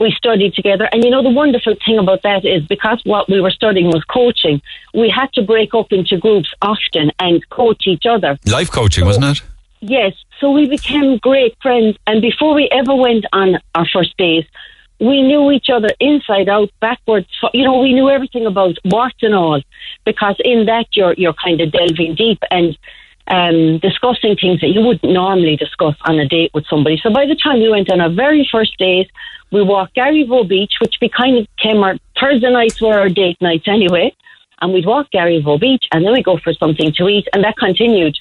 we 0.00 0.12
studied 0.12 0.54
together. 0.54 0.88
And 0.92 1.04
you 1.04 1.10
know, 1.10 1.22
the 1.22 1.30
wonderful 1.30 1.74
thing 1.84 1.98
about 1.98 2.22
that 2.22 2.44
is 2.44 2.66
because 2.66 3.00
what 3.04 3.28
we 3.28 3.40
were 3.40 3.50
studying 3.50 3.86
was 3.86 4.02
coaching, 4.04 4.60
we 4.94 5.08
had 5.08 5.32
to 5.34 5.42
break 5.42 5.74
up 5.74 5.92
into 5.92 6.18
groups 6.18 6.52
often 6.60 7.12
and 7.18 7.48
coach 7.50 7.86
each 7.86 8.04
other. 8.08 8.38
Life 8.46 8.70
coaching, 8.70 9.04
wasn't 9.04 9.38
it? 9.38 9.42
Yes. 9.82 10.14
So 10.40 10.52
we 10.52 10.68
became 10.68 11.18
great 11.18 11.56
friends. 11.60 11.98
And 12.06 12.22
before 12.22 12.54
we 12.54 12.68
ever 12.70 12.94
went 12.94 13.26
on 13.32 13.58
our 13.74 13.86
first 13.92 14.16
days, 14.16 14.44
we 15.00 15.22
knew 15.22 15.50
each 15.50 15.70
other 15.70 15.88
inside 15.98 16.48
out, 16.48 16.70
backwards. 16.80 17.26
You 17.52 17.64
know, 17.64 17.80
we 17.80 17.92
knew 17.92 18.08
everything 18.08 18.46
about 18.46 18.76
what 18.84 19.12
and 19.22 19.34
all, 19.34 19.60
because 20.04 20.36
in 20.44 20.66
that 20.66 20.86
you're 20.92 21.14
you're 21.14 21.34
kind 21.34 21.60
of 21.60 21.72
delving 21.72 22.14
deep 22.14 22.38
and 22.52 22.78
um, 23.26 23.78
discussing 23.80 24.36
things 24.36 24.60
that 24.60 24.68
you 24.68 24.82
wouldn't 24.82 25.12
normally 25.12 25.56
discuss 25.56 25.96
on 26.02 26.20
a 26.20 26.28
date 26.28 26.52
with 26.54 26.64
somebody. 26.70 27.00
So 27.02 27.12
by 27.12 27.26
the 27.26 27.34
time 27.34 27.58
we 27.58 27.68
went 27.68 27.90
on 27.90 28.00
our 28.00 28.10
very 28.10 28.48
first 28.52 28.78
date, 28.78 29.10
we 29.50 29.62
walked 29.62 29.96
Garryvoe 29.96 30.48
Beach, 30.48 30.74
which 30.80 30.94
we 31.00 31.08
kind 31.08 31.38
of 31.38 31.48
came 31.58 31.82
our 31.82 31.96
Thursday 32.20 32.52
nights 32.52 32.80
were 32.80 32.96
our 32.96 33.08
date 33.08 33.38
nights 33.40 33.66
anyway, 33.66 34.14
and 34.60 34.72
we'd 34.72 34.86
walk 34.86 35.08
Garryvoe 35.12 35.58
Beach, 35.58 35.86
and 35.90 36.04
then 36.04 36.12
we 36.12 36.22
go 36.22 36.38
for 36.38 36.52
something 36.52 36.92
to 36.92 37.08
eat, 37.08 37.26
and 37.32 37.42
that 37.42 37.56
continued. 37.56 38.16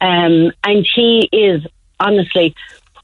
Um, 0.00 0.52
and 0.64 0.86
he 0.94 1.28
is 1.32 1.66
honestly, 1.98 2.54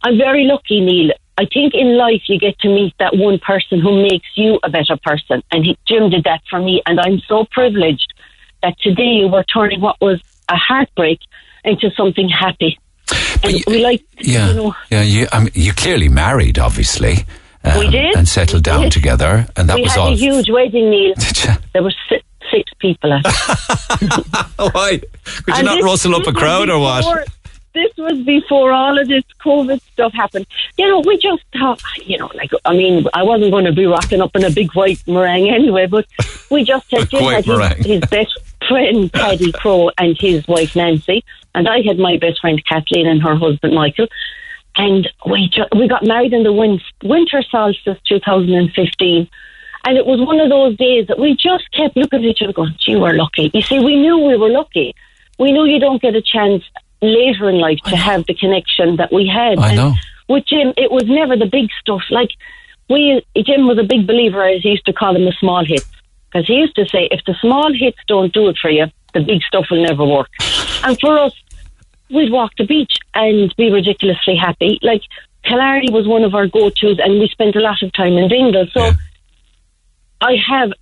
I'm 0.03 0.17
very 0.19 0.45
lucky, 0.45 0.81
Neil. 0.81 1.13
I 1.39 1.45
think 1.53 1.75
in 1.75 1.99
life 1.99 2.23
you 2.29 2.39
get 2.39 2.59
to 2.61 2.69
meet 2.69 2.95
that 2.99 3.15
one 3.17 3.39
person 3.39 3.79
who 3.81 4.03
makes 4.03 4.27
you 4.37 4.59
a 4.63 4.71
better 4.71 4.97
person, 5.03 5.43
and 5.53 5.65
he, 5.65 5.77
Jim 5.87 6.09
did 6.11 6.25
that 6.25 6.41
for 6.49 6.59
me. 6.61 6.81
And 6.87 6.99
I'm 6.99 7.21
so 7.29 7.45
privileged 7.51 8.13
that 8.63 8.79
today 8.81 9.25
we're 9.31 9.45
turning 9.45 9.81
what 9.83 9.97
was 10.01 10.21
a 10.49 10.57
heartbreak 10.57 11.21
into 11.65 11.91
something 11.97 12.29
happy. 12.29 12.79
And 13.45 13.63
we 13.67 13.83
like, 13.85 14.03
Yeah, 14.19 14.49
you 14.49 14.55
know, 14.55 14.75
yeah. 14.91 15.03
You, 15.03 15.27
I 15.31 15.41
mean, 15.41 15.51
you 15.55 15.73
clearly 15.75 16.09
married, 16.09 16.59
obviously. 16.59 17.27
um, 17.65 17.79
We 17.81 17.91
did. 17.91 18.17
and 18.17 18.27
settled 18.27 18.63
down 18.65 18.89
together, 18.89 19.47
and 19.57 19.69
that 19.69 19.77
we 19.77 19.83
was 19.83 19.97
all. 19.97 20.13
a 20.13 20.17
huge 20.17 20.49
wedding, 20.51 20.89
Neil. 20.91 21.15
There 21.75 21.83
were 21.83 21.93
six, 22.51 22.73
people 22.79 23.13
at. 23.13 23.25
Why? 24.59 25.01
Could 25.25 25.47
you 25.49 25.55
And 25.55 25.65
not 25.67 25.77
this- 25.77 25.85
rustle 25.85 26.15
up 26.17 26.27
a 26.27 26.33
crowd 26.33 26.69
or 26.71 26.79
what? 26.81 27.29
This 27.75 27.93
was 27.99 28.19
before 28.25 28.73
all 28.73 28.99
of 28.99 29.07
this 29.07 29.23
COVID 29.45 29.83
stuff 29.93 30.15
happened. 30.15 30.47
You 30.79 30.89
know, 30.89 31.01
we 31.01 31.19
just 31.19 31.43
thought, 31.59 31.79
you 32.07 32.17
know, 32.17 32.31
like, 32.35 32.51
I 32.65 32.73
mean, 32.73 33.05
I 33.13 33.23
wasn't 33.23 33.51
going 33.51 33.67
to 33.67 33.73
be 33.73 33.85
rocking 33.85 34.23
up 34.23 34.35
in 34.35 34.45
a 34.45 34.51
big 34.51 34.73
white 34.73 35.07
meringue 35.07 35.51
anyway, 35.51 35.85
but 35.87 36.07
we 36.51 36.65
just 36.65 36.91
had 36.91 37.11
Jim 37.11 37.23
had 37.25 37.45
his, 37.45 37.85
his 37.85 38.01
best 38.09 38.33
friend, 38.67 39.13
Paddy 39.13 39.53
Crow, 39.53 39.91
and 39.99 40.17
his 40.19 40.49
wife, 40.49 40.75
Nancy, 40.75 41.23
and 41.55 41.69
I 41.69 41.83
had 41.83 41.99
my 41.99 42.17
best 42.17 42.41
friend, 42.41 42.65
Kathleen, 42.65 43.07
and 43.07 43.23
her 43.23 43.37
husband, 43.37 43.75
Michael. 43.75 44.07
And 44.77 45.07
we 45.27 45.49
ju- 45.51 45.69
we 45.79 45.87
got 45.87 46.03
married 46.03 46.33
in 46.33 46.45
the 46.45 46.55
win- 46.55 46.81
winter 47.03 47.43
solstice 47.51 47.99
2015. 48.09 49.29
And 49.87 49.97
it 49.97 50.05
was 50.05 50.21
one 50.21 50.41
of 50.41 50.51
those 50.51 50.77
days 50.77 51.07
that 51.07 51.19
we 51.19 51.37
just 51.37 51.71
kept 51.73 51.97
looking 51.97 52.19
at 52.19 52.25
each 52.25 52.43
other 52.43 52.53
going, 52.53 52.75
gee, 52.79 52.97
we're 52.97 53.13
lucky. 53.13 53.53
You 53.55 53.63
see, 53.63 53.79
we 53.79 53.95
knew 53.95 54.19
we 54.19 54.37
were 54.37 54.51
lucky. 54.51 54.95
We 55.39 55.53
knew 55.53 55.65
you 55.65 55.79
don't 55.79 56.03
get 56.03 56.17
a 56.17 56.21
chance 56.21 56.65
later 57.01 57.49
in 57.49 57.61
life 57.61 57.79
to 57.85 57.97
have 57.97 58.27
the 58.27 58.35
connection 58.35 58.97
that 58.97 59.13
we 59.13 59.29
had. 59.29 59.61
I 59.61 59.69
And 59.69 59.77
know. 59.77 59.95
With 60.29 60.45
Jim, 60.47 60.73
it 60.77 60.91
was 60.91 61.05
never 61.07 61.37
the 61.37 61.47
big 61.47 61.71
stuff. 61.81 62.03
Like, 62.11 62.31
we, 62.91 63.25
Jim 63.37 63.69
was 63.69 63.79
a 63.79 63.85
big 63.85 64.09
believer, 64.09 64.43
as 64.43 64.63
he 64.63 64.71
used 64.71 64.87
to 64.87 64.93
call 64.93 65.13
them, 65.13 65.25
the 65.25 65.37
small 65.39 65.65
hits. 65.65 65.89
Because 66.33 66.49
he 66.49 66.55
used 66.55 66.75
to 66.75 66.89
say, 66.89 67.09
if 67.13 67.25
the 67.25 67.37
small 67.41 67.73
hits 67.73 67.99
don't 68.09 68.33
do 68.33 68.49
it 68.49 68.59
for 68.61 68.71
you, 68.71 68.87
the 69.15 69.21
big 69.21 69.43
stuff 69.43 69.67
will 69.71 69.85
never 69.85 70.05
work. 70.05 70.29
And 70.83 70.99
for 70.99 71.17
us, 71.17 71.33
we'd 72.11 72.33
walk 72.33 72.53
the 72.59 72.67
beach 72.67 72.97
and 73.15 73.55
be 73.57 73.71
ridiculously 73.71 74.37
happy. 74.37 74.81
Like 74.83 75.03
Killarney 75.45 75.91
was 75.93 76.09
one 76.09 76.25
of 76.25 76.35
our 76.35 76.47
go-tos, 76.47 76.99
and 76.99 77.21
we 77.21 77.29
spent 77.29 77.55
a 77.55 77.61
lot 77.61 77.83
of 77.83 77.93
time 77.93 78.15
in 78.15 78.29
Dingle. 78.29 78.67
So 78.73 78.93
I 80.21 80.35
have, 80.49 80.73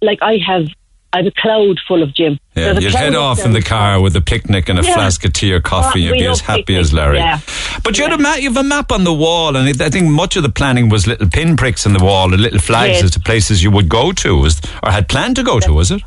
like, 0.00 0.18
I 0.22 0.38
have, 0.46 0.66
I 1.12 1.18
have 1.18 1.26
a 1.26 1.30
cloud 1.40 1.78
full 1.86 2.02
of 2.02 2.14
Jim. 2.14 2.38
Yeah, 2.56 2.78
you'd 2.78 2.94
head 2.94 3.14
off 3.14 3.44
in 3.44 3.52
the 3.52 3.62
car 3.62 4.00
with 4.00 4.16
a 4.16 4.20
picnic 4.20 4.68
and 4.68 4.78
a 4.78 4.82
Yeah. 4.82 4.94
flask 4.94 5.24
of 5.24 5.32
tea 5.32 5.52
or 5.52 5.60
coffee. 5.60 6.08
Oh, 6.08 6.14
You'd 6.14 6.20
be 6.20 6.26
as 6.26 6.40
happy 6.40 6.62
picnics, 6.64 6.88
as 6.88 6.92
Larry. 6.94 7.18
yeah. 7.18 7.38
But 7.84 7.96
you 7.98 8.04
had 8.04 8.12
a 8.12 8.18
map. 8.18 8.40
You 8.40 8.48
have 8.52 8.56
a 8.56 8.62
map 8.66 8.90
on 8.92 9.04
the 9.04 9.12
wall, 9.12 9.56
and 9.56 9.68
I 9.82 9.88
think 9.90 10.08
much 10.08 10.36
of 10.36 10.42
the 10.42 10.48
planning 10.48 10.88
was 10.88 11.06
little 11.06 11.28
pinpricks 11.28 11.86
in 11.86 11.92
the 11.92 12.02
wall 12.04 12.32
and 12.32 12.42
little 12.42 12.58
flags 12.60 12.94
Yes. 12.94 13.04
as 13.04 13.10
to 13.12 13.20
places 13.20 13.62
you 13.62 13.70
would 13.70 13.88
go 13.88 14.12
to, 14.12 14.36
was, 14.36 14.60
or 14.82 14.90
had 14.90 15.08
planned 15.08 15.36
to 15.36 15.42
go 15.42 15.60
to. 15.60 15.72
Was 15.72 15.90
it? 15.90 16.02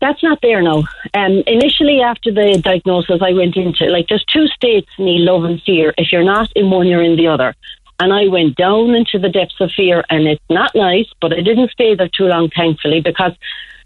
That's 0.00 0.22
not 0.22 0.38
there 0.42 0.62
now. 0.62 0.82
Um, 1.14 1.42
initially, 1.46 2.00
after 2.00 2.32
the 2.32 2.60
diagnosis, 2.62 3.20
I 3.22 3.32
went 3.34 3.56
into 3.56 3.84
like 3.86 4.08
there's 4.08 4.24
two 4.32 4.48
states, 4.48 4.88
Neil, 4.98 5.24
love 5.32 5.44
and 5.44 5.62
fear. 5.62 5.94
If 5.96 6.10
you're 6.10 6.24
not 6.24 6.48
in 6.56 6.70
one, 6.70 6.88
you're 6.88 7.02
in 7.04 7.16
the 7.16 7.28
other. 7.28 7.54
And 8.00 8.12
I 8.12 8.28
went 8.28 8.56
down 8.56 8.94
into 8.94 9.18
the 9.18 9.28
depths 9.28 9.60
of 9.60 9.70
fear, 9.70 10.04
and 10.10 10.26
it's 10.26 10.44
not 10.50 10.74
nice, 10.74 11.06
but 11.20 11.32
I 11.32 11.40
didn't 11.40 11.70
stay 11.70 11.94
there 11.94 12.08
too 12.08 12.26
long, 12.26 12.50
thankfully, 12.50 13.00
because 13.00 13.32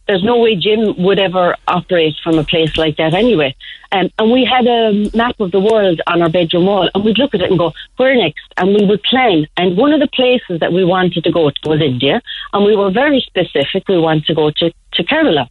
there's 0.07 0.23
no 0.23 0.39
way 0.39 0.55
Jim 0.55 0.97
would 1.03 1.19
ever 1.19 1.57
operate 1.67 2.15
from 2.23 2.39
a 2.39 2.45
place 2.45 2.77
like 2.77 2.97
that 2.97 3.13
anyway. 3.13 3.55
Um, 3.93 4.09
and 4.19 4.31
we 4.31 4.45
had 4.45 4.67
a 4.67 5.11
map 5.15 5.39
of 5.41 5.51
the 5.51 5.61
world 5.61 6.01
on 6.07 6.23
our 6.23 6.29
bedroom 6.29 6.67
wall, 6.67 6.89
and 6.95 7.05
we'd 7.05 7.19
look 7.19 7.35
at 7.35 7.41
it 7.41 7.51
and 7.51 7.59
go, 7.59 7.73
where 7.97 8.15
next? 8.15 8.45
And 8.57 8.75
we 8.75 8.87
would 8.87 9.03
plan. 9.03 9.47
And 9.57 9.77
one 9.77 9.93
of 9.93 10.01
the 10.01 10.09
places 10.09 10.61
that 10.61 10.73
we 10.73 10.85
wanted 10.85 11.25
to 11.25 11.33
go 11.33 11.51
to 11.51 11.69
was 11.69 11.81
India, 11.81 12.23
and 12.53 12.65
we 12.65 12.77
were 12.77 12.91
very 12.91 13.21
specific. 13.21 13.89
We 13.89 13.99
wanted 13.99 14.27
to 14.27 14.35
go 14.35 14.51
to, 14.51 14.73
to 14.93 15.05
Kerala. 15.05 15.49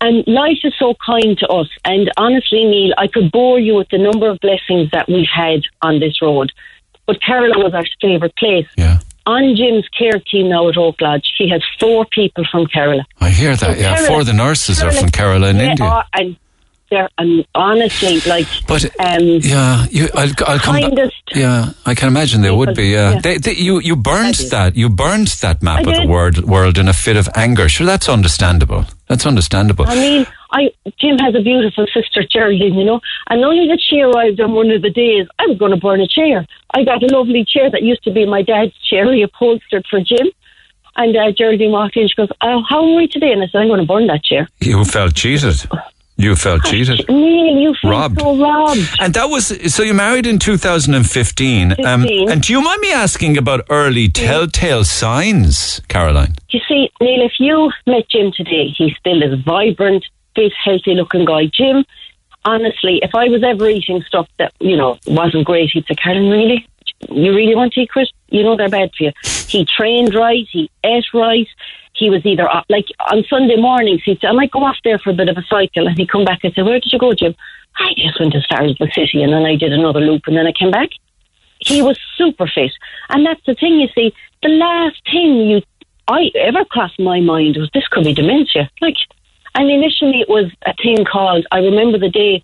And 0.00 0.26
life 0.26 0.58
is 0.62 0.74
so 0.78 0.94
kind 1.04 1.38
to 1.38 1.48
us. 1.48 1.68
And 1.84 2.12
honestly, 2.18 2.64
Neil, 2.64 2.92
I 2.98 3.06
could 3.06 3.32
bore 3.32 3.58
you 3.58 3.76
with 3.76 3.88
the 3.88 3.98
number 3.98 4.28
of 4.28 4.38
blessings 4.40 4.90
that 4.90 5.08
we've 5.08 5.26
had 5.34 5.62
on 5.80 6.00
this 6.00 6.20
road. 6.20 6.52
But 7.06 7.20
Kerala 7.20 7.56
was 7.62 7.72
our 7.74 7.84
favourite 8.00 8.34
place. 8.36 8.66
Yeah. 8.76 8.98
On 9.26 9.56
Jim's 9.56 9.88
care 9.88 10.20
team 10.20 10.48
now 10.50 10.68
at 10.68 10.76
Oak 10.76 11.00
Lodge, 11.00 11.32
he 11.36 11.48
has 11.50 11.62
four 11.80 12.06
people 12.06 12.44
from 12.50 12.66
Kerala. 12.66 13.04
I 13.20 13.30
hear 13.30 13.56
that. 13.56 13.78
yeah, 13.78 13.96
Kerala- 13.96 14.06
four 14.06 14.20
of 14.20 14.26
the 14.26 14.32
nurses 14.32 14.82
are 14.82 14.92
from 14.92 15.08
Kerala 15.08 15.50
in 15.50 15.58
they 15.58 15.70
India. 15.70 15.84
Are, 15.86 16.04
and 16.12 16.36
they're 16.90 17.08
and 17.18 17.44
honestly 17.54 18.20
like. 18.30 18.46
But 18.68 18.84
um, 19.00 19.22
yeah, 19.42 19.86
you, 19.90 20.08
I'll, 20.14 20.30
I'll 20.46 20.58
come 20.60 20.80
back. 20.80 21.10
Yeah, 21.34 21.72
I 21.84 21.94
can 21.96 22.06
imagine 22.06 22.42
they 22.42 22.50
would 22.52 22.76
be. 22.76 22.88
Yeah, 22.90 23.14
yeah. 23.14 23.20
They, 23.20 23.38
they, 23.38 23.54
you 23.54 23.80
you 23.80 23.96
burned 23.96 24.36
that. 24.50 24.76
You 24.76 24.88
burned 24.88 25.28
that 25.42 25.62
map 25.62 25.84
I 25.86 25.90
of 25.90 25.96
the 25.96 26.06
world 26.06 26.44
world 26.44 26.78
in 26.78 26.86
a 26.88 26.92
fit 26.92 27.16
of 27.16 27.28
anger. 27.34 27.68
Sure, 27.68 27.86
that's 27.86 28.08
understandable. 28.08 28.84
That's 29.08 29.26
understandable. 29.26 29.86
I 29.88 29.96
mean, 29.96 30.26
I 30.50 30.70
Jim 30.98 31.18
has 31.18 31.34
a 31.34 31.42
beautiful 31.42 31.86
sister, 31.92 32.22
Geraldine, 32.28 32.74
you 32.74 32.84
know, 32.84 33.00
and 33.28 33.44
only 33.44 33.66
that 33.68 33.80
she 33.80 34.00
arrived 34.00 34.40
on 34.40 34.52
one 34.52 34.70
of 34.70 34.82
the 34.82 34.90
days, 34.90 35.26
I 35.38 35.46
was 35.46 35.58
going 35.58 35.72
to 35.72 35.76
burn 35.76 36.00
a 36.00 36.08
chair. 36.08 36.46
I 36.74 36.84
got 36.84 37.02
a 37.02 37.06
lovely 37.06 37.44
chair 37.44 37.70
that 37.70 37.82
used 37.82 38.04
to 38.04 38.12
be 38.12 38.26
my 38.26 38.42
dad's 38.42 38.76
chair, 38.88 39.12
he 39.14 39.22
upholstered 39.22 39.86
for 39.88 40.00
Jim. 40.00 40.28
And 40.98 41.14
uh, 41.14 41.30
Geraldine 41.32 41.72
walked 41.72 41.96
in, 41.96 42.08
she 42.08 42.14
goes, 42.14 42.30
oh, 42.40 42.62
how 42.66 42.82
are 42.82 42.94
we 42.94 43.06
today? 43.06 43.30
And 43.32 43.42
I 43.42 43.48
said, 43.48 43.60
I'm 43.60 43.68
going 43.68 43.80
to 43.80 43.86
burn 43.86 44.06
that 44.06 44.24
chair. 44.24 44.48
You 44.60 44.82
felt 44.84 45.14
cheated. 45.14 45.68
You 46.18 46.34
felt 46.34 46.64
cheated. 46.64 47.04
Neil, 47.10 47.58
you 47.58 47.74
feel 47.74 47.90
Robbed. 47.90 48.18
so 48.18 48.38
robbed. 48.38 48.80
And 49.00 49.12
that 49.12 49.26
was 49.26 49.48
so 49.74 49.82
you 49.82 49.92
married 49.92 50.26
in 50.26 50.38
2015. 50.38 51.72
Um, 51.84 52.06
and 52.06 52.40
do 52.40 52.54
you 52.54 52.62
mind 52.62 52.80
me 52.80 52.90
asking 52.90 53.36
about 53.36 53.66
early 53.68 54.08
telltale 54.08 54.84
signs, 54.84 55.82
Caroline? 55.88 56.36
You 56.48 56.60
see, 56.66 56.90
Neil, 57.02 57.26
if 57.26 57.32
you 57.38 57.70
met 57.86 58.08
Jim 58.08 58.32
today, 58.34 58.68
he 58.74 58.96
still 58.98 59.22
is 59.22 59.38
vibrant, 59.44 60.06
fit, 60.36 60.52
healthy 60.62 60.94
looking 60.94 61.24
guy. 61.24 61.46
Jim, 61.46 61.84
honestly, 62.44 63.00
if 63.02 63.14
I 63.14 63.28
was 63.28 63.42
ever 63.42 63.68
eating 63.68 64.02
stuff 64.06 64.28
that, 64.38 64.52
you 64.60 64.76
know, 64.76 64.98
wasn't 65.06 65.46
great, 65.46 65.70
he'd 65.72 65.86
say, 65.86 65.96
Karen, 65.96 66.30
really? 66.30 66.64
You 67.10 67.34
really 67.34 67.56
want 67.56 67.72
to 67.72 67.80
eat 67.80 67.90
Chris? 67.90 68.08
You 68.28 68.44
know 68.44 68.56
they're 68.56 68.68
bad 68.68 68.90
for 68.96 69.04
you. 69.04 69.12
He 69.48 69.64
trained 69.64 70.14
right, 70.14 70.46
he 70.50 70.70
ate 70.84 71.06
right. 71.12 71.48
He 71.94 72.10
was 72.10 72.24
either, 72.24 72.48
uh, 72.48 72.62
like, 72.68 72.86
on 73.10 73.24
Sunday 73.28 73.56
mornings, 73.56 74.02
he'd 74.04 74.20
say, 74.20 74.28
I 74.28 74.32
might 74.32 74.50
go 74.50 74.62
off 74.62 74.76
there 74.84 74.98
for 74.98 75.10
a 75.10 75.14
bit 75.14 75.28
of 75.28 75.36
a 75.36 75.42
cycle. 75.48 75.88
And 75.88 75.96
he'd 75.98 76.10
come 76.10 76.24
back 76.24 76.40
and 76.44 76.52
say, 76.54 76.62
Where 76.62 76.78
did 76.78 76.92
you 76.92 76.98
go, 76.98 77.14
Jim? 77.14 77.34
I 77.78 77.94
just 77.96 78.20
went 78.20 78.34
as 78.34 78.44
far 78.46 78.62
as 78.62 78.76
the 78.78 78.90
city 78.94 79.22
and 79.22 79.32
then 79.32 79.44
I 79.44 79.56
did 79.56 79.72
another 79.72 80.00
loop 80.00 80.22
and 80.26 80.36
then 80.36 80.46
I 80.46 80.52
came 80.52 80.70
back. 80.70 80.90
He 81.58 81.82
was 81.82 81.98
super 82.16 82.46
fit. 82.46 82.72
And 83.08 83.24
that's 83.24 83.44
the 83.46 83.54
thing, 83.54 83.80
you 83.80 83.88
see, 83.94 84.14
the 84.42 84.48
last 84.48 85.00
thing 85.10 85.48
you 85.48 85.62
I 86.08 86.30
ever 86.36 86.64
crossed 86.64 87.00
my 87.00 87.20
mind 87.20 87.56
was 87.56 87.68
this 87.74 87.88
could 87.88 88.04
be 88.04 88.14
dementia. 88.14 88.70
Like, 88.80 88.96
and 89.56 89.70
initially 89.70 90.20
it 90.20 90.28
was 90.28 90.52
a 90.64 90.74
thing 90.74 91.04
called. 91.04 91.46
I 91.50 91.58
remember 91.58 91.98
the 91.98 92.10
day 92.10 92.42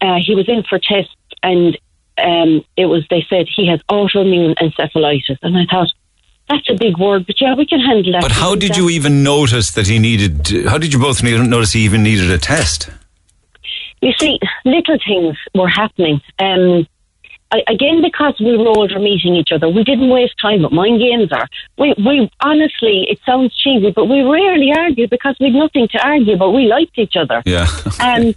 uh, 0.00 0.18
he 0.24 0.34
was 0.34 0.48
in 0.48 0.62
for 0.62 0.78
tests, 0.78 1.14
and 1.42 1.76
um, 2.18 2.64
it 2.76 2.86
was. 2.86 3.04
They 3.10 3.26
said 3.28 3.46
he 3.54 3.66
has 3.68 3.80
autoimmune 3.90 4.54
encephalitis, 4.56 5.38
and 5.42 5.56
I 5.56 5.64
thought 5.70 5.88
that's 6.48 6.68
a 6.70 6.74
big 6.74 6.98
word, 6.98 7.26
but 7.26 7.40
yeah, 7.40 7.54
we 7.54 7.66
can 7.66 7.80
handle 7.80 8.12
that. 8.12 8.22
But 8.22 8.32
how 8.32 8.54
did 8.54 8.76
you 8.76 8.88
even 8.90 9.22
notice 9.22 9.72
that 9.72 9.86
he 9.86 9.98
needed? 9.98 10.66
How 10.66 10.78
did 10.78 10.92
you 10.92 11.00
both 11.00 11.22
notice 11.22 11.72
he 11.72 11.80
even 11.80 12.02
needed 12.02 12.30
a 12.30 12.38
test? 12.38 12.88
You 14.02 14.12
see, 14.20 14.38
little 14.64 14.98
things 15.06 15.36
were 15.54 15.68
happening. 15.68 16.20
Um, 16.38 16.86
I, 17.52 17.62
again, 17.68 18.02
because 18.02 18.34
we 18.40 18.56
were 18.56 18.66
older 18.66 18.98
meeting 18.98 19.36
each 19.36 19.52
other, 19.52 19.68
we 19.68 19.84
didn't 19.84 20.08
waste 20.08 20.34
time. 20.40 20.64
at 20.64 20.72
mind 20.72 21.00
games 21.00 21.30
are. 21.32 21.48
We, 21.78 21.94
we 22.04 22.30
honestly, 22.40 23.06
it 23.08 23.20
sounds 23.24 23.54
cheesy, 23.54 23.92
but 23.92 24.06
we 24.06 24.22
rarely 24.22 24.72
argue 24.76 25.06
because 25.06 25.36
we'd 25.40 25.54
nothing 25.54 25.88
to 25.88 26.06
argue 26.06 26.36
but 26.36 26.50
We 26.50 26.66
liked 26.66 26.98
each 26.98 27.16
other. 27.16 27.42
Yeah. 27.44 27.66
Um, 28.00 28.34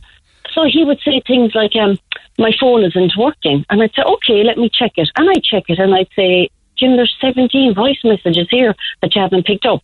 so 0.53 0.65
he 0.65 0.83
would 0.83 0.99
say 1.01 1.21
things 1.27 1.53
like, 1.53 1.75
um, 1.75 1.99
"My 2.37 2.51
phone 2.59 2.83
isn't 2.83 3.13
working," 3.17 3.65
and 3.69 3.83
I'd 3.83 3.93
say, 3.93 4.01
"Okay, 4.01 4.43
let 4.43 4.57
me 4.57 4.69
check 4.69 4.93
it." 4.95 5.09
And 5.15 5.29
I'd 5.29 5.43
check 5.43 5.63
it, 5.67 5.79
and 5.79 5.93
I'd 5.93 6.09
say, 6.15 6.49
"Jim, 6.75 6.95
there's 6.95 7.15
17 7.21 7.73
voice 7.75 7.99
messages 8.03 8.47
here 8.49 8.75
that 9.01 9.13
you 9.13 9.21
haven't 9.21 9.45
picked 9.45 9.65
up." 9.65 9.83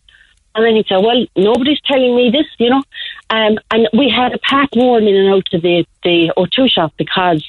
And 0.54 0.64
then 0.64 0.74
he'd 0.74 0.86
say, 0.86 0.96
"Well, 0.96 1.24
nobody's 1.36 1.80
telling 1.82 2.16
me 2.16 2.30
this, 2.30 2.46
you 2.58 2.70
know." 2.70 2.82
Um, 3.30 3.58
and 3.70 3.88
we 3.92 4.08
had 4.08 4.34
a 4.34 4.38
pack 4.38 4.74
worn 4.74 5.06
in 5.06 5.14
and 5.14 5.34
out 5.34 5.46
to 5.52 5.58
the 5.58 5.86
the 6.02 6.32
O2 6.36 6.70
shop 6.70 6.92
because 6.96 7.44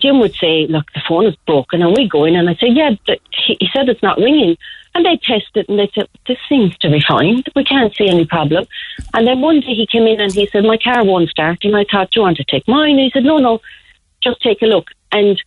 Jim 0.00 0.18
would 0.20 0.34
say, 0.34 0.66
"Look, 0.66 0.92
the 0.92 1.02
phone 1.08 1.26
is 1.26 1.36
broken," 1.46 1.82
and 1.82 1.96
we 1.96 2.08
go 2.08 2.24
in 2.24 2.36
and 2.36 2.48
I 2.48 2.54
say, 2.54 2.68
"Yeah," 2.68 2.90
he, 3.32 3.56
he 3.60 3.68
said 3.72 3.88
it's 3.88 4.02
not 4.02 4.18
ringing, 4.18 4.56
and 4.94 5.04
they 5.04 5.16
test 5.16 5.50
it 5.54 5.68
and 5.68 5.78
they 5.78 5.90
said, 5.94 6.08
"This 6.26 6.38
seems 6.48 6.76
to 6.78 6.90
be 6.90 7.00
fine. 7.00 7.42
We 7.54 7.64
can't 7.64 7.94
see 7.94 8.08
any 8.08 8.24
problem." 8.24 8.66
And 9.14 9.26
then 9.26 9.40
one 9.40 9.60
day 9.60 9.74
he 9.74 9.86
came 9.86 10.06
in 10.06 10.20
and 10.20 10.32
he 10.32 10.46
said, 10.46 10.64
"My 10.64 10.78
car 10.78 11.04
won't 11.04 11.30
start," 11.30 11.64
and 11.64 11.76
I 11.76 11.84
thought, 11.84 12.10
"Do 12.10 12.20
you 12.20 12.22
want 12.22 12.36
to 12.38 12.44
take 12.44 12.66
mine?" 12.68 12.92
And 12.92 13.00
he 13.00 13.10
said, 13.10 13.24
"No, 13.24 13.38
no, 13.38 13.60
just 14.22 14.40
take 14.40 14.62
a 14.62 14.66
look." 14.66 14.88
And 15.12 15.42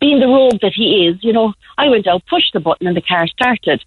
being 0.00 0.20
the 0.20 0.28
rogue 0.28 0.60
that 0.60 0.72
he 0.74 1.06
is, 1.06 1.22
you 1.22 1.32
know, 1.32 1.54
I 1.78 1.88
went 1.88 2.06
out, 2.06 2.26
pushed 2.26 2.52
the 2.52 2.60
button, 2.60 2.86
and 2.86 2.96
the 2.96 3.02
car 3.02 3.26
started. 3.26 3.84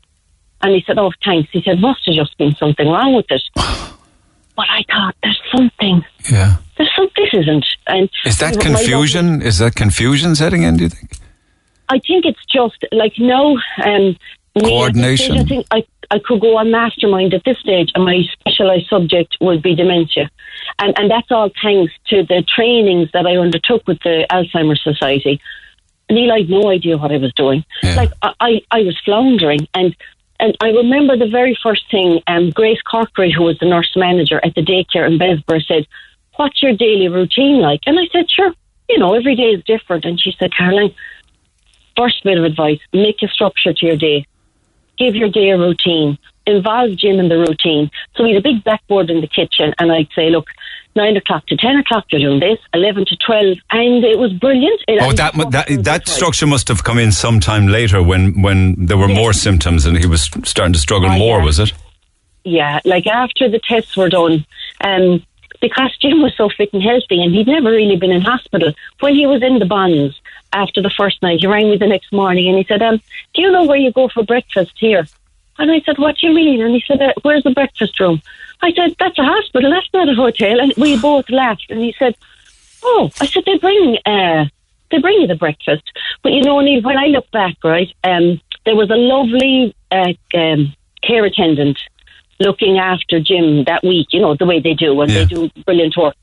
And 0.62 0.74
he 0.74 0.84
said, 0.86 0.98
"Oh, 0.98 1.12
thanks." 1.24 1.50
He 1.52 1.62
said, 1.62 1.80
"Must 1.80 2.06
have 2.06 2.16
just 2.16 2.38
been 2.38 2.56
something 2.56 2.88
wrong 2.88 3.14
with 3.16 3.30
it." 3.30 3.44
But 4.58 4.66
I 4.70 4.84
thought, 4.92 5.16
"There's 5.24 5.42
something. 5.56 6.04
Yeah. 6.30 6.58
There's 6.78 6.90
some. 6.96 7.08
This 7.16 7.30
isn't." 7.34 7.66
And 7.88 8.10
Is 8.26 8.40
that 8.40 8.60
confusion? 8.60 9.42
Is 9.42 9.60
that 9.60 9.76
confusion 9.76 10.36
setting 10.36 10.64
in? 10.64 10.76
Do 10.78 10.84
you 10.84 10.90
think? 10.90 11.18
I 11.90 12.00
think 12.00 12.26
it's 12.26 12.44
just 12.52 12.84
like 12.92 13.14
no 13.18 13.58
um, 13.86 14.18
Coordination. 14.60 15.38
At 15.38 15.48
this 15.48 15.48
stage, 15.48 15.66
I 15.72 15.80
think 15.80 15.88
I, 16.12 16.16
I 16.16 16.20
could 16.20 16.42
go 16.42 16.58
on 16.58 16.72
mastermind 16.72 17.34
at 17.34 17.44
this 17.46 17.58
stage, 17.60 17.92
and 17.96 18.04
my 18.04 18.22
specialised 18.40 18.90
subject 18.90 19.38
would 19.42 19.62
be 19.62 19.76
dementia, 19.76 20.30
and 20.80 20.98
and 20.98 21.10
that's 21.10 21.32
all 21.32 21.50
thanks 21.62 21.94
to 22.08 22.24
the 22.24 22.44
trainings 22.56 23.10
that 23.14 23.26
I 23.26 23.38
undertook 23.38 23.88
with 23.88 24.00
the 24.04 24.26
Alzheimer's 24.32 24.84
Society. 24.84 25.40
Neil, 26.10 26.32
I 26.32 26.40
had 26.40 26.50
no 26.50 26.70
idea 26.70 26.98
what 26.98 27.12
I 27.12 27.18
was 27.18 27.34
doing. 27.34 27.66
Like 27.84 28.12
I, 28.22 28.34
I, 28.40 28.62
I 28.72 28.82
was 28.82 28.98
floundering, 29.04 29.68
and 29.74 29.96
and 30.40 30.56
I 30.62 30.70
remember 30.70 31.18
the 31.18 31.28
very 31.28 31.58
first 31.62 31.90
thing. 31.90 32.22
Um, 32.28 32.52
Grace 32.52 32.80
Corkery, 32.86 33.34
who 33.34 33.44
was 33.44 33.58
the 33.60 33.66
nurse 33.66 33.92
manager 33.96 34.40
at 34.44 34.56
the 34.56 34.62
daycare 34.62 35.08
in 35.08 35.18
Bessborough, 35.18 35.66
said, 35.66 35.88
"What's 36.36 36.62
your 36.62 36.74
daily 36.74 37.08
routine 37.08 37.60
like?" 37.60 37.82
And 37.86 38.00
I 38.00 38.08
said, 38.12 38.30
"Sure, 38.30 38.54
you 38.90 39.00
know, 39.00 39.14
every 39.14 39.36
day 39.36 39.52
is 39.52 39.64
different." 39.64 40.06
And 40.06 40.20
she 40.20 40.36
said, 40.38 40.54
"Caroline." 40.54 40.94
First 41.96 42.24
bit 42.24 42.38
of 42.38 42.44
advice 42.44 42.80
make 42.94 43.24
a 43.24 43.28
structure 43.28 43.74
to 43.74 43.86
your 43.86 43.98
day. 43.98 44.26
Give 44.98 45.16
your 45.16 45.30
day 45.30 45.50
a 45.50 45.58
routine. 45.58 46.20
Involve 46.46 46.96
Jim 46.96 47.20
in 47.20 47.28
the 47.28 47.40
routine. 47.40 47.90
So 48.16 48.24
we 48.24 48.34
had 48.34 48.40
a 48.40 48.50
big 48.50 48.64
blackboard 48.64 49.10
in 49.10 49.22
the 49.22 49.28
kitchen, 49.28 49.74
and 49.80 49.92
I'd 49.92 50.10
say, 50.16 50.30
look, 50.30 50.48
nine 50.98 51.16
o'clock 51.16 51.46
to 51.48 51.56
ten 51.56 51.78
o'clock, 51.78 52.04
you're 52.10 52.20
doing 52.20 52.42
this, 52.42 52.60
11 52.74 53.06
to 53.06 53.16
12, 53.26 53.58
and 53.72 54.04
it 54.04 54.18
was 54.20 54.34
brilliant. 54.34 54.82
It, 54.90 55.00
Oh, 55.02 55.14
that 55.14 55.34
that 55.52 55.68
that 55.86 56.08
structure 56.10 56.48
must 56.48 56.68
have 56.68 56.84
come 56.84 56.98
in 57.00 57.12
sometime 57.14 57.68
later 57.68 58.04
when 58.04 58.42
when 58.42 58.60
there 58.88 58.98
were 58.98 59.08
more 59.08 59.32
symptoms 59.32 59.86
and 59.86 59.98
he 59.98 60.08
was 60.08 60.24
starting 60.44 60.74
to 60.74 60.80
struggle 60.80 61.10
Oh, 61.10 61.18
more. 61.18 61.40
yeah. 61.40 61.46
Was 61.46 61.60
it? 61.60 61.72
yeah, 62.44 62.80
like 62.86 63.08
after 63.08 63.50
the 63.50 63.60
tests 63.60 63.96
were 63.98 64.10
done, 64.10 64.46
um, 64.84 65.24
because 65.60 65.92
Jim 66.02 66.22
was 66.22 66.34
so 66.38 66.50
fit 66.58 66.72
and 66.74 66.82
healthy 66.84 67.22
and 67.24 67.34
he'd 67.34 67.48
never 67.48 67.70
really 67.72 67.96
been 67.98 68.12
in 68.12 68.22
hospital, 68.22 68.74
when 69.02 69.16
he 69.16 69.26
was 69.28 69.42
in 69.44 69.60
the 69.60 69.66
Bons 69.66 70.20
after 70.54 70.82
the 70.82 70.90
first 71.00 71.22
night, 71.22 71.40
he 71.42 71.48
rang 71.48 71.70
me 71.70 71.78
the 71.78 71.88
next 71.88 72.12
morning 72.14 72.48
and 72.48 72.58
he 72.58 72.64
said, 72.64 72.82
um, 72.82 72.98
Do 73.34 73.42
you 73.42 73.52
know 73.52 73.66
where 73.66 73.78
you 73.86 73.92
go 73.92 74.08
for 74.08 74.24
breakfast 74.24 74.74
here? 74.78 75.06
And 75.60 75.72
I 75.72 75.82
said, 75.82 75.98
What 75.98 76.18
do 76.20 76.28
you 76.28 76.34
mean? 76.34 76.62
And 76.62 76.74
he 76.74 76.84
said, 76.88 77.02
uh, 77.02 77.12
Where's 77.24 77.44
the 77.44 77.52
breakfast 77.52 78.00
room? 78.00 78.22
I 78.62 78.72
said, 78.74 78.96
That's 79.00 79.18
a 79.20 79.24
hospital, 79.24 79.70
that's 79.72 79.90
not 79.94 80.10
a 80.10 80.16
hotel. 80.16 80.60
And 80.60 80.74
we 80.78 81.00
both 81.00 81.30
laughed 81.30 81.66
and 81.70 81.80
he 81.82 81.96
said, 81.98 82.16
Oh, 82.84 83.10
I 83.20 83.26
said, 83.26 83.44
They 83.46 83.58
bring 83.58 83.98
uh, 84.06 84.46
they 84.92 85.00
bring 85.00 85.22
you 85.22 85.28
the 85.28 85.36
breakfast. 85.36 85.84
But 86.24 86.32
you 86.34 86.42
know, 86.44 86.60
Neil, 86.62 86.82
when 86.82 86.98
I 86.98 87.08
look 87.08 87.30
back, 87.32 87.56
right, 87.64 87.94
um, 88.04 88.40
there 88.66 88.76
was 88.76 88.90
a 88.90 88.96
lovely 88.96 89.76
uh, 89.92 90.14
um, 90.34 90.74
care 91.04 91.26
attendant 91.26 91.78
looking 92.40 92.78
after 92.78 93.20
Jim 93.20 93.64
that 93.66 93.84
week. 93.84 94.08
You 94.12 94.22
know 94.22 94.36
the 94.36 94.46
way 94.46 94.60
they 94.60 94.74
do, 94.74 95.00
and 95.02 95.12
Yeah. 95.12 95.20
they 95.20 95.26
do 95.26 95.50
brilliant 95.66 95.98
work. 95.98 96.16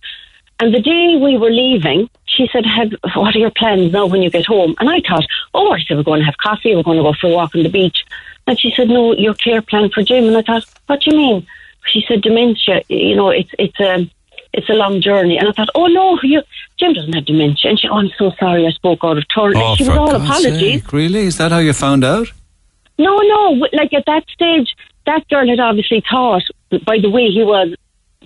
And 0.60 0.72
the 0.72 0.80
day 0.80 1.16
we 1.20 1.36
were 1.36 1.50
leaving, 1.50 2.08
she 2.26 2.48
said, 2.52 2.64
"Have 2.64 2.92
what 3.14 3.34
are 3.34 3.38
your 3.38 3.50
plans 3.50 3.92
now 3.92 4.06
when 4.06 4.22
you 4.22 4.30
get 4.30 4.46
home?" 4.46 4.74
And 4.78 4.88
I 4.88 5.00
thought, 5.00 5.26
"Oh, 5.52 5.72
I 5.72 5.80
said 5.82 5.96
we're 5.96 6.04
going 6.04 6.20
to 6.20 6.26
have 6.26 6.36
coffee. 6.38 6.74
We're 6.74 6.84
going 6.84 6.98
to 6.98 7.02
go 7.02 7.12
for 7.12 7.26
a 7.26 7.30
walk 7.34 7.54
on 7.54 7.64
the 7.64 7.68
beach." 7.68 8.04
And 8.46 8.58
she 8.58 8.70
said, 8.76 8.88
"No, 8.88 9.14
your 9.14 9.34
care 9.34 9.60
plan 9.62 9.90
for 9.90 10.02
Jim." 10.02 10.24
And 10.28 10.36
I 10.36 10.42
thought, 10.42 10.64
"What 10.86 11.00
do 11.00 11.10
you 11.10 11.16
mean?" 11.16 11.46
She 11.92 12.04
said, 12.08 12.22
"Dementia. 12.22 12.82
You 12.88 13.16
know, 13.16 13.30
it's 13.30 13.50
it's 13.58 13.78
a 13.80 14.10
it's 14.52 14.68
a 14.68 14.74
long 14.74 15.00
journey." 15.00 15.36
And 15.38 15.48
I 15.48 15.52
thought, 15.52 15.68
"Oh 15.74 15.86
no, 15.86 16.18
you 16.22 16.42
Jim 16.78 16.92
doesn't 16.92 17.12
have 17.12 17.24
dementia." 17.26 17.70
And 17.70 17.78
she, 17.80 17.88
"Oh, 17.88 17.96
I'm 17.98 18.10
so 18.18 18.32
sorry. 18.38 18.66
I 18.66 18.70
spoke 18.70 19.00
out 19.02 19.18
of 19.18 19.24
turn." 19.34 19.52
Oh, 19.56 19.74
she 19.76 19.84
was 19.84 19.96
all 19.96 20.06
God's 20.12 20.24
apologies. 20.24 20.82
sake, 20.82 20.92
really? 20.92 21.20
Is 21.26 21.38
that 21.38 21.52
how 21.52 21.58
you 21.58 21.72
found 21.72 22.04
out? 22.04 22.32
No, 22.98 23.16
no. 23.18 23.66
Like 23.72 23.92
at 23.92 24.04
that 24.06 24.24
stage, 24.32 24.74
that 25.06 25.26
girl 25.28 25.48
had 25.48 25.60
obviously 25.60 26.02
thought 26.10 26.42
by 26.86 26.98
the 26.98 27.10
way 27.10 27.26
he 27.30 27.42
was 27.42 27.74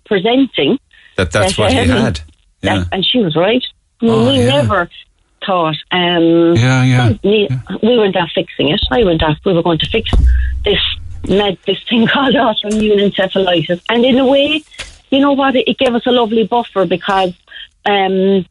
presenting 0.07 0.79
That 1.17 1.31
that's 1.33 1.57
That, 1.57 1.63
what 1.63 1.73
he 1.73 1.79
um, 1.81 1.89
had. 1.89 2.21
Yeah. 2.63 2.79
that, 2.81 2.89
and 2.93 3.05
she 3.05 3.19
was 3.19 3.37
right. 3.37 3.63
Oh, 4.03 4.31
we 4.31 4.39
yeah. 4.39 4.63
never 4.63 4.89
thought. 5.45 5.77
Um, 5.91 6.55
Yeah, 6.57 6.85
yeah, 6.85 7.13
We, 7.25 7.49
we 7.83 7.99
went 7.99 8.17
off 8.17 8.31
fixing 8.35 8.69
it. 8.69 8.81
I 8.91 9.05
went 9.05 9.23
off. 9.23 9.37
We 9.45 9.53
were 9.53 9.63
going 9.63 9.79
to 9.79 9.89
fix 9.91 10.11
this 10.65 10.79
med, 11.29 11.59
this 11.67 11.83
thing 11.89 12.07
called 12.13 12.35
autoimmune 12.35 13.01
encephalitis, 13.01 13.81
and 13.89 14.05
in 14.05 14.19
a 14.19 14.27
way, 14.27 14.63
you 15.11 15.21
know 15.21 15.33
what? 15.33 15.57
It, 15.57 15.69
it 15.69 15.79
gave 15.79 15.95
us 15.95 16.07
a 16.07 16.11
lovely 16.11 16.45
buffer 16.45 16.85
because 16.87 17.33
um, 17.87 18.47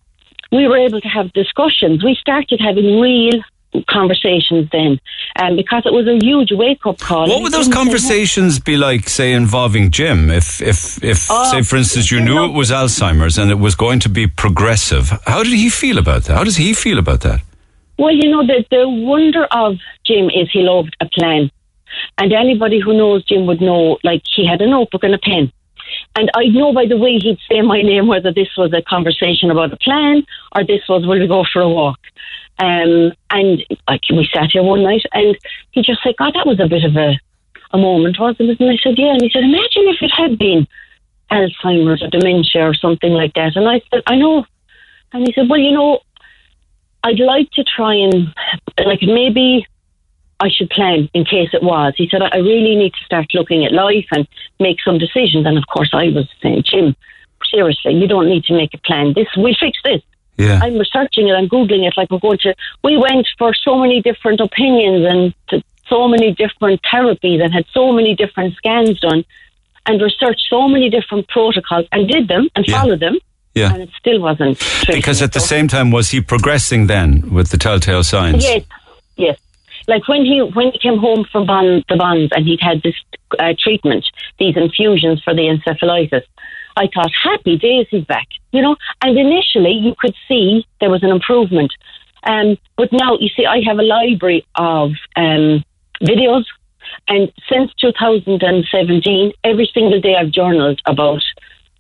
we 0.51 0.68
were 0.68 0.78
able 0.78 1.01
to 1.01 1.07
have 1.07 1.32
discussions. 1.34 2.03
We 2.03 2.15
started 2.15 2.59
having 2.59 2.99
real 2.99 3.41
conversations 3.89 4.70
then, 4.72 4.99
um, 5.39 5.55
because 5.55 5.84
it 5.86 5.93
was 5.93 6.07
a 6.07 6.18
huge 6.24 6.51
wake 6.51 6.86
up 6.86 6.99
call. 6.99 7.28
What 7.28 7.43
would 7.43 7.53
those 7.53 7.68
conversations 7.68 8.59
be 8.59 8.78
like, 8.78 9.09
say, 9.09 9.34
involving 9.34 9.91
Jim? 9.91 10.32
If, 10.32 10.61
if, 10.61 11.03
if, 11.03 11.28
Oh, 11.30 11.51
say, 11.51 11.61
for 11.61 11.76
instance, 11.76 12.09
you 12.09 12.22
knew 12.22 12.45
it 12.45 12.53
was 12.53 12.72
Alzheimer's 12.72 13.38
and 13.38 13.51
it 13.51 13.59
was 13.59 13.76
going 13.76 13.99
to 13.99 14.09
be 14.09 14.28
progressive, 14.28 15.11
how 15.26 15.43
did 15.43 15.53
he 15.53 15.70
feel 15.70 15.97
about 15.97 16.24
that? 16.24 16.38
How 16.38 16.43
does 16.43 16.57
he 16.57 16.74
feel 16.74 16.97
about 16.97 17.22
that? 17.22 17.41
Well, 17.97 18.13
you 18.13 18.30
know, 18.30 18.45
the, 18.45 18.63
the 18.70 18.88
wonder 18.88 19.45
of 19.51 19.78
Jim 20.05 20.30
is 20.30 20.49
he 20.51 20.61
loved 20.61 20.95
a 21.01 21.09
plan. 21.09 21.51
And 22.18 22.34
anybody 22.34 22.80
who 22.80 22.98
knows 22.98 23.24
Jim 23.26 23.45
would 23.48 23.62
know, 23.62 23.98
like, 24.04 24.24
he 24.36 24.45
had 24.45 24.62
a 24.62 24.68
notebook 24.68 25.04
and 25.04 25.16
a 25.16 25.20
pen. 25.20 25.52
And 26.16 26.30
I 26.36 26.45
know 26.45 26.74
by 26.74 26.86
the 26.86 26.98
way 26.98 27.18
he'd 27.18 27.39
say 27.50 27.62
my 27.62 27.82
name 27.82 28.08
whether 28.08 28.34
this 28.34 28.50
was 28.58 28.74
a 28.74 28.82
conversation 28.82 29.52
about 29.52 29.74
a 29.74 29.78
plan 29.78 30.26
or 30.56 30.66
this 30.66 30.82
was, 30.89 31.06
will 31.06 31.20
we 31.20 31.28
go 31.28 31.45
for 31.52 31.62
a 31.62 31.70
walk? 31.70 32.00
Um, 32.60 33.14
and 33.30 33.64
like 33.88 34.02
we 34.10 34.28
sat 34.34 34.52
here 34.52 34.64
one 34.64 34.84
night 34.84 35.04
and 35.14 35.38
he 35.72 35.82
just 35.82 36.02
said, 36.04 36.16
God, 36.18 36.34
that 36.34 36.48
was 36.48 36.60
a 36.60 36.68
bit 36.68 36.84
of 36.84 36.95
a, 36.95 37.20
a 37.72 37.78
moment, 37.78 38.20
wasn't 38.20 38.50
it? 38.50 38.60
And 38.60 38.72
I 38.72 38.78
said, 38.82 38.98
yeah. 38.98 39.12
And 39.14 39.22
he 39.22 39.30
said, 39.30 39.43
imagine 39.43 39.88
if 39.88 40.02
it 40.02 40.12
had 40.12 40.38
been 40.38 40.68
Alzheimer's 41.32 42.02
or 42.02 42.10
dementia 42.10 42.64
or 42.64 42.74
something 42.74 43.12
like 43.12 43.34
that. 43.36 43.56
And 43.56 43.68
I 43.68 43.82
said, 43.91 44.02
I 44.08 44.16
know. 44.16 44.45
And 45.14 45.26
he 45.26 45.34
said, 45.34 45.50
well, 45.50 45.60
you 45.60 45.72
know, 45.72 46.00
I'd 47.04 47.20
like 47.20 47.50
to 47.52 47.64
try 47.64 47.93
and, 47.93 48.34
like, 48.84 49.02
maybe 49.02 49.66
I 50.39 50.49
should 50.49 50.69
plan 50.69 51.09
in 51.13 51.25
case 51.25 51.49
it 51.53 51.63
was. 51.63 51.93
He 51.97 52.07
said, 52.09 52.21
I 52.21 52.38
really 52.38 52.75
need 52.75 52.93
to 52.93 53.03
start 53.05 53.27
looking 53.33 53.65
at 53.65 53.71
life 53.71 54.05
and 54.11 54.27
make 54.59 54.77
some 54.85 54.97
decisions. 54.99 55.45
And 55.47 55.57
of 55.57 55.65
course, 55.67 55.89
I 55.93 56.09
was 56.09 56.27
saying, 56.41 56.63
Jim, 56.63 56.95
seriously, 57.49 57.93
you 57.93 58.07
don't 58.07 58.27
need 58.29 58.43
to 58.45 58.53
make 58.53 58.73
a 58.73 58.77
plan. 58.79 59.13
This, 59.15 59.27
we'll 59.35 59.55
fix 59.59 59.77
this. 59.83 60.01
Yeah. 60.38 60.59
I'm 60.61 60.77
researching 60.77 61.27
it, 61.27 61.33
I'm 61.33 61.49
Googling 61.49 61.88
it, 61.88 61.95
like 61.97 62.11
we're 62.11 62.19
going 62.19 62.38
to, 62.43 62.53
we 62.83 62.95
went 62.97 63.27
for 63.39 63.55
so 63.55 63.79
many 63.79 64.01
different 64.03 64.39
opinions 64.39 65.05
and 65.09 65.33
to 65.49 65.63
so 65.89 66.07
many 66.07 66.33
different 66.33 66.79
therapies 66.83 67.43
and 67.43 67.51
had 67.51 67.65
so 67.71 67.91
many 67.91 68.13
different 68.15 68.55
scans 68.55 68.99
done 68.99 69.25
and 69.88 69.99
researched 69.99 70.45
so 70.47 70.67
many 70.67 70.91
different 70.91 71.27
protocols 71.29 71.88
and 71.91 72.07
did 72.07 72.27
them 72.27 72.49
and 72.55 72.67
Yeah. 72.67 72.81
followed 72.81 72.99
them. 72.99 73.17
Yeah. 73.55 73.73
And 73.73 73.81
it 73.83 73.89
still 73.97 74.19
wasn't. 74.19 74.59
Because 74.85 75.23
at 75.23 75.33
the 75.33 75.39
same 75.39 75.67
time, 75.67 75.89
was 75.89 76.11
he 76.11 76.21
progressing 76.21 76.85
then 76.85 77.33
with 77.33 77.49
the 77.49 77.57
telltale 77.57 78.03
signs? 78.03 78.43
Yes, 78.43 78.63
yes. 79.15 79.39
Like 79.88 80.07
when 80.07 80.25
he 80.25 80.41
when 80.41 80.71
he 80.71 80.79
came 80.79 80.97
home 80.97 81.25
from 81.31 81.45
bon, 81.45 81.83
the 81.88 81.95
Bons 81.95 82.29
and 82.33 82.45
he'd 82.45 82.59
had 82.61 82.81
this 82.83 82.95
uh, 83.39 83.53
treatment, 83.57 84.05
these 84.38 84.57
infusions 84.57 85.23
for 85.23 85.33
the 85.33 85.43
encephalitis, 85.43 86.23
I 86.75 86.88
thought, 86.93 87.11
happy 87.23 87.57
days, 87.57 87.88
he's 87.89 88.03
back. 88.05 88.27
You 88.51 88.61
know, 88.61 88.75
and 89.01 89.17
initially 89.17 89.71
you 89.71 89.95
could 89.97 90.15
see 90.27 90.65
there 90.81 90.89
was 90.89 91.03
an 91.03 91.09
improvement. 91.09 91.71
Um, 92.23 92.57
but 92.75 92.89
now 92.91 93.17
you 93.17 93.29
see, 93.29 93.45
I 93.45 93.61
have 93.65 93.79
a 93.79 93.83
library 93.83 94.45
of 94.55 94.91
um, 95.15 95.63
videos, 96.01 96.43
and 97.07 97.31
since 97.49 97.71
2017, 97.79 99.31
every 99.43 99.69
single 99.73 100.01
day 100.01 100.15
I've 100.15 100.31
journaled 100.31 100.81
about 100.85 101.21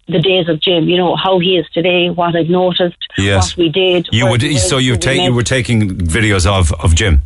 the 0.07 0.19
days 0.19 0.47
of 0.47 0.61
Jim. 0.61 0.87
You 0.87 0.97
know 0.97 1.15
how 1.15 1.39
he 1.39 1.57
is 1.57 1.65
today, 1.73 2.09
what 2.09 2.35
I've 2.35 2.49
noticed, 2.49 2.97
Yes. 3.17 3.57
what 3.57 3.57
we 3.57 3.69
did. 3.69 4.07
You 4.11 4.27
would, 4.29 4.41
so 4.57 4.77
you 4.77 4.95
take, 4.97 5.21
you 5.21 5.33
were 5.33 5.43
taking 5.43 5.89
videos 5.89 6.45
of, 6.45 6.71
of 6.81 6.95
Jim. 6.95 7.16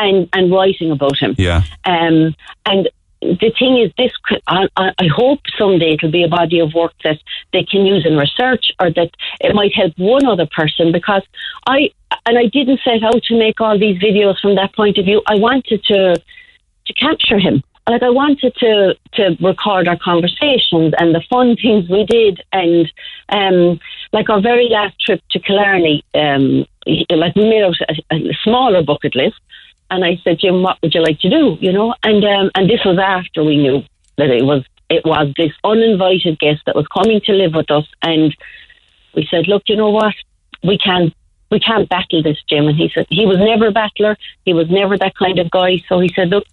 And 0.00 0.28
and 0.32 0.50
writing 0.52 0.90
about 0.90 1.18
him. 1.18 1.34
Yeah. 1.38 1.62
Um, 1.84 2.34
and 2.66 2.88
the 3.20 3.52
thing 3.58 3.76
is, 3.78 3.92
this 3.98 4.12
I, 4.46 4.66
I 4.76 5.06
hope 5.14 5.40
someday 5.58 5.92
it'll 5.94 6.10
be 6.10 6.24
a 6.24 6.28
body 6.28 6.58
of 6.58 6.72
work 6.74 6.94
that 7.04 7.18
they 7.52 7.64
can 7.64 7.84
use 7.84 8.06
in 8.06 8.16
research, 8.16 8.72
or 8.80 8.90
that 8.90 9.10
it 9.40 9.54
might 9.54 9.74
help 9.74 9.92
one 9.98 10.26
other 10.26 10.46
person. 10.46 10.90
Because 10.90 11.22
I 11.66 11.90
and 12.26 12.38
I 12.38 12.46
didn't 12.46 12.80
set 12.82 13.02
out 13.02 13.22
to 13.24 13.38
make 13.38 13.60
all 13.60 13.78
these 13.78 13.98
videos 14.00 14.40
from 14.40 14.54
that 14.56 14.74
point 14.74 14.96
of 14.98 15.04
view. 15.04 15.22
I 15.26 15.36
wanted 15.36 15.84
to 15.84 16.20
to 16.86 16.92
capture 16.94 17.38
him. 17.38 17.62
Like 17.88 18.02
I 18.02 18.10
wanted 18.10 18.54
to 18.56 18.94
to 19.14 19.36
record 19.40 19.88
our 19.88 19.98
conversations 19.98 20.94
and 20.98 21.14
the 21.14 21.22
fun 21.28 21.56
things 21.56 21.90
we 21.90 22.04
did, 22.04 22.42
and 22.52 22.90
um, 23.28 23.80
like 24.12 24.30
our 24.30 24.40
very 24.40 24.68
last 24.68 24.98
trip 25.00 25.20
to 25.32 25.38
Killarney, 25.40 26.04
um, 26.14 26.66
like 26.86 27.34
we 27.36 27.50
made 27.50 27.64
out 27.64 27.74
a, 27.88 28.14
a 28.14 28.38
smaller 28.44 28.82
bucket 28.82 29.14
list. 29.14 29.40
And 29.90 30.04
I 30.04 30.20
said, 30.22 30.38
Jim, 30.38 30.62
what 30.62 30.78
would 30.82 30.94
you 30.94 31.02
like 31.02 31.20
to 31.20 31.30
do? 31.30 31.56
You 31.60 31.72
know, 31.72 31.94
and 32.02 32.24
um, 32.24 32.50
and 32.54 32.70
this 32.70 32.84
was 32.84 32.98
after 32.98 33.42
we 33.42 33.56
knew 33.56 33.82
that 34.18 34.30
it 34.30 34.44
was 34.44 34.64
it 34.88 35.04
was 35.04 35.32
this 35.36 35.52
uninvited 35.64 36.38
guest 36.38 36.62
that 36.66 36.76
was 36.76 36.86
coming 36.88 37.20
to 37.24 37.32
live 37.32 37.54
with 37.54 37.70
us, 37.70 37.86
and 38.02 38.36
we 39.14 39.26
said, 39.30 39.48
look, 39.48 39.64
you 39.66 39.76
know 39.76 39.90
what, 39.90 40.14
we 40.62 40.78
can 40.78 41.12
we 41.50 41.58
can't 41.58 41.88
battle 41.88 42.22
this, 42.22 42.38
Jim. 42.48 42.68
And 42.68 42.76
he 42.76 42.90
said 42.94 43.06
he 43.10 43.26
was 43.26 43.38
never 43.38 43.68
a 43.68 43.72
battler. 43.72 44.16
He 44.44 44.54
was 44.54 44.70
never 44.70 44.96
that 44.98 45.16
kind 45.16 45.38
of 45.38 45.50
guy. 45.50 45.82
So 45.88 45.98
he 45.98 46.08
said, 46.14 46.28
look, 46.28 46.44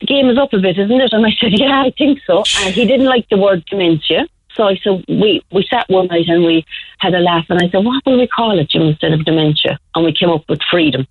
the 0.00 0.06
game 0.06 0.28
is 0.28 0.38
up 0.38 0.52
a 0.52 0.58
bit, 0.58 0.78
isn't 0.78 1.00
it? 1.00 1.12
And 1.12 1.26
I 1.26 1.30
said, 1.38 1.52
yeah, 1.58 1.82
I 1.82 1.92
think 1.96 2.20
so. 2.26 2.42
And 2.60 2.74
he 2.74 2.86
didn't 2.86 3.06
like 3.06 3.28
the 3.28 3.36
word 3.36 3.64
dementia. 3.66 4.26
So 4.54 4.64
I 4.64 4.76
said, 4.82 5.04
we, 5.08 5.42
we 5.52 5.66
sat 5.70 5.88
one 5.88 6.06
night 6.06 6.26
and 6.28 6.44
we 6.44 6.64
had 6.98 7.14
a 7.14 7.20
laugh. 7.20 7.46
And 7.48 7.60
I 7.62 7.68
said, 7.68 7.84
what 7.84 8.04
will 8.06 8.18
we 8.18 8.26
call 8.26 8.58
it, 8.58 8.70
Jim, 8.70 8.82
instead 8.82 9.12
of 9.12 9.24
dementia? 9.24 9.78
And 9.94 10.04
we 10.04 10.12
came 10.12 10.30
up 10.30 10.48
with 10.48 10.60
freedom. 10.70 11.06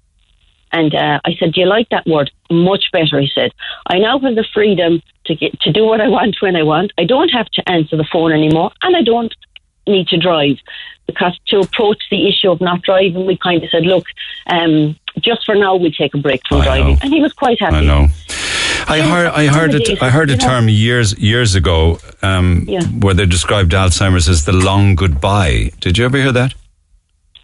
And 0.71 0.93
uh, 0.93 1.19
I 1.23 1.33
said, 1.39 1.53
do 1.53 1.61
you 1.61 1.67
like 1.67 1.89
that 1.89 2.05
word? 2.05 2.29
Much 2.51 2.85
better, 2.91 3.19
he 3.19 3.29
said. 3.33 3.51
I 3.87 3.99
now 3.99 4.19
have 4.19 4.35
the 4.35 4.45
freedom 4.53 5.01
to 5.25 5.35
get 5.35 5.59
to 5.61 5.71
do 5.71 5.85
what 5.85 6.01
I 6.01 6.07
want 6.07 6.37
when 6.41 6.55
I 6.55 6.63
want. 6.63 6.91
I 6.97 7.05
don't 7.05 7.29
have 7.29 7.47
to 7.47 7.69
answer 7.69 7.95
the 7.97 8.07
phone 8.11 8.31
anymore, 8.31 8.71
and 8.81 8.95
I 8.95 9.01
don't 9.01 9.33
need 9.87 10.07
to 10.09 10.17
drive 10.17 10.57
because 11.05 11.39
to 11.47 11.59
approach 11.59 12.03
the 12.11 12.27
issue 12.27 12.51
of 12.51 12.59
not 12.59 12.81
driving, 12.81 13.25
we 13.25 13.37
kind 13.37 13.63
of 13.63 13.69
said, 13.69 13.83
look, 13.83 14.05
um, 14.47 14.97
just 15.21 15.45
for 15.45 15.55
now, 15.55 15.75
we 15.75 15.89
take 15.91 16.13
a 16.13 16.17
break 16.17 16.41
from 16.47 16.61
I 16.61 16.65
driving, 16.65 16.93
know. 16.95 16.99
and 17.01 17.13
he 17.13 17.21
was 17.21 17.31
quite 17.33 17.59
happy. 17.61 17.77
I 17.77 17.81
know. 17.81 18.07
I 18.89 19.01
heard, 19.01 19.27
I 19.27 19.47
heard 19.47 19.73
it. 19.73 20.01
I 20.01 20.09
heard 20.09 20.29
a 20.29 20.37
term 20.37 20.69
years 20.69 21.17
years 21.17 21.55
ago 21.55 21.99
um, 22.21 22.65
Yeah. 22.67 22.83
where 22.83 23.13
they 23.13 23.25
described 23.25 23.71
Alzheimer's 23.73 24.29
as 24.29 24.45
the 24.45 24.53
long 24.53 24.95
goodbye. 24.95 25.71
Did 25.81 25.97
you 25.97 26.05
ever 26.05 26.17
hear 26.17 26.31
that? 26.31 26.53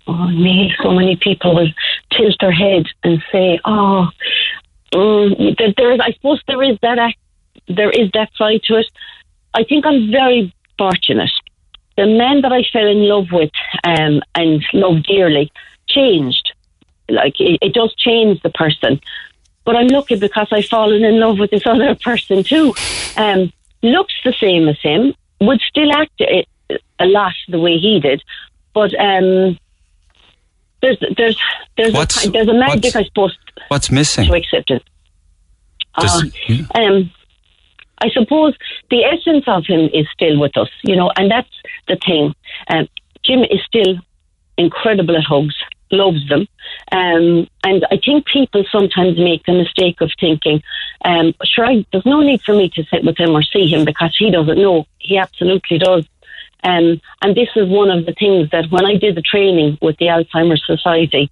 Oh, 0.05 0.27
me, 0.27 0.73
so 0.81 0.91
many 0.91 1.15
people 1.15 1.55
will 1.55 1.69
tilt 2.11 2.35
their 2.39 2.51
head 2.51 2.85
and 3.03 3.23
say, 3.31 3.59
"Oh, 3.63 4.09
mm, 4.93 5.75
there, 5.77 5.93
is." 5.93 5.99
I 5.99 6.11
suppose 6.13 6.41
there 6.47 6.61
is 6.63 6.77
that. 6.81 6.99
Act, 6.99 7.17
there 7.67 7.89
is 7.89 8.11
that 8.13 8.29
side 8.35 8.63
to 8.63 8.75
it. 8.77 8.87
I 9.53 9.63
think 9.63 9.85
I'm 9.85 10.11
very 10.11 10.53
fortunate. 10.77 11.31
The 11.95 12.07
man 12.07 12.41
that 12.41 12.51
I 12.51 12.63
fell 12.63 12.87
in 12.87 13.07
love 13.07 13.27
with 13.31 13.51
um, 13.83 14.21
and 14.35 14.65
loved 14.73 15.05
dearly 15.05 15.51
changed. 15.87 16.53
Like 17.07 17.39
it, 17.39 17.59
it 17.61 17.73
does 17.73 17.93
change 17.95 18.41
the 18.41 18.49
person, 18.49 18.99
but 19.65 19.75
I'm 19.75 19.87
lucky 19.87 20.15
because 20.15 20.47
I've 20.51 20.65
fallen 20.65 21.03
in 21.03 21.19
love 21.19 21.39
with 21.39 21.51
this 21.51 21.63
other 21.67 21.95
person 21.95 22.43
too. 22.43 22.73
Um, 23.15 23.53
looks 23.81 24.13
the 24.23 24.33
same 24.33 24.67
as 24.67 24.79
him, 24.79 25.13
would 25.39 25.61
still 25.61 25.91
act 25.91 26.19
a, 26.21 26.45
a 26.99 27.05
lot 27.05 27.33
the 27.47 27.59
way 27.59 27.77
he 27.77 27.99
did, 27.99 28.23
but 28.73 28.97
um, 28.99 29.57
there's 30.83 30.99
there's 31.17 31.37
there's 31.77 31.93
What's- 31.93 32.25
a, 32.27 32.29
there's 32.29 32.47
a 32.47 32.53
magic 32.53 32.95
I 32.95 33.03
suppose 33.05 33.35
What's 33.69 33.89
missing? 33.89 34.27
to 34.27 34.35
acceptance. 34.35 34.83
Does- 35.99 36.31
Uh, 36.75 36.79
um, 36.79 37.11
I 37.99 38.09
suppose 38.09 38.53
the 38.89 39.03
essence 39.05 39.45
of 39.47 39.65
him 39.65 39.89
is 39.93 40.05
still 40.13 40.39
with 40.39 40.55
us, 40.57 40.69
you 40.83 40.95
know, 40.95 41.09
and 41.15 41.31
that's 41.31 41.55
the 41.87 41.95
thing. 42.05 42.33
Um, 42.69 42.87
Jim 43.23 43.39
is 43.43 43.61
still 43.65 43.97
incredible 44.57 45.15
at 45.15 45.23
hugs. 45.23 45.55
loves 45.91 46.27
them. 46.27 46.47
Um, 46.91 47.47
and 47.63 47.85
I 47.91 47.97
think 48.03 48.25
people 48.25 48.63
sometimes 48.71 49.15
make 49.19 49.43
the 49.45 49.53
mistake 49.53 50.01
of 50.01 50.09
thinking, 50.19 50.63
um, 51.05 51.33
sure, 51.43 51.65
I, 51.67 51.85
there's 51.91 52.05
no 52.05 52.21
need 52.21 52.41
for 52.41 52.55
me 52.55 52.67
to 52.69 52.83
sit 52.85 53.03
with 53.05 53.17
him 53.19 53.29
or 53.29 53.43
see 53.43 53.67
him 53.67 53.85
because 53.85 54.15
he 54.17 54.31
doesn't 54.31 54.57
know. 54.57 54.85
He 54.97 55.17
absolutely 55.19 55.77
does. 55.77 56.03
Um, 56.63 57.01
and 57.21 57.35
this 57.35 57.49
is 57.55 57.67
one 57.67 57.89
of 57.89 58.05
the 58.05 58.13
things 58.13 58.49
that 58.51 58.71
when 58.71 58.85
I 58.85 58.95
did 58.95 59.15
the 59.15 59.21
training 59.21 59.77
with 59.81 59.97
the 59.97 60.05
Alzheimer's 60.05 60.63
Society, 60.65 61.29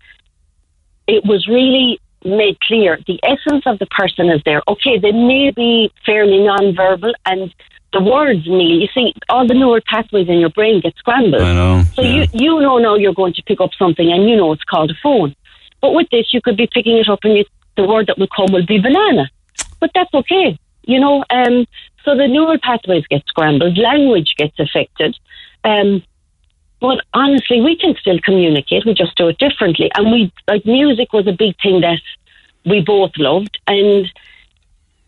it 1.08 1.24
was 1.26 1.48
really 1.48 2.00
made 2.24 2.60
clear 2.62 3.00
the 3.08 3.20
essence 3.24 3.64
of 3.66 3.80
the 3.80 3.88
person 3.88 4.30
is 4.30 4.42
there. 4.46 4.62
Okay, 4.68 5.00
they 5.00 5.12
may 5.12 5.52
be 5.52 5.92
fairly 6.06 6.40
non-verbal 6.40 7.14
and 7.26 7.54
the 7.94 8.02
words, 8.02 8.48
Neil, 8.48 8.80
you 8.80 8.88
see, 8.94 9.14
all 9.28 9.46
the 9.46 9.54
neural 9.54 9.82
pathways 9.86 10.30
in 10.30 10.40
your 10.40 10.50
brain 10.50 10.80
get 10.80 10.96
scrambled. 10.96 11.42
I 11.42 11.54
know. 11.54 11.84
So 11.94 12.02
you, 12.02 12.26
you 12.32 12.62
know 12.62 12.78
now 12.78 12.96
you're 12.96 13.14
going 13.14 13.34
to 13.34 13.44
pick 13.44 13.60
up 13.60 13.72
something 13.78 14.12
and 14.12 14.30
you 14.30 14.38
know 14.38 14.54
it's 14.54 14.64
called 14.64 14.92
a 14.92 14.94
phone. 15.04 15.36
But 15.82 15.94
with 15.94 16.08
this, 16.10 16.34
you 16.34 16.42
could 16.42 16.56
be 16.56 16.70
picking 16.72 16.98
it 16.98 17.10
up 17.10 17.20
and 17.24 17.38
you, 17.38 17.46
the 17.76 17.84
word 17.84 18.08
that 18.08 18.18
will 18.18 18.30
come 18.34 18.54
will 18.54 18.66
be 18.66 18.80
banana. 18.80 19.30
But 19.80 19.92
that's 19.94 20.14
okay. 20.14 20.58
You 20.84 21.00
know, 21.00 21.26
um, 21.30 21.66
so 22.06 22.16
the 22.16 22.28
neural 22.28 22.58
pathways 22.62 23.06
get 23.08 23.24
scrambled, 23.28 23.78
language 23.78 24.36
gets 24.38 24.58
affected. 24.60 25.18
Um, 25.64 26.04
but 26.82 27.06
honestly, 27.14 27.62
we 27.62 27.78
can 27.78 27.96
still 27.96 28.20
communicate. 28.20 28.86
We 28.86 28.96
just 28.96 29.16
do 29.16 29.28
it 29.28 29.38
differently. 29.38 29.92
And 29.96 30.12
we, 30.12 30.34
like, 30.48 30.66
music 30.66 31.14
was 31.14 31.28
a 31.28 31.32
big 31.32 31.56
thing 31.62 31.82
that 31.82 32.02
we 32.66 32.82
both 32.82 33.12
loved. 33.18 33.60
And, 33.68 34.12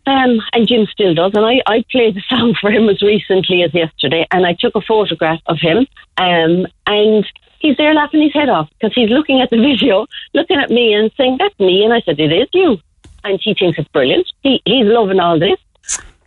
um, 0.06 0.40
and 0.52 0.68
Jim 0.68 0.86
still 0.86 1.14
does. 1.14 1.32
And 1.34 1.44
I, 1.44 1.62
I 1.66 1.84
played 1.90 2.14
the 2.14 2.22
song 2.28 2.54
for 2.60 2.70
him 2.70 2.88
as 2.88 3.02
recently 3.02 3.64
as 3.64 3.74
yesterday. 3.74 4.24
And 4.30 4.46
I 4.46 4.54
took 4.54 4.76
a 4.76 4.80
photograph 4.80 5.40
of 5.46 5.58
him. 5.58 5.86
Um, 6.16 6.68
and 6.86 7.26
he's 7.58 7.76
there 7.76 7.92
laughing 7.92 8.22
his 8.22 8.32
head 8.32 8.48
off 8.48 8.70
because 8.78 8.94
he's 8.94 9.10
looking 9.10 9.40
at 9.40 9.50
the 9.50 9.56
video, 9.70 10.06
looking 10.32 10.58
at 10.58 10.70
me 10.70 10.94
and 10.94 11.10
saying, 11.16 11.38
that's 11.38 11.58
me. 11.58 11.84
And 11.84 11.92
I 11.92 12.02
said, 12.02 12.20
it 12.20 12.32
is 12.32 12.48
you. 12.52 12.78
And 13.24 13.40
he 13.42 13.52
thinks 13.52 13.80
it's 13.80 13.88
brilliant. 13.88 14.30
He, 14.42 14.62
he's 14.64 14.86
loving 14.86 15.18
all 15.18 15.40
this. 15.40 15.58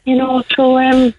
You 0.03 0.17
know, 0.17 0.43
so, 0.55 0.77
um, 0.77 1.13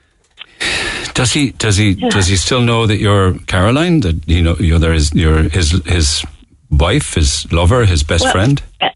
Does 1.18 1.32
he? 1.32 1.50
Does 1.64 1.76
he? 1.76 1.94
Does 1.94 2.28
he 2.28 2.36
still 2.36 2.60
know 2.70 2.86
that 2.86 2.98
you're 2.98 3.34
Caroline? 3.46 4.00
That 4.06 4.16
you 4.28 4.40
know 4.46 4.54
you're 4.68 4.78
there 4.78 4.94
is 4.94 5.12
you're 5.14 5.42
his 5.58 5.70
his 5.96 6.24
wife, 6.70 7.14
his 7.14 7.30
lover, 7.52 7.84
his 7.86 8.02
best 8.04 8.22
Well, 8.24 8.32
friend. 8.32 8.62
uh, 8.80 8.88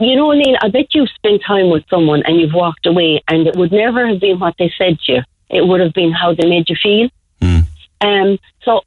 You 0.00 0.16
know, 0.16 0.32
Neil, 0.32 0.56
I 0.60 0.68
bet 0.68 0.86
you've 0.94 1.08
spent 1.20 1.42
time 1.46 1.70
with 1.70 1.84
someone 1.88 2.22
and 2.26 2.40
you've 2.40 2.54
walked 2.64 2.86
away, 2.86 3.22
and 3.28 3.46
it 3.46 3.54
would 3.56 3.70
never 3.72 4.06
have 4.10 4.20
been 4.20 4.38
what 4.40 4.54
they 4.58 4.70
said 4.76 4.98
to 5.04 5.12
you. 5.12 5.20
It 5.58 5.62
would 5.68 5.80
have 5.80 5.92
been 5.92 6.12
how 6.12 6.34
they 6.34 6.48
made 6.48 6.66
you 6.68 6.76
feel. 6.82 7.08
Um, 8.00 8.38
so 8.64 8.80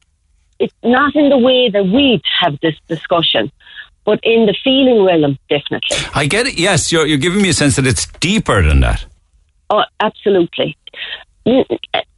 it's 0.60 0.74
not 0.84 1.16
in 1.16 1.30
the 1.30 1.38
way 1.38 1.70
that 1.70 1.86
we'd 1.86 2.22
have 2.42 2.60
this 2.62 2.76
discussion, 2.90 3.50
but 4.04 4.20
in 4.24 4.46
the 4.46 4.56
feeling 4.64 5.00
realm, 5.06 5.38
definitely. 5.50 5.96
I 6.14 6.26
get 6.26 6.48
it. 6.48 6.60
Yes, 6.60 6.92
you're 6.92 7.06
you're 7.10 7.24
giving 7.28 7.42
me 7.42 7.50
a 7.50 7.54
sense 7.54 7.78
that 7.78 7.88
it's 7.88 8.06
deeper 8.20 8.62
than 8.62 8.82
that. 8.82 9.06
Oh, 9.70 9.84
absolutely. 10.02 10.76
N- 11.46 11.66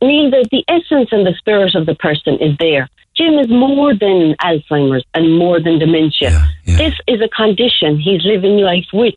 Neil, 0.02 0.30
the, 0.32 0.48
the 0.52 0.64
essence 0.68 1.10
and 1.12 1.26
the 1.26 1.34
spirit 1.38 1.76
of 1.76 1.86
the 1.86 1.96
person 1.96 2.38
is 2.40 2.56
there. 2.60 2.90
Jim 3.16 3.34
is 3.40 3.50
more 3.50 3.96
than 3.96 4.36
Alzheimer's 4.42 5.04
and 5.14 5.38
more 5.38 5.60
than 5.60 5.80
dementia. 5.80 6.30
This 6.78 6.94
is 7.08 7.20
a 7.22 7.28
condition 7.30 8.00
he's 8.00 8.24
living 8.24 8.58
life 8.58 8.88
with. 8.94 9.16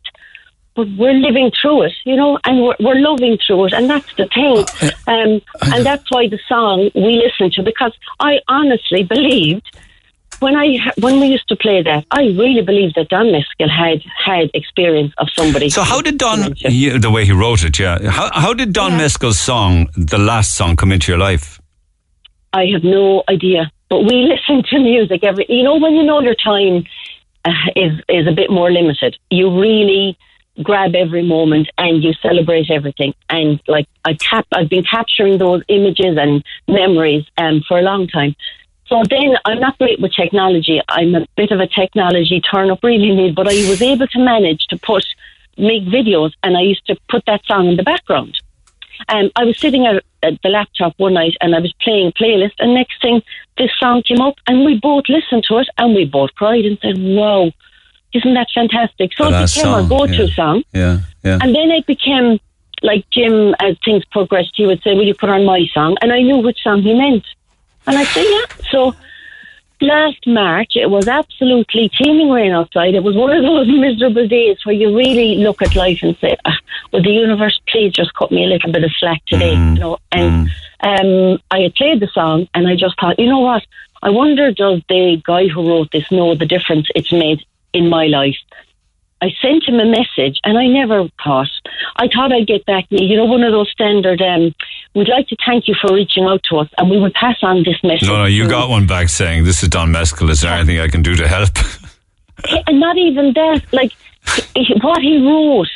But 0.73 0.87
we're 0.97 1.13
living 1.13 1.51
through 1.61 1.83
it, 1.83 1.93
you 2.05 2.15
know, 2.15 2.39
and 2.45 2.61
we're, 2.63 2.75
we're 2.79 2.99
loving 2.99 3.37
through 3.45 3.65
it, 3.65 3.73
and 3.73 3.89
that's 3.89 4.11
the 4.15 4.27
thing. 4.27 4.65
Um, 5.05 5.41
and 5.73 5.85
that's 5.85 6.09
why 6.09 6.29
the 6.29 6.39
song 6.47 6.89
we 6.95 7.21
listen 7.25 7.51
to, 7.51 7.61
because 7.61 7.93
I 8.21 8.39
honestly 8.47 9.03
believed 9.03 9.69
when 10.41 10.55
I 10.55 10.77
when 10.99 11.19
we 11.19 11.27
used 11.27 11.47
to 11.49 11.55
play 11.55 11.83
that, 11.83 12.05
I 12.11 12.23
really 12.23 12.63
believe 12.63 12.93
that 12.95 13.09
Don 13.09 13.27
Mescall 13.27 13.69
had 13.69 14.01
had 14.25 14.49
experience 14.53 15.13
of 15.19 15.27
somebody. 15.37 15.69
So 15.69 15.83
how 15.83 16.01
did 16.01 16.17
Don, 16.17 16.55
yeah, 16.57 16.97
the 16.97 17.11
way 17.11 17.25
he 17.25 17.31
wrote 17.31 17.63
it, 17.63 17.77
yeah, 17.77 18.09
how 18.09 18.29
how 18.33 18.53
did 18.53 18.73
Don 18.73 18.93
Mescall's 18.93 19.39
song, 19.39 19.87
the 19.95 20.17
last 20.17 20.55
song, 20.55 20.75
come 20.75 20.91
into 20.91 21.11
your 21.11 21.19
life? 21.19 21.61
I 22.53 22.65
have 22.73 22.83
no 22.83 23.23
idea. 23.29 23.71
But 23.89 23.99
we 23.99 24.15
listen 24.33 24.63
to 24.71 24.79
music 24.79 25.23
every. 25.23 25.45
You 25.47 25.63
know, 25.63 25.77
when 25.77 25.93
you 25.93 26.03
know 26.03 26.21
your 26.21 26.35
time 26.35 26.85
uh, 27.45 27.51
is 27.75 27.93
is 28.09 28.27
a 28.27 28.31
bit 28.31 28.49
more 28.49 28.71
limited, 28.71 29.17
you 29.29 29.45
really 29.59 30.17
grab 30.63 30.95
every 30.95 31.23
moment 31.23 31.69
and 31.77 32.03
you 32.03 32.13
celebrate 32.21 32.69
everything. 32.69 33.13
And 33.29 33.61
like 33.67 33.87
I 34.05 34.15
cap, 34.15 34.47
I've 34.53 34.69
been 34.69 34.83
capturing 34.83 35.37
those 35.37 35.61
images 35.67 36.17
and 36.17 36.43
memories 36.67 37.25
um, 37.37 37.61
for 37.67 37.77
a 37.79 37.83
long 37.83 38.07
time. 38.07 38.35
So 38.91 39.01
then 39.09 39.37
I'm 39.45 39.61
not 39.61 39.77
great 39.77 40.01
with 40.01 40.13
technology. 40.13 40.81
I'm 40.89 41.15
a 41.15 41.25
bit 41.37 41.51
of 41.51 41.61
a 41.61 41.67
technology 41.67 42.41
turn 42.41 42.69
up 42.69 42.83
really 42.83 43.15
need, 43.15 43.35
but 43.35 43.47
I 43.47 43.55
was 43.69 43.81
able 43.81 44.05
to 44.07 44.19
manage 44.19 44.65
to 44.67 44.77
put 44.77 45.05
make 45.57 45.83
videos 45.83 46.31
and 46.43 46.57
I 46.57 46.61
used 46.61 46.85
to 46.87 46.97
put 47.09 47.23
that 47.25 47.45
song 47.45 47.69
in 47.69 47.77
the 47.77 47.83
background. 47.83 48.37
Um, 49.07 49.31
I 49.37 49.45
was 49.45 49.57
sitting 49.57 49.85
at, 49.87 50.03
at 50.23 50.41
the 50.43 50.49
laptop 50.49 50.93
one 50.97 51.13
night 51.13 51.35
and 51.39 51.55
I 51.55 51.59
was 51.59 51.73
playing 51.81 52.07
a 52.07 52.11
playlist, 52.11 52.55
and 52.59 52.73
next 52.73 53.01
thing 53.01 53.21
this 53.57 53.71
song 53.79 54.03
came 54.03 54.19
up, 54.19 54.35
and 54.47 54.65
we 54.65 54.77
both 54.77 55.05
listened 55.07 55.45
to 55.47 55.59
it 55.59 55.69
and 55.77 55.95
we 55.95 56.03
both 56.03 56.35
cried 56.35 56.65
and 56.65 56.77
said, 56.81 56.97
"Wow, 56.97 57.51
isn't 58.13 58.33
that 58.33 58.49
fantastic?" 58.53 59.13
So 59.17 59.31
The 59.31 59.43
it 59.43 59.55
became 59.55 59.73
our 59.73 59.87
go-to 59.87 60.25
yeah. 60.25 60.35
song, 60.35 60.63
Yeah, 60.73 60.99
yeah. 61.23 61.39
and 61.41 61.55
then 61.55 61.71
it 61.71 61.85
became 61.87 62.39
like 62.83 63.05
Jim. 63.11 63.55
As 63.59 63.77
things 63.85 64.03
progressed, 64.05 64.51
he 64.55 64.67
would 64.67 64.83
say, 64.83 64.93
"Will 64.93 65.07
you 65.07 65.15
put 65.15 65.29
on 65.29 65.45
my 65.45 65.65
song?" 65.73 65.97
And 66.01 66.11
I 66.11 66.21
knew 66.21 66.37
which 66.37 66.61
song 66.61 66.81
he 66.81 66.93
meant, 66.93 67.25
and 67.87 67.97
I 67.97 68.03
said, 68.03 68.25
"Yeah." 68.27 68.45
So 68.71 68.95
last 69.81 70.25
March, 70.27 70.75
it 70.75 70.89
was 70.89 71.07
absolutely 71.07 71.89
teeming 71.89 72.29
rain 72.29 72.51
outside. 72.51 72.93
It 72.93 73.03
was 73.03 73.15
one 73.15 73.31
of 73.31 73.43
those 73.43 73.67
miserable 73.85 74.27
days 74.27 74.57
where 74.63 74.75
you 74.75 74.95
really 74.95 75.35
look 75.37 75.61
at 75.61 75.75
life 75.75 75.99
and 76.03 76.15
say, 76.17 76.37
ah, 76.45 76.57
"Will 76.91 77.03
the 77.03 77.11
universe 77.11 77.59
please 77.67 77.93
just 77.93 78.13
cut 78.13 78.31
me 78.31 78.45
a 78.45 78.47
little 78.47 78.71
bit 78.71 78.83
of 78.83 78.91
slack 78.97 79.25
today?" 79.25 79.53
You 79.53 79.79
know, 79.79 79.97
and 80.11 80.49
um, 80.81 81.39
I 81.51 81.59
had 81.61 81.75
played 81.75 81.99
the 81.99 82.07
song, 82.07 82.47
and 82.53 82.67
I 82.67 82.75
just 82.75 82.99
thought, 82.99 83.19
you 83.19 83.27
know 83.27 83.39
what? 83.39 83.63
I 84.03 84.09
wonder 84.09 84.51
does 84.51 84.81
the 84.89 85.21
guy 85.23 85.47
who 85.47 85.67
wrote 85.69 85.91
this 85.91 86.09
know 86.11 86.33
the 86.33 86.45
difference 86.45 86.87
it's 86.95 87.11
made 87.11 87.45
in 87.73 87.87
my 87.87 88.07
life? 88.07 88.37
I 89.21 89.29
sent 89.41 89.67
him 89.67 89.79
a 89.79 89.85
message, 89.85 90.39
and 90.43 90.57
I 90.57 90.65
never 90.67 91.07
thought. 91.23 91.49
I 91.97 92.07
thought 92.07 92.33
I'd 92.33 92.47
get 92.47 92.65
back. 92.65 92.85
You 92.89 93.17
know, 93.17 93.25
one 93.25 93.43
of 93.43 93.51
those 93.51 93.69
standard. 93.69 94.21
Um, 94.21 94.53
we'd 94.95 95.07
like 95.07 95.27
to 95.27 95.37
thank 95.45 95.67
you 95.67 95.75
for 95.79 95.93
reaching 95.93 96.25
out 96.25 96.41
to 96.49 96.57
us, 96.57 96.69
and 96.77 96.89
we 96.89 96.99
would 96.99 97.13
pass 97.13 97.37
on 97.43 97.63
this 97.63 97.77
message. 97.83 98.07
No, 98.07 98.17
no, 98.17 98.25
you 98.25 98.47
got 98.47 98.69
one 98.69 98.87
back 98.87 99.09
saying, 99.09 99.43
"This 99.43 99.61
is 99.61 99.69
Don 99.69 99.91
Mescall. 99.91 100.29
Is 100.29 100.41
there 100.41 100.53
anything 100.53 100.79
I 100.79 100.87
can 100.87 101.01
do 101.01 101.15
to 101.15 101.27
help?" 101.27 101.49
and 102.67 102.79
not 102.79 102.97
even 102.97 103.33
that. 103.33 103.61
Like 103.71 103.91
what 104.81 105.01
he 105.01 105.17
wrote, 105.17 105.67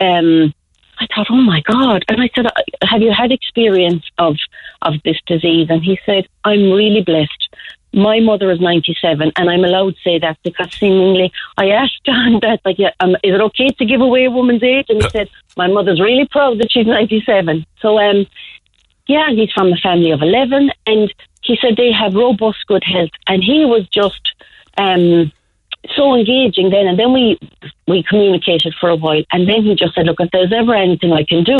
um, 0.00 0.54
I 1.00 1.06
thought, 1.14 1.26
oh 1.30 1.42
my 1.42 1.60
god! 1.62 2.04
And 2.08 2.20
I 2.20 2.30
said, 2.34 2.46
"Uh, 2.46 2.50
have 2.82 3.02
you 3.02 3.12
had 3.12 3.32
experience 3.32 4.04
of 4.18 4.36
of 4.82 4.94
this 5.04 5.16
disease? 5.26 5.68
And 5.70 5.82
he 5.82 5.98
said, 6.04 6.26
I'm 6.44 6.70
really 6.70 7.02
blessed. 7.02 7.48
My 7.94 8.20
mother 8.20 8.50
is 8.50 8.60
97, 8.60 9.32
and 9.36 9.50
I'm 9.50 9.64
allowed 9.64 9.94
to 9.94 10.00
say 10.02 10.18
that 10.18 10.38
because 10.42 10.72
seemingly 10.74 11.32
I 11.58 11.68
asked 11.70 12.04
John 12.06 12.38
that, 12.42 12.60
like, 12.64 12.78
yeah, 12.78 12.92
um, 13.00 13.16
is 13.22 13.34
it 13.34 13.40
okay 13.40 13.68
to 13.68 13.84
give 13.84 14.00
away 14.00 14.24
a 14.24 14.30
woman's 14.30 14.62
age? 14.62 14.86
And 14.88 15.02
he 15.02 15.10
said, 15.10 15.28
my 15.56 15.66
mother's 15.66 16.00
really 16.00 16.26
proud 16.26 16.58
that 16.58 16.72
she's 16.72 16.86
97. 16.86 17.66
So, 17.80 17.98
um, 17.98 18.26
yeah, 19.06 19.30
he's 19.30 19.52
from 19.52 19.72
a 19.72 19.76
family 19.76 20.10
of 20.10 20.22
11, 20.22 20.70
and 20.86 21.12
he 21.42 21.58
said 21.60 21.76
they 21.76 21.92
have 21.92 22.14
robust 22.14 22.66
good 22.66 22.84
health, 22.84 23.10
and 23.26 23.42
he 23.42 23.64
was 23.64 23.86
just 23.88 24.20
um, 24.78 25.32
so 25.96 26.14
engaging 26.14 26.70
then. 26.70 26.86
And 26.86 26.98
then 26.98 27.12
we 27.12 27.38
we 27.86 28.02
communicated 28.04 28.74
for 28.80 28.88
a 28.88 28.96
while, 28.96 29.22
and 29.32 29.48
then 29.48 29.62
he 29.64 29.74
just 29.74 29.94
said, 29.94 30.06
"Look, 30.06 30.20
if 30.20 30.30
there's 30.30 30.52
ever 30.52 30.74
anything 30.74 31.12
I 31.12 31.24
can 31.24 31.44
do," 31.44 31.58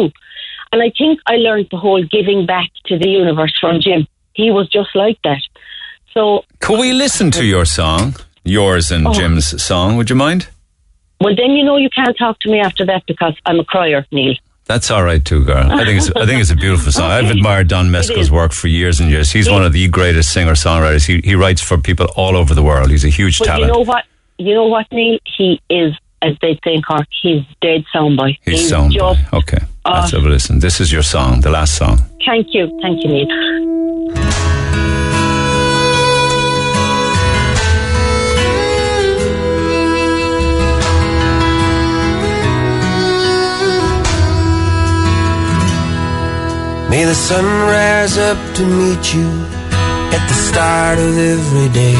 and 0.72 0.82
I 0.82 0.90
think 0.96 1.20
I 1.26 1.36
learned 1.36 1.68
the 1.70 1.78
whole 1.78 2.02
giving 2.04 2.46
back 2.46 2.70
to 2.86 2.98
the 2.98 3.08
universe 3.08 3.54
from 3.60 3.80
Jim. 3.80 4.06
He 4.34 4.50
was 4.50 4.68
just 4.68 4.94
like 4.94 5.18
that. 5.24 5.42
So, 6.14 6.44
Could 6.60 6.78
we 6.78 6.92
listen 6.92 7.30
to 7.32 7.44
your 7.44 7.64
song, 7.64 8.14
yours 8.44 8.90
and 8.92 9.06
Oh. 9.06 9.12
Jim's 9.12 9.62
song? 9.62 9.96
Would 9.96 10.10
you 10.10 10.16
mind? 10.16 10.48
well, 11.20 11.34
then 11.36 11.52
you 11.52 11.62
know 11.64 11.76
you 11.76 11.88
can't 11.90 12.16
talk 12.18 12.38
to 12.40 12.50
me 12.50 12.58
after 12.60 12.84
that 12.86 13.02
because 13.06 13.34
I'm 13.46 13.60
a 13.60 13.64
crier, 13.64 14.04
Neil. 14.10 14.34
That's 14.66 14.90
all 14.90 15.02
right 15.04 15.24
too, 15.24 15.44
girl. 15.44 15.70
I 15.70 15.84
think 15.84 15.98
it's 16.00 16.10
I 16.16 16.24
think 16.26 16.40
it's 16.40 16.50
a 16.50 16.56
beautiful 16.56 16.90
song. 16.92 17.10
I've 17.10 17.30
admired 17.30 17.68
Don 17.68 17.90
Mescall's 17.90 18.30
work 18.30 18.52
for 18.52 18.68
years 18.68 19.00
and 19.00 19.08
years. 19.10 19.30
He's 19.30 19.48
one 19.50 19.64
of 19.64 19.72
the 19.72 19.86
greatest 19.88 20.32
singer 20.32 20.52
songwriters. 20.54 21.04
He 21.06 21.20
he 21.30 21.34
writes 21.34 21.60
for 21.60 21.76
people 21.78 22.06
all 22.16 22.36
over 22.36 22.54
the 22.54 22.62
world. 22.62 22.90
He's 22.90 23.04
a 23.04 23.08
huge 23.08 23.38
But 23.38 23.46
talent. 23.46 23.66
you 23.66 23.72
know 23.72 23.84
what? 23.92 24.04
You 24.38 24.54
know 24.54 24.66
what, 24.66 24.86
Neil? 24.92 25.18
He 25.36 25.60
is, 25.68 25.92
as 26.22 26.34
they 26.42 26.58
say 26.64 26.74
in 26.74 26.82
Cork, 26.82 27.06
he's 27.22 27.42
dead 27.60 27.84
soundboy. 27.94 28.38
He's 28.44 28.68
sound. 28.68 28.92
just. 28.92 29.20
Okay, 29.32 29.58
Uh, 29.84 29.90
let's 30.00 30.12
have 30.12 30.24
a 30.24 30.28
listen. 30.28 30.58
This 30.60 30.80
is 30.80 30.90
your 30.92 31.02
song, 31.02 31.40
the 31.42 31.50
last 31.50 31.74
song. 31.76 31.96
Thank 32.26 32.48
you, 32.54 32.64
thank 32.82 33.02
you, 33.04 33.10
Neil. 33.14 34.41
May 46.92 47.04
the 47.04 47.14
sun 47.14 47.46
rise 47.46 48.18
up 48.18 48.36
to 48.56 48.66
meet 48.66 49.14
you 49.14 49.26
at 50.14 50.22
the 50.28 50.34
start 50.34 50.98
of 50.98 51.16
every 51.16 51.70
day. 51.72 51.96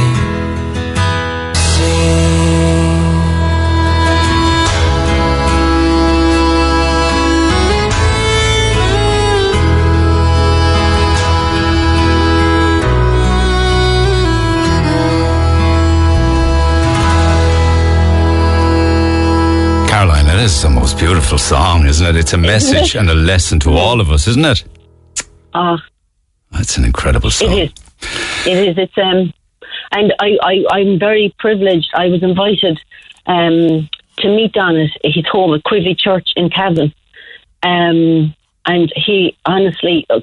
Caroline, 19.89 20.27
that 20.27 20.39
is 20.45 20.61
the 20.61 20.69
most 20.69 20.99
beautiful 20.99 21.39
song, 21.39 21.87
isn't 21.87 22.07
it? 22.07 22.15
It's 22.15 22.35
a 22.35 22.37
message 22.37 22.95
and 22.99 23.09
a 23.09 23.15
lesson 23.15 23.59
to 23.61 23.73
all 23.73 23.99
of 23.99 24.11
us, 24.11 24.29
isn't 24.29 24.45
it? 24.45 24.65
Ah, 25.55 25.83
That's 26.51 26.77
an 26.77 26.85
incredible 26.85 27.31
song. 27.31 27.53
It 27.53 27.73
is. 27.73 28.47
It 28.47 28.69
is. 28.69 28.79
It's 28.79 28.99
um, 28.99 29.33
and 29.93 30.13
I, 30.21 30.39
I, 30.43 30.65
I'm 30.71 30.99
very 30.99 31.35
privileged. 31.39 31.91
I 31.95 32.09
was 32.09 32.23
invited 32.23 32.81
um 33.27 33.89
to 34.19 34.29
meet 34.29 34.53
Don 34.53 34.77
at 34.77 34.91
his 35.05 35.27
home 35.29 35.55
at 35.55 35.63
Quivvy 35.65 35.99
Church 35.99 36.31
in 36.37 36.51
Cavan, 36.51 36.93
um, 37.63 38.35
and 38.67 38.93
he 38.97 39.37
honestly. 39.47 40.07
uh, 40.11 40.21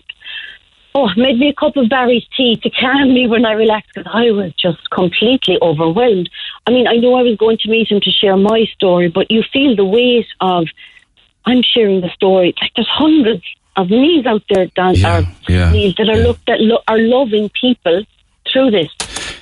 Oh, 0.96 1.08
made 1.16 1.38
me 1.38 1.50
a 1.50 1.54
cup 1.54 1.78
of 1.78 1.88
Barry's 1.88 2.26
tea 2.36 2.56
to 2.58 2.70
calm 2.72 3.14
me 3.14 3.28
when 3.28 3.46
I 3.46 3.52
relaxed 3.52 3.92
because 3.94 4.12
I 4.12 4.32
was 4.32 4.52
just 4.56 4.90
completely 4.90 5.60
overwhelmed. 5.62 6.32
I 6.66 6.72
mean, 6.72 6.88
I 6.88 6.96
know 6.96 7.14
I 7.14 7.22
was 7.22 7.38
going 7.38 7.60
to 7.60 7.70
meet 7.70 7.92
him 7.92 8.02
to 8.02 8.10
share 8.10 8.36
my 8.36 8.66
story, 8.74 9.08
but 9.08 9.30
you 9.30 9.44
feel 9.54 9.76
the 9.76 9.86
weight 9.86 10.26
of 10.42 10.66
I'm 11.46 11.62
sharing 11.62 12.02
the 12.02 12.10
story. 12.10 12.56
Like 12.60 12.72
there's 12.76 12.88
hundreds 12.90 13.44
of 13.80 13.90
knees 13.90 14.26
out 14.26 14.44
there, 14.50 14.68
or 14.78 14.94
yeah, 14.94 15.72
that 15.98 16.08
are 16.14 16.18
look 16.28 16.40
that 16.48 16.60
lo- 16.60 16.84
are 16.88 17.00
loving 17.00 17.50
people 17.62 18.04
through 18.52 18.72
this. 18.72 18.90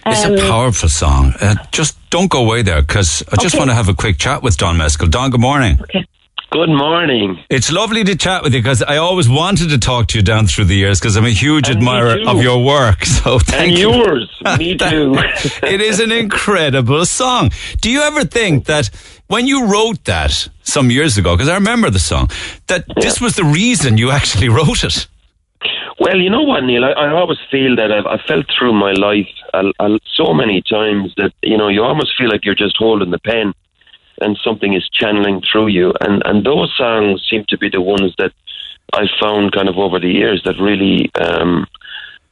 It's 0.06 0.26
Um, 0.26 0.34
a 0.36 0.42
powerful 0.50 0.90
song. 0.90 1.34
Uh, 1.42 1.56
just 1.72 1.98
don't 2.10 2.30
go 2.30 2.40
away 2.46 2.62
there 2.62 2.82
because 2.82 3.24
I 3.32 3.36
just 3.36 3.56
Okay. 3.56 3.60
want 3.60 3.70
to 3.72 3.76
have 3.76 3.90
a 3.90 3.94
quick 3.94 4.18
chat 4.18 4.42
with 4.44 4.56
Don 4.58 4.78
Mescall. 4.78 5.10
Don, 5.10 5.30
good 5.32 5.42
morning. 5.42 5.78
Okay. 5.82 6.06
Good 6.50 6.70
morning. 6.70 7.44
It's 7.50 7.72
lovely 7.74 8.06
to 8.06 8.16
chat 8.16 8.42
with 8.42 8.54
you 8.54 8.62
because 8.62 8.82
I 8.82 8.98
always 8.98 9.28
wanted 9.28 9.70
to 9.70 9.78
talk 9.78 10.08
to 10.08 10.18
you 10.18 10.24
down 10.24 10.48
through 10.48 10.66
the 10.66 10.76
years 10.76 10.98
because 10.98 11.18
I'm 11.18 11.26
a 11.26 11.30
huge 11.30 11.68
And 11.68 11.78
admirer 11.80 12.18
of 12.26 12.42
your 12.42 12.64
work. 12.64 13.04
So 13.18 13.38
thank 13.40 13.72
And 13.72 13.78
you. 13.78 13.92
yours. 13.94 14.30
Me 14.58 14.78
too. 14.78 15.14
it 15.64 15.82
is 15.82 16.00
an 16.00 16.12
incredible 16.14 17.06
song. 17.06 17.52
Do 17.82 17.90
you 17.92 18.02
ever 18.02 18.24
think 18.24 18.66
that 18.66 18.90
when 19.28 19.46
you 19.46 19.66
wrote 19.68 20.06
that 20.06 20.48
some 20.64 20.90
years 20.90 21.18
ago, 21.18 21.36
because 21.36 21.50
I 21.50 21.56
remember 21.56 21.90
the 21.90 22.00
song, 22.00 22.30
that 22.68 22.86
this 22.96 23.20
was 23.20 23.36
the 23.36 23.44
reason 23.44 23.98
you 23.98 24.12
actually 24.12 24.48
wrote 24.58 24.86
it? 24.86 25.08
Well, 26.00 26.18
you 26.18 26.30
know 26.30 26.44
what, 26.44 26.64
Neil? 26.64 26.86
I, 26.86 26.92
I 26.92 27.10
always 27.12 27.40
feel 27.52 27.76
that 27.76 27.92
I've, 27.92 28.06
I 28.06 28.18
felt 28.26 28.46
through 28.58 28.74
my 28.74 28.94
life 28.94 29.28
uh, 29.54 29.72
uh, 29.80 29.98
so 30.14 30.34
many 30.34 30.62
times 30.62 31.14
that 31.18 31.34
you 31.44 31.58
know 31.58 31.68
you 31.68 31.84
almost 31.84 32.14
feel 32.18 32.30
like 32.30 32.46
you're 32.46 32.56
just 32.56 32.78
holding 32.78 33.10
the 33.12 33.20
pen, 33.20 33.54
and 34.22 34.38
something 34.44 34.74
is 34.74 34.88
channeling 34.90 35.42
through 35.42 35.68
you. 35.68 35.94
And 36.02 36.22
and 36.26 36.46
those 36.46 36.74
songs 36.78 37.26
seem 37.30 37.46
to 37.50 37.58
be 37.58 37.70
the 37.70 37.82
ones 37.82 38.14
that 38.18 38.34
I 38.94 39.08
found 39.22 39.52
kind 39.52 39.70
of 39.70 39.78
over 39.78 40.00
the 40.00 40.12
years 40.12 40.42
that 40.46 40.56
really. 40.60 41.12
Um, 41.16 41.68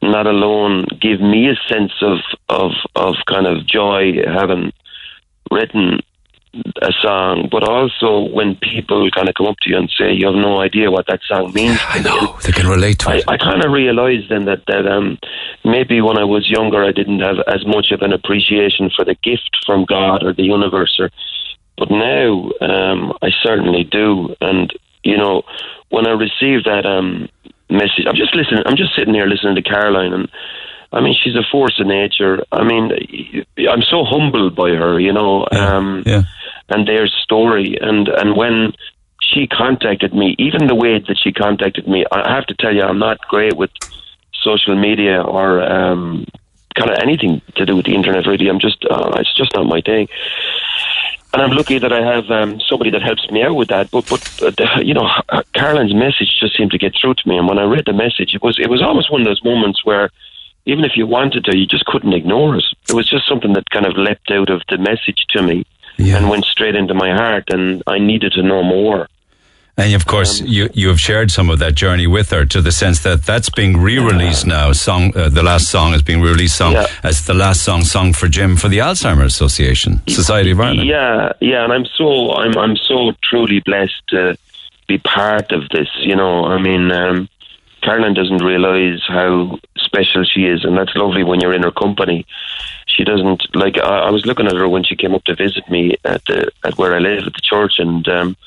not 0.01 0.27
alone 0.27 0.85
give 1.01 1.19
me 1.19 1.49
a 1.49 1.55
sense 1.67 1.93
of, 2.01 2.19
of 2.49 2.71
of 2.95 3.15
kind 3.27 3.47
of 3.47 3.65
joy 3.65 4.13
having 4.27 4.71
written 5.51 5.99
a 6.81 6.91
song, 7.01 7.49
but 7.51 7.67
also 7.67 8.31
when 8.33 8.55
people 8.55 9.09
kind 9.11 9.27
of 9.27 9.35
come 9.35 9.47
up 9.47 9.57
to 9.61 9.69
you 9.69 9.77
and 9.77 9.89
say 9.97 10.13
you 10.13 10.25
have 10.25 10.35
no 10.35 10.61
idea 10.61 10.89
what 10.89 11.05
that 11.07 11.19
song 11.27 11.51
means. 11.53 11.77
I 11.89 11.99
know 11.99 12.37
they 12.43 12.51
can 12.51 12.67
relate 12.67 12.99
to 12.99 13.09
I, 13.09 13.15
it. 13.15 13.23
I 13.27 13.37
kind 13.37 13.63
of 13.63 13.71
realised 13.71 14.29
then 14.29 14.45
that 14.45 14.65
that 14.67 14.87
um, 14.87 15.17
maybe 15.63 16.01
when 16.01 16.17
I 16.17 16.23
was 16.23 16.49
younger 16.49 16.83
I 16.83 16.91
didn't 16.91 17.19
have 17.19 17.39
as 17.47 17.65
much 17.65 17.91
of 17.91 18.01
an 18.01 18.13
appreciation 18.13 18.89
for 18.95 19.03
the 19.03 19.15
gift 19.15 19.57
from 19.65 19.85
God 19.85 20.23
or 20.23 20.33
the 20.33 20.43
universe, 20.43 20.97
or, 20.99 21.09
but 21.77 21.89
now 21.91 22.51
um, 22.61 23.13
I 23.21 23.29
certainly 23.43 23.83
do. 23.83 24.35
And 24.41 24.73
you 25.03 25.17
know, 25.17 25.43
when 25.89 26.07
I 26.07 26.11
received 26.11 26.65
that 26.65 26.85
um, 26.85 27.29
message, 27.69 28.05
I'm 28.07 28.15
just 28.15 28.35
listening. 28.35 28.63
I'm 28.65 28.77
just 28.77 28.95
sitting 28.95 29.13
here 29.13 29.27
listening 29.27 29.55
to 29.55 29.61
Caroline 29.61 30.13
and. 30.13 30.29
I 30.93 31.01
mean, 31.01 31.15
she's 31.21 31.35
a 31.35 31.43
force 31.51 31.77
of 31.81 31.87
nature. 31.87 32.41
I 32.53 32.63
mean, 32.63 32.91
I'm 33.69 33.81
so 33.81 34.05
humbled 34.05 34.55
by 34.55 34.69
her, 34.69 34.97
you 34.97 35.11
know, 35.11 35.45
um, 35.51 36.03
yeah. 36.05 36.21
and 36.69 36.87
their 36.87 37.07
story. 37.07 37.77
And, 37.81 38.07
and 38.07 38.37
when 38.37 38.71
she 39.19 39.45
contacted 39.47 40.13
me, 40.13 40.35
even 40.39 40.67
the 40.67 40.75
way 40.75 40.99
that 40.99 41.17
she 41.21 41.33
contacted 41.33 41.85
me, 41.85 42.05
I 42.13 42.31
have 42.31 42.45
to 42.45 42.55
tell 42.55 42.73
you, 42.73 42.83
I'm 42.83 42.99
not 42.99 43.19
great 43.27 43.57
with 43.57 43.71
social 44.41 44.79
media 44.79 45.21
or 45.21 45.61
um, 45.63 46.27
kind 46.75 46.91
of 46.91 46.97
anything 47.01 47.41
to 47.55 47.65
do 47.65 47.75
with 47.75 47.85
the 47.85 47.95
internet. 47.95 48.25
Really, 48.25 48.47
I'm 48.47 48.59
just, 48.59 48.85
uh, 48.89 49.11
it's 49.15 49.35
just 49.35 49.53
not 49.53 49.65
my 49.65 49.81
thing. 49.81 50.07
And 51.35 51.43
I'm 51.43 51.57
lucky 51.57 51.79
that 51.79 51.91
I 51.91 52.01
have 52.01 52.31
um, 52.31 52.61
somebody 52.61 52.91
that 52.91 53.01
helps 53.01 53.29
me 53.29 53.43
out 53.43 53.57
with 53.57 53.67
that. 53.67 53.91
But, 53.91 54.07
but 54.09 54.21
uh, 54.41 54.51
the, 54.51 54.85
you 54.85 54.93
know, 54.93 55.05
Caroline's 55.53 55.93
message 55.93 56.33
just 56.39 56.55
seemed 56.55 56.71
to 56.71 56.77
get 56.77 56.95
through 56.95 57.15
to 57.15 57.27
me. 57.27 57.37
And 57.37 57.45
when 57.45 57.59
I 57.59 57.63
read 57.63 57.83
the 57.85 57.91
message, 57.91 58.33
it 58.33 58.41
was, 58.41 58.57
it 58.57 58.69
was 58.69 58.81
almost 58.81 59.11
one 59.11 59.19
of 59.19 59.27
those 59.27 59.43
moments 59.43 59.83
where 59.83 60.11
even 60.65 60.85
if 60.85 60.93
you 60.95 61.05
wanted 61.05 61.43
to, 61.43 61.57
you 61.57 61.67
just 61.67 61.83
couldn't 61.87 62.13
ignore 62.13 62.55
it. 62.55 62.63
It 62.87 62.93
was 62.93 63.09
just 63.09 63.27
something 63.27 63.51
that 63.51 63.69
kind 63.69 63.85
of 63.85 63.97
leapt 63.97 64.31
out 64.31 64.49
of 64.49 64.61
the 64.69 64.77
message 64.77 65.25
to 65.31 65.41
me 65.41 65.65
and 66.17 66.29
went 66.29 66.45
straight 66.45 66.75
into 66.75 66.93
my 66.93 67.11
heart, 67.13 67.49
and 67.49 67.83
I 67.85 67.99
needed 67.99 68.31
to 68.33 68.41
know 68.41 68.63
more. 68.63 69.09
And 69.77 69.93
of 69.93 70.05
course, 70.05 70.39
you 70.39 70.69
you 70.73 70.87
have 70.87 70.99
shared 71.01 71.31
some 71.31 71.49
of 71.49 71.59
that 71.59 71.75
journey 71.75 72.07
with 72.07 72.29
her 72.31 72.45
to 72.45 72.61
the 72.61 72.71
sense 72.71 73.01
that 73.03 73.23
that's 73.23 73.49
being 73.49 73.75
re-released 73.77 74.45
now. 74.47 74.71
Song, 74.71 75.11
uh, 75.17 75.27
the 75.27 75.43
last 75.43 75.69
song 75.69 75.93
is 75.93 76.01
being 76.01 76.21
released 76.21 76.55
song 76.55 76.73
Yeah. 76.73 76.87
as 77.03 77.25
the 77.25 77.33
last 77.33 77.61
song 77.63 77.83
sung 77.83 78.13
for 78.13 78.29
Jim 78.29 78.55
for 78.55 78.69
the 78.69 78.77
Alzheimer's 78.77 79.33
Association 79.33 80.01
Society 80.07 80.51
of 80.51 80.61
Ireland. 80.61 80.87
Yeah, 80.87 81.33
yeah, 81.41 81.65
and 81.65 81.73
I'm 81.73 81.85
so 81.97 82.31
I'm 82.35 82.57
I'm 82.57 82.77
so 82.77 83.11
truly 83.21 83.59
blessed 83.59 84.01
to 84.11 84.37
be 84.87 84.97
part 84.99 85.51
of 85.51 85.67
this. 85.69 85.89
You 85.99 86.15
know, 86.15 86.45
I 86.45 86.57
mean, 86.57 86.89
um, 86.91 87.27
Caroline 87.81 88.13
doesn't 88.13 88.43
realise 88.43 89.01
how 89.07 89.59
special 89.77 90.23
she 90.23 90.45
is, 90.45 90.63
and 90.63 90.77
that's 90.77 90.95
lovely 90.95 91.23
when 91.25 91.41
you're 91.41 91.53
in 91.53 91.63
her 91.63 91.71
company. 91.71 92.25
She 92.87 93.03
doesn't 93.03 93.43
like. 93.53 93.77
I, 93.77 94.07
I 94.07 94.09
was 94.09 94.25
looking 94.25 94.47
at 94.47 94.55
her 94.55 94.69
when 94.69 94.85
she 94.85 94.95
came 94.95 95.13
up 95.13 95.25
to 95.25 95.35
visit 95.35 95.69
me 95.69 95.97
at 96.05 96.23
the 96.27 96.49
at 96.63 96.77
where 96.77 96.95
I 96.95 96.99
live 96.99 97.27
at 97.27 97.33
the 97.33 97.41
church, 97.41 97.73
and 97.79 98.07
um, 98.07 98.37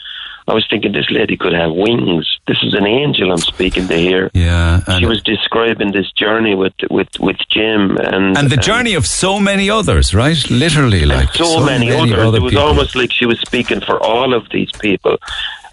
I 0.49 0.55
was 0.55 0.67
thinking 0.71 0.93
this 0.93 1.11
lady 1.11 1.37
could 1.37 1.53
have 1.53 1.73
wings. 1.73 2.27
This 2.47 2.57
is 2.63 2.73
an 2.75 2.87
angel 2.87 3.31
I'm 3.31 3.45
speaking 3.55 3.87
to 3.89 3.97
here. 3.97 4.31
Yeah, 4.33 4.81
She 4.99 5.05
was 5.05 5.23
describing 5.23 5.93
this 5.93 6.11
journey 6.13 6.55
with 6.55 6.73
with 6.91 7.09
with 7.21 7.37
Jim, 7.51 7.97
and 7.99 8.25
and 8.39 8.49
the 8.49 8.55
and- 8.55 8.63
journey 8.71 8.95
of 8.95 9.05
so 9.07 9.39
many 9.39 9.69
others, 9.69 10.15
right? 10.15 10.39
Literally, 10.51 11.05
like 11.05 11.35
so, 11.35 11.65
many, 11.65 11.91
others. 11.93 12.19
other 12.27 12.39
it 12.39 12.43
was 12.43 12.53
people. 12.53 12.67
almost 12.67 12.97
like 12.97 13.13
she 13.13 13.27
was 13.27 13.39
speaking 13.41 13.81
for 13.89 13.97
all 14.03 14.33
of 14.33 14.49
these 14.51 14.73
people. 14.81 15.19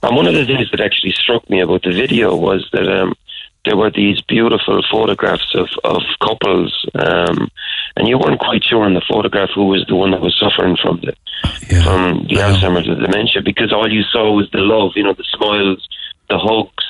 And 0.03 0.15
one 0.15 0.27
of 0.27 0.35
the 0.35 0.45
things 0.45 0.69
that 0.71 0.81
actually 0.81 1.13
struck 1.13 1.49
me 1.49 1.61
about 1.61 1.81
the 1.83 1.91
video 1.93 2.35
was 2.35 2.61
that 2.73 2.87
um, 2.87 3.15
there 3.63 3.77
were 3.77 3.89
these 3.89 4.21
beautiful 4.21 4.83
photographs 4.91 5.55
of, 5.55 5.67
of 5.83 6.01
couples, 6.21 6.85
um, 6.95 7.49
and 7.95 8.07
you 8.07 8.17
weren't 8.17 8.39
quite 8.39 8.63
sure 8.63 8.85
in 8.85 8.93
the 8.93 9.01
photograph 9.07 9.49
who 9.55 9.67
was 9.67 9.85
the 9.87 9.95
one 9.95 10.11
that 10.11 10.21
was 10.21 10.37
suffering 10.39 10.77
from 10.81 11.01
the 11.01 11.13
from 11.83 12.25
the 12.27 12.35
Alzheimer's 12.35 12.87
or 12.87 12.95
dementia 12.95 13.41
because 13.43 13.71
all 13.71 13.91
you 13.91 14.03
saw 14.03 14.31
was 14.31 14.49
the 14.51 14.59
love, 14.59 14.91
you 14.95 15.03
know, 15.03 15.13
the 15.13 15.23
smiles, 15.23 15.87
the 16.29 16.37
hugs, 16.37 16.83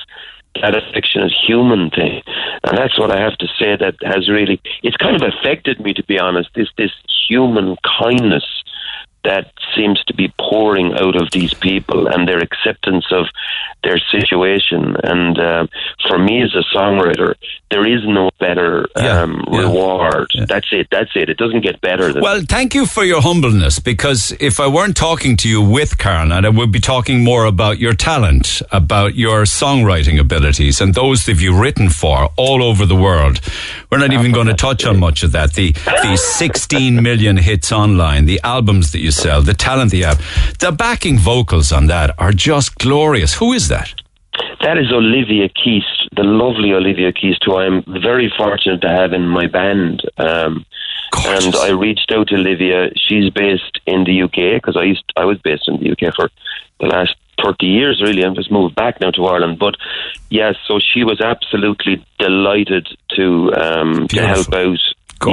that 0.62 0.76
affectionate 0.76 1.32
human 1.32 1.90
thing. 1.90 2.22
And 2.64 2.78
that's 2.78 2.98
what 2.98 3.12
I 3.12 3.20
have 3.20 3.38
to 3.38 3.48
say 3.60 3.76
that 3.76 3.96
has 4.02 4.30
really 4.30 4.62
it's 4.84 4.98
kind 4.98 5.16
of 5.16 5.22
affected 5.22 5.80
me 5.80 5.94
to 5.94 6.04
be 6.04 6.20
honest, 6.20 6.50
this 6.56 6.70
this 6.78 6.92
human 7.28 7.78
kindness 8.00 8.46
that 9.26 9.52
seems 9.76 10.04
to 10.06 10.14
be 10.14 10.34
pouring 10.40 10.94
out 10.94 11.16
of 11.22 11.30
these 11.32 11.54
people 11.54 12.08
and 12.08 12.28
their 12.28 12.40
acceptance 12.40 13.06
of 13.12 13.26
their 13.84 13.98
situation. 13.98 14.96
And 15.04 15.38
uh, 15.38 15.68
for 16.08 16.18
me 16.18 16.42
as 16.42 16.56
a 16.56 16.64
songwriter, 16.76 17.36
there 17.70 17.86
is 17.86 18.02
no 18.06 18.30
better 18.40 18.88
um, 18.96 19.44
reward. 19.52 20.28
That's 20.48 20.68
it. 20.72 20.88
That's 20.92 21.12
it. 21.16 21.30
It 21.30 21.38
doesn't 21.38 21.62
get 21.62 21.82
better 21.82 22.14
than 22.14 22.22
Well, 22.22 22.42
thank 22.48 22.74
you 22.74 22.86
for 22.86 23.04
your 23.04 23.22
humbleness 23.22 23.80
because 23.80 24.34
if 24.40 24.60
I 24.60 24.68
weren't 24.68 24.98
talking 24.98 25.38
to 25.38 25.50
you 25.50 25.62
with 25.62 25.98
Caroline, 25.98 26.46
I 26.46 26.50
would 26.50 26.72
be 26.72 26.80
talking 26.80 27.24
more 27.24 27.46
about 27.46 27.80
your 27.80 27.94
talent, 27.94 28.62
about 28.72 29.16
your 29.16 29.44
songwriting 29.44 30.20
abilities, 30.20 30.82
and 30.82 30.94
those 30.94 31.26
that 31.26 31.40
you've 31.40 31.60
written 31.60 31.90
for 31.90 32.30
all 32.38 32.64
over 32.64 32.86
the 32.86 32.96
world. 32.96 33.40
We're 33.92 34.00
not 34.00 34.14
even 34.14 34.32
going 34.32 34.48
to 34.48 34.54
touch 34.54 34.86
on 34.86 35.00
much 35.00 35.24
of 35.24 35.32
that. 35.34 35.54
The, 35.54 35.72
the 35.72 36.18
16 36.18 37.02
million 37.02 37.38
hits 37.38 37.72
online, 37.72 38.26
the 38.26 38.40
albums 38.44 38.92
that 38.92 39.00
you 39.00 39.12
sell, 39.16 39.42
the 39.42 39.54
talent 39.54 39.94
you 39.94 40.06
have, 40.06 40.20
the 40.60 40.72
backing 40.72 41.18
vocals 41.18 41.72
on 41.72 41.88
that 41.88 42.14
are 42.20 42.32
just 42.32 42.76
glorious. 42.78 43.34
Who 43.36 43.54
is 43.54 43.68
that? 43.70 43.94
That 44.62 44.78
is 44.78 44.92
Olivia 44.92 45.48
Keast, 45.50 46.10
the 46.16 46.24
lovely 46.24 46.74
Olivia 46.74 47.12
Keast, 47.12 47.44
who 47.46 47.58
I'm 47.58 47.84
very 47.88 48.34
fortunate 48.38 48.82
to 48.82 48.90
have 48.90 49.14
in 49.14 49.28
my 49.28 49.48
band. 49.48 50.02
Um, 50.18 50.66
and 51.14 51.56
I 51.56 51.70
reached 51.70 52.12
out 52.12 52.28
to 52.30 52.36
Olivia. 52.36 52.90
She's 52.96 53.30
based 53.30 53.80
in 53.86 54.04
the 54.04 54.24
UK 54.24 54.62
because 54.62 54.76
I 54.78 54.84
used 54.84 55.04
I 55.16 55.26
was 55.26 55.38
based 55.40 55.68
in 55.68 55.80
the 55.80 55.92
UK 55.92 56.14
for 56.16 56.30
the 56.80 56.88
last 56.88 57.16
thirty 57.42 57.68
years, 57.68 58.02
really. 58.02 58.26
I've 58.26 58.36
just 58.36 58.52
moved 58.52 58.76
back 58.76 59.00
now 59.00 59.12
to 59.12 59.26
Ireland. 59.26 59.60
But 59.60 59.76
yes, 60.30 60.56
so 60.68 60.80
she 60.80 61.04
was 61.04 61.22
absolutely 61.22 62.06
delighted 62.20 62.88
to 63.16 63.54
um, 63.54 64.08
to 64.10 64.28
help 64.28 64.54
out. 64.54 64.80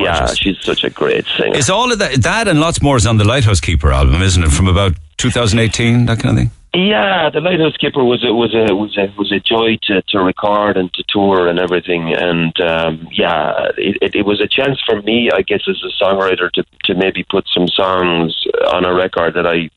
Yeah, 0.01 0.27
she's 0.35 0.61
such 0.63 0.85
a 0.85 0.91
great 0.91 1.27
singer. 1.37 1.57
Is 1.57 1.71
all 1.71 1.93
of 1.93 1.99
that, 1.99 2.23
that 2.23 2.49
and 2.49 2.61
lots 2.61 2.83
more 2.83 2.97
is 2.97 3.07
on 3.07 3.19
the 3.19 3.25
Lighthouse 3.25 3.61
Keeper 3.61 3.93
album, 3.93 4.23
isn't 4.23 4.43
it? 4.43 4.51
From 4.51 4.69
about 4.69 4.95
2018, 5.19 6.07
that 6.07 6.21
kind 6.21 6.39
of 6.39 6.45
thing? 6.45 6.51
Yeah, 6.75 7.29
the 7.29 7.41
Lighthouse 7.41 7.77
Keeper 7.77 8.03
was 8.03 8.25
a 8.25 8.33
was 8.33 8.55
a 8.55 8.75
was 8.75 8.97
a 8.97 9.13
was 9.19 9.31
a 9.31 9.41
joy 9.41 9.77
to, 9.83 10.01
to 10.09 10.21
record 10.21 10.79
and 10.79 10.93
to 10.95 11.05
tour 11.07 11.47
and 11.47 11.59
everything, 11.59 12.15
and 12.15 12.59
um, 12.63 13.09
yeah, 13.13 13.69
it, 13.77 13.99
it, 14.01 14.15
it 14.15 14.23
was 14.25 14.41
a 14.41 14.49
chance 14.49 14.81
for 14.87 15.03
me, 15.03 15.31
I 15.31 15.43
guess, 15.43 15.61
as 15.69 15.83
a 15.85 16.03
songwriter 16.03 16.51
to 16.53 16.65
to 16.85 16.95
maybe 16.95 17.25
put 17.25 17.47
some 17.53 17.69
songs 17.69 18.47
on 18.73 18.87
a 18.87 18.95
record 18.95 19.35
that 19.35 19.47
I 19.47 19.69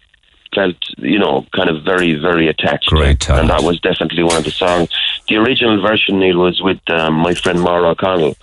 felt, 0.56 0.78
you 0.98 1.20
know, 1.20 1.46
kind 1.54 1.70
of 1.70 1.84
very, 1.84 2.16
very 2.16 2.48
attached. 2.48 2.88
Great 2.88 3.20
to. 3.22 3.36
And 3.36 3.50
that 3.50 3.62
was 3.62 3.80
definitely 3.82 4.24
one 4.24 4.38
of 4.38 4.46
the 4.46 4.52
songs. 4.52 4.90
The 5.28 5.36
original 5.36 5.82
version, 5.82 6.20
Neil, 6.20 6.38
was 6.38 6.62
with 6.62 6.80
um, 6.90 7.16
my 7.16 7.34
friend 7.34 7.62
Maura 7.62 7.90
O'Connell. 7.90 8.38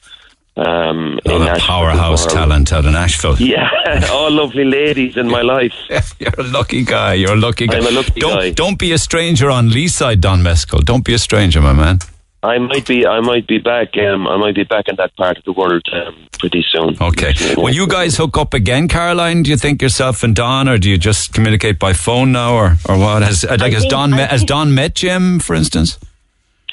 Um, 0.54 1.18
in 1.24 1.32
Another 1.32 1.58
powerhouse 1.60 2.26
talent 2.26 2.72
out 2.72 2.84
in 2.84 2.92
Nashville. 2.92 3.36
Yeah, 3.40 3.70
all 4.10 4.30
lovely 4.30 4.64
ladies 4.64 5.16
in 5.16 5.28
my 5.28 5.40
life. 5.40 5.72
You're 6.18 6.34
a 6.38 6.42
lucky 6.42 6.84
guy. 6.84 7.14
You're 7.14 7.32
a 7.32 7.36
lucky 7.36 7.66
guy. 7.66 7.78
I'm 7.78 7.86
a 7.86 7.90
lucky 7.90 8.20
don't, 8.20 8.36
guy. 8.38 8.50
Don't 8.50 8.78
be 8.78 8.92
a 8.92 8.98
stranger 8.98 9.50
on 9.50 9.70
Lee 9.70 9.88
side, 9.88 10.20
Don 10.20 10.40
Mescall. 10.42 10.84
Don't 10.84 11.04
be 11.04 11.14
a 11.14 11.18
stranger, 11.18 11.60
my 11.62 11.72
man. 11.72 12.00
I 12.42 12.58
might 12.58 12.86
be, 12.86 13.06
I 13.06 13.20
might 13.20 13.46
be 13.46 13.58
back. 13.58 13.96
Um, 13.96 14.26
I 14.26 14.36
might 14.36 14.54
be 14.54 14.64
back 14.64 14.88
in 14.88 14.96
that 14.96 15.16
part 15.16 15.38
of 15.38 15.44
the 15.44 15.52
world 15.52 15.82
um, 15.92 16.16
pretty 16.38 16.64
soon. 16.68 16.96
Okay. 17.00 17.32
Will 17.56 17.72
you 17.72 17.86
guys 17.86 18.16
hook 18.16 18.36
up 18.36 18.52
again, 18.52 18.88
Caroline? 18.88 19.44
Do 19.44 19.50
you 19.50 19.56
think 19.56 19.80
yourself 19.80 20.22
and 20.22 20.34
Don, 20.34 20.68
or 20.68 20.76
do 20.76 20.90
you 20.90 20.98
just 20.98 21.32
communicate 21.32 21.78
by 21.78 21.92
phone 21.92 22.32
now, 22.32 22.54
or, 22.54 22.76
or 22.88 22.98
what? 22.98 23.22
Has 23.22 23.44
uh, 23.44 23.56
like 23.60 23.72
has 23.72 23.82
think- 23.82 23.92
Don 23.92 24.12
I 24.12 24.16
met, 24.16 24.30
has 24.30 24.44
Don 24.44 24.74
met 24.74 24.94
Jim, 24.96 25.38
for 25.38 25.54
instance? 25.54 25.98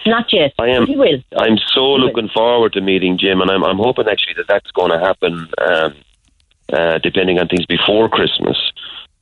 Not 0.09 0.31
yet. 0.33 0.53
I 0.59 0.69
am. 0.69 0.87
He 0.87 0.95
will. 0.95 1.21
I'm 1.37 1.57
so 1.73 1.93
looking 1.93 2.29
forward 2.29 2.73
to 2.73 2.81
meeting 2.81 3.17
Jim, 3.17 3.41
and 3.41 3.51
I'm, 3.51 3.63
I'm 3.63 3.77
hoping 3.77 4.07
actually 4.07 4.35
that 4.35 4.47
that's 4.47 4.71
going 4.71 4.91
to 4.91 4.99
happen. 4.99 5.47
Um, 5.57 5.95
uh, 6.71 6.99
depending 6.99 7.39
on 7.39 7.47
things 7.47 7.65
before 7.65 8.07
Christmas, 8.09 8.57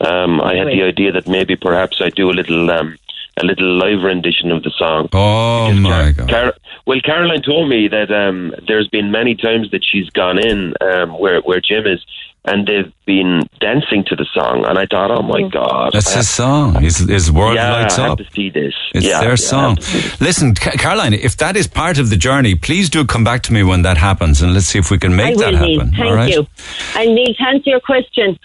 um, 0.01 0.41
I 0.41 0.55
had 0.55 0.67
the 0.67 0.83
idea 0.83 1.11
that 1.13 1.27
maybe 1.27 1.55
perhaps 1.55 2.01
I 2.01 2.09
do 2.09 2.29
a 2.29 2.33
little, 2.33 2.69
um, 2.69 2.97
a 3.37 3.45
little 3.45 3.77
live 3.77 4.03
rendition 4.03 4.51
of 4.51 4.63
the 4.63 4.71
song. 4.77 5.07
Oh 5.13 5.71
my 5.71 6.11
God! 6.11 6.29
Car- 6.29 6.53
well, 6.85 6.99
Caroline 7.01 7.41
told 7.41 7.69
me 7.69 7.87
that 7.87 8.11
um, 8.11 8.53
there's 8.67 8.87
been 8.89 9.11
many 9.11 9.35
times 9.35 9.71
that 9.71 9.83
she's 9.83 10.09
gone 10.09 10.39
in 10.39 10.73
um, 10.81 11.17
where 11.19 11.41
where 11.41 11.61
Jim 11.61 11.87
is, 11.87 12.05
and 12.47 12.65
they've 12.65 12.91
been 13.05 13.41
dancing 13.59 14.05
to 14.07 14.15
the 14.15 14.25
song, 14.33 14.65
and 14.65 14.79
I 14.79 14.85
thought, 14.85 15.11
oh 15.11 15.21
my 15.21 15.47
God, 15.49 15.91
That's 15.93 16.13
I 16.13 16.17
his 16.17 16.29
song. 16.29 16.81
His, 16.81 16.97
his 16.97 17.29
world 17.31 17.55
yeah, 17.55 17.73
lights 17.73 17.99
I 17.99 18.03
have 18.03 18.11
up. 18.11 18.17
to 18.19 18.31
see 18.31 18.49
this. 18.49 18.73
It's 18.95 19.05
yeah, 19.05 19.19
their 19.19 19.31
yeah, 19.31 19.35
song. 19.35 19.75
have 19.75 19.79
to 19.79 19.83
see 19.83 19.99
this. 19.99 20.21
Listen, 20.21 20.55
Caroline, 20.55 21.13
if 21.13 21.35
that 21.37 21.57
is 21.57 21.67
part 21.67 21.99
of 21.99 22.09
the 22.09 22.15
journey, 22.15 22.55
please 22.55 22.89
do 22.89 23.05
come 23.05 23.25
back 23.25 23.43
to 23.43 23.53
me 23.53 23.63
when 23.63 23.81
that 23.81 23.97
happens, 23.97 24.41
and 24.41 24.53
let's 24.53 24.67
see 24.67 24.79
if 24.79 24.89
we 24.89 24.97
can 24.97 25.15
make 25.15 25.37
I 25.37 25.51
that 25.51 25.53
will, 25.53 25.67
Neil. 25.67 25.79
happen. 25.79 25.91
Thank 25.91 26.09
all 26.09 26.15
right? 26.15 26.31
you. 26.31 26.47
And 26.95 27.15
Neil, 27.15 27.33
to 27.33 27.43
answer 27.43 27.69
your 27.69 27.81
question, 27.81 28.39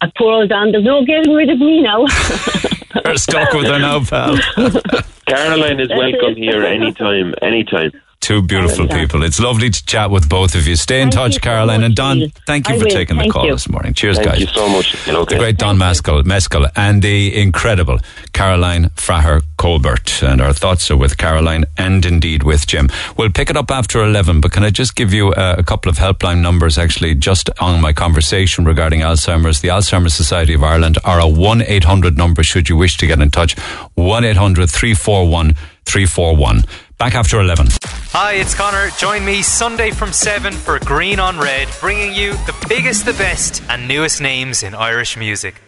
I 0.00 0.10
poor 0.18 0.32
old 0.32 0.48
Don, 0.48 0.72
there's 0.72 0.84
no 0.84 1.04
getting 1.04 1.32
rid 1.32 1.48
of 1.48 1.58
me 1.58 1.82
now. 1.82 2.00
You're 3.04 3.16
stuck 3.16 3.52
with 3.52 3.66
her 3.66 3.78
now, 3.78 4.04
pal. 4.04 4.36
Caroline 5.26 5.80
is 5.80 5.88
welcome 5.88 6.36
here 6.36 6.64
anytime, 6.64 7.34
anytime. 7.42 7.92
Two 8.26 8.42
beautiful 8.42 8.88
people. 8.88 9.22
It's 9.22 9.38
lovely 9.38 9.70
to 9.70 9.86
chat 9.86 10.10
with 10.10 10.28
both 10.28 10.56
of 10.56 10.66
you. 10.66 10.74
Stay 10.74 11.00
in 11.00 11.12
Thank 11.12 11.14
touch, 11.14 11.26
you 11.34 11.34
so 11.34 11.40
Caroline. 11.42 11.82
much, 11.82 11.86
and 11.86 11.94
Don, 11.94 12.18
Neil. 12.18 12.28
thank 12.44 12.68
you 12.68 12.74
I 12.74 12.78
for 12.78 12.84
will. 12.86 12.90
taking 12.90 13.18
the 13.18 13.28
call 13.28 13.46
you. 13.46 13.52
this 13.52 13.68
morning. 13.68 13.94
Cheers, 13.94 14.16
Thank 14.16 14.30
guys. 14.30 14.40
you 14.40 14.46
so 14.48 14.68
much. 14.68 14.96
Okay. 15.08 15.34
The 15.36 15.38
great 15.38 15.58
Don 15.58 15.78
Mescall, 15.78 16.24
Mescall 16.24 16.68
and 16.74 17.02
the 17.02 17.40
incredible 17.40 18.00
Caroline 18.32 18.86
Fraher 18.96 19.42
Colbert. 19.58 20.24
And 20.24 20.40
our 20.40 20.52
thoughts 20.52 20.90
are 20.90 20.96
with 20.96 21.18
Caroline 21.18 21.66
and 21.76 22.04
indeed 22.04 22.42
with 22.42 22.66
Jim. 22.66 22.88
We'll 23.16 23.30
pick 23.30 23.48
it 23.48 23.56
up 23.56 23.70
after 23.70 24.02
11, 24.02 24.40
but 24.40 24.50
can 24.50 24.64
I 24.64 24.70
just 24.70 24.96
give 24.96 25.12
you 25.14 25.28
uh, 25.28 25.54
a 25.56 25.62
couple 25.62 25.88
of 25.88 25.98
helpline 25.98 26.40
numbers 26.42 26.78
actually 26.78 27.14
just 27.14 27.48
on 27.60 27.80
my 27.80 27.92
conversation 27.92 28.64
regarding 28.64 29.02
Alzheimer's? 29.02 29.60
The 29.60 29.68
Alzheimer's 29.68 30.14
Society 30.14 30.54
of 30.54 30.64
Ireland 30.64 30.98
are 31.04 31.20
a 31.20 31.28
1 31.28 31.62
800 31.62 32.16
number 32.18 32.42
should 32.42 32.68
you 32.68 32.76
wish 32.76 32.96
to 32.96 33.06
get 33.06 33.20
in 33.20 33.30
touch. 33.30 33.56
1 33.94 34.24
800 34.24 34.68
341 34.68 35.54
341. 35.84 36.64
Back 36.98 37.14
after 37.14 37.38
11. 37.40 37.66
Hi, 38.12 38.34
it's 38.34 38.54
Connor. 38.54 38.88
Join 38.96 39.22
me 39.22 39.42
Sunday 39.42 39.90
from 39.90 40.14
7 40.14 40.54
for 40.54 40.78
Green 40.78 41.20
on 41.20 41.38
Red, 41.38 41.68
bringing 41.78 42.14
you 42.14 42.32
the 42.32 42.66
biggest, 42.70 43.04
the 43.04 43.12
best, 43.12 43.62
and 43.68 43.86
newest 43.86 44.22
names 44.22 44.62
in 44.62 44.74
Irish 44.74 45.14
music. 45.14 45.60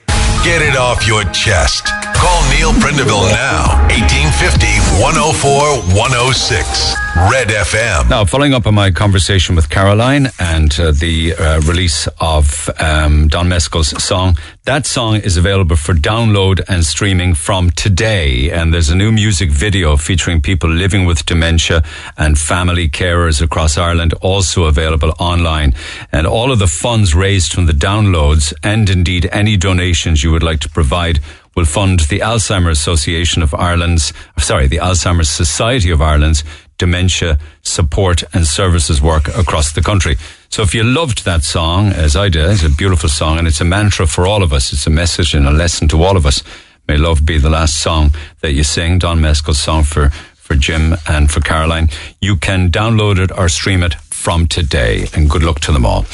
Get 0.45 0.63
it 0.63 0.77
off 0.77 1.07
your 1.07 1.25
chest. 1.25 1.87
Call 2.15 2.43
Neil 2.51 2.73
Prendeville 2.73 3.29
now. 3.31 3.87
1850 3.91 4.67
104 5.03 5.95
106. 5.95 6.95
Red 7.31 7.49
FM. 7.49 8.09
Now, 8.09 8.25
following 8.25 8.55
up 8.55 8.67
on 8.67 8.75
my 8.75 8.91
conversation 8.93 9.57
with 9.57 9.69
Caroline 9.69 10.29
and 10.39 10.79
uh, 10.79 10.93
the 10.93 11.35
uh, 11.35 11.61
release 11.63 12.07
of 12.21 12.71
um, 12.79 13.27
Don 13.27 13.49
Mescall's 13.49 14.03
song, 14.03 14.39
that 14.65 14.87
song 14.87 15.17
is 15.17 15.37
available 15.37 15.75
for 15.75 15.95
download 15.95 16.61
and 16.69 16.85
streaming 16.85 17.35
from 17.35 17.71
today. 17.71 18.51
And 18.51 18.73
there's 18.73 18.91
a 18.91 18.97
new 18.97 19.11
music 19.11 19.51
video 19.51 19.97
featuring 19.97 20.41
people 20.41 20.71
living 20.71 21.07
with 21.07 21.27
dementia 21.27 21.83
and 22.17 22.39
family 22.39 22.89
carers 22.89 23.43
across 23.43 23.77
Ireland, 23.77 24.13
also 24.23 24.65
available 24.65 25.13
online. 25.19 25.75
And 26.13 26.27
all 26.27 26.53
of 26.53 26.61
the 26.61 26.69
funds 26.69 27.15
raised 27.15 27.53
from 27.53 27.67
the 27.67 27.73
downloads 27.73 28.53
and 28.63 28.89
indeed 28.89 29.29
any 29.33 29.57
donations 29.57 30.23
you 30.23 30.28
would 30.29 30.43
like 30.43 30.61
to 30.61 30.69
provide 30.69 31.21
will 31.55 31.65
fund 31.65 32.01
the 32.01 32.21
Alzheimer's 32.21 32.79
Association 32.79 33.43
of 33.43 33.53
Ireland's, 33.55 34.13
sorry, 34.39 34.69
the 34.69 34.77
Alzheimer's 34.77 35.29
Society 35.29 35.91
of 35.91 36.01
Ireland's 36.01 36.45
dementia 36.79 37.39
support 37.63 38.23
and 38.33 38.47
services 38.47 39.03
work 39.03 39.27
across 39.37 39.73
the 39.73 39.83
country. 39.83 40.17
So 40.51 40.63
if 40.63 40.75
you 40.75 40.85
loved 40.85 41.25
that 41.25 41.43
song, 41.43 41.89
as 41.89 42.15
I 42.15 42.29
did, 42.29 42.49
it's 42.49 42.63
a 42.63 42.71
beautiful 42.71 43.09
song 43.09 43.39
and 43.39 43.49
it's 43.49 43.61
a 43.61 43.65
mantra 43.65 44.07
for 44.07 44.27
all 44.27 44.43
of 44.43 44.53
us. 44.53 44.73
It's 44.73 44.87
a 44.87 44.91
message 44.91 45.35
and 45.35 45.47
a 45.47 45.51
lesson 45.51 45.89
to 45.89 46.03
all 46.03 46.17
of 46.17 46.25
us. 46.25 46.43
May 46.87 46.97
love 46.97 47.27
be 47.27 47.39
the 47.39 47.51
last 47.51 47.81
song 47.81 48.15
that 48.41 48.53
you 48.53 48.63
sing, 48.63 48.99
Don 48.99 49.21
Mescall's 49.21 49.59
song 49.59 49.83
for, 49.83 50.11
for 50.37 50.55
Jim 50.55 50.95
and 51.09 51.31
for 51.31 51.41
Caroline. 51.41 51.89
You 52.21 52.37
can 52.37 52.71
download 52.71 53.19
it 53.19 53.37
or 53.37 53.49
stream 53.49 53.83
it 53.83 53.95
from 54.19 54.49
today 54.49 55.07
and 55.15 55.31
good 55.31 55.45
luck 55.45 55.61
to 55.61 55.73
them 55.73 55.87
all. 55.87 56.05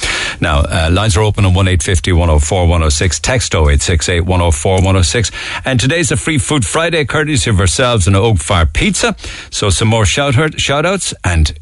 Now, 0.40 0.60
uh, 0.60 0.90
lines 0.92 1.16
are 1.16 1.22
open 1.22 1.44
on 1.44 1.54
1850 1.54 2.12
104 2.12 2.62
106. 2.62 3.18
Text 3.20 3.54
0868 3.54 4.20
104 4.20 4.72
106. 4.76 5.30
And 5.64 5.80
today's 5.80 6.12
a 6.12 6.16
free 6.16 6.38
food 6.38 6.66
Friday 6.66 7.04
courtesy 7.06 7.50
of 7.50 7.58
ourselves 7.58 8.06
and 8.06 8.14
Oak 8.14 8.38
Fire 8.38 8.66
Pizza. 8.66 9.16
So 9.50 9.70
some 9.70 9.88
more 9.88 10.04
shout, 10.04 10.60
shout 10.60 10.84
outs 10.84 11.14
and 11.24 11.58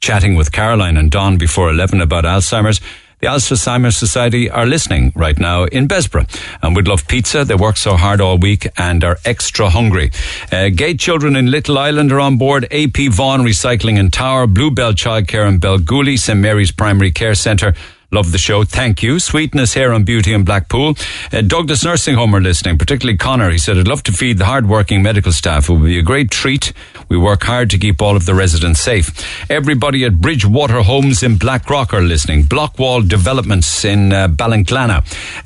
chatting 0.00 0.34
with 0.34 0.52
Caroline 0.52 0.96
and 0.96 1.10
Don 1.10 1.38
before 1.38 1.70
11 1.70 2.00
about 2.00 2.24
Alzheimer's. 2.24 2.80
The 3.20 3.26
Alzheimer's 3.26 3.98
Society 3.98 4.50
are 4.50 4.64
listening 4.64 5.12
right 5.14 5.38
now 5.38 5.64
in 5.64 5.86
Bessborough 5.86 6.26
and 6.62 6.74
would 6.74 6.88
love 6.88 7.06
pizza. 7.06 7.44
They 7.44 7.54
work 7.54 7.76
so 7.76 7.96
hard 7.96 8.22
all 8.22 8.38
week 8.38 8.66
and 8.78 9.04
are 9.04 9.18
extra 9.26 9.68
hungry. 9.68 10.10
Uh, 10.50 10.70
Gate 10.70 10.98
children 10.98 11.36
in 11.36 11.50
Little 11.50 11.76
Island 11.76 12.12
are 12.12 12.20
on 12.20 12.38
board. 12.38 12.66
AP 12.72 13.10
Vaughan 13.10 13.42
Recycling 13.42 14.00
and 14.00 14.10
Tower, 14.10 14.46
Bluebell 14.46 14.94
Childcare 14.94 15.46
and 15.46 15.60
Belgooly, 15.60 16.18
St 16.18 16.38
Mary's 16.38 16.72
Primary 16.72 17.10
Care 17.10 17.34
Centre. 17.34 17.74
Love 18.12 18.32
the 18.32 18.38
show. 18.38 18.64
Thank 18.64 19.04
you. 19.04 19.20
Sweetness 19.20 19.74
Hair 19.74 19.92
and 19.92 20.04
Beauty 20.04 20.32
in 20.32 20.42
Blackpool. 20.42 20.96
Uh, 21.32 21.42
Douglas 21.42 21.84
Nursing 21.84 22.16
Home 22.16 22.34
are 22.34 22.40
listening, 22.40 22.76
particularly 22.76 23.16
Connor. 23.16 23.50
He 23.50 23.58
said, 23.58 23.78
I'd 23.78 23.86
love 23.86 24.02
to 24.04 24.12
feed 24.12 24.38
the 24.38 24.46
hard-working 24.46 25.00
medical 25.00 25.30
staff. 25.30 25.68
It 25.68 25.74
would 25.74 25.84
be 25.84 25.98
a 25.98 26.02
great 26.02 26.28
treat. 26.28 26.72
We 27.08 27.16
work 27.16 27.44
hard 27.44 27.70
to 27.70 27.78
keep 27.78 28.02
all 28.02 28.16
of 28.16 28.26
the 28.26 28.34
residents 28.34 28.80
safe. 28.80 29.48
Everybody 29.48 30.04
at 30.04 30.20
Bridgewater 30.20 30.82
Homes 30.82 31.22
in 31.22 31.36
Blackrock 31.36 31.94
are 31.94 32.00
listening. 32.00 32.44
Blockwall 32.44 33.08
Developments 33.08 33.84
in 33.84 34.12
uh. 34.12 34.28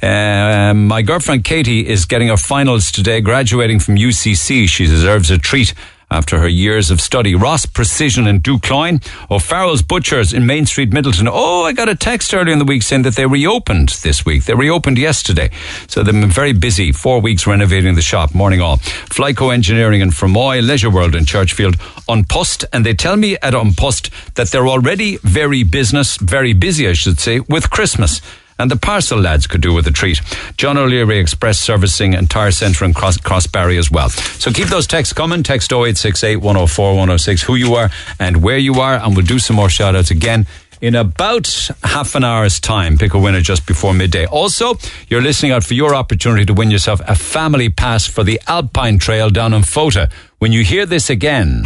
Uh, 0.03 0.75
my 0.75 1.03
girlfriend 1.03 1.45
Katie 1.45 1.87
is 1.87 2.07
getting 2.07 2.29
her 2.29 2.37
finals 2.37 2.91
today, 2.91 3.21
graduating 3.21 3.79
from 3.79 3.97
UCC. 3.97 4.67
She 4.69 4.87
deserves 4.87 5.31
a 5.31 5.37
treat 5.37 5.75
after 6.15 6.39
her 6.39 6.49
years 6.49 6.93
of 6.93 7.01
study. 7.01 7.35
Ross 7.35 7.67
Precision 7.67 8.29
in 8.29 8.39
Ducloyne. 8.39 9.01
O'Farrell's 9.31 9.83
Butchers 9.83 10.33
in 10.33 10.47
Main 10.47 10.65
Street, 10.65 10.91
Midleton. 10.91 11.29
Oh, 11.31 11.65
I 11.65 11.73
got 11.73 11.89
a 11.89 11.97
text 11.97 12.33
earlier 12.33 12.53
in 12.53 12.61
the 12.61 12.65
week 12.65 12.83
saying 12.83 13.03
that 13.03 13.17
they 13.17 13.27
reopened 13.27 13.89
this 14.03 14.25
week. 14.25 14.45
They 14.45 14.55
reopened 14.55 14.97
yesterday. 14.97 15.51
So 15.89 16.03
they've 16.03 16.15
been 16.15 16.31
very 16.31 16.53
busy. 16.53 16.93
Four 16.93 17.21
weeks 17.21 17.47
renovating 17.49 17.97
the 17.97 18.03
shop. 18.03 18.33
Morning 18.33 18.61
all. 18.61 18.77
Flyco 18.77 19.53
Engineering 19.53 20.01
in 20.01 20.11
Fermoy, 20.11 20.65
Leisure 20.65 20.91
World 20.91 21.17
in 21.17 21.25
Churchfield, 21.25 21.77
An 22.09 22.25
Post. 22.25 22.65
And 22.73 22.87
they 22.87 22.95
tell 22.95 23.17
me 23.17 23.37
at 23.43 23.55
An 23.55 23.75
Post 23.75 24.11
that 24.37 24.51
they're 24.51 24.69
already 24.69 25.17
very 25.19 25.65
business, 25.65 26.17
very 26.19 26.53
busy, 26.53 26.89
I 26.89 26.93
should 26.93 27.19
say, 27.19 27.41
with 27.41 27.71
Christmas 27.71 28.21
and 28.59 28.71
the 28.71 28.77
parcel 28.77 29.19
lads 29.19 29.47
could 29.47 29.61
do 29.61 29.73
with 29.73 29.87
a 29.87 29.91
treat. 29.91 30.21
John 30.57 30.77
O'Leary 30.77 31.19
Express 31.19 31.59
Servicing 31.59 32.15
and 32.15 32.31
Tire 32.31 32.51
Centre 32.51 32.85
in 32.85 32.95
Cross, 32.95 33.19
Crossbarry 33.19 33.79
as 33.79 33.91
well. 33.91 34.09
So 34.09 34.51
keep 34.53 34.69
those 34.69 34.87
texts 34.87 35.13
coming. 35.13 35.43
Text 35.43 35.73
0868 35.73 36.37
104 36.37 36.91
106 36.91 37.43
who 37.43 37.55
you 37.55 37.75
are 37.75 37.91
and 38.19 38.43
where 38.43 38.59
you 38.59 38.75
are, 38.81 38.95
and 38.95 39.17
we'll 39.17 39.27
do 39.27 39.39
some 39.39 39.57
more 39.57 39.69
shout 39.71 39.97
outs 39.97 40.11
again. 40.11 40.47
In 40.81 40.95
about 40.95 41.47
half 41.83 42.15
an 42.15 42.25
hour's 42.25 42.61
time, 42.61 42.99
pick 42.99 43.15
a 43.15 43.19
winner 43.19 43.41
just 43.41 43.67
before 43.67 43.95
midday. 43.95 44.27
Also, 44.27 44.75
you're 45.09 45.23
listening 45.23 45.53
out 45.53 45.65
for 45.65 45.73
your 45.73 45.95
opportunity 45.95 46.45
to 46.45 46.53
win 46.53 46.71
yourself 46.71 47.01
a 47.07 47.15
family 47.15 47.71
pass 47.71 48.07
for 48.07 48.23
the 48.23 48.39
Alpine 48.49 48.99
Trail 48.99 49.31
down 49.31 49.55
in 49.55 49.63
Fota. 49.63 50.13
When 50.41 50.53
you 50.53 50.63
hear 50.63 50.85
this 50.85 51.09
again, 51.09 51.63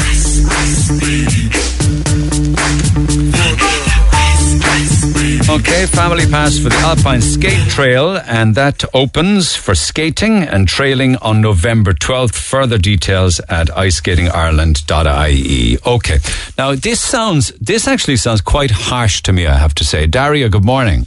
Okay, 5.51 5.87
family 5.87 6.27
pass 6.27 6.59
for 6.59 6.69
the 6.69 6.77
Alpine 6.77 7.23
Skate 7.23 7.71
Trail, 7.71 8.19
and 8.27 8.55
that 8.55 8.85
opens 8.93 9.57
for 9.57 9.75
skating 9.75 10.43
and 10.43 10.69
trailing 10.69 11.17
on 11.17 11.41
November 11.41 11.95
12th. 11.95 12.35
Further 12.35 12.77
details 12.77 13.41
at 13.49 13.69
iceskatingireland.ie. 13.69 15.79
Okay, 15.87 16.19
now 16.59 16.75
this 16.75 17.01
sounds, 17.01 17.53
this 17.53 17.89
actually 17.89 18.19
sounds 18.19 18.43
quite 18.43 18.71
harsh 18.71 19.23
to 19.23 19.33
me, 19.33 19.47
I 19.47 19.55
have 19.55 19.75
to 19.77 19.85
say. 19.85 20.07
Daria, 20.07 20.51
good 20.51 20.67
morning. 20.67 21.07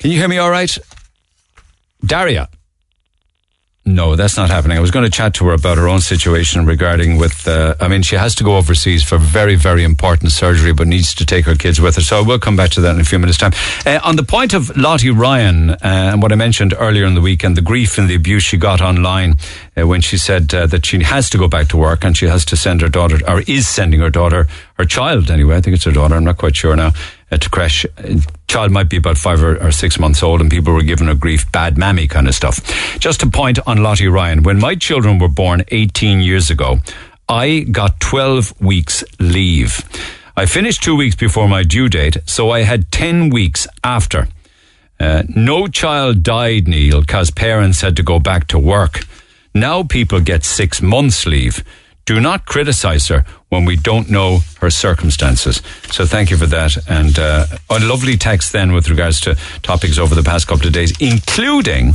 Can 0.00 0.10
you 0.10 0.18
hear 0.18 0.26
me 0.26 0.38
all 0.38 0.50
right? 0.50 0.76
Daria. 2.04 2.48
No, 3.86 4.16
that's 4.16 4.38
not 4.38 4.48
happening. 4.48 4.78
I 4.78 4.80
was 4.80 4.90
going 4.90 5.04
to 5.04 5.10
chat 5.10 5.34
to 5.34 5.44
her 5.44 5.52
about 5.52 5.76
her 5.76 5.88
own 5.88 6.00
situation 6.00 6.64
regarding 6.64 7.18
with. 7.18 7.46
Uh, 7.46 7.74
I 7.78 7.88
mean, 7.88 8.00
she 8.00 8.16
has 8.16 8.34
to 8.36 8.44
go 8.44 8.56
overseas 8.56 9.04
for 9.04 9.18
very, 9.18 9.56
very 9.56 9.84
important 9.84 10.32
surgery, 10.32 10.72
but 10.72 10.86
needs 10.86 11.14
to 11.16 11.26
take 11.26 11.44
her 11.44 11.54
kids 11.54 11.82
with 11.82 11.96
her. 11.96 12.00
So 12.00 12.16
I 12.16 12.22
will 12.22 12.38
come 12.38 12.56
back 12.56 12.70
to 12.70 12.80
that 12.80 12.94
in 12.94 13.00
a 13.02 13.04
few 13.04 13.18
minutes' 13.18 13.36
time. 13.36 13.52
Uh, 13.84 14.00
on 14.02 14.16
the 14.16 14.22
point 14.22 14.54
of 14.54 14.74
Lottie 14.74 15.10
Ryan 15.10 15.70
uh, 15.70 15.76
and 15.82 16.22
what 16.22 16.32
I 16.32 16.34
mentioned 16.34 16.72
earlier 16.78 17.04
in 17.04 17.14
the 17.14 17.20
week, 17.20 17.44
and 17.44 17.58
the 17.58 17.60
grief 17.60 17.98
and 17.98 18.08
the 18.08 18.14
abuse 18.14 18.42
she 18.42 18.56
got 18.56 18.80
online 18.80 19.34
uh, 19.76 19.86
when 19.86 20.00
she 20.00 20.16
said 20.16 20.54
uh, 20.54 20.66
that 20.68 20.86
she 20.86 21.02
has 21.02 21.28
to 21.28 21.36
go 21.36 21.46
back 21.46 21.68
to 21.68 21.76
work 21.76 22.04
and 22.04 22.16
she 22.16 22.24
has 22.24 22.46
to 22.46 22.56
send 22.56 22.80
her 22.80 22.88
daughter, 22.88 23.18
or 23.28 23.42
is 23.46 23.68
sending 23.68 24.00
her 24.00 24.10
daughter, 24.10 24.46
her 24.78 24.86
child 24.86 25.30
anyway. 25.30 25.56
I 25.56 25.60
think 25.60 25.76
it's 25.76 25.84
her 25.84 25.92
daughter. 25.92 26.14
I'm 26.14 26.24
not 26.24 26.38
quite 26.38 26.56
sure 26.56 26.74
now. 26.74 26.92
To 27.36 27.50
crash. 27.50 27.84
Child 28.46 28.70
might 28.70 28.88
be 28.88 28.96
about 28.96 29.18
five 29.18 29.42
or, 29.42 29.56
or, 29.62 29.72
six 29.72 29.98
months 29.98 30.22
old, 30.22 30.40
and 30.40 30.50
people 30.50 30.72
were 30.72 30.82
giving 30.82 31.08
her 31.08 31.14
grief, 31.14 31.50
bad 31.50 31.76
mammy 31.76 32.06
kind 32.06 32.28
of 32.28 32.34
stuff. 32.34 32.60
Just 33.00 33.22
a 33.22 33.26
point 33.26 33.58
on 33.66 33.82
Lottie 33.82 34.06
Ryan. 34.06 34.44
When 34.44 34.60
my 34.60 34.76
children 34.76 35.18
were 35.18 35.28
born 35.28 35.64
18 35.68 36.20
years 36.20 36.50
ago, 36.50 36.78
I 37.28 37.60
got 37.60 37.98
12 38.00 38.60
weeks 38.60 39.02
leave. 39.18 39.82
I 40.36 40.46
finished 40.46 40.82
two 40.82 40.96
weeks 40.96 41.16
before 41.16 41.48
my 41.48 41.62
due 41.62 41.88
date, 41.88 42.18
so 42.26 42.50
I 42.50 42.62
had 42.62 42.92
10 42.92 43.30
weeks 43.30 43.66
after. 43.82 44.28
Uh, 45.00 45.22
no 45.28 45.66
child 45.66 46.22
died, 46.22 46.68
Neil, 46.68 47.00
because 47.00 47.30
parents 47.30 47.80
had 47.80 47.96
to 47.96 48.02
go 48.02 48.18
back 48.20 48.46
to 48.48 48.58
work. 48.58 49.00
Now 49.54 49.82
people 49.82 50.20
get 50.20 50.44
six 50.44 50.82
months 50.82 51.26
leave. 51.26 51.64
Do 52.04 52.20
not 52.20 52.44
criticize 52.44 53.08
her 53.08 53.24
when 53.48 53.64
we 53.64 53.76
don't 53.76 54.10
know 54.10 54.40
her 54.60 54.70
circumstances. 54.70 55.62
So 55.90 56.04
thank 56.04 56.30
you 56.30 56.36
for 56.36 56.46
that. 56.46 56.76
And 56.88 57.18
uh, 57.18 57.46
a 57.70 57.78
lovely 57.80 58.16
text 58.16 58.52
then 58.52 58.72
with 58.72 58.90
regards 58.90 59.20
to 59.20 59.36
topics 59.62 59.98
over 59.98 60.14
the 60.14 60.22
past 60.22 60.46
couple 60.46 60.66
of 60.66 60.72
days, 60.72 60.92
including 61.00 61.94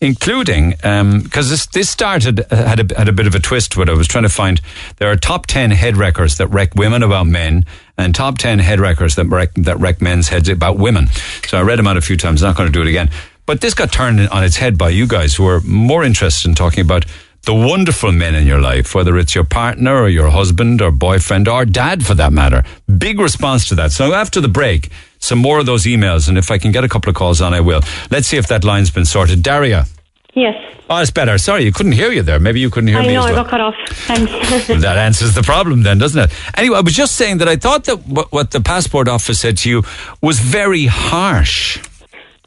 including 0.00 0.70
because 0.70 0.84
um, 0.84 1.22
this 1.32 1.66
this 1.66 1.90
started 1.90 2.40
uh, 2.52 2.68
had 2.68 2.92
a, 2.92 2.96
had 2.96 3.08
a 3.08 3.12
bit 3.12 3.26
of 3.26 3.34
a 3.34 3.40
twist 3.40 3.72
to 3.72 3.82
it. 3.82 3.88
I 3.88 3.94
was 3.94 4.06
trying 4.06 4.24
to 4.24 4.28
find 4.28 4.60
there 4.98 5.10
are 5.10 5.16
top 5.16 5.46
ten 5.46 5.70
head 5.70 5.96
wreckers 5.96 6.36
that 6.36 6.46
wreck 6.48 6.74
women 6.74 7.02
about 7.02 7.26
men, 7.26 7.64
and 7.96 8.14
top 8.14 8.38
ten 8.38 8.58
head 8.60 8.80
wreckers 8.80 9.16
that 9.16 9.26
wreck 9.26 9.54
that 9.54 9.78
wreck 9.78 10.00
men's 10.00 10.28
heads 10.28 10.48
about 10.48 10.78
women. 10.78 11.08
So 11.46 11.58
I 11.58 11.62
read 11.62 11.78
them 11.78 11.86
out 11.86 11.96
a 11.96 12.00
few 12.00 12.16
times. 12.16 12.42
Not 12.42 12.56
going 12.56 12.68
to 12.68 12.72
do 12.72 12.82
it 12.82 12.88
again. 12.88 13.10
But 13.46 13.60
this 13.62 13.72
got 13.74 13.90
turned 13.90 14.20
on 14.28 14.44
its 14.44 14.56
head 14.56 14.76
by 14.76 14.90
you 14.90 15.06
guys 15.06 15.34
who 15.34 15.46
are 15.46 15.62
more 15.62 16.04
interested 16.04 16.48
in 16.48 16.54
talking 16.54 16.82
about 16.82 17.06
the 17.42 17.54
wonderful 17.54 18.12
men 18.12 18.34
in 18.34 18.46
your 18.46 18.60
life, 18.60 18.94
whether 18.94 19.16
it's 19.18 19.34
your 19.34 19.44
partner 19.44 19.94
or 20.02 20.08
your 20.08 20.30
husband 20.30 20.82
or 20.82 20.90
boyfriend 20.90 21.48
or 21.48 21.64
dad 21.64 22.04
for 22.04 22.14
that 22.14 22.32
matter. 22.32 22.62
Big 22.98 23.18
response 23.18 23.68
to 23.68 23.74
that. 23.76 23.92
So 23.92 24.12
after 24.12 24.40
the 24.40 24.48
break, 24.48 24.90
some 25.18 25.38
more 25.38 25.58
of 25.58 25.66
those 25.66 25.84
emails, 25.84 26.28
and 26.28 26.36
if 26.36 26.50
I 26.50 26.58
can 26.58 26.72
get 26.72 26.84
a 26.84 26.88
couple 26.88 27.08
of 27.10 27.16
calls 27.16 27.40
on, 27.40 27.54
I 27.54 27.60
will. 27.60 27.80
Let's 28.10 28.26
see 28.28 28.36
if 28.36 28.48
that 28.48 28.64
line's 28.64 28.90
been 28.90 29.04
sorted. 29.04 29.42
Daria. 29.42 29.86
Yes. 30.34 30.54
Oh, 30.90 30.98
it's 30.98 31.10
better. 31.10 31.36
Sorry, 31.36 31.64
you 31.64 31.72
couldn't 31.72 31.92
hear 31.92 32.12
you 32.12 32.22
there. 32.22 32.40
Maybe 32.40 32.60
you 32.60 32.70
couldn't 32.70 32.88
hear 32.88 32.98
I 32.98 33.06
me 33.06 33.14
know, 33.14 33.20
as 33.20 33.32
well. 33.32 33.40
I 33.40 33.42
got 33.42 33.50
cut 33.50 33.60
off. 33.60 33.74
Thanks. 33.88 34.66
that 34.82 34.96
answers 34.96 35.34
the 35.34 35.42
problem 35.42 35.82
then, 35.82 35.98
doesn't 35.98 36.20
it? 36.20 36.30
Anyway, 36.56 36.76
I 36.76 36.80
was 36.80 36.94
just 36.94 37.14
saying 37.16 37.38
that 37.38 37.48
I 37.48 37.56
thought 37.56 37.84
that 37.84 38.06
what, 38.06 38.32
what 38.32 38.50
the 38.52 38.60
passport 38.60 39.08
office 39.08 39.40
said 39.40 39.58
to 39.58 39.70
you 39.70 39.82
was 40.22 40.40
very 40.40 40.86
harsh. 40.86 41.78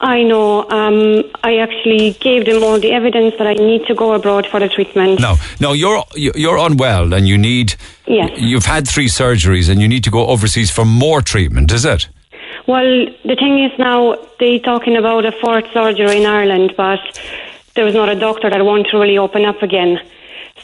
I 0.02 0.24
know. 0.24 0.68
Um, 0.70 1.24
I 1.44 1.58
actually 1.58 2.14
gave 2.14 2.46
them 2.46 2.64
all 2.64 2.80
the 2.80 2.92
evidence 2.92 3.36
that 3.38 3.46
I 3.46 3.54
need 3.54 3.86
to 3.86 3.94
go 3.94 4.14
abroad 4.14 4.48
for 4.48 4.60
the 4.60 4.68
treatment. 4.68 5.20
No, 5.20 5.36
no, 5.60 5.74
you're 5.74 6.04
you're 6.16 6.58
unwell 6.58 7.14
and 7.14 7.28
you 7.28 7.38
need. 7.38 7.76
Yes. 8.08 8.32
You've 8.36 8.66
had 8.66 8.88
three 8.88 9.08
surgeries 9.08 9.70
and 9.70 9.80
you 9.80 9.88
need 9.88 10.04
to 10.04 10.12
go 10.12 10.26
overseas 10.28 10.72
for 10.72 10.86
more 10.86 11.22
treatment. 11.22 11.72
Is 11.72 11.86
it? 11.86 12.10
Well, 12.68 13.06
the 13.26 13.36
thing 13.36 13.64
is 13.64 13.72
now 13.78 14.16
they're 14.40 14.60
talking 14.60 14.98
about 14.98 15.26
a 15.26 15.32
fourth 15.32 15.66
surgery 15.72 16.18
in 16.18 16.26
Ireland, 16.26 16.74
but 16.76 17.00
there 17.76 17.86
was 17.86 17.94
not 17.94 18.10
a 18.10 18.16
doctor 18.16 18.50
that 18.50 18.66
wanted 18.66 18.88
to 18.88 18.98
really 18.98 19.20
open 19.20 19.46
up 19.46 19.62
again. 19.62 20.00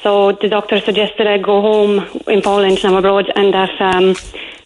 So 0.03 0.31
the 0.31 0.47
doctor 0.47 0.79
suggested 0.79 1.27
I 1.27 1.37
go 1.37 1.61
home 1.61 1.99
in 2.27 2.41
Poland, 2.41 2.79
I'm 2.83 2.93
abroad, 2.93 3.31
and 3.35 3.53
that 3.53 3.81
um, 3.81 4.15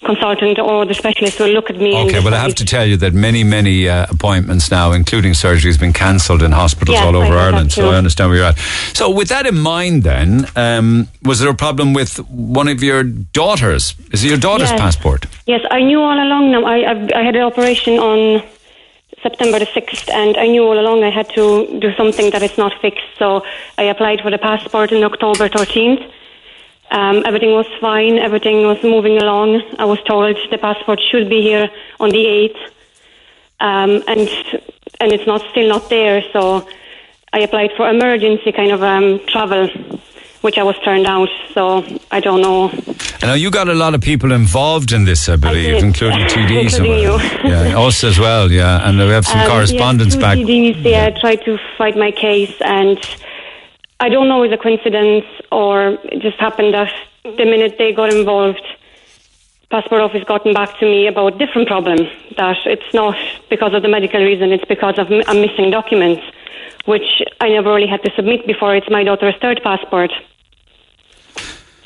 consultant 0.03 0.59
or 0.59 0.85
the 0.85 0.93
specialist 0.93 1.39
will 1.39 1.49
look 1.49 1.69
at 1.69 1.77
me. 1.77 1.95
and 1.95 2.09
Okay, 2.09 2.19
well, 2.23 2.33
I 2.33 2.39
have 2.39 2.55
to 2.55 2.65
tell 2.65 2.85
you 2.85 2.97
that 2.97 3.13
many, 3.13 3.43
many 3.43 3.87
uh, 3.87 4.07
appointments 4.09 4.69
now, 4.71 4.91
including 4.91 5.33
surgery, 5.33 5.69
has 5.69 5.77
been 5.77 5.93
cancelled 5.93 6.41
in 6.43 6.51
hospitals 6.51 6.95
Yes, 6.95 7.05
all 7.05 7.15
over 7.15 7.33
Ireland. 7.33 7.71
So. 7.71 7.89
I 7.89 7.95
understand 7.95 8.29
where 8.29 8.39
you're 8.39 8.47
at. 8.47 8.57
So, 8.93 9.09
with 9.09 9.29
that 9.29 9.45
in 9.45 9.57
mind, 9.57 10.03
then, 10.03 10.47
um, 10.55 11.07
was 11.23 11.39
there 11.39 11.49
a 11.49 11.55
problem 11.55 11.93
with 11.93 12.17
one 12.29 12.67
of 12.67 12.83
your 12.83 13.03
daughters? 13.03 13.95
Is 14.11 14.23
it 14.23 14.27
your 14.29 14.37
daughter's 14.37 14.69
Yes. 14.71 14.79
passport? 14.79 15.25
Yes, 15.45 15.61
I 15.71 15.81
knew 15.81 16.01
all 16.01 16.17
along. 16.17 16.51
Now 16.51 16.65
I 16.65 16.89
I've, 16.91 17.11
I 17.15 17.23
had 17.23 17.35
an 17.35 17.43
operation 17.43 17.99
on 17.99 18.43
September 19.21 19.59
the 19.59 19.67
sixth, 19.67 20.09
and 20.09 20.35
I 20.37 20.47
knew 20.47 20.63
all 20.63 20.79
along 20.79 21.03
I 21.03 21.11
had 21.11 21.29
to 21.35 21.79
do 21.79 21.93
something 21.95 22.31
that 22.31 22.41
is 22.41 22.57
not 22.57 22.73
fixed. 22.81 23.05
So 23.19 23.43
I 23.77 23.83
applied 23.83 24.21
for 24.21 24.31
the 24.31 24.37
passport 24.39 24.91
on 24.91 25.03
October 25.03 25.47
thirteenth. 25.47 26.01
Um, 26.89 27.23
everything 27.25 27.51
was 27.51 27.67
fine. 27.79 28.17
Everything 28.17 28.65
was 28.65 28.81
moving 28.83 29.17
along. 29.17 29.61
I 29.79 29.85
was 29.85 30.01
told 30.03 30.37
the 30.49 30.57
passport 30.57 30.99
should 30.99 31.29
be 31.29 31.41
here 31.41 31.69
on 31.99 32.09
the 32.09 32.25
eighth, 32.25 32.61
um, 33.59 34.03
and 34.07 34.27
and 34.99 35.11
it's 35.13 35.27
not 35.27 35.41
still 35.51 35.69
not 35.69 35.89
there. 35.89 36.23
So 36.33 36.67
I 37.31 37.39
applied 37.39 37.71
for 37.77 37.89
emergency 37.89 38.51
kind 38.51 38.71
of 38.71 38.83
um, 38.83 39.21
travel, 39.27 39.69
which 40.41 40.57
I 40.57 40.63
was 40.63 40.75
turned 40.83 41.05
out. 41.07 41.29
So 41.53 41.83
I 42.11 42.19
don't 42.19 42.41
know. 42.41 42.69
I 43.21 43.27
know 43.27 43.33
you 43.35 43.51
got 43.51 43.69
a 43.69 43.73
lot 43.75 43.93
of 43.93 44.01
people 44.01 44.31
involved 44.31 44.91
in 44.91 45.05
this, 45.05 45.29
I 45.29 45.35
believe, 45.35 45.75
did. 45.75 45.83
including 45.83 46.25
TDs. 46.27 46.63
Including 46.79 46.99
you. 46.99 47.17
yeah, 47.43 47.79
us 47.79 48.03
as 48.03 48.17
well, 48.19 48.51
yeah. 48.51 48.87
And 48.87 48.97
we 48.97 49.05
have 49.09 49.25
some 49.27 49.39
Um, 49.41 49.47
correspondence 49.47 50.13
yes, 50.15 50.21
back. 50.21 50.37
two 50.37 50.45
TDs, 50.45 50.83
yeah, 50.83 51.09
tried 51.11 51.43
to 51.45 51.57
fight 51.77 51.95
my 51.95 52.11
case, 52.11 52.53
and 52.61 52.97
I 53.99 54.09
don't 54.09 54.27
know 54.27 54.41
if 54.43 54.51
it's 54.51 54.59
a 54.59 54.63
coincidence 54.63 55.25
or 55.51 55.99
it 56.05 56.19
just 56.21 56.39
happened 56.39 56.73
that 56.73 56.91
the 57.23 57.45
minute 57.45 57.75
they 57.77 57.91
got 57.93 58.11
involved, 58.11 58.65
passport 59.69 60.01
office 60.01 60.23
gotten 60.23 60.53
back 60.53 60.79
to 60.79 60.85
me 60.85 61.05
about 61.07 61.37
different 61.37 61.67
problem. 61.67 61.99
That 62.37 62.57
it's 62.65 62.91
not 62.93 63.15
because 63.49 63.73
of 63.75 63.83
the 63.83 63.87
medical 63.89 64.21
reason; 64.23 64.51
it's 64.51 64.65
because 64.65 64.97
of 64.97 65.11
m- 65.11 65.21
I'm 65.27 65.39
missing 65.41 65.69
documents, 65.69 66.23
which 66.85 67.21
I 67.39 67.49
never 67.49 67.71
really 67.73 67.87
had 67.87 68.01
to 68.03 68.11
submit 68.15 68.47
before. 68.47 68.75
It's 68.75 68.89
my 68.89 69.03
daughter's 69.03 69.35
third 69.39 69.61
passport. 69.63 70.11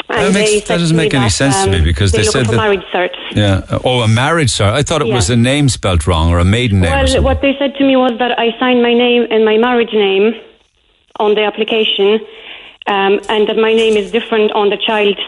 That, 0.08 0.34
makes, 0.34 0.68
that 0.68 0.78
doesn't 0.78 0.96
make 0.96 1.14
any 1.14 1.26
that, 1.26 1.32
sense 1.32 1.64
to 1.64 1.72
me 1.72 1.80
um, 1.80 1.84
because 1.84 2.12
they're 2.12 2.24
they 2.24 2.30
said 2.30 2.46
that. 2.46 2.56
marriage 2.56 2.84
cert. 2.94 3.10
Yeah. 3.32 3.80
Oh, 3.84 4.02
a 4.02 4.08
marriage, 4.08 4.52
sir. 4.52 4.66
I 4.66 4.84
thought 4.84 5.02
it 5.02 5.08
was 5.08 5.30
a 5.30 5.36
name 5.36 5.68
spelt 5.68 6.06
wrong 6.06 6.30
or 6.30 6.40
a 6.40 6.46
maiden 6.46 6.82
name. 6.82 6.92
Well, 6.92 7.24
what 7.24 7.42
they 7.42 7.56
said 7.58 7.76
to 7.76 7.84
me 7.84 7.96
was 7.96 8.18
that 8.20 8.38
I 8.38 8.58
signed 8.60 8.84
my 8.84 8.94
name 8.94 9.26
and 9.32 9.44
my 9.44 9.58
marriage 9.58 9.94
name 9.94 10.34
on 11.18 11.34
the 11.34 11.44
application, 11.44 12.20
um, 12.88 13.20
and 13.30 13.48
that 13.48 13.58
my 13.58 13.74
name 13.74 13.98
is 13.98 14.12
different 14.12 14.52
on 14.52 14.70
the 14.70 14.78
child's 14.78 15.20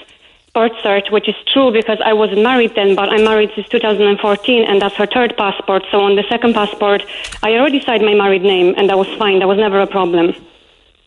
birth 0.54 0.74
cert, 0.84 1.12
which 1.12 1.28
is 1.30 1.36
true 1.54 1.72
because 1.72 2.00
I 2.04 2.14
wasn't 2.14 2.42
married 2.42 2.74
then, 2.76 2.96
but 2.96 3.10
I'm 3.10 3.24
married 3.24 3.52
since 3.56 3.68
2014, 3.70 4.64
and 4.64 4.82
that's 4.82 4.96
her 4.96 5.06
third 5.06 5.36
passport. 5.38 5.84
So 5.92 6.02
on 6.02 6.16
the 6.16 6.24
second 6.30 6.54
passport, 6.54 7.04
I 7.44 7.54
already 7.54 7.82
signed 7.82 8.04
my 8.04 8.14
married 8.14 8.42
name, 8.42 8.74
and 8.78 8.90
that 8.90 8.98
was 8.98 9.08
fine. 9.18 9.40
That 9.40 9.48
was 9.48 9.58
never 9.58 9.80
a 9.80 9.88
problem. 9.88 10.34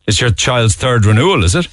It's 0.07 0.19
your 0.19 0.31
child's 0.31 0.75
third 0.75 1.05
renewal, 1.05 1.43
is 1.43 1.55
it? 1.55 1.67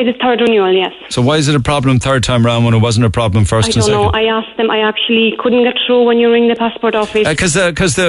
It 0.00 0.06
is 0.06 0.14
third 0.22 0.40
renewal, 0.40 0.72
yes. 0.72 0.92
So 1.10 1.20
why 1.20 1.36
is 1.38 1.48
it 1.48 1.56
a 1.56 1.60
problem 1.60 1.98
third 1.98 2.22
time 2.22 2.46
round 2.46 2.64
when 2.64 2.72
it 2.74 2.78
wasn't 2.78 3.04
a 3.06 3.10
problem 3.10 3.44
first 3.44 3.68
I 3.68 3.80
and 3.80 3.86
don't 3.88 4.02
know. 4.04 4.10
I 4.20 4.24
asked 4.38 4.56
them. 4.56 4.70
I 4.70 4.80
actually 4.80 5.34
couldn't 5.40 5.64
get 5.64 5.74
through 5.86 6.04
when 6.04 6.18
you 6.18 6.30
ring 6.30 6.46
the 6.48 6.54
passport 6.54 6.94
office. 6.94 7.26
Because 7.26 7.54
because 7.56 7.96
the 7.96 8.08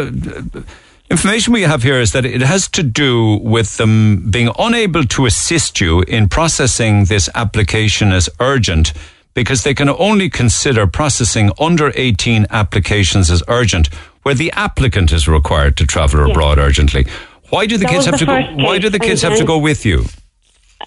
uh, 0.56 0.62
information 1.10 1.52
we 1.54 1.64
have 1.64 1.82
here 1.82 2.00
is 2.00 2.12
that 2.12 2.26
it 2.26 2.42
has 2.42 2.68
to 2.70 2.84
do 2.84 3.40
with 3.42 3.78
them 3.78 4.30
being 4.30 4.52
unable 4.60 5.04
to 5.06 5.26
assist 5.26 5.82
you 5.82 6.02
in 6.04 6.30
processing 6.30 7.06
this 7.06 7.28
application 7.34 8.12
as 8.12 8.30
urgent 8.40 8.94
because 9.34 9.64
they 9.64 9.74
can 9.74 9.90
only 9.90 10.30
consider 10.30 10.86
processing 10.86 11.52
under 11.60 11.92
18 11.96 12.46
applications 12.52 13.32
as 13.32 13.42
urgent 13.48 13.88
where 14.24 14.36
the 14.36 14.52
applicant 14.52 15.12
is 15.12 15.28
required 15.28 15.76
to 15.78 15.86
travel 15.88 16.20
Yes. 16.28 16.36
abroad 16.36 16.60
urgently. 16.60 17.08
Why 17.50 17.66
do 17.66 17.78
the 17.78 17.86
That 17.86 17.94
kids 17.94 18.06
have 18.06 18.20
the 18.20 18.26
to 18.26 18.56
go? 18.58 18.64
Why 18.64 18.78
do 18.78 18.90
the 18.90 19.00
kids 19.00 19.24
have 19.24 19.38
to 19.38 19.46
go 19.46 19.58
with 19.58 19.86
you? 19.86 20.06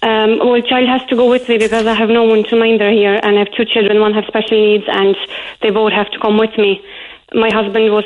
Um, 0.03 0.39
well, 0.39 0.61
child 0.61 0.89
has 0.89 1.01
to 1.05 1.15
go 1.15 1.29
with 1.29 1.47
me 1.47 1.57
because 1.57 1.85
I 1.85 1.93
have 1.93 2.09
no 2.09 2.23
one 2.23 2.43
to 2.45 2.57
mind 2.57 2.81
her 2.81 2.91
here, 2.91 3.17
and 3.23 3.37
I 3.37 3.39
have 3.39 3.51
two 3.51 3.63
children. 3.63 4.01
One 4.01 4.13
has 4.13 4.25
special 4.25 4.59
needs, 4.59 4.83
and 4.87 5.15
they 5.61 5.69
both 5.69 5.93
have 5.93 6.11
to 6.11 6.19
come 6.19 6.37
with 6.37 6.57
me. 6.57 6.83
My 7.33 7.49
husband 7.49 7.91
was 7.91 8.05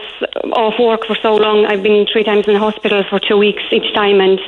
off 0.53 0.79
work 0.79 1.05
for 1.05 1.15
so 1.21 1.35
long. 1.35 1.65
I've 1.65 1.83
been 1.83 2.05
three 2.11 2.23
times 2.23 2.47
in 2.47 2.53
the 2.53 2.59
hospital 2.59 3.03
for 3.09 3.19
two 3.19 3.37
weeks 3.37 3.61
each 3.71 3.93
time, 3.93 4.21
and 4.21 4.39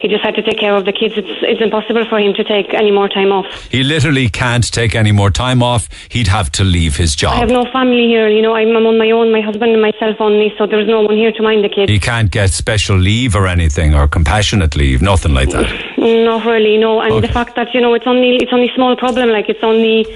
he 0.00 0.08
just 0.08 0.24
had 0.24 0.34
to 0.34 0.42
take 0.42 0.58
care 0.58 0.74
of 0.74 0.84
the 0.84 0.92
kids. 0.92 1.14
It's, 1.16 1.28
it's 1.42 1.60
impossible 1.60 2.04
for 2.06 2.18
him 2.18 2.34
to 2.34 2.44
take 2.44 2.74
any 2.74 2.90
more 2.90 3.08
time 3.08 3.32
off. 3.32 3.46
He 3.70 3.84
literally 3.84 4.28
can't 4.28 4.70
take 4.72 4.94
any 4.94 5.12
more 5.12 5.30
time 5.30 5.62
off. 5.62 5.88
He'd 6.08 6.26
have 6.26 6.50
to 6.52 6.64
leave 6.64 6.96
his 6.96 7.14
job. 7.14 7.34
I 7.34 7.36
have 7.36 7.48
no 7.48 7.64
family 7.72 8.06
here. 8.06 8.28
You 8.28 8.42
know, 8.42 8.54
I'm, 8.54 8.76
I'm 8.76 8.86
on 8.86 8.98
my 8.98 9.10
own. 9.10 9.30
My 9.32 9.40
husband 9.40 9.72
and 9.72 9.80
myself 9.80 10.20
only, 10.20 10.52
so 10.58 10.66
there's 10.66 10.88
no 10.88 11.02
one 11.02 11.16
here 11.16 11.32
to 11.32 11.42
mind 11.42 11.64
the 11.64 11.68
kids. 11.68 11.90
He 11.90 12.00
can't 12.00 12.30
get 12.30 12.50
special 12.50 12.96
leave 12.96 13.36
or 13.36 13.46
anything 13.46 13.94
or 13.94 14.08
compassionate 14.08 14.76
leave, 14.76 15.00
nothing 15.00 15.32
like 15.32 15.50
that. 15.50 15.68
Not 15.98 16.44
really, 16.44 16.76
no. 16.76 17.00
And 17.00 17.22
the 17.22 17.28
fact 17.28 17.56
that 17.56 17.72
you 17.72 17.80
know 17.80 17.94
it's 17.94 18.06
only 18.06 18.36
it's 18.36 18.52
only 18.52 18.70
small 18.74 18.96
problem, 18.96 19.30
like 19.30 19.48
it's 19.48 19.62
only 19.62 20.06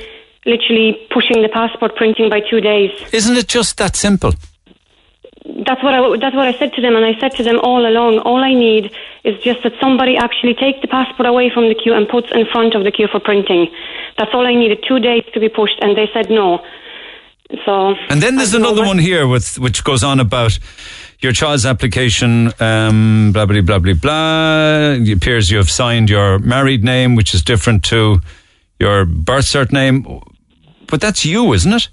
literally 0.48 0.96
pushing 1.10 1.42
the 1.42 1.48
passport 1.48 1.94
printing 1.94 2.28
by 2.30 2.40
two 2.40 2.60
days. 2.60 2.90
Isn't 3.12 3.36
it 3.36 3.48
just 3.48 3.76
that 3.76 3.94
simple? 3.94 4.32
That's 5.44 5.82
what 5.82 5.94
I 5.94 6.00
that's 6.18 6.36
what 6.36 6.48
I 6.48 6.58
said 6.58 6.72
to 6.74 6.82
them, 6.82 6.96
and 6.96 7.04
I 7.04 7.18
said 7.20 7.32
to 7.36 7.42
them 7.42 7.58
all 7.60 7.86
along. 7.86 8.18
All 8.20 8.42
I 8.42 8.54
need 8.54 8.90
is 9.24 9.40
just 9.42 9.62
that 9.62 9.72
somebody 9.80 10.16
actually 10.16 10.54
takes 10.54 10.80
the 10.82 10.88
passport 10.88 11.26
away 11.26 11.50
from 11.52 11.68
the 11.68 11.74
queue 11.74 11.94
and 11.94 12.08
puts 12.08 12.28
in 12.32 12.44
front 12.52 12.74
of 12.74 12.84
the 12.84 12.90
queue 12.90 13.08
for 13.10 13.20
printing. 13.20 13.68
That's 14.18 14.30
all 14.34 14.46
I 14.46 14.54
needed. 14.54 14.84
Two 14.86 14.98
days 14.98 15.24
to 15.34 15.40
be 15.40 15.48
pushed, 15.48 15.78
and 15.80 15.96
they 15.96 16.08
said 16.12 16.28
no. 16.28 16.60
So. 17.64 17.94
And 18.10 18.20
then 18.20 18.36
there's 18.36 18.54
I 18.54 18.58
don't 18.58 18.62
know 18.62 18.68
another 18.72 18.86
one 18.86 18.98
here 18.98 19.26
with 19.26 19.58
which 19.58 19.84
goes 19.84 20.04
on 20.04 20.20
about 20.20 20.58
your 21.20 21.32
child's 21.32 21.64
application, 21.64 22.52
um, 22.60 23.30
blah 23.32 23.46
blah 23.46 23.62
blah 23.62 23.78
blah 23.78 23.94
blah. 23.94 24.92
It 25.00 25.16
appears 25.16 25.50
you 25.50 25.56
have 25.58 25.70
signed 25.70 26.10
your 26.10 26.38
married 26.38 26.84
name, 26.84 27.14
which 27.14 27.34
is 27.34 27.42
different 27.42 27.84
to 27.84 28.20
your 28.78 29.06
birth 29.06 29.46
cert 29.46 29.72
name. 29.72 30.04
But 30.88 31.00
that's 31.00 31.24
you, 31.24 31.52
isn't 31.52 31.72
it? 31.72 31.88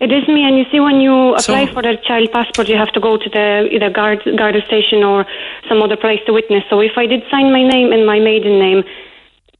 It 0.00 0.12
is 0.12 0.26
me, 0.28 0.44
and 0.44 0.58
you 0.58 0.64
see, 0.70 0.80
when 0.80 1.00
you 1.00 1.34
apply 1.34 1.72
for 1.72 1.80
the 1.80 1.96
child 2.04 2.30
passport, 2.32 2.68
you 2.68 2.76
have 2.76 2.92
to 2.92 3.00
go 3.00 3.16
to 3.16 3.28
the 3.30 3.68
either 3.70 3.90
guard 3.90 4.20
guard 4.36 4.56
station 4.66 5.02
or 5.02 5.24
some 5.68 5.80
other 5.82 5.96
place 5.96 6.20
to 6.26 6.32
witness. 6.32 6.64
So 6.68 6.80
if 6.80 6.92
I 6.96 7.06
did 7.06 7.22
sign 7.30 7.52
my 7.52 7.62
name 7.62 7.92
and 7.92 8.04
my 8.04 8.18
maiden 8.18 8.58
name, 8.58 8.82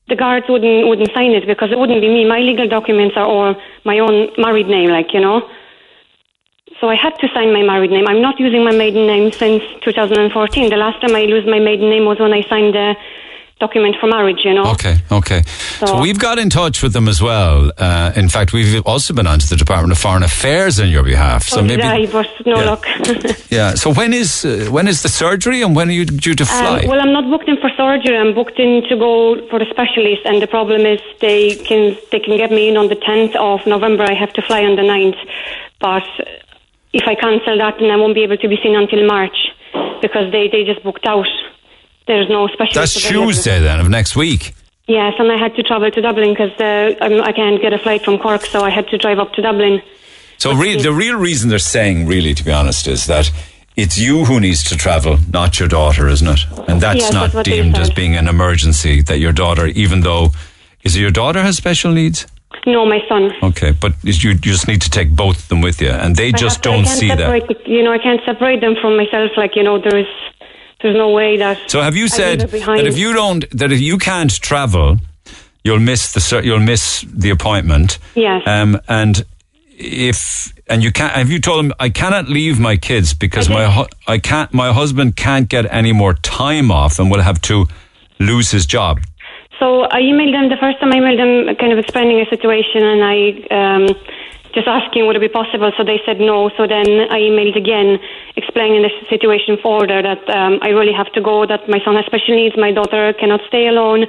the 0.09 0.17
guards 0.17 0.47
wouldn't 0.49 0.89
wouldn't 0.89 1.13
sign 1.15 1.31
it 1.31 1.47
because 1.47 1.71
it 1.71 1.79
wouldn't 1.79 2.01
be 2.01 2.09
me. 2.09 2.25
My 2.27 2.41
legal 2.41 2.69
documents 2.69 3.17
are 3.17 3.27
all 3.27 3.55
my 3.85 3.99
own 4.01 4.29
married 4.37 4.67
name, 4.67 4.91
like 4.91 5.15
you 5.15 5.21
know. 5.21 5.49
So 6.81 6.89
I 6.91 6.97
had 6.97 7.15
to 7.21 7.29
sign 7.33 7.53
my 7.53 7.63
married 7.63 7.93
name. 7.93 8.07
I'm 8.09 8.21
not 8.21 8.39
using 8.41 8.65
my 8.65 8.73
maiden 8.73 9.07
name 9.07 9.31
since 9.33 9.63
2014. 9.83 10.69
The 10.69 10.77
last 10.77 11.01
time 11.01 11.15
I 11.15 11.21
used 11.21 11.47
my 11.47 11.61
maiden 11.61 11.89
name 11.89 12.05
was 12.05 12.19
when 12.19 12.33
I 12.33 12.43
signed 12.51 12.75
the 12.75 12.97
document 13.65 13.95
for 14.01 14.07
marriage. 14.17 14.41
You 14.49 14.55
know. 14.59 14.67
Okay, 14.75 14.97
okay. 15.21 15.41
So, 15.81 15.87
So- 15.87 16.01
we've 16.05 16.19
got 16.29 16.37
in 16.45 16.49
touch 16.61 16.77
with 16.85 16.93
them 16.97 17.07
as 17.15 17.19
well. 17.29 17.57
Uh, 17.87 18.23
in 18.23 18.29
fact, 18.35 18.49
we've 18.57 18.83
also 18.93 19.11
been 19.19 19.29
on 19.33 19.39
to 19.45 19.49
the 19.53 19.59
Department 19.65 19.93
of 19.93 19.99
Foreign 20.07 20.25
Affairs 20.33 20.75
on 20.83 20.89
your 20.97 21.05
behalf. 21.13 21.43
So 21.45 21.57
So 21.57 21.63
maybe, 21.71 21.83
I, 21.83 22.07
but 22.19 22.29
no 22.53 22.57
Yeah. 22.61 22.71
luck. 22.71 22.83
yeah. 23.59 23.71
So 23.83 23.87
when 23.99 24.11
is 24.23 24.31
uh, 24.45 24.51
when 24.77 24.87
is 24.93 24.99
the 25.07 25.09
surgery 25.23 25.59
and 25.65 25.71
when 25.77 25.87
are 25.91 25.97
you 26.01 26.05
due 26.27 26.37
to 26.43 26.47
fly? 26.59 26.79
Um, 26.83 26.89
well, 26.91 27.01
I'm 27.05 27.13
not 27.19 27.25
booked 27.33 27.49
in 27.53 27.59
for 27.63 27.71
surgery. 27.83 28.17
I'm 28.23 28.33
booked 28.41 28.59
in 28.67 28.73
to 28.89 28.95
go 29.07 29.13
for 29.51 29.59
the 29.63 29.69
specialist, 29.75 30.23
and 30.29 30.37
the 30.45 30.51
problem 30.57 30.81
is 30.95 31.01
they 31.21 31.43
can 31.69 31.83
they 32.13 32.21
can 32.27 32.35
get 32.43 32.51
me 32.59 32.63
in 32.71 32.77
on 32.83 32.87
the 32.95 32.97
10th 33.09 33.35
of 33.51 33.59
November. 33.75 34.05
I 34.15 34.17
have 34.25 34.33
to 34.39 34.43
fly 34.49 34.61
on 34.69 34.75
the 34.81 34.87
9th, 34.95 35.21
but 35.87 36.07
if 36.93 37.05
I 37.13 37.15
cancel 37.27 37.55
that, 37.63 37.75
then 37.81 37.91
I 37.95 37.97
won't 37.97 38.15
be 38.21 38.25
able 38.29 38.37
to 38.45 38.49
be 38.55 38.59
seen 38.63 38.75
until 38.83 39.03
March 39.17 39.39
because 40.05 40.27
they 40.35 40.45
they 40.53 40.63
just 40.73 40.83
booked 40.89 41.07
out. 41.15 41.29
There's 42.07 42.29
no 42.29 42.49
special. 42.49 42.75
That's. 42.75 42.95
Tuesday 42.95 43.61
then 43.61 43.81
of 43.81 43.89
next 43.89 44.15
week. 44.17 44.55
Yes, 44.87 45.15
and 45.19 45.33
I 45.33 45.39
had 45.39 45.55
to 45.57 45.63
travel 45.63 45.91
to 45.91 46.01
Dublin 46.03 46.35
because 46.35 46.53
uh, 46.61 46.95
I 47.01 47.33
can't 47.33 47.61
get 47.63 47.73
a 47.73 47.79
flight 47.79 48.05
from 48.05 48.19
Cork, 48.19 48.45
so 48.45 48.61
I 48.61 48.69
had 48.71 48.87
to 48.89 48.99
drive 48.99 49.19
up 49.19 49.33
to 49.33 49.43
Dublin. 49.43 49.81
So 50.37 50.55
re- 50.55 50.77
the 50.81 50.93
real 50.93 51.17
reason 51.17 51.49
they're 51.49 51.59
saying, 51.59 52.07
really, 52.07 52.35
to 52.35 52.45
be 52.45 52.53
honest, 52.53 52.87
is 52.87 53.07
that 53.07 53.31
it's 53.77 53.97
you 53.97 54.27
who 54.27 54.41
needs 54.41 54.63
to 54.65 54.77
travel, 54.77 55.17
not 55.33 55.59
your 55.59 55.69
daughter, 55.69 56.07
isn't 56.09 56.29
it? 56.29 56.41
And 56.69 56.83
that's 56.83 57.01
Yes, 57.01 57.13
not 57.15 57.33
that's 57.33 57.49
deemed 57.49 57.77
as 57.79 57.89
being 57.91 58.15
an 58.15 58.29
emergency. 58.29 59.01
That 59.01 59.19
your 59.21 59.33
daughter, 59.33 59.67
even 59.69 60.01
though, 60.01 60.33
is 60.83 60.97
it 60.97 61.01
your 61.01 61.11
daughter 61.11 61.41
has 61.43 61.57
special 61.57 61.91
needs? 61.93 62.27
No, 62.67 62.85
my 62.87 63.01
son. 63.09 63.33
Okay, 63.43 63.73
but 63.73 63.95
you, 64.03 64.35
just 64.35 64.69
need 64.69 64.83
to 64.83 64.91
take 64.91 65.11
both 65.11 65.39
of 65.39 65.49
them 65.49 65.61
with 65.61 65.81
you, 65.81 65.89
and 65.91 66.15
they 66.15 66.29
I 66.29 66.33
just 66.33 66.57
have 66.57 66.63
to- 66.63 66.71
I 66.71 66.73
don't 66.77 66.87
see 66.87 67.09
that. 67.09 67.67
You 67.67 67.83
know, 67.83 67.93
I 67.93 67.99
can't 67.99 68.21
separate 68.25 68.61
them 68.61 68.75
from 68.81 68.97
myself. 68.97 69.33
Like 69.37 69.57
you 69.57 69.63
know, 69.63 69.79
there 69.79 69.97
is 69.99 70.07
there's 70.85 70.97
no 70.97 71.11
way 71.11 71.39
that. 71.39 71.71
So 71.71 71.81
have 71.81 71.97
you 71.97 72.09
said 72.09 72.41
leave 72.41 72.49
it 72.49 72.53
behind. 72.53 72.81
that 72.81 72.87
if 72.87 72.99
you 72.99 73.15
don't, 73.15 73.51
that 73.59 73.73
if 73.73 73.81
you 73.81 73.97
can't 73.97 74.31
travel, 74.31 74.99
you'll 75.65 75.81
miss 75.81 76.13
the 76.13 76.43
you'll 76.45 76.61
miss 76.61 77.01
the 77.09 77.31
appointment? 77.31 77.99
Yes. 78.15 78.43
Um, 78.47 78.79
and 78.87 79.25
if 79.71 80.53
and 80.69 80.83
you 80.83 80.93
can't, 80.93 81.15
have 81.15 81.31
you 81.31 81.41
told 81.41 81.65
him 81.65 81.73
I 81.81 81.89
cannot 81.89 82.29
leave 82.29 82.61
my 82.61 82.77
kids 82.77 83.15
because 83.15 83.49
my 83.49 83.65
hu- 83.71 83.89
I 84.07 84.19
can't 84.19 84.53
my 84.53 84.75
husband 84.75 85.17
can't 85.17 85.49
get 85.49 85.65
any 85.73 85.93
more 85.93 86.13
time 86.13 86.71
off 86.71 86.99
and 86.99 87.11
will 87.11 87.23
have 87.23 87.41
to 87.43 87.67
lose 88.21 88.51
his 88.51 88.67
job. 88.67 89.01
So 89.59 89.85
I 89.85 90.03
emailed 90.03 90.35
him 90.35 90.51
the 90.51 90.59
first 90.61 90.81
time. 90.81 90.93
I 90.93 90.97
emailed 90.97 91.49
him 91.49 91.57
kind 91.57 91.73
of 91.73 91.79
explaining 91.79 92.21
a 92.21 92.27
situation, 92.29 92.83
and 92.83 93.01
I 93.03 93.17
um, 93.61 93.85
just 94.55 94.69
asking 94.69 95.07
would 95.07 95.17
it 95.17 95.21
be 95.21 95.29
possible. 95.29 95.73
So 95.77 95.85
they 95.85 96.01
said 96.07 96.21
no. 96.21 96.51
So 96.57 96.67
then 96.67 96.87
I 97.11 97.19
emailed 97.19 97.57
again, 97.57 97.99
explaining 98.37 98.83
the 98.83 98.91
situation 99.11 99.59
further 99.63 100.01
that 100.03 100.23
um, 100.31 100.59
I 100.63 100.69
really 100.71 100.93
have 100.93 101.11
to 101.13 101.21
go. 101.21 101.47
That 101.47 101.69
my 101.69 101.81
son 101.85 101.97
has 101.97 102.07
special 102.07 102.35
needs. 102.35 102.57
My 102.57 102.73
daughter 102.73 103.13
cannot 103.19 103.41
stay 103.49 103.67
alone. 103.67 104.07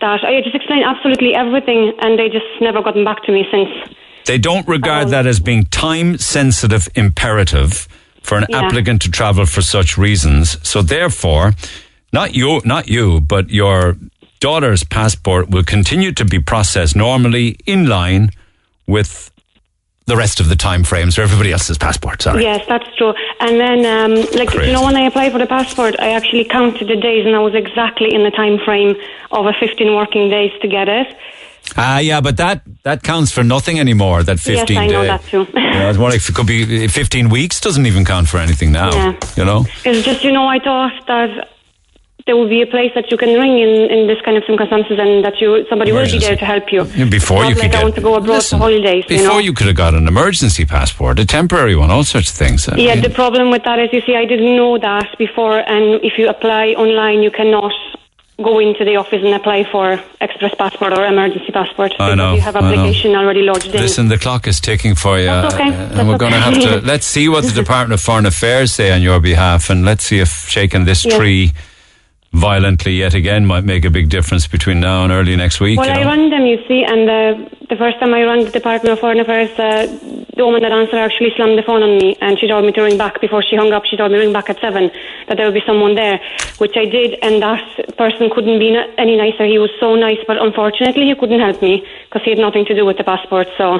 That 0.00 0.24
I 0.24 0.40
just 0.42 0.54
explained 0.54 0.84
absolutely 0.84 1.34
everything, 1.34 1.92
and 2.00 2.18
they 2.18 2.28
just 2.28 2.48
never 2.60 2.82
gotten 2.82 3.04
back 3.04 3.22
to 3.24 3.32
me 3.32 3.44
since. 3.50 3.70
They 4.26 4.38
don't 4.38 4.66
regard 4.66 5.08
that 5.08 5.26
as 5.26 5.38
being 5.38 5.66
time 5.66 6.18
sensitive 6.18 6.88
imperative 6.94 7.86
for 8.22 8.38
an 8.38 8.46
Yeah. 8.48 8.62
applicant 8.62 9.02
to 9.02 9.10
travel 9.10 9.44
for 9.44 9.60
such 9.60 9.98
reasons. 9.98 10.58
So 10.66 10.80
therefore, 10.80 11.52
not 12.12 12.34
you, 12.34 12.62
not 12.64 12.88
you, 12.88 13.20
but 13.20 13.50
your 13.50 13.96
daughter's 14.40 14.82
passport 14.82 15.50
will 15.50 15.62
continue 15.62 16.12
to 16.12 16.24
be 16.24 16.38
processed 16.38 16.96
normally 16.96 17.56
in 17.66 17.86
line 17.86 18.30
with 18.86 19.30
the 20.06 20.16
rest 20.16 20.40
of 20.40 20.48
the 20.48 20.56
time 20.56 20.84
frames 20.84 21.14
for 21.14 21.22
everybody 21.22 21.52
else's 21.52 21.78
passport. 21.78 22.22
Sorry. 22.22 22.42
Yes, 22.42 22.64
that's 22.68 22.94
true. 22.96 23.14
And 23.40 23.58
then, 23.58 23.86
um, 23.86 24.14
like 24.34 24.48
Crazy. 24.50 24.66
you 24.66 24.72
know, 24.72 24.84
when 24.84 24.96
I 24.96 25.06
applied 25.06 25.32
for 25.32 25.38
the 25.38 25.46
passport, 25.46 25.96
I 25.98 26.10
actually 26.10 26.44
counted 26.44 26.88
the 26.88 26.96
days, 26.96 27.24
and 27.26 27.34
I 27.34 27.38
was 27.40 27.54
exactly 27.54 28.14
in 28.14 28.22
the 28.22 28.30
time 28.30 28.58
frame 28.64 28.96
of 29.32 29.46
a 29.46 29.52
15 29.58 29.94
working 29.94 30.28
days 30.28 30.52
to 30.60 30.68
get 30.68 30.88
it. 30.88 31.16
Ah, 31.76 31.98
yeah, 31.98 32.20
but 32.20 32.36
that 32.36 32.60
that 32.82 33.02
counts 33.02 33.32
for 33.32 33.42
nothing 33.42 33.80
anymore. 33.80 34.22
That 34.22 34.38
fifteen 34.38 34.76
yes, 34.76 34.82
I 34.82 34.86
know 34.86 35.00
day. 35.00 35.06
that 35.08 35.24
too. 35.24 35.46
Know, 35.54 35.88
it's 35.88 35.98
more 35.98 36.10
like 36.10 36.28
it 36.28 36.34
could 36.34 36.46
be 36.46 36.86
fifteen 36.88 37.30
weeks. 37.30 37.58
Doesn't 37.58 37.86
even 37.86 38.04
count 38.04 38.28
for 38.28 38.36
anything 38.36 38.70
now. 38.70 38.92
Yeah. 38.92 39.18
You 39.34 39.44
know. 39.46 39.64
It's 39.84 40.04
just, 40.04 40.22
you 40.22 40.30
know, 40.30 40.46
I 40.46 40.58
thought 40.58 40.92
that 41.06 41.48
there 42.26 42.36
will 42.36 42.48
be 42.48 42.62
a 42.62 42.66
place 42.66 42.90
that 42.94 43.10
you 43.10 43.18
can 43.18 43.38
ring 43.38 43.58
in, 43.58 43.90
in 43.90 44.06
this 44.06 44.18
kind 44.24 44.36
of 44.38 44.44
circumstances 44.44 44.98
and 44.98 45.22
that 45.24 45.38
you 45.40 45.66
somebody 45.68 45.92
will 45.92 46.06
be 46.06 46.18
there 46.18 46.36
to 46.36 46.44
help 46.44 46.72
you. 46.72 46.84
Before 46.84 47.42
Not 47.42 47.50
you 47.50 47.54
like 47.56 47.56
could 47.56 47.64
I 47.64 47.68
get 47.68 47.82
want 47.82 47.94
to 47.96 48.00
go 48.00 48.14
abroad 48.14 48.36
Listen, 48.36 48.58
for 48.58 48.64
holidays, 48.64 49.04
you 49.08 49.18
Before 49.18 49.34
know. 49.34 49.38
you 49.38 49.52
could 49.52 49.66
have 49.66 49.76
got 49.76 49.92
an 49.94 50.08
emergency 50.08 50.64
passport, 50.64 51.18
a 51.18 51.26
temporary 51.26 51.76
one, 51.76 51.90
all 51.90 52.04
sorts 52.04 52.30
of 52.30 52.36
things. 52.36 52.66
I 52.66 52.76
yeah, 52.76 52.94
mean, 52.94 53.02
the 53.02 53.10
problem 53.10 53.50
with 53.50 53.64
that 53.64 53.78
is, 53.78 53.90
you 53.92 54.00
see, 54.00 54.16
I 54.16 54.24
didn't 54.24 54.56
know 54.56 54.78
that 54.78 55.18
before, 55.18 55.58
and 55.58 56.02
if 56.02 56.16
you 56.16 56.28
apply 56.30 56.68
online, 56.68 57.20
you 57.20 57.30
cannot 57.30 57.72
go 58.42 58.58
into 58.58 58.84
the 58.86 58.96
office 58.96 59.22
and 59.22 59.34
apply 59.34 59.64
for 59.70 60.02
express 60.20 60.54
passport 60.56 60.92
or 60.98 61.04
emergency 61.04 61.52
passport 61.52 61.92
I 62.00 62.16
know, 62.16 62.34
you 62.34 62.40
have 62.40 62.56
application 62.56 63.14
already 63.14 63.42
lodged 63.42 63.66
in. 63.66 63.80
Listen, 63.80 64.08
the 64.08 64.18
clock 64.18 64.48
is 64.48 64.60
ticking 64.60 64.96
for 64.96 65.18
you, 65.18 65.26
That's 65.26 65.54
okay, 65.54 65.68
uh, 65.68 65.70
that's 65.70 65.98
and 65.98 66.08
we're 66.08 66.18
going 66.18 66.32
to 66.32 66.40
have 66.40 66.54
to 66.54 66.80
let's 66.80 67.06
see 67.06 67.28
what 67.28 67.44
the 67.44 67.52
Department 67.52 67.92
of 67.92 68.00
Foreign 68.00 68.26
Affairs 68.26 68.72
say 68.72 68.90
on 68.92 69.02
your 69.02 69.20
behalf, 69.20 69.68
and 69.68 69.84
let's 69.84 70.04
see 70.04 70.20
if 70.20 70.48
shaking 70.48 70.84
this 70.86 71.02
tree 71.02 71.52
violently 72.34 72.92
yet 72.92 73.14
again 73.14 73.46
might 73.46 73.64
make 73.64 73.84
a 73.84 73.90
big 73.90 74.08
difference 74.08 74.46
between 74.46 74.80
now 74.80 75.04
and 75.04 75.12
early 75.12 75.36
next 75.36 75.60
week. 75.60 75.78
Well, 75.78 75.86
you 75.86 75.94
I 75.94 76.02
know? 76.02 76.08
run 76.08 76.30
them, 76.30 76.46
you 76.46 76.58
see, 76.66 76.82
and 76.82 77.08
uh, 77.08 77.48
the 77.70 77.76
first 77.76 77.98
time 78.00 78.12
I 78.12 78.24
run 78.24 78.44
the 78.44 78.50
Department 78.50 78.92
of 78.92 78.98
Foreign 78.98 79.20
Affairs, 79.20 79.50
uh, 79.58 79.86
the 80.36 80.44
woman 80.44 80.60
that 80.62 80.72
answered 80.72 80.96
actually 80.96 81.30
slammed 81.36 81.56
the 81.56 81.62
phone 81.62 81.82
on 81.82 81.96
me, 81.96 82.16
and 82.20 82.38
she 82.38 82.48
told 82.48 82.64
me 82.64 82.72
to 82.72 82.82
ring 82.82 82.98
back 82.98 83.20
before 83.20 83.42
she 83.42 83.54
hung 83.54 83.72
up. 83.72 83.84
She 83.84 83.96
told 83.96 84.10
me 84.10 84.18
to 84.18 84.24
ring 84.24 84.32
back 84.32 84.50
at 84.50 84.60
seven, 84.60 84.90
that 85.28 85.36
there 85.36 85.46
would 85.46 85.54
be 85.54 85.62
someone 85.64 85.94
there, 85.94 86.20
which 86.58 86.76
I 86.76 86.86
did, 86.86 87.16
and 87.22 87.40
that 87.40 87.96
person 87.96 88.28
couldn't 88.34 88.58
be 88.58 88.76
any 88.98 89.16
nicer. 89.16 89.46
He 89.46 89.58
was 89.58 89.70
so 89.78 89.94
nice, 89.94 90.18
but 90.26 90.36
unfortunately, 90.42 91.06
he 91.06 91.14
couldn't 91.14 91.40
help 91.40 91.62
me 91.62 91.86
because 92.06 92.22
he 92.24 92.30
had 92.30 92.40
nothing 92.40 92.64
to 92.66 92.74
do 92.74 92.84
with 92.84 92.98
the 92.98 93.04
passport. 93.04 93.46
So 93.56 93.78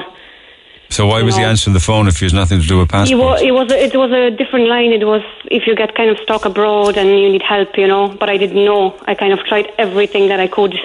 so 0.89 1.07
why 1.07 1.23
was 1.23 1.35
he 1.35 1.43
answering 1.43 1.73
the 1.73 1.79
phone 1.79 2.07
if 2.07 2.19
he 2.19 2.25
has 2.25 2.33
nothing 2.33 2.61
to 2.61 2.67
do 2.67 2.79
with 2.79 2.89
passports? 2.89 3.19
was, 3.21 3.41
it 3.41 3.51
was 3.51 3.71
a, 3.71 3.83
it 3.83 3.95
was 3.95 4.11
a 4.11 4.31
different 4.31 4.67
line. 4.67 4.91
It 4.91 5.05
was 5.05 5.21
if 5.51 5.67
you 5.67 5.75
get 5.75 5.95
kind 5.95 6.09
of 6.09 6.17
stuck 6.19 6.45
abroad 6.45 6.97
and 6.97 7.09
you 7.09 7.29
need 7.29 7.41
help, 7.41 7.77
you 7.77 7.87
know. 7.87 8.09
But 8.09 8.29
I 8.29 8.37
didn't 8.37 8.63
know. 8.63 8.97
I 9.05 9.15
kind 9.15 9.33
of 9.33 9.39
tried 9.39 9.71
everything 9.77 10.29
that 10.29 10.39
I 10.39 10.47
could. 10.47 10.75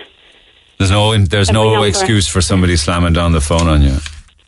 There's 0.78 0.90
no 0.90 1.16
there's 1.16 1.50
Every 1.50 1.60
no 1.60 1.72
number. 1.72 1.86
excuse 1.86 2.26
for 2.26 2.40
somebody 2.40 2.76
slamming 2.76 3.12
down 3.12 3.32
the 3.32 3.40
phone 3.40 3.68
on 3.68 3.82
you. 3.82 3.98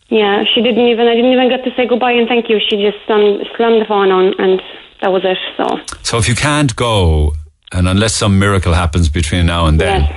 Yeah, 0.09 0.45
she 0.45 0.63
didn't 0.63 0.87
even. 0.89 1.07
I 1.07 1.15
didn't 1.15 1.33
even 1.33 1.49
get 1.49 1.65
to 1.65 1.75
say 1.75 1.87
goodbye 1.87 2.13
and 2.13 2.29
thank 2.29 2.49
you. 2.49 2.59
She 2.59 2.77
just 2.83 3.09
um, 3.11 3.41
slammed 3.57 3.81
the 3.83 3.87
phone 3.87 4.11
on, 4.11 4.35
and 4.39 4.61
that 5.01 5.13
was 5.13 5.23
it. 5.25 5.39
So 5.57 5.81
So 6.03 6.19
if 6.19 6.29
you 6.29 6.35
can't 6.35 6.75
go, 6.75 7.35
and 7.71 7.89
unless 7.89 8.15
some 8.15 8.39
miracle 8.39 8.73
happens 8.75 9.09
between 9.09 9.47
now 9.47 9.67
and 9.67 9.81
then, 9.81 10.15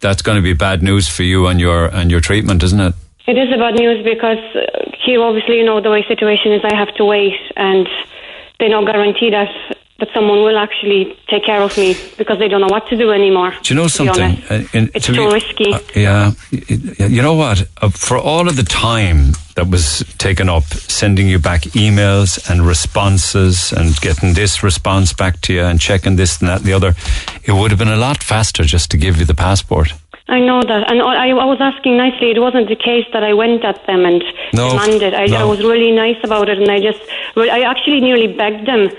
that's 0.00 0.22
going 0.22 0.36
to 0.36 0.42
be 0.42 0.52
bad 0.52 0.82
news 0.82 1.08
for 1.08 1.22
you 1.22 1.46
and 1.46 1.60
your 1.60 1.86
and 1.86 2.10
your 2.10 2.20
treatment, 2.20 2.62
isn't 2.62 2.80
it? 2.80 2.94
It 3.26 3.36
is 3.38 3.52
a 3.52 3.58
bad 3.58 3.74
news 3.74 4.04
because 4.04 4.38
uh, 4.54 4.90
here, 5.04 5.22
obviously, 5.22 5.56
you 5.58 5.64
know 5.64 5.80
the 5.80 5.90
way 5.90 6.04
situation 6.06 6.52
is. 6.52 6.62
I 6.64 6.74
have 6.74 6.94
to 6.96 7.04
wait, 7.04 7.34
and 7.56 7.88
they 8.58 8.68
no 8.68 8.84
guarantee 8.84 9.30
that 9.30 9.50
that 9.98 10.08
someone 10.12 10.42
will 10.42 10.58
actually 10.58 11.16
take 11.26 11.42
care 11.46 11.62
of 11.62 11.74
me 11.78 11.96
because 12.18 12.38
they 12.38 12.48
don't 12.48 12.60
know 12.60 12.66
what 12.68 12.86
to 12.88 12.96
do 12.98 13.10
anymore. 13.12 13.54
Do 13.62 13.72
you 13.72 13.80
know 13.80 13.86
something? 13.88 14.42
Uh, 14.50 14.64
in- 14.74 14.90
It's 14.94 15.06
too 15.06 15.30
risky. 15.30 15.72
uh, 15.72 15.78
yeah, 15.94 16.32
you 17.08 17.22
know 17.22 17.32
what? 17.32 17.66
Uh, 17.80 17.88
for 17.88 18.18
all 18.18 18.46
of 18.46 18.56
the 18.56 18.62
time 18.62 19.32
that 19.54 19.68
was 19.70 20.04
taken 20.18 20.50
up 20.50 20.64
sending 20.64 21.26
you 21.28 21.38
back 21.38 21.62
emails 21.74 22.38
and 22.50 22.66
responses 22.66 23.72
and 23.72 23.98
getting 24.02 24.34
this 24.34 24.62
response 24.62 25.14
back 25.14 25.40
to 25.40 25.54
you 25.54 25.62
and 25.62 25.80
checking 25.80 26.16
this 26.16 26.40
and 26.40 26.50
that 26.50 26.58
and 26.58 26.66
the 26.66 26.74
other, 26.74 26.94
it 27.44 27.52
would 27.52 27.70
have 27.70 27.78
been 27.78 27.88
a 27.88 27.96
lot 27.96 28.22
faster 28.22 28.64
just 28.64 28.90
to 28.90 28.98
give 28.98 29.16
you 29.18 29.24
the 29.24 29.34
passport. 29.34 29.94
I 30.28 30.40
know 30.40 30.60
that, 30.60 30.90
and 30.90 31.00
I, 31.00 31.28
I 31.28 31.44
was 31.44 31.58
asking 31.60 31.96
nicely. 31.96 32.32
It 32.32 32.40
wasn't 32.40 32.68
the 32.68 32.74
case 32.74 33.06
that 33.12 33.22
I 33.22 33.32
went 33.32 33.64
at 33.64 33.86
them 33.86 34.04
and 34.04 34.24
No, 34.52 34.70
demanded. 34.70 35.14
I, 35.14 35.26
no. 35.26 35.36
I 35.36 35.44
was 35.44 35.60
really 35.60 35.92
nice 35.92 36.16
about 36.24 36.48
it, 36.48 36.58
and 36.58 36.68
I 36.68 36.80
just, 36.80 37.00
I 37.36 37.60
actually 37.60 38.00
nearly 38.00 38.26
begged 38.26 38.66
them 38.66 38.90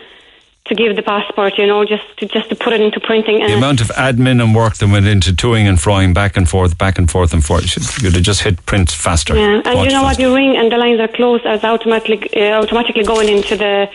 to 0.66 0.76
give 0.76 0.96
the 0.96 1.02
passport. 1.02 1.58
You 1.58 1.68
know, 1.68 1.84
just 1.84 2.06
to 2.20 2.28
just 2.28 2.48
to 2.50 2.56
put 2.56 2.72
it 2.72 2.80
into 2.80 3.02
printing. 3.02 3.42
And 3.42 3.52
The 3.52 3.58
amount 3.58 3.82
of 3.82 3.88
admin 3.90 4.42
and 4.42 4.56
work 4.56 4.76
that 4.78 4.88
went 4.90 5.06
into 5.06 5.32
toing 5.34 5.68
and 5.68 5.78
froing 5.78 6.14
back 6.14 6.38
and 6.38 6.48
forth, 6.48 6.78
back 6.78 6.98
and 6.98 7.12
forth 7.12 7.34
and 7.34 7.44
forth, 7.44 7.66
you'd 8.02 8.14
have 8.14 8.24
just 8.24 8.44
hit 8.44 8.66
print 8.66 8.90
faster. 8.90 9.36
Yeah, 9.36 9.62
and 9.66 9.80
you 9.84 9.90
know 9.90 10.04
what? 10.04 10.20
You 10.20 10.34
ring 10.34 10.56
and 10.56 10.72
the 10.72 10.78
lines 10.78 11.02
are 11.02 11.10
closed 11.10 11.46
as 11.46 11.62
automatically 11.64 12.30
uh, 12.42 12.62
automatically 12.62 13.04
going 13.04 13.28
into 13.28 13.58
the 13.58 13.90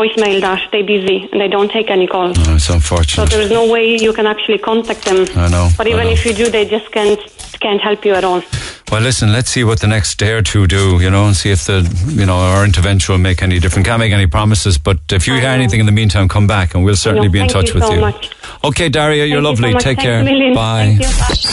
voicemail 0.00 0.40
that 0.42 0.60
they 0.72 0.82
busy 0.82 1.28
and 1.32 1.40
they 1.40 1.48
don't 1.48 1.70
take 1.70 1.90
any 1.90 2.06
calls. 2.06 2.36
Oh, 2.46 2.54
it's 2.56 2.64
So 2.66 2.74
unfortunate. 2.74 3.30
there 3.30 3.40
is 3.46 3.50
no 3.50 3.64
way 3.74 3.96
you 4.06 4.12
can 4.12 4.26
actually 4.26 4.58
contact 4.58 5.04
them. 5.04 5.26
I 5.36 5.48
know, 5.48 5.68
But 5.78 5.86
even 5.86 6.04
know. 6.06 6.10
if 6.16 6.24
you 6.26 6.32
do, 6.34 6.50
they 6.50 6.64
just 6.76 6.90
can't 6.92 7.18
can't 7.60 7.80
help 7.80 8.04
you 8.04 8.12
at 8.14 8.22
all. 8.22 8.42
Well, 8.92 9.00
listen, 9.00 9.32
let's 9.32 9.48
see 9.50 9.64
what 9.64 9.80
the 9.80 9.86
next 9.86 10.18
day 10.18 10.32
or 10.32 10.42
two 10.42 10.66
do, 10.66 11.00
you 11.00 11.10
know, 11.10 11.24
and 11.26 11.34
see 11.34 11.50
if 11.50 11.64
the, 11.64 11.78
you 12.20 12.26
know, 12.26 12.36
our 12.36 12.64
intervention 12.66 13.14
will 13.14 13.18
make 13.30 13.42
any 13.42 13.58
difference. 13.58 13.88
Can't 13.88 13.98
make 13.98 14.12
any 14.12 14.26
promises, 14.26 14.76
but 14.78 14.98
if 15.10 15.26
you 15.26 15.34
hear 15.34 15.48
anything 15.60 15.80
in 15.80 15.86
the 15.86 15.92
meantime, 16.00 16.28
come 16.28 16.46
back 16.46 16.74
and 16.74 16.84
we'll 16.84 16.96
certainly 16.96 17.28
No, 17.28 17.32
be 17.32 17.40
in 17.40 17.48
touch 17.48 17.68
you 17.68 17.74
with 17.76 17.84
so 17.84 17.94
you. 17.94 18.00
much. 18.00 18.30
Okay, 18.62 18.88
Daria, 18.90 19.24
you're 19.24 19.42
Thank 19.42 19.58
you 19.58 19.62
so 19.62 19.66
lovely. 19.72 19.80
Take 19.82 19.98
care. 19.98 20.20
a 20.20 20.24
million. 20.24 20.54
Bye. 20.54 20.98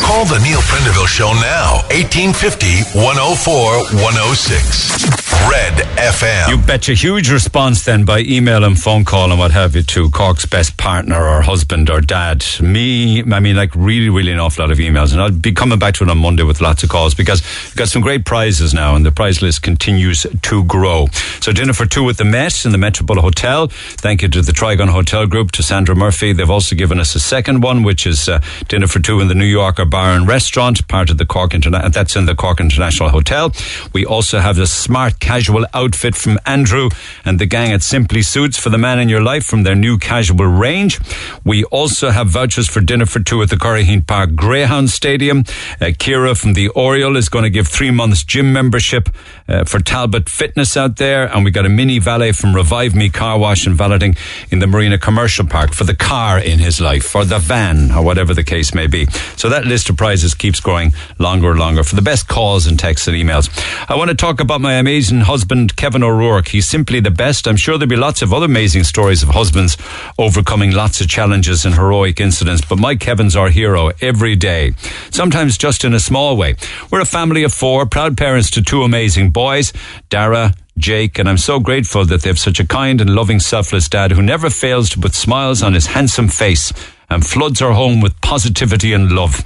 Call 0.05 0.25
the 0.25 0.39
Neil 0.43 0.59
Prendeville 0.69 1.07
Show 1.07 1.31
now. 1.55 1.81
1850 1.89 2.99
104 2.99 4.03
106. 4.03 5.07
Red 5.49 5.73
FM. 5.97 6.49
You 6.49 6.57
betcha. 6.57 6.93
Huge 6.93 7.31
response 7.31 7.83
then 7.85 8.03
by 8.05 8.19
email 8.34 8.64
and 8.64 8.80
phone 8.80 9.05
call 9.05 9.30
and 9.30 9.39
what 9.39 9.51
have 9.51 9.76
you 9.76 9.84
to 9.84 10.10
Cork's 10.10 10.45
best 10.45 10.76
partner 10.77 11.23
or 11.23 11.41
husband 11.43 11.89
or 11.89 12.01
dad. 12.01 12.43
Me, 12.60 13.22
I 13.22 13.39
mean, 13.39 13.55
like 13.55 13.76
really, 13.76 14.10
really 14.10 14.31
an 14.31 14.39
awful 14.39 14.64
lot 14.64 14.72
of 14.72 14.80
emails. 14.80 15.11
And 15.11 15.22
I'll 15.22 15.31
be 15.31 15.51
coming 15.51 15.77
back 15.77 15.93
to 15.95 16.03
it 16.03 16.10
on 16.10 16.18
Monday 16.18 16.41
with 16.43 16.60
lots 16.60 16.81
of 16.84 16.89
calls 16.89 17.14
because 17.14 17.43
we've 17.65 17.76
got 17.76 17.89
some 17.89 18.01
great 18.01 18.26
prizes 18.26 18.73
now 18.73 18.95
and 18.95 19.05
the 19.05 19.11
prize 19.11 19.41
list 19.41 19.61
continues 19.61 20.26
to 20.41 20.64
grow. 20.64 21.07
So 21.41 21.51
dinner 21.51 21.73
for 21.73 21.85
two 21.85 22.10
at 22.10 22.18
the 22.18 22.26
Met 22.26 22.65
in 22.65 22.72
the 22.72 22.77
Metropole 22.77 23.22
Hotel. 23.22 23.68
Thank 23.68 24.23
you 24.23 24.30
to 24.30 24.41
the 24.41 24.51
Trigon 24.51 24.89
Hotel 24.89 25.27
Group, 25.27 25.51
to 25.51 25.64
Sandra 25.64 25.95
Murphy. 25.95 26.34
They've 26.34 26.49
also 26.49 26.76
given 26.76 26.99
us 26.99 27.14
a 27.14 27.19
second 27.19 27.61
one, 27.61 27.84
which 27.84 28.07
is 28.07 28.27
uh, 28.27 28.41
dinner 28.68 28.88
for 28.88 28.99
two 28.99 29.19
in 29.19 29.27
the 29.27 29.35
New 29.35 29.45
Yorker 29.45 29.85
Bar 29.85 30.15
and 30.15 30.27
Restaurant, 30.27 30.88
part 30.88 31.11
of 31.11 31.19
the 31.19 31.26
Cork 31.26 31.51
Interna- 31.51 31.93
That's 31.93 32.15
in 32.15 32.26
the 32.26 32.35
Cork 32.35 32.60
International 32.60 33.10
Hotel. 33.10 33.53
We 33.93 34.05
also 34.05 34.39
have 34.39 34.55
the 34.55 34.65
smart 34.65 35.19
casual 35.19 35.65
outfit 35.73 36.15
from 36.15 36.39
Andrew 36.47 36.89
and 37.23 37.38
the 37.38 37.45
gang 37.45 37.72
at 37.72 37.84
Simply 37.84 38.22
Suits 38.23 38.57
for 38.57 38.69
the 38.69 38.77
man 38.77 38.99
in 38.99 39.09
your 39.09 39.21
life 39.21 39.45
from 39.45 39.63
their 39.63 39.75
new 39.75 39.97
casual 39.97 40.45
range. 40.45 40.99
We 41.45 41.63
also 41.65 42.09
have 42.09 42.27
vouchers 42.27 42.67
for 42.67 42.81
dinner 42.81 43.05
for 43.05 43.19
two 43.19 43.41
at 43.41 43.49
the 43.49 43.55
Curraheen 43.55 44.05
Park 44.07 44.35
Greyhound 44.35 44.89
Stadium. 44.89 45.39
Uh, 45.79 45.93
Kira 45.93 46.35
from 46.39 46.53
the 46.53 46.69
Oriel 46.69 47.15
is 47.15 47.29
going 47.29 47.43
to 47.43 47.49
give 47.49 47.67
three 47.67 47.91
months 47.91 48.23
gym 48.23 48.51
membership 48.51 49.09
uh, 49.47 49.63
for 49.65 49.79
Talbot 49.79 50.29
Fitness 50.29 50.75
out 50.75 50.97
there. 50.97 51.25
And 51.33 51.45
we 51.45 51.51
got 51.51 51.65
a 51.65 51.69
mini 51.69 51.99
valet 51.99 52.31
from 52.31 52.55
Revive 52.55 52.95
Me 52.95 53.09
Car 53.09 53.37
Wash 53.37 53.67
and 53.67 53.75
Valeting 53.75 54.15
in 54.49 54.59
the 54.59 54.67
Marina 54.67 54.97
Commercial 54.97 55.45
Park 55.45 55.73
for 55.73 55.83
the 55.83 55.95
car 55.95 56.39
in 56.39 56.59
his 56.59 56.79
life 56.79 57.15
or 57.15 57.25
the 57.25 57.39
van 57.39 57.91
or 57.91 58.03
whatever 58.03 58.33
the 58.33 58.43
case 58.43 58.73
may 58.73 58.87
be. 58.87 59.05
So 59.35 59.49
that 59.49 59.65
list 59.65 59.89
of 59.89 59.97
prizes 59.97 60.33
keeps 60.33 60.59
growing 60.59 60.93
longer 61.19 61.51
and 61.51 61.59
longer 61.59 61.83
for 61.83 61.95
the 61.95 62.01
best 62.01 62.27
calls 62.27 62.65
and 62.65 62.79
texts 62.79 63.07
and 63.07 63.15
emails. 63.17 63.49
I 63.89 63.95
want 63.95 64.09
to 64.09 64.15
talk 64.15 64.39
about 64.39 64.61
my 64.61 64.73
amazing 64.73 65.21
husband, 65.21 65.75
Kevin 65.75 66.03
O'Rourke. 66.03 66.47
He's 66.47 66.65
simply 66.65 66.99
the 66.99 67.11
best. 67.11 67.47
I'm 67.47 67.57
sure 67.57 67.77
there'll 67.77 67.89
be 67.89 67.95
lots 68.03 68.21
of 68.21 68.34
other 68.34 68.47
amazing 68.47 68.84
stories 68.84 69.23
of 69.23 69.30
husbands 69.30 69.77
overcoming 70.19 70.71
lots 70.71 70.99
of 70.99 71.07
challenges 71.07 71.63
and 71.63 71.75
heroic 71.75 72.19
incidents, 72.19 72.61
but 72.67 72.77
Mike 72.77 72.99
Kevin's 72.99 73.34
our 73.34 73.47
hero 73.47 73.91
every 74.01 74.35
day. 74.35 74.73
Sometimes 75.09 75.57
just 75.57 75.85
in 75.85 75.93
a 75.93 76.01
small 76.01 76.35
way. 76.35 76.55
We're 76.91 76.99
a 76.99 77.05
family 77.05 77.43
of 77.43 77.53
four, 77.53 77.85
proud 77.85 78.17
parents 78.17 78.49
to 78.51 78.61
two 78.61 78.84
amazing 78.84 79.31
boys, 79.31 79.71
Dara, 80.09 80.53
Jake, 80.77 81.17
and 81.17 81.30
I'm 81.30 81.38
so 81.38 81.61
grateful 81.61 82.03
that 82.03 82.23
they 82.23 82.30
have 82.30 82.39
such 82.39 82.59
a 82.59 82.67
kind 82.67 82.99
and 82.99 83.15
loving, 83.15 83.39
selfless 83.39 83.88
dad 83.88 84.11
who 84.11 84.21
never 84.21 84.49
fails 84.49 84.89
to 84.89 84.99
put 84.99 85.13
smiles 85.13 85.63
on 85.63 85.73
his 85.73 85.85
handsome 85.85 86.27
face 86.27 86.73
and 87.09 87.25
floods 87.25 87.61
our 87.61 87.71
home 87.71 88.01
with 88.01 88.19
positivity 88.19 88.91
and 88.91 89.13
love. 89.13 89.45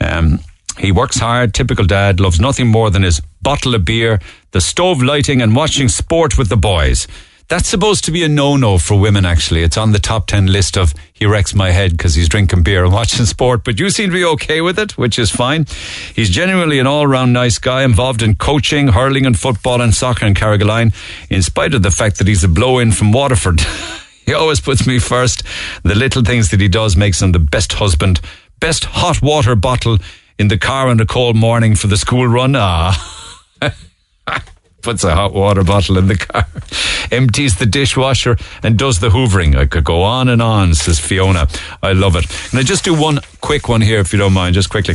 Um, 0.00 0.38
he 0.78 0.92
works 0.92 1.18
hard, 1.18 1.54
typical 1.54 1.86
dad, 1.86 2.20
loves 2.20 2.38
nothing 2.38 2.68
more 2.68 2.88
than 2.88 3.02
his 3.02 3.20
bottle 3.42 3.74
of 3.74 3.84
beer, 3.84 4.20
the 4.52 4.60
stove 4.60 5.02
lighting, 5.02 5.42
and 5.42 5.56
watching 5.56 5.88
sport 5.88 6.38
with 6.38 6.50
the 6.50 6.56
boys. 6.56 7.08
That's 7.48 7.68
supposed 7.68 8.04
to 8.06 8.10
be 8.10 8.24
a 8.24 8.28
no-no 8.28 8.76
for 8.76 8.98
women, 8.98 9.24
actually. 9.24 9.62
It's 9.62 9.76
on 9.76 9.92
the 9.92 10.00
top 10.00 10.26
10 10.26 10.46
list 10.46 10.76
of 10.76 10.92
he 11.12 11.26
wrecks 11.26 11.54
my 11.54 11.70
head 11.70 11.92
because 11.92 12.16
he's 12.16 12.28
drinking 12.28 12.64
beer 12.64 12.84
and 12.84 12.92
watching 13.00 13.24
sport, 13.24 13.62
but 13.62 13.78
you 13.78 13.88
seem 13.88 14.10
to 14.10 14.16
be 14.16 14.24
okay 14.24 14.60
with 14.60 14.80
it, 14.80 14.98
which 14.98 15.16
is 15.16 15.30
fine. 15.30 15.66
He's 16.12 16.28
genuinely 16.28 16.80
an 16.80 16.88
all-round 16.88 17.32
nice 17.32 17.58
guy 17.58 17.84
involved 17.84 18.20
in 18.20 18.34
coaching, 18.34 18.88
hurling 18.88 19.26
and 19.26 19.38
football 19.38 19.80
and 19.80 19.94
soccer 19.94 20.26
in 20.26 20.34
Carrigaline, 20.34 20.92
in 21.30 21.40
spite 21.40 21.72
of 21.72 21.84
the 21.84 21.92
fact 21.92 22.18
that 22.18 22.26
he's 22.26 22.42
a 22.42 22.48
blow-in 22.48 22.90
from 22.90 23.12
Waterford. 23.12 23.60
he 24.26 24.34
always 24.34 24.60
puts 24.60 24.84
me 24.84 24.98
first. 24.98 25.44
The 25.84 25.94
little 25.94 26.22
things 26.22 26.50
that 26.50 26.60
he 26.60 26.68
does 26.68 26.96
makes 26.96 27.22
him 27.22 27.30
the 27.30 27.38
best 27.38 27.74
husband, 27.74 28.20
best 28.58 28.86
hot 28.86 29.22
water 29.22 29.54
bottle 29.54 29.98
in 30.36 30.48
the 30.48 30.58
car 30.58 30.88
on 30.88 30.98
a 30.98 31.06
cold 31.06 31.36
morning 31.36 31.76
for 31.76 31.86
the 31.86 31.96
school 31.96 32.26
run. 32.26 32.56
Ah. 32.56 33.22
puts 34.86 35.02
a 35.02 35.16
hot 35.16 35.34
water 35.34 35.64
bottle 35.64 35.98
in 35.98 36.06
the 36.06 36.16
car, 36.16 36.46
empties 37.10 37.56
the 37.56 37.66
dishwasher, 37.66 38.36
and 38.62 38.78
does 38.78 39.00
the 39.00 39.08
hoovering. 39.08 39.56
I 39.56 39.66
could 39.66 39.82
go 39.82 40.04
on 40.04 40.28
and 40.28 40.40
on, 40.40 40.76
says 40.76 41.00
Fiona. 41.00 41.48
I 41.82 41.92
love 41.92 42.14
it. 42.14 42.24
And 42.52 42.60
I 42.60 42.62
just 42.62 42.84
do 42.84 42.94
one 42.94 43.18
quick 43.40 43.68
one 43.68 43.80
here, 43.80 43.98
if 43.98 44.12
you 44.12 44.18
don't 44.20 44.32
mind, 44.32 44.54
just 44.54 44.70
quickly. 44.70 44.94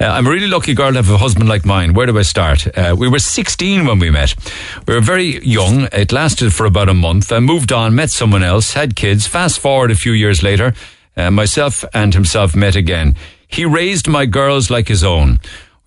Uh, 0.00 0.06
I'm 0.06 0.26
a 0.26 0.30
really 0.30 0.48
lucky 0.48 0.74
girl 0.74 0.90
to 0.90 0.96
have 0.96 1.08
a 1.08 1.18
husband 1.18 1.48
like 1.48 1.64
mine. 1.64 1.94
Where 1.94 2.06
do 2.06 2.18
I 2.18 2.22
start? 2.22 2.66
Uh, 2.76 2.96
we 2.98 3.06
were 3.06 3.20
16 3.20 3.86
when 3.86 4.00
we 4.00 4.10
met. 4.10 4.34
We 4.88 4.94
were 4.94 5.00
very 5.00 5.38
young. 5.46 5.86
It 5.92 6.10
lasted 6.10 6.52
for 6.52 6.66
about 6.66 6.88
a 6.88 6.94
month. 6.94 7.30
I 7.30 7.38
moved 7.38 7.70
on, 7.70 7.94
met 7.94 8.10
someone 8.10 8.42
else, 8.42 8.72
had 8.72 8.96
kids. 8.96 9.28
Fast 9.28 9.60
forward 9.60 9.92
a 9.92 9.94
few 9.94 10.10
years 10.10 10.42
later, 10.42 10.74
uh, 11.16 11.30
myself 11.30 11.84
and 11.94 12.12
himself 12.12 12.56
met 12.56 12.74
again. 12.74 13.14
He 13.46 13.64
raised 13.64 14.08
my 14.08 14.26
girls 14.26 14.68
like 14.68 14.88
his 14.88 15.04
own. 15.04 15.38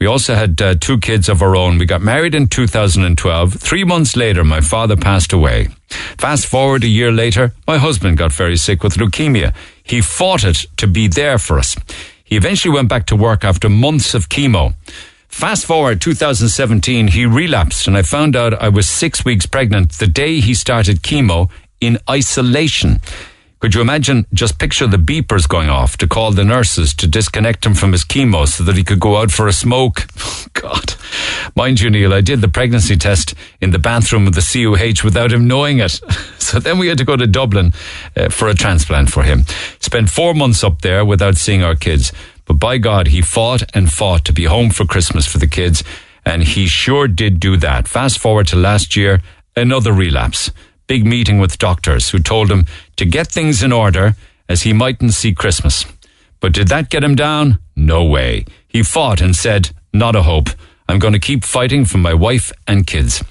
We 0.03 0.07
also 0.07 0.35
had 0.35 0.61
uh, 0.61 0.75
two 0.81 0.97
kids 0.97 1.29
of 1.29 1.41
our 1.41 1.55
own. 1.55 1.77
We 1.77 1.85
got 1.85 2.01
married 2.01 2.35
in 2.35 2.47
2012. 2.47 3.53
Three 3.53 3.85
months 3.85 4.17
later, 4.17 4.43
my 4.43 4.59
father 4.59 4.97
passed 4.97 5.31
away. 5.31 5.69
Fast 6.17 6.45
forward 6.45 6.83
a 6.83 6.89
year 6.89 7.09
later, 7.09 7.53
my 7.65 7.77
husband 7.77 8.17
got 8.17 8.33
very 8.33 8.57
sick 8.57 8.83
with 8.83 8.95
leukemia. 8.95 9.55
He 9.81 10.01
fought 10.01 10.43
it 10.43 10.65
to 10.75 10.87
be 10.87 11.07
there 11.07 11.37
for 11.37 11.57
us. 11.57 11.77
He 12.21 12.35
eventually 12.35 12.73
went 12.73 12.89
back 12.89 13.05
to 13.05 13.15
work 13.15 13.45
after 13.45 13.69
months 13.69 14.13
of 14.13 14.27
chemo. 14.27 14.73
Fast 15.29 15.65
forward 15.65 16.01
2017, 16.01 17.07
he 17.07 17.25
relapsed 17.25 17.87
and 17.87 17.95
I 17.95 18.01
found 18.01 18.35
out 18.35 18.61
I 18.61 18.67
was 18.67 18.89
six 18.89 19.23
weeks 19.23 19.45
pregnant 19.45 19.93
the 19.93 20.07
day 20.07 20.41
he 20.41 20.53
started 20.53 21.01
chemo 21.01 21.49
in 21.79 21.97
isolation. 22.09 22.99
Could 23.63 23.75
you 23.75 23.79
imagine? 23.79 24.25
Just 24.33 24.59
picture 24.59 24.87
the 24.87 24.97
beepers 24.97 25.47
going 25.47 25.69
off 25.69 25.95
to 25.99 26.05
call 26.05 26.33
the 26.33 26.43
nurses 26.43 26.93
to 26.95 27.07
disconnect 27.07 27.65
him 27.65 27.73
from 27.73 27.93
his 27.93 28.03
chemo 28.03 28.45
so 28.45 28.61
that 28.65 28.75
he 28.75 28.83
could 28.83 28.99
go 28.99 29.15
out 29.15 29.31
for 29.31 29.47
a 29.47 29.53
smoke. 29.53 30.05
God. 30.53 30.95
Mind 31.55 31.79
you, 31.79 31.89
Neil, 31.89 32.13
I 32.13 32.19
did 32.19 32.41
the 32.41 32.49
pregnancy 32.49 32.97
test 32.97 33.33
in 33.61 33.71
the 33.71 33.79
bathroom 33.79 34.27
of 34.27 34.35
the 34.35 34.41
CUH 34.41 35.05
without 35.05 35.31
him 35.31 35.47
knowing 35.47 35.79
it. 35.79 36.01
So 36.43 36.59
then 36.59 36.77
we 36.77 36.89
had 36.89 36.97
to 36.97 37.05
go 37.05 37.15
to 37.15 37.25
Dublin 37.25 37.71
uh, 38.17 38.27
for 38.27 38.49
a 38.49 38.53
transplant 38.53 39.09
for 39.09 39.23
him. 39.23 39.45
Spent 39.79 40.09
four 40.09 40.33
months 40.33 40.61
up 40.61 40.81
there 40.81 41.05
without 41.05 41.37
seeing 41.37 41.63
our 41.63 41.73
kids. 41.73 42.11
But 42.43 42.55
by 42.55 42.77
God, 42.79 43.07
he 43.07 43.21
fought 43.21 43.63
and 43.73 43.91
fought 43.91 44.25
to 44.25 44.33
be 44.33 44.43
home 44.43 44.69
for 44.69 44.85
Christmas 44.85 45.25
for 45.25 45.37
the 45.37 45.47
kids. 45.47 45.85
And 46.25 46.43
he 46.43 46.67
sure 46.67 47.07
did 47.07 47.39
do 47.39 47.55
that. 47.57 47.87
Fast 47.87 48.19
forward 48.19 48.47
to 48.47 48.57
last 48.57 48.97
year, 48.97 49.21
another 49.55 49.93
relapse 49.93 50.51
big 50.87 51.05
meeting 51.05 51.39
with 51.39 51.57
doctors 51.57 52.09
who 52.09 52.19
told 52.19 52.51
him 52.51 52.65
to 52.97 53.05
get 53.05 53.27
things 53.27 53.63
in 53.63 53.71
order 53.71 54.15
as 54.49 54.63
he 54.63 54.73
mightn't 54.73 55.13
see 55.13 55.33
Christmas. 55.33 55.85
But 56.39 56.53
did 56.53 56.67
that 56.67 56.89
get 56.89 57.03
him 57.03 57.15
down? 57.15 57.59
No 57.75 58.03
way. 58.03 58.45
He 58.67 58.83
fought 58.83 59.21
and 59.21 59.35
said, 59.35 59.71
Not 59.93 60.15
a 60.15 60.23
hope. 60.23 60.49
I'm 60.87 60.99
going 60.99 61.13
to 61.13 61.19
keep 61.19 61.43
fighting 61.43 61.85
for 61.85 61.97
my 61.97 62.13
wife 62.13 62.51
and 62.67 62.85
kids. 62.85 63.23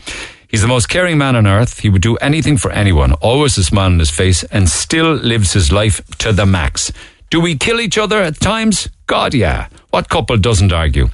He's 0.49 0.63
the 0.63 0.69
most 0.69 0.89
caring 0.89 1.19
man 1.19 1.37
on 1.37 1.47
earth. 1.47 1.81
He 1.81 1.89
would 1.89 2.03
do 2.03 2.17
anything 2.17 2.57
for 2.57 2.71
anyone, 2.71 3.13
always 3.15 3.57
a 3.59 3.65
smile 3.65 3.87
on 3.87 3.99
his 3.99 4.11
face, 4.11 4.45
and 4.45 4.69
still 4.69 5.15
lives 5.15 5.53
his 5.53 5.73
life 5.73 6.05
to 6.19 6.33
the 6.33 6.47
max. 6.47 6.93
Do 7.31 7.41
we 7.41 7.57
kill 7.57 7.81
each 7.81 7.97
other 7.97 8.21
at 8.21 8.41
times? 8.41 8.89
God, 9.07 9.33
yeah. 9.33 9.69
What 9.91 10.11
couple 10.11 10.37
doesn't 10.37 10.73
argue? 10.73 11.09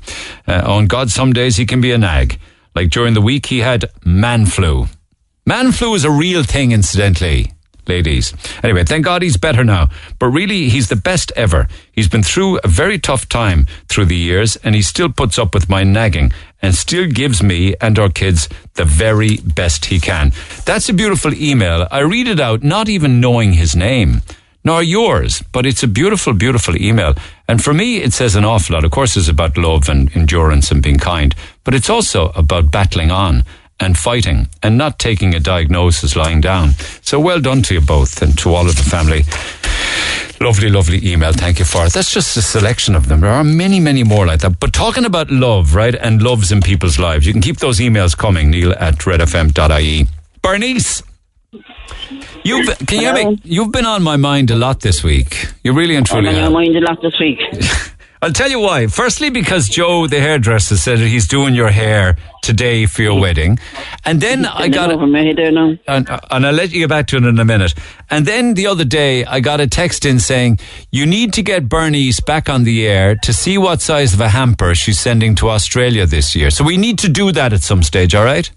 Uh, 0.46 0.62
on 0.66 0.86
God, 0.86 1.10
some 1.10 1.32
days 1.32 1.56
he 1.56 1.66
can 1.66 1.80
be 1.80 1.92
a 1.92 1.98
nag. 1.98 2.38
Like 2.74 2.90
during 2.90 3.14
the 3.14 3.20
week, 3.20 3.46
he 3.46 3.60
had 3.60 3.84
man 4.04 4.46
flu. 4.46 4.88
Man 5.48 5.72
flu 5.72 5.94
is 5.94 6.04
a 6.04 6.10
real 6.10 6.42
thing, 6.42 6.72
incidentally, 6.72 7.54
ladies. 7.86 8.34
Anyway, 8.62 8.84
thank 8.84 9.06
God 9.06 9.22
he's 9.22 9.38
better 9.38 9.64
now. 9.64 9.88
But 10.18 10.26
really, 10.26 10.68
he's 10.68 10.90
the 10.90 10.94
best 11.10 11.32
ever. 11.36 11.68
He's 11.90 12.06
been 12.06 12.22
through 12.22 12.58
a 12.58 12.68
very 12.68 12.98
tough 12.98 13.30
time 13.30 13.66
through 13.88 14.04
the 14.04 14.14
years, 14.14 14.56
and 14.56 14.74
he 14.74 14.82
still 14.82 15.10
puts 15.10 15.38
up 15.38 15.54
with 15.54 15.70
my 15.70 15.84
nagging 15.84 16.34
and 16.60 16.74
still 16.74 17.06
gives 17.06 17.42
me 17.42 17.74
and 17.80 17.98
our 17.98 18.10
kids 18.10 18.50
the 18.74 18.84
very 18.84 19.38
best 19.38 19.86
he 19.86 19.98
can. 19.98 20.32
That's 20.66 20.90
a 20.90 20.92
beautiful 20.92 21.32
email. 21.32 21.88
I 21.90 22.00
read 22.00 22.28
it 22.28 22.40
out 22.40 22.62
not 22.62 22.90
even 22.90 23.18
knowing 23.18 23.54
his 23.54 23.74
name. 23.74 24.20
Nor 24.64 24.82
yours, 24.82 25.42
but 25.50 25.64
it's 25.64 25.82
a 25.82 25.88
beautiful, 25.88 26.34
beautiful 26.34 26.76
email. 26.76 27.14
And 27.48 27.64
for 27.64 27.72
me, 27.72 28.02
it 28.02 28.12
says 28.12 28.36
an 28.36 28.44
awful 28.44 28.74
lot. 28.74 28.84
Of 28.84 28.90
course, 28.90 29.16
it's 29.16 29.28
about 29.28 29.56
love 29.56 29.88
and 29.88 30.14
endurance 30.14 30.70
and 30.70 30.82
being 30.82 30.98
kind, 30.98 31.34
but 31.64 31.72
it's 31.72 31.88
also 31.88 32.32
about 32.34 32.70
battling 32.70 33.10
on 33.10 33.44
and 33.80 33.96
fighting 33.96 34.48
and 34.62 34.76
not 34.76 34.98
taking 34.98 35.34
a 35.34 35.40
diagnosis 35.40 36.16
lying 36.16 36.40
down. 36.40 36.70
So 37.02 37.20
well 37.20 37.40
done 37.40 37.62
to 37.62 37.74
you 37.74 37.80
both 37.80 38.22
and 38.22 38.36
to 38.38 38.54
all 38.54 38.66
of 38.68 38.76
the 38.76 38.82
family. 38.82 39.22
Lovely, 40.40 40.68
lovely 40.68 41.00
email. 41.04 41.32
Thank 41.32 41.58
you 41.58 41.64
for 41.64 41.86
it. 41.86 41.92
That's 41.92 42.12
just 42.12 42.36
a 42.36 42.42
selection 42.42 42.94
of 42.94 43.08
them. 43.08 43.20
There 43.20 43.30
are 43.30 43.42
many, 43.42 43.80
many 43.80 44.04
more 44.04 44.24
like 44.26 44.40
that. 44.40 44.60
But 44.60 44.72
talking 44.72 45.04
about 45.04 45.30
love, 45.30 45.74
right, 45.74 45.94
and 45.94 46.22
loves 46.22 46.52
in 46.52 46.60
people's 46.60 46.98
lives, 46.98 47.26
you 47.26 47.32
can 47.32 47.42
keep 47.42 47.56
those 47.58 47.80
emails 47.80 48.16
coming, 48.16 48.50
neil 48.50 48.72
at 48.78 48.98
redfm.ie. 48.98 50.06
Bernice, 50.40 51.02
you've, 52.44 52.78
can 52.86 53.00
you 53.00 53.12
hear 53.12 53.14
me? 53.14 53.40
You've 53.42 53.72
been 53.72 53.86
on 53.86 54.04
my 54.04 54.16
mind 54.16 54.52
a 54.52 54.56
lot 54.56 54.80
this 54.80 55.02
week. 55.02 55.46
You 55.64 55.72
really 55.72 55.96
and 55.96 56.06
truly 56.06 56.28
I'm 56.28 56.36
on 56.36 56.40
your 56.42 56.50
mind 56.50 56.76
a 56.76 56.80
lot 56.80 57.02
this 57.02 57.18
week. 57.18 57.40
I'll 58.20 58.32
tell 58.32 58.50
you 58.50 58.60
why. 58.60 58.86
Firstly, 58.88 59.30
because 59.30 59.68
Joe, 59.68 60.06
the 60.06 60.20
hairdresser, 60.20 60.76
said 60.76 60.98
he's 60.98 61.28
doing 61.28 61.54
your 61.54 61.70
hair 61.70 62.16
today 62.42 62.86
for 62.86 63.02
your 63.02 63.20
wedding, 63.20 63.58
and 64.04 64.20
then 64.20 64.44
I 64.44 64.68
got 64.68 64.90
over 64.90 65.06
my 65.06 65.32
there 65.34 65.52
now. 65.52 65.76
and, 65.86 66.08
uh, 66.08 66.18
and 66.30 66.46
I'll 66.46 66.52
let 66.52 66.72
you 66.72 66.80
get 66.80 66.88
back 66.88 67.06
to 67.08 67.16
it 67.16 67.24
in 67.24 67.38
a 67.38 67.44
minute. 67.44 67.74
And 68.10 68.26
then 68.26 68.54
the 68.54 68.66
other 68.66 68.84
day, 68.84 69.24
I 69.24 69.40
got 69.40 69.60
a 69.60 69.66
text 69.66 70.04
in 70.04 70.18
saying 70.18 70.58
you 70.90 71.06
need 71.06 71.32
to 71.34 71.42
get 71.42 71.68
Bernice 71.68 72.20
back 72.20 72.48
on 72.48 72.64
the 72.64 72.86
air 72.86 73.14
to 73.22 73.32
see 73.32 73.56
what 73.56 73.80
size 73.80 74.14
of 74.14 74.20
a 74.20 74.28
hamper 74.30 74.74
she's 74.74 74.98
sending 74.98 75.34
to 75.36 75.50
Australia 75.50 76.06
this 76.06 76.34
year. 76.34 76.50
So 76.50 76.64
we 76.64 76.76
need 76.76 76.98
to 77.00 77.08
do 77.08 77.30
that 77.32 77.52
at 77.52 77.62
some 77.62 77.82
stage. 77.82 78.14
All 78.14 78.24
right. 78.24 78.50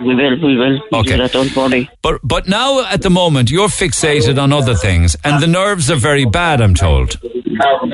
We 0.00 0.14
will, 0.14 0.36
we 0.40 0.56
will. 0.56 0.80
We 0.90 0.98
Okay. 0.98 1.16
That, 1.16 1.32
don't 1.32 1.54
worry. 1.56 1.88
But 2.02 2.20
but 2.24 2.48
now 2.48 2.84
at 2.84 3.02
the 3.02 3.10
moment 3.10 3.50
you're 3.50 3.68
fixated 3.68 4.42
on 4.42 4.52
other 4.52 4.74
things, 4.74 5.16
and 5.24 5.40
the 5.40 5.46
nerves 5.46 5.88
are 5.90 5.96
very 5.96 6.24
bad. 6.24 6.60
I'm 6.60 6.74
told. 6.74 7.16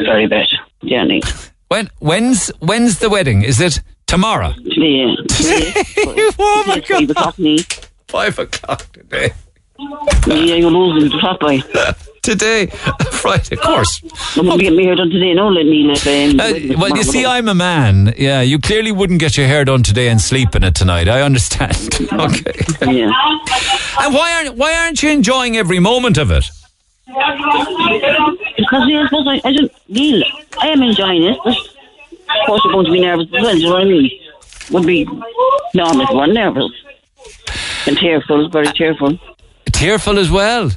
Very 0.07 0.27
bad. 0.27 0.49
Yeah, 0.83 1.05
Nick. 1.05 1.25
When 1.69 1.89
when's 1.99 2.49
when's 2.59 2.99
the 2.99 3.09
wedding? 3.09 3.43
Is 3.43 3.61
it 3.61 3.81
tomorrow? 4.07 4.53
Today. 4.53 5.17
Today. 5.29 5.73
oh 6.39 6.65
my 6.67 6.81
God. 6.81 6.89
Five 6.89 7.11
o'clock, 7.11 7.39
Nick. 7.39 7.89
Five 8.09 8.39
o'clock 8.39 8.93
today. 8.93 9.33
Yeah, 10.27 10.57
you're 10.57 10.71
losing 10.71 11.11
the 11.11 11.19
top 11.19 11.41
by. 11.41 11.61
Today, 12.23 12.67
Friday, 13.13 13.57
of 13.57 13.63
course. 13.63 14.03
I'm 14.37 14.45
going 14.45 14.59
to 14.59 14.65
get 14.65 14.75
my 14.75 14.83
hair 14.83 14.95
done 14.95 15.09
today, 15.09 15.33
no, 15.33 15.49
let 15.49 15.65
me 15.65 15.85
let 15.85 16.07
um, 16.07 16.39
Uh, 16.39 16.79
well, 16.79 16.95
you 16.95 17.03
see, 17.03 17.25
I'm 17.25 17.49
a 17.49 17.55
man. 17.55 18.13
Yeah, 18.19 18.43
you 18.43 18.59
clearly 18.59 18.93
wouldn't 18.93 19.21
get 19.21 19.39
your 19.39 19.47
hair 19.47 19.65
done 19.65 19.83
today 19.83 20.09
and 20.11 20.21
sleep 20.21 20.55
in 20.55 20.63
it 20.63 20.75
tonight. 20.75 21.09
I 21.09 21.23
understand. 21.23 21.73
okay. 22.13 22.53
Yeah. 22.83 23.11
And 24.01 24.15
why 24.15 24.35
aren't 24.35 24.57
why 24.59 24.75
aren't 24.77 25.03
you 25.03 25.11
enjoying 25.11 25.57
every 25.57 25.79
moment 25.79 26.19
of 26.19 26.31
it? 26.31 26.51
Because 28.57 28.89
yeah, 28.89 29.03
I 29.03 29.05
suppose 29.07 29.27
I, 29.27 29.41
I 29.45 29.53
don't, 29.53 29.73
Neil, 29.89 30.23
I 30.61 30.69
am 30.69 30.83
enjoying 30.83 31.25
it, 31.25 31.39
but 31.45 31.57
of 31.57 32.47
course 32.47 32.63
you're 32.65 32.73
going 32.73 32.87
to 32.87 32.93
be 32.93 33.01
nervous 33.01 33.27
as 33.27 33.33
well, 33.43 33.53
do 33.55 33.59
you 33.59 33.67
know 33.67 33.73
what 33.75 33.83
I 33.83 33.85
mean? 33.85 34.11
Would 34.71 34.87
be 34.87 35.05
normal 35.75 36.03
if 36.03 36.11
one 36.11 36.35
nervous. 36.35 36.71
And 37.87 37.99
tearful, 37.99 38.49
very 38.51 38.73
tearful. 38.73 39.19
Tearful 39.73 40.19
as 40.19 40.31
well. 40.31 40.71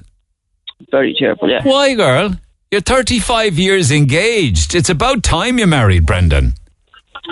Very 0.90 1.14
tearful, 1.14 1.50
yeah. 1.50 1.62
Why, 1.64 1.94
girl? 1.94 2.36
You're 2.72 2.82
35 2.82 3.60
years 3.60 3.92
engaged. 3.92 4.74
It's 4.74 4.90
about 4.90 5.22
time 5.22 5.60
you 5.60 5.68
married, 5.68 6.08
Brendan. 6.08 6.54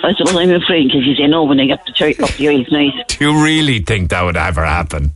I 0.04 0.14
suppose 0.14 0.36
I'm 0.36 0.52
afraid 0.52 0.88
because 0.88 1.06
you 1.06 1.16
say 1.16 1.28
no 1.28 1.44
when 1.44 1.58
they 1.58 1.68
get 1.68 1.84
the 1.86 1.92
cherry 1.94 2.18
up 2.20 2.30
the 2.32 2.50
eyes 2.50 2.68
nice. 2.72 2.94
Do 3.08 3.26
you 3.26 3.44
really 3.44 3.80
think 3.80 4.10
that 4.12 4.22
would 4.22 4.38
ever 4.38 4.64
happen? 4.64 5.12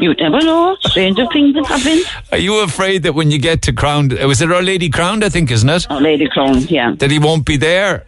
You 0.00 0.14
never 0.14 0.40
know. 0.40 0.76
Stranger 0.80 1.26
things 1.32 1.54
have 1.56 1.66
happened. 1.66 2.04
Are 2.32 2.38
you 2.38 2.60
afraid 2.60 3.02
that 3.04 3.14
when 3.14 3.30
you 3.30 3.38
get 3.38 3.62
to 3.62 3.72
Crown, 3.72 4.08
was 4.26 4.40
it 4.42 4.50
Our 4.50 4.62
Lady 4.62 4.88
Crowned, 4.90 5.22
I 5.24 5.28
think, 5.28 5.50
isn't 5.50 5.68
it? 5.68 5.86
Our 5.90 6.00
Lady 6.00 6.28
Crowned, 6.28 6.70
yeah. 6.70 6.94
That 6.98 7.10
he 7.10 7.18
won't 7.18 7.46
be 7.46 7.56
there? 7.56 8.04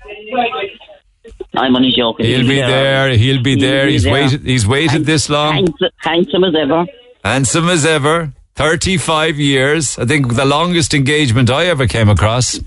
I'm 1.57 1.77
only 1.77 1.93
joking. 1.97 2.27
He'll 2.27 2.47
be 2.47 2.57
there. 2.57 3.11
He'll 3.17 3.43
be 3.43 3.55
there. 3.61 3.87
be 3.87 3.93
He's 3.93 4.03
there. 4.03 4.13
waited. 4.13 4.43
He's 4.43 4.67
waited 4.67 5.07
this 5.07 5.29
long. 5.31 5.55
Handsome, 5.55 5.91
handsome 5.99 6.45
as 6.45 6.55
ever. 6.57 6.85
Handsome 7.25 7.69
as 7.69 7.87
ever. 7.87 8.33
35 8.57 9.39
years. 9.39 9.99
I 9.99 10.05
think 10.05 10.35
the 10.35 10.45
longest 10.45 10.95
engagement 10.95 11.51
I 11.51 11.67
ever 11.67 11.87
came 11.87 12.09
across. 12.09 12.55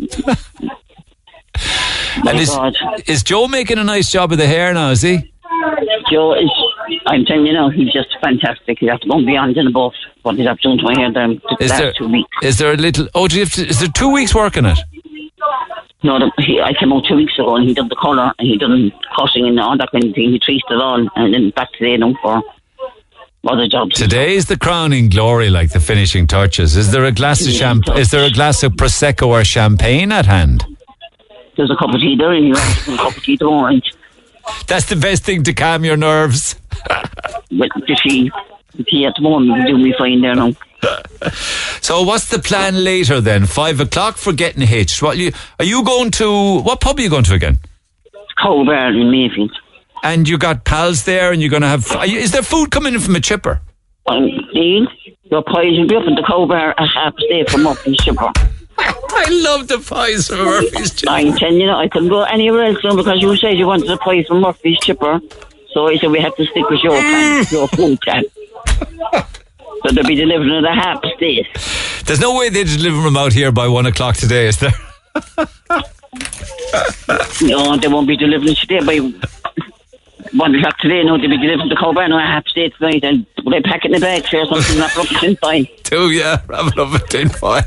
and 2.28 2.40
is, 2.40 2.50
God. 2.50 2.76
is 3.08 3.24
Joe 3.24 3.48
making 3.48 3.78
a 3.78 3.84
nice 3.84 4.12
job 4.12 4.32
of 4.32 4.38
the 4.38 4.48
hair 4.48 4.74
now, 4.74 4.92
is 4.92 5.02
he? 5.02 5.32
Joe 6.12 6.34
is, 6.34 6.50
I'm 7.08 7.26
telling 7.26 7.46
you 7.46 7.54
now, 7.54 7.70
he's 7.70 7.92
just 7.92 8.10
fantastic. 8.22 8.80
He 8.80 8.88
has 8.88 9.00
to 9.02 9.08
go 9.10 9.26
beyond 9.26 9.58
and 9.58 9.68
above 9.70 9.94
what 10.24 10.36
he's 10.36 10.48
up 10.48 10.60
doing 10.60 10.78
to 10.78 10.84
my 10.84 10.94
hair 11.00 11.12
there. 11.12 11.32
Is 11.60 11.70
Last 11.70 11.78
there, 11.80 11.94
two 11.94 12.08
weeks. 12.10 12.30
is 12.44 12.58
there 12.58 12.74
a 12.74 12.78
little, 12.78 13.08
oh, 13.16 13.28
do 13.28 13.36
you 13.38 13.44
have 13.44 13.54
to, 13.54 13.68
is 13.68 13.80
there 13.80 13.90
two 13.90 14.12
weeks 14.12 14.36
working 14.36 14.66
it? 14.66 14.78
No, 16.04 16.20
the, 16.20 16.32
he, 16.38 16.62
I 16.62 16.74
came 16.74 16.94
out 16.94 17.06
two 17.08 17.16
weeks 17.16 17.34
ago 17.40 17.56
and 17.56 17.68
he 17.68 17.74
did 17.74 17.90
the 17.90 17.96
colour 17.96 18.32
and 18.38 18.48
he 18.48 18.58
done 18.58 18.92
cutting 19.16 19.48
and 19.48 19.60
all 19.60 19.78
that 19.78 19.90
kind 19.92 20.04
of 20.06 20.14
thing. 20.14 20.32
He 20.32 20.40
traced 20.40 20.66
it 20.70 20.76
all 20.76 21.08
and 21.16 21.34
then 21.34 21.50
back 21.52 21.72
today 21.74 21.98
now 21.98 22.14
for 22.22 22.44
other 23.48 23.68
jobs. 23.68 23.96
Today's 23.96 24.46
the 24.46 24.58
crowning 24.58 25.10
glory, 25.10 25.50
like 25.50 25.72
the 25.72 25.80
finishing 25.80 26.28
touches. 26.28 26.76
Is 26.76 26.92
there 26.92 27.06
a 27.06 27.12
glass 27.12 27.46
of 27.48 27.54
champagne? 27.54 27.98
Is 27.98 28.12
there 28.12 28.26
a 28.26 28.32
glass 28.32 28.62
of 28.64 28.74
prosecco 28.74 29.28
or 29.28 29.44
champagne 29.44 30.12
at 30.12 30.26
hand? 30.26 30.66
There's 31.56 31.72
a 31.72 31.76
cup 31.76 31.90
of 31.94 32.00
tea 32.02 32.16
there 32.18 32.34
and 32.34 32.54
a 32.54 32.98
cup 32.98 33.18
of 33.18 33.24
tea 33.24 33.38
orange. 33.42 33.92
That's 34.68 34.86
the 34.86 34.96
best 34.96 35.24
thing 35.24 35.44
to 35.44 35.54
calm 35.54 35.84
your 35.86 35.98
nerves. 35.98 36.56
With 37.52 37.72
the 37.76 38.00
tea. 38.04 38.32
The 38.76 38.84
tea 38.84 39.06
at 39.06 39.14
the 39.16 39.22
moment 39.22 39.68
do 39.68 39.78
me 39.78 39.94
fine 39.98 40.22
there 40.22 40.36
now. 40.36 40.52
So, 41.82 42.04
what's 42.04 42.30
the 42.30 42.40
plan 42.40 42.84
later 42.84 43.20
then? 43.22 43.46
Five 43.46 43.80
o'clock 43.80 44.18
for 44.18 44.34
getting 44.34 44.62
hitched. 44.62 45.02
What 45.02 45.18
you 45.18 45.32
are 45.60 45.66
you 45.66 45.84
going 45.84 46.12
to? 46.12 46.60
What 46.60 46.82
pub 46.82 47.00
are 47.00 47.02
you 47.02 47.10
going 47.10 47.24
to 47.24 47.34
again? 47.34 47.58
Cow 48.42 48.64
Bar 48.64 48.94
in 48.94 49.10
Mayfield. 49.10 49.52
And 50.04 50.30
you 50.30 50.38
got 50.38 50.64
pals 50.64 51.06
there, 51.06 51.32
and 51.32 51.42
you're 51.42 51.50
going 51.50 51.64
to 51.64 51.68
have. 51.68 51.88
You, 52.08 52.20
is 52.20 52.32
there 52.32 52.44
food 52.44 52.70
coming 52.70 52.94
in 52.94 53.00
from 53.00 53.16
a 53.16 53.20
chipper? 53.20 53.62
Um, 54.06 54.30
Dean, 54.54 54.88
your 55.24 55.42
pies 55.44 55.78
will 55.78 55.88
be 55.88 55.96
up 55.96 56.04
at 56.04 56.16
the 56.16 56.24
Cow 56.28 56.46
Bar 56.46 56.76
at 56.78 56.88
half 56.88 57.14
a 57.16 57.28
day 57.28 57.46
from 57.46 57.64
Murphy's 57.64 57.98
Chipper. 57.98 58.32
I 58.80 59.26
love 59.30 59.68
the 59.68 59.80
pies 59.80 60.28
from 60.28 60.46
Murphy's 60.46 60.94
Chipper. 60.94 61.12
I'm 61.12 61.36
telling 61.36 61.60
you, 61.60 61.68
now, 61.68 61.80
I 61.80 61.88
couldn't 61.88 62.10
go 62.10 62.24
anywhere 62.24 62.64
else 62.64 62.84
now 62.84 62.96
because 62.96 63.22
you 63.22 63.36
said 63.38 63.58
you 63.58 63.68
wanted 63.68 63.90
a 63.90 63.98
pie 63.98 64.24
from 64.24 64.42
Murphy's 64.42 64.80
Chipper. 64.80 65.20
So 65.72 65.88
I 65.88 65.98
said 65.98 66.12
we 66.12 66.20
have 66.20 66.36
to 66.36 66.46
stick 66.46 66.70
with 66.70 66.82
your 66.84 66.94
mm. 66.94 67.02
plan, 67.02 67.46
your 67.52 67.68
food 67.68 68.00
plan. 68.02 68.24
So 69.84 69.92
they'll 69.94 70.04
be 70.06 70.16
delivering 70.16 70.54
at 70.54 70.66
a 70.66 70.74
half 70.74 71.04
state. 71.16 71.48
There's 72.06 72.20
no 72.20 72.38
way 72.38 72.50
they 72.50 72.64
deliver 72.64 73.02
them 73.02 73.18
out 73.18 73.34
here 73.34 73.52
by 73.52 73.68
one 73.68 73.86
o'clock 73.86 74.16
today, 74.16 74.48
is 74.48 74.60
there? 74.60 74.74
No, 77.42 77.78
they 77.78 77.88
won't 77.88 78.08
be 78.08 78.18
delivering 78.18 78.56
today 78.56 78.80
by 78.80 78.98
one 80.34 80.56
o'clock 80.56 80.78
today. 80.80 81.04
No, 81.04 81.18
they'll 81.18 81.30
be 81.30 81.38
delivering 81.38 81.70
to 81.70 81.76
Coburn 81.76 82.12
at 82.12 82.28
half 82.28 82.48
state 82.48 82.74
tonight. 82.78 83.04
And 83.04 83.26
will 83.44 83.52
they 83.52 83.62
pack 83.62 83.86
it 83.86 83.92
in 83.92 83.96
a 83.96 84.00
bag 84.00 84.24
or 84.34 84.46
something? 84.46 84.78
Not 84.78 84.96
rubbish 84.96 85.24
in 85.24 85.36
fine. 85.42 85.68
Do 85.84 86.10
yeah, 86.10 86.42
wrap 86.48 86.72
it 86.72 86.80
up 86.80 87.00
in 87.00 87.08
tin 87.08 87.30
foil. 87.30 87.62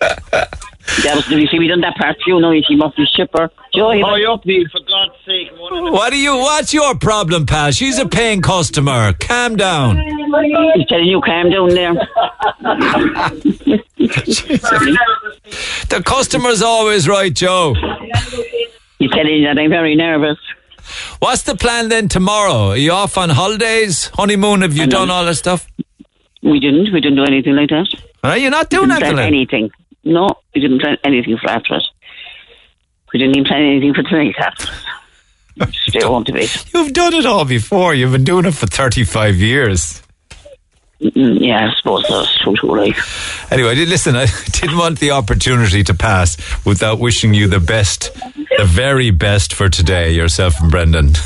That 0.00 1.16
was, 1.16 1.28
you 1.28 1.46
see, 1.48 1.58
we 1.58 1.66
done 1.66 1.80
that 1.80 1.96
part 1.96 2.16
too. 2.24 2.40
No, 2.40 2.50
you 2.50 2.62
see, 2.62 2.76
Murphy's 2.76 3.10
Chipper. 3.10 3.50
Joy, 3.74 4.00
Hurry 4.02 4.26
up, 4.26 4.44
Neil, 4.46 4.64
for 4.70 4.80
God's 4.80 5.14
sake. 5.26 5.50
Er 5.52 5.90
what 5.90 6.10
do 6.10 6.18
you? 6.18 6.36
What's 6.36 6.72
your 6.72 6.94
problem, 6.94 7.46
pal? 7.46 7.72
She's 7.72 7.98
a 7.98 8.06
paying 8.06 8.42
customer. 8.42 9.12
Calm 9.14 9.56
down. 9.56 9.98
He's 10.74 10.86
telling 10.86 11.06
you, 11.06 11.20
calm 11.20 11.50
down 11.50 11.70
there. 11.70 11.94
The 15.88 16.02
customer's 16.04 16.62
always 16.62 17.08
right, 17.08 17.34
Joe. 17.34 17.74
He's 18.98 19.10
telling 19.10 19.34
you 19.34 19.46
that 19.46 19.58
I'm 19.58 19.70
very 19.70 19.94
nervous. 19.96 20.38
What's 21.18 21.42
the 21.42 21.56
plan 21.56 21.88
then 21.88 22.08
tomorrow? 22.08 22.68
Are 22.70 22.76
you 22.76 22.92
off 22.92 23.18
on 23.18 23.30
holidays? 23.30 24.10
Honeymoon? 24.14 24.62
Have 24.62 24.76
you 24.76 24.86
done 24.86 25.10
all 25.10 25.24
that 25.24 25.36
stuff? 25.36 25.66
We 26.42 26.60
didn't. 26.60 26.92
We 26.92 27.00
didn't 27.00 27.16
do 27.16 27.24
anything 27.24 27.56
like 27.56 27.70
that. 27.70 27.88
Are 28.22 28.36
you 28.36 28.50
not 28.50 28.70
doing 28.70 28.90
we 28.90 28.98
didn't 28.98 29.18
anything? 29.18 29.70
Plan 30.04 30.12
like- 30.12 30.12
anything. 30.12 30.12
No, 30.12 30.28
we 30.54 30.60
didn't 30.60 30.80
plan 30.80 30.96
anything 31.04 31.36
for 31.38 31.50
after 31.50 31.74
us. 31.74 31.90
We 33.12 33.18
didn't 33.18 33.36
even 33.36 33.46
plan 33.48 33.62
anything 33.62 33.94
for 33.94 34.02
tonight 34.02 34.34
after 34.38 34.68
us. 34.68 35.70
Stay 35.86 36.00
home 36.02 36.24
to 36.24 36.32
bed. 36.32 36.50
You've 36.74 36.92
done 36.92 37.14
it 37.14 37.26
all 37.26 37.44
before. 37.44 37.94
You've 37.94 38.10
been 38.12 38.24
doing 38.24 38.44
it 38.44 38.54
for 38.54 38.66
35 38.66 39.36
years. 39.36 40.02
Mm, 41.00 41.38
Yeah, 41.40 41.68
I 41.70 41.74
suppose 41.76 42.04
that's 42.08 42.38
true, 42.40 42.56
too? 42.56 42.92
Anyway, 43.52 43.74
listen, 43.84 44.16
I 44.16 44.26
didn't 44.50 44.76
want 44.78 44.98
the 44.98 45.12
opportunity 45.12 45.84
to 45.84 45.94
pass 45.94 46.36
without 46.64 46.98
wishing 46.98 47.34
you 47.34 47.46
the 47.46 47.60
best, 47.60 48.12
the 48.58 48.64
very 48.64 49.10
best 49.12 49.54
for 49.54 49.68
today, 49.68 50.12
yourself 50.12 50.60
and 50.60 50.70
Brendan. 50.70 51.12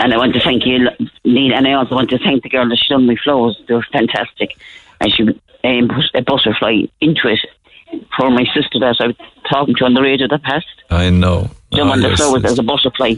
And 0.00 0.14
I 0.14 0.16
want 0.16 0.32
to 0.34 0.40
thank 0.40 0.64
you, 0.64 0.88
Neil, 1.24 1.52
and 1.54 1.66
I 1.66 1.72
also 1.72 1.96
want 1.96 2.08
to 2.10 2.18
thank 2.18 2.44
the 2.44 2.48
girl 2.48 2.68
that 2.68 2.76
she 2.78 2.94
done 2.94 3.04
my 3.06 3.16
flowers. 3.16 3.60
They 3.66 3.74
were 3.74 3.84
fantastic. 3.92 4.56
And 5.00 5.12
she 5.12 5.24
um, 5.24 5.88
put 5.88 6.04
a 6.14 6.22
butterfly 6.22 6.82
into 7.00 7.26
it 7.26 7.40
for 8.16 8.30
my 8.30 8.44
sister 8.54 8.78
that 8.80 8.96
I 9.00 9.06
was 9.08 9.16
talking 9.50 9.74
to 9.76 9.84
on 9.84 9.94
the 9.94 10.02
radio 10.02 10.26
that 10.28 10.42
passed. 10.42 10.66
I 10.90 11.10
know. 11.10 11.50
The 11.70 11.80
Oh, 11.80 11.86
one 11.88 12.00
that 12.02 12.16
sis- 12.18 12.44
as 12.44 12.58
a 12.58 12.62
butterfly. 12.62 13.14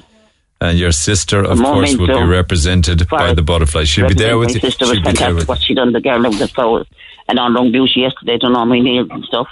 and 0.60 0.78
your 0.78 0.92
sister, 0.92 1.42
of 1.42 1.58
course, 1.58 1.96
will 1.96 2.06
be 2.06 2.24
represented 2.26 3.08
by 3.08 3.32
the 3.34 3.42
butterfly. 3.42 3.84
She'll 3.84 4.08
be 4.08 4.14
there 4.14 4.36
with 4.38 4.48
my 4.48 4.54
you. 4.54 4.60
sister 4.60 4.86
was 4.86 4.98
fantastic. 5.00 5.48
What 5.48 5.62
she 5.62 5.74
done, 5.74 5.92
the 5.92 6.00
girl 6.00 6.22
with 6.22 6.38
the 6.38 6.48
flowers. 6.48 6.86
And 7.28 7.38
on 7.38 7.54
Long 7.54 7.70
Beauty 7.72 8.00
yesterday, 8.00 8.38
done 8.38 8.56
all 8.56 8.66
my 8.66 8.80
nails 8.80 9.08
and 9.10 9.24
stuff. 9.24 9.46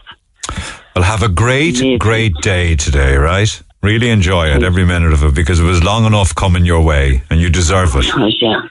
Well, 0.97 1.05
have 1.05 1.23
a 1.23 1.29
great, 1.29 1.99
great 2.01 2.35
day 2.43 2.75
today, 2.75 3.17
right? 3.17 3.63
Really 3.83 4.11
enjoy 4.11 4.49
it, 4.49 4.65
every 4.65 4.85
minute 4.85 5.13
of 5.13 5.23
it, 5.23 5.35
because 5.35 5.61
it 5.61 5.65
was 5.65 5.85
long 5.85 6.05
enough 6.05 6.35
coming 6.35 6.65
your 6.65 6.83
way, 6.83 7.23
and 7.31 7.41
you 7.41 7.49
deserve 7.51 7.95
it. 7.95 8.07
Yeah. 8.43 8.63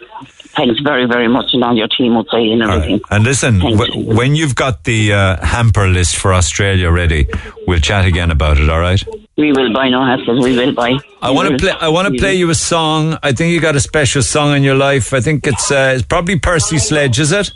Thanks 0.58 0.80
very, 0.80 1.06
very 1.06 1.28
much, 1.28 1.52
and 1.54 1.64
all 1.64 1.76
your 1.78 1.88
team 1.88 2.16
would 2.16 2.26
say 2.32 2.50
and 2.50 2.64
everything. 2.64 3.00
And 3.12 3.24
listen, 3.24 3.60
w- 3.60 4.16
when 4.16 4.34
you've 4.36 4.56
got 4.56 4.86
the 4.86 5.14
uh, 5.14 5.46
hamper 5.46 5.88
list 5.88 6.16
for 6.16 6.34
Australia 6.34 6.90
ready, 6.90 7.28
we'll 7.68 7.80
chat 7.80 8.06
again 8.06 8.32
about 8.32 8.58
it. 8.60 8.68
All 8.68 8.80
right? 8.80 9.02
We 9.38 9.52
will 9.52 9.72
buy 9.72 9.90
no 9.90 10.04
hassle. 10.04 10.42
We 10.42 10.58
will 10.58 10.74
buy. 10.74 10.98
I 11.22 11.30
want 11.30 11.50
to 11.52 11.58
play. 11.60 11.74
I 11.80 11.90
want 11.90 12.12
to 12.12 12.20
play 12.20 12.34
you 12.34 12.50
a 12.50 12.56
song. 12.56 13.20
I 13.22 13.34
think 13.34 13.54
you 13.54 13.62
got 13.62 13.76
a 13.76 13.80
special 13.80 14.24
song 14.24 14.56
in 14.56 14.64
your 14.64 14.74
life. 14.74 15.14
I 15.14 15.22
think 15.22 15.46
it's 15.46 15.70
uh, 15.70 15.94
it's 15.96 16.06
probably 16.06 16.40
Percy 16.40 16.80
Sledge, 16.80 17.20
is 17.20 17.32
it? 17.32 17.52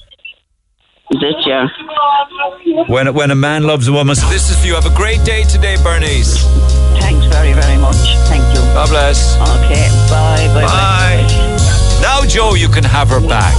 Is 1.09 1.21
it, 1.23 1.35
yeah? 1.47 1.67
When 2.87 3.11
when 3.15 3.31
a 3.31 3.35
man 3.35 3.63
loves 3.63 3.87
a 3.87 3.91
woman. 3.93 4.15
So 4.15 4.27
this 4.27 4.51
is 4.51 4.59
for 4.61 4.67
you. 4.67 4.75
Have 4.75 4.85
a 4.85 4.95
great 4.95 5.23
day 5.25 5.43
today, 5.43 5.75
Bernice. 5.83 6.37
Thanks 6.99 7.25
very, 7.33 7.53
very 7.53 7.77
much. 7.81 7.97
Thank 8.29 8.43
you. 8.53 8.61
God 8.75 8.89
bless. 8.89 9.35
Okay, 9.41 9.89
bye, 10.07 10.47
bye, 10.53 10.67
bye. 10.67 11.50
Now, 12.01 12.25
Joe, 12.25 12.55
you 12.55 12.67
can 12.67 12.83
have 12.83 13.09
her 13.09 13.21
back. 13.21 13.53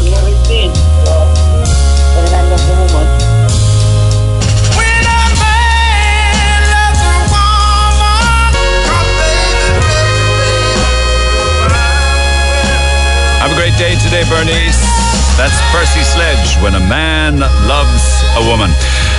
Have 13.38 13.50
a 13.50 13.54
great 13.54 13.78
day 13.78 13.94
today, 14.02 14.24
Bernice. 14.28 14.82
That's 15.38 15.58
Percy 15.72 16.02
Sledge, 16.02 16.56
when 16.62 16.74
a 16.74 16.80
man 16.80 17.40
loves 17.40 18.22
a 18.36 18.46
woman. 18.46 18.70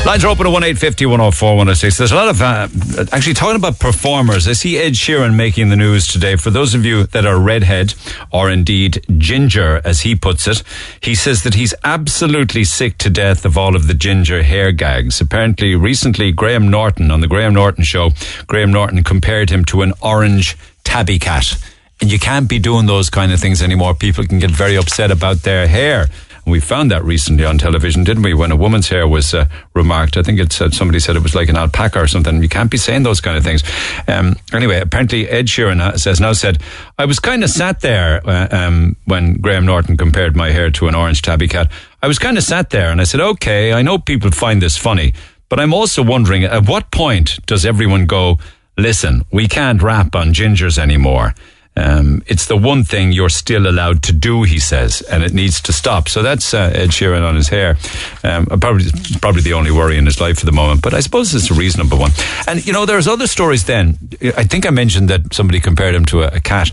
Lines 0.05 0.25
are 0.25 0.27
open 0.27 0.45
at 0.45 0.51
1 0.51 0.63
850 0.63 1.05
104 1.05 1.49
106. 1.55 1.97
There's 1.97 2.11
a 2.11 2.15
lot 2.15 2.27
of, 2.27 2.41
uh, 2.41 2.67
actually, 3.13 3.35
talking 3.35 3.55
about 3.55 3.79
performers. 3.79 4.49
I 4.49 4.51
see 4.51 4.77
Ed 4.77 4.95
Sheeran 4.95 5.33
making 5.33 5.69
the 5.69 5.77
news 5.77 6.07
today. 6.07 6.35
For 6.35 6.49
those 6.49 6.75
of 6.75 6.83
you 6.83 7.05
that 7.05 7.25
are 7.25 7.39
redhead, 7.39 7.93
or 8.29 8.51
indeed 8.51 9.05
ginger, 9.17 9.81
as 9.85 10.01
he 10.01 10.13
puts 10.15 10.45
it, 10.45 10.61
he 10.99 11.15
says 11.15 11.43
that 11.43 11.53
he's 11.53 11.73
absolutely 11.85 12.65
sick 12.65 12.97
to 12.97 13.09
death 13.09 13.45
of 13.45 13.57
all 13.57 13.77
of 13.77 13.87
the 13.87 13.93
ginger 13.93 14.43
hair 14.43 14.73
gags. 14.73 15.21
Apparently, 15.21 15.73
recently, 15.73 16.33
Graham 16.33 16.67
Norton, 16.69 17.09
on 17.09 17.21
the 17.21 17.27
Graham 17.27 17.53
Norton 17.53 17.85
show, 17.85 18.11
Graham 18.45 18.73
Norton 18.73 19.05
compared 19.05 19.51
him 19.51 19.63
to 19.65 19.83
an 19.83 19.93
orange 20.01 20.57
tabby 20.83 21.17
cat. 21.17 21.55
And 22.01 22.11
you 22.11 22.19
can't 22.19 22.49
be 22.49 22.59
doing 22.59 22.87
those 22.87 23.09
kind 23.09 23.31
of 23.31 23.39
things 23.39 23.61
anymore. 23.61 23.95
People 23.95 24.25
can 24.25 24.39
get 24.39 24.51
very 24.51 24.75
upset 24.75 25.11
about 25.11 25.43
their 25.43 25.65
hair. 25.65 26.09
And 26.45 26.51
we 26.51 26.59
found 26.59 26.91
that 26.91 27.03
recently 27.03 27.45
on 27.45 27.57
television, 27.57 28.03
didn't 28.03 28.23
we? 28.23 28.33
When 28.33 28.51
a 28.51 28.55
woman's 28.55 28.89
hair 28.89 29.07
was 29.07 29.33
uh, 29.33 29.45
remarked, 29.73 30.17
I 30.17 30.23
think 30.23 30.39
it 30.39 30.51
said 30.51 30.73
somebody 30.73 30.99
said 30.99 31.15
it 31.15 31.23
was 31.23 31.35
like 31.35 31.49
an 31.49 31.55
alpaca 31.55 32.01
or 32.01 32.07
something. 32.07 32.41
You 32.41 32.49
can't 32.49 32.71
be 32.71 32.77
saying 32.77 33.03
those 33.03 33.21
kind 33.21 33.37
of 33.37 33.43
things. 33.43 33.63
Um, 34.07 34.35
anyway, 34.51 34.81
apparently 34.81 35.29
Ed 35.29 35.45
Sheeran 35.45 35.97
says 35.99 36.19
now 36.19 36.33
said, 36.33 36.61
"I 36.97 37.05
was 37.05 37.19
kind 37.19 37.43
of 37.43 37.49
sat 37.49 37.81
there 37.81 38.21
uh, 38.27 38.47
um, 38.51 38.95
when 39.05 39.35
Graham 39.35 39.65
Norton 39.65 39.95
compared 39.95 40.35
my 40.35 40.51
hair 40.51 40.69
to 40.71 40.87
an 40.87 40.95
orange 40.95 41.21
tabby 41.21 41.47
cat. 41.47 41.71
I 42.01 42.07
was 42.07 42.19
kind 42.19 42.37
of 42.37 42.43
sat 42.43 42.69
there, 42.71 42.91
and 42.91 42.99
I 42.99 43.05
said, 43.05 43.21
okay, 43.21 43.71
I 43.71 43.81
know 43.81 43.97
people 43.97 44.31
find 44.31 44.61
this 44.61 44.77
funny, 44.77 45.13
but 45.47 45.59
I'm 45.59 45.73
also 45.73 46.03
wondering 46.03 46.43
at 46.43 46.67
what 46.67 46.91
point 46.91 47.39
does 47.45 47.65
everyone 47.65 48.05
go?" 48.05 48.37
Listen, 48.75 49.23
we 49.31 49.47
can't 49.47 49.83
rap 49.83 50.15
on 50.15 50.33
gingers 50.33 50.79
anymore. 50.79 51.35
Um, 51.75 52.21
it's 52.27 52.45
the 52.45 52.57
one 52.57 52.83
thing 52.83 53.11
you're 53.11 53.29
still 53.29 53.67
allowed 53.67 54.03
to 54.03 54.13
do, 54.13 54.43
he 54.43 54.59
says, 54.59 55.01
and 55.01 55.23
it 55.23 55.33
needs 55.33 55.59
to 55.61 55.73
stop. 55.73 56.07
So 56.07 56.21
that's 56.21 56.53
uh, 56.53 56.71
Ed 56.73 56.89
Sheeran 56.89 57.27
on 57.27 57.35
his 57.35 57.49
hair. 57.49 57.77
Um, 58.23 58.45
probably, 58.45 58.85
probably 59.21 59.41
the 59.41 59.53
only 59.53 59.71
worry 59.71 59.97
in 59.97 60.05
his 60.05 60.21
life 60.21 60.39
for 60.39 60.45
the 60.45 60.51
moment, 60.51 60.83
but 60.83 60.93
I 60.93 60.99
suppose 60.99 61.33
it's 61.33 61.49
a 61.49 61.55
reasonable 61.55 61.97
one. 61.97 62.11
And 62.47 62.65
you 62.65 62.73
know, 62.73 62.85
there's 62.85 63.07
other 63.07 63.27
stories. 63.27 63.65
Then 63.65 63.97
I 64.37 64.43
think 64.43 64.67
I 64.67 64.69
mentioned 64.69 65.09
that 65.09 65.33
somebody 65.33 65.59
compared 65.59 65.95
him 65.95 66.05
to 66.05 66.23
a, 66.23 66.27
a 66.27 66.39
cat, 66.39 66.71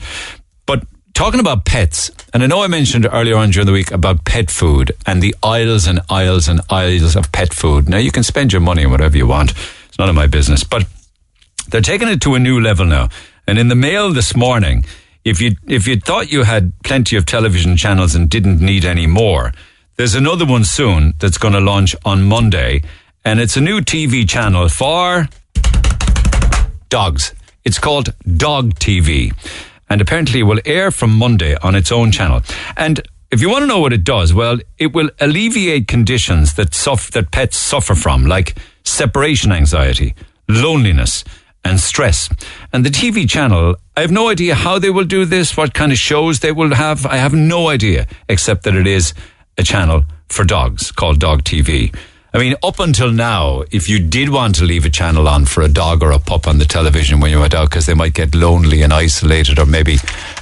but 0.66 0.84
talking 1.14 1.40
about 1.40 1.64
pets, 1.64 2.10
and 2.34 2.42
I 2.42 2.46
know 2.46 2.62
I 2.62 2.66
mentioned 2.66 3.08
earlier 3.10 3.36
on 3.36 3.50
during 3.50 3.66
the 3.66 3.72
week 3.72 3.90
about 3.90 4.24
pet 4.24 4.50
food 4.50 4.92
and 5.06 5.22
the 5.22 5.34
aisles 5.42 5.86
and 5.86 6.00
aisles 6.10 6.46
and 6.46 6.60
aisles 6.68 7.16
of 7.16 7.32
pet 7.32 7.54
food. 7.54 7.88
Now 7.88 7.98
you 7.98 8.12
can 8.12 8.22
spend 8.22 8.52
your 8.52 8.60
money 8.60 8.84
on 8.84 8.90
whatever 8.90 9.16
you 9.16 9.26
want. 9.26 9.52
It's 9.88 9.98
none 9.98 10.10
of 10.10 10.14
my 10.14 10.26
business, 10.26 10.62
but 10.62 10.86
they're 11.68 11.80
taking 11.80 12.08
it 12.08 12.20
to 12.22 12.34
a 12.34 12.38
new 12.38 12.60
level 12.60 12.84
now. 12.84 13.08
And 13.50 13.58
in 13.58 13.66
the 13.66 13.74
mail 13.74 14.12
this 14.12 14.36
morning, 14.36 14.84
if 15.24 15.40
you 15.40 15.56
if 15.66 15.88
you 15.88 15.98
thought 15.98 16.30
you 16.30 16.44
had 16.44 16.72
plenty 16.84 17.16
of 17.16 17.26
television 17.26 17.76
channels 17.76 18.14
and 18.14 18.30
didn't 18.30 18.60
need 18.60 18.84
any 18.84 19.08
more, 19.08 19.52
there's 19.96 20.14
another 20.14 20.46
one 20.46 20.62
soon 20.62 21.14
that's 21.18 21.36
going 21.36 21.54
to 21.54 21.60
launch 21.60 21.96
on 22.04 22.22
Monday, 22.22 22.82
and 23.24 23.40
it's 23.40 23.56
a 23.56 23.60
new 23.60 23.80
TV 23.80 24.24
channel 24.28 24.68
for 24.68 25.28
dogs. 26.90 27.34
It's 27.64 27.80
called 27.80 28.14
Dog 28.36 28.76
TV, 28.76 29.34
and 29.88 30.00
apparently 30.00 30.38
it 30.38 30.44
will 30.44 30.60
air 30.64 30.92
from 30.92 31.10
Monday 31.10 31.56
on 31.56 31.74
its 31.74 31.90
own 31.90 32.12
channel. 32.12 32.42
And 32.76 33.00
if 33.32 33.40
you 33.40 33.50
want 33.50 33.62
to 33.62 33.66
know 33.66 33.80
what 33.80 33.92
it 33.92 34.04
does, 34.04 34.32
well, 34.32 34.60
it 34.78 34.92
will 34.92 35.10
alleviate 35.18 35.88
conditions 35.88 36.54
that 36.54 36.72
suff- 36.72 37.10
that 37.10 37.32
pets 37.32 37.56
suffer 37.56 37.96
from, 37.96 38.26
like 38.26 38.54
separation 38.84 39.50
anxiety, 39.50 40.14
loneliness 40.46 41.24
and 41.64 41.80
stress. 41.80 42.28
And 42.72 42.84
the 42.84 42.90
TV 42.90 43.28
channel, 43.28 43.76
I 43.96 44.00
have 44.00 44.10
no 44.10 44.28
idea 44.28 44.54
how 44.54 44.78
they 44.78 44.90
will 44.90 45.04
do 45.04 45.24
this, 45.24 45.56
what 45.56 45.74
kind 45.74 45.92
of 45.92 45.98
shows 45.98 46.40
they 46.40 46.52
will 46.52 46.74
have. 46.74 47.06
I 47.06 47.16
have 47.16 47.34
no 47.34 47.68
idea, 47.68 48.06
except 48.28 48.64
that 48.64 48.74
it 48.74 48.86
is 48.86 49.14
a 49.58 49.62
channel 49.62 50.04
for 50.28 50.44
dogs 50.44 50.90
called 50.90 51.18
Dog 51.18 51.44
TV. 51.44 51.94
I 52.32 52.38
mean, 52.38 52.54
up 52.62 52.78
until 52.78 53.10
now, 53.10 53.64
if 53.72 53.88
you 53.88 53.98
did 53.98 54.28
want 54.28 54.54
to 54.56 54.64
leave 54.64 54.84
a 54.84 54.90
channel 54.90 55.26
on 55.28 55.46
for 55.46 55.62
a 55.62 55.68
dog 55.68 56.02
or 56.02 56.12
a 56.12 56.20
pup 56.20 56.46
on 56.46 56.58
the 56.58 56.64
television 56.64 57.18
when 57.18 57.32
you 57.32 57.40
went 57.40 57.54
out 57.54 57.70
because 57.70 57.86
they 57.86 57.94
might 57.94 58.14
get 58.14 58.34
lonely 58.34 58.82
and 58.82 58.92
isolated 58.92 59.58
or 59.58 59.66
maybe 59.66 59.96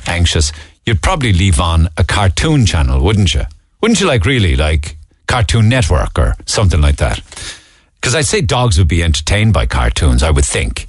anxious, 0.06 0.52
you'd 0.84 1.00
probably 1.00 1.32
leave 1.32 1.60
on 1.60 1.88
a 1.96 2.04
cartoon 2.04 2.66
channel, 2.66 3.02
wouldn't 3.02 3.32
you? 3.34 3.44
Wouldn't 3.80 4.00
you 4.00 4.06
like 4.06 4.26
really 4.26 4.54
like 4.54 4.96
Cartoon 5.26 5.68
Network 5.68 6.18
or 6.18 6.34
something 6.44 6.80
like 6.80 6.96
that? 6.96 7.20
Because 8.00 8.14
I'd 8.14 8.26
say 8.26 8.42
dogs 8.42 8.78
would 8.78 8.88
be 8.88 9.02
entertained 9.02 9.54
by 9.54 9.64
cartoons, 9.66 10.22
I 10.22 10.30
would 10.30 10.44
think. 10.44 10.86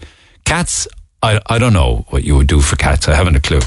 Cats, 0.49 0.87
I, 1.21 1.39
I 1.45 1.59
don't 1.59 1.73
know 1.73 2.07
what 2.09 2.23
you 2.23 2.35
would 2.35 2.47
do 2.47 2.59
for 2.59 2.75
cats. 2.75 3.07
I 3.07 3.13
haven't 3.13 3.35
a 3.35 3.39
clue. 3.39 3.59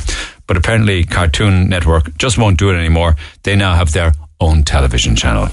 But 0.48 0.56
apparently, 0.56 1.04
Cartoon 1.04 1.68
Network 1.68 2.18
just 2.18 2.38
won't 2.38 2.58
do 2.58 2.70
it 2.70 2.74
anymore. 2.74 3.14
They 3.44 3.54
now 3.54 3.76
have 3.76 3.92
their 3.92 4.14
own 4.42 4.62
television 4.64 5.14
channel. 5.14 5.46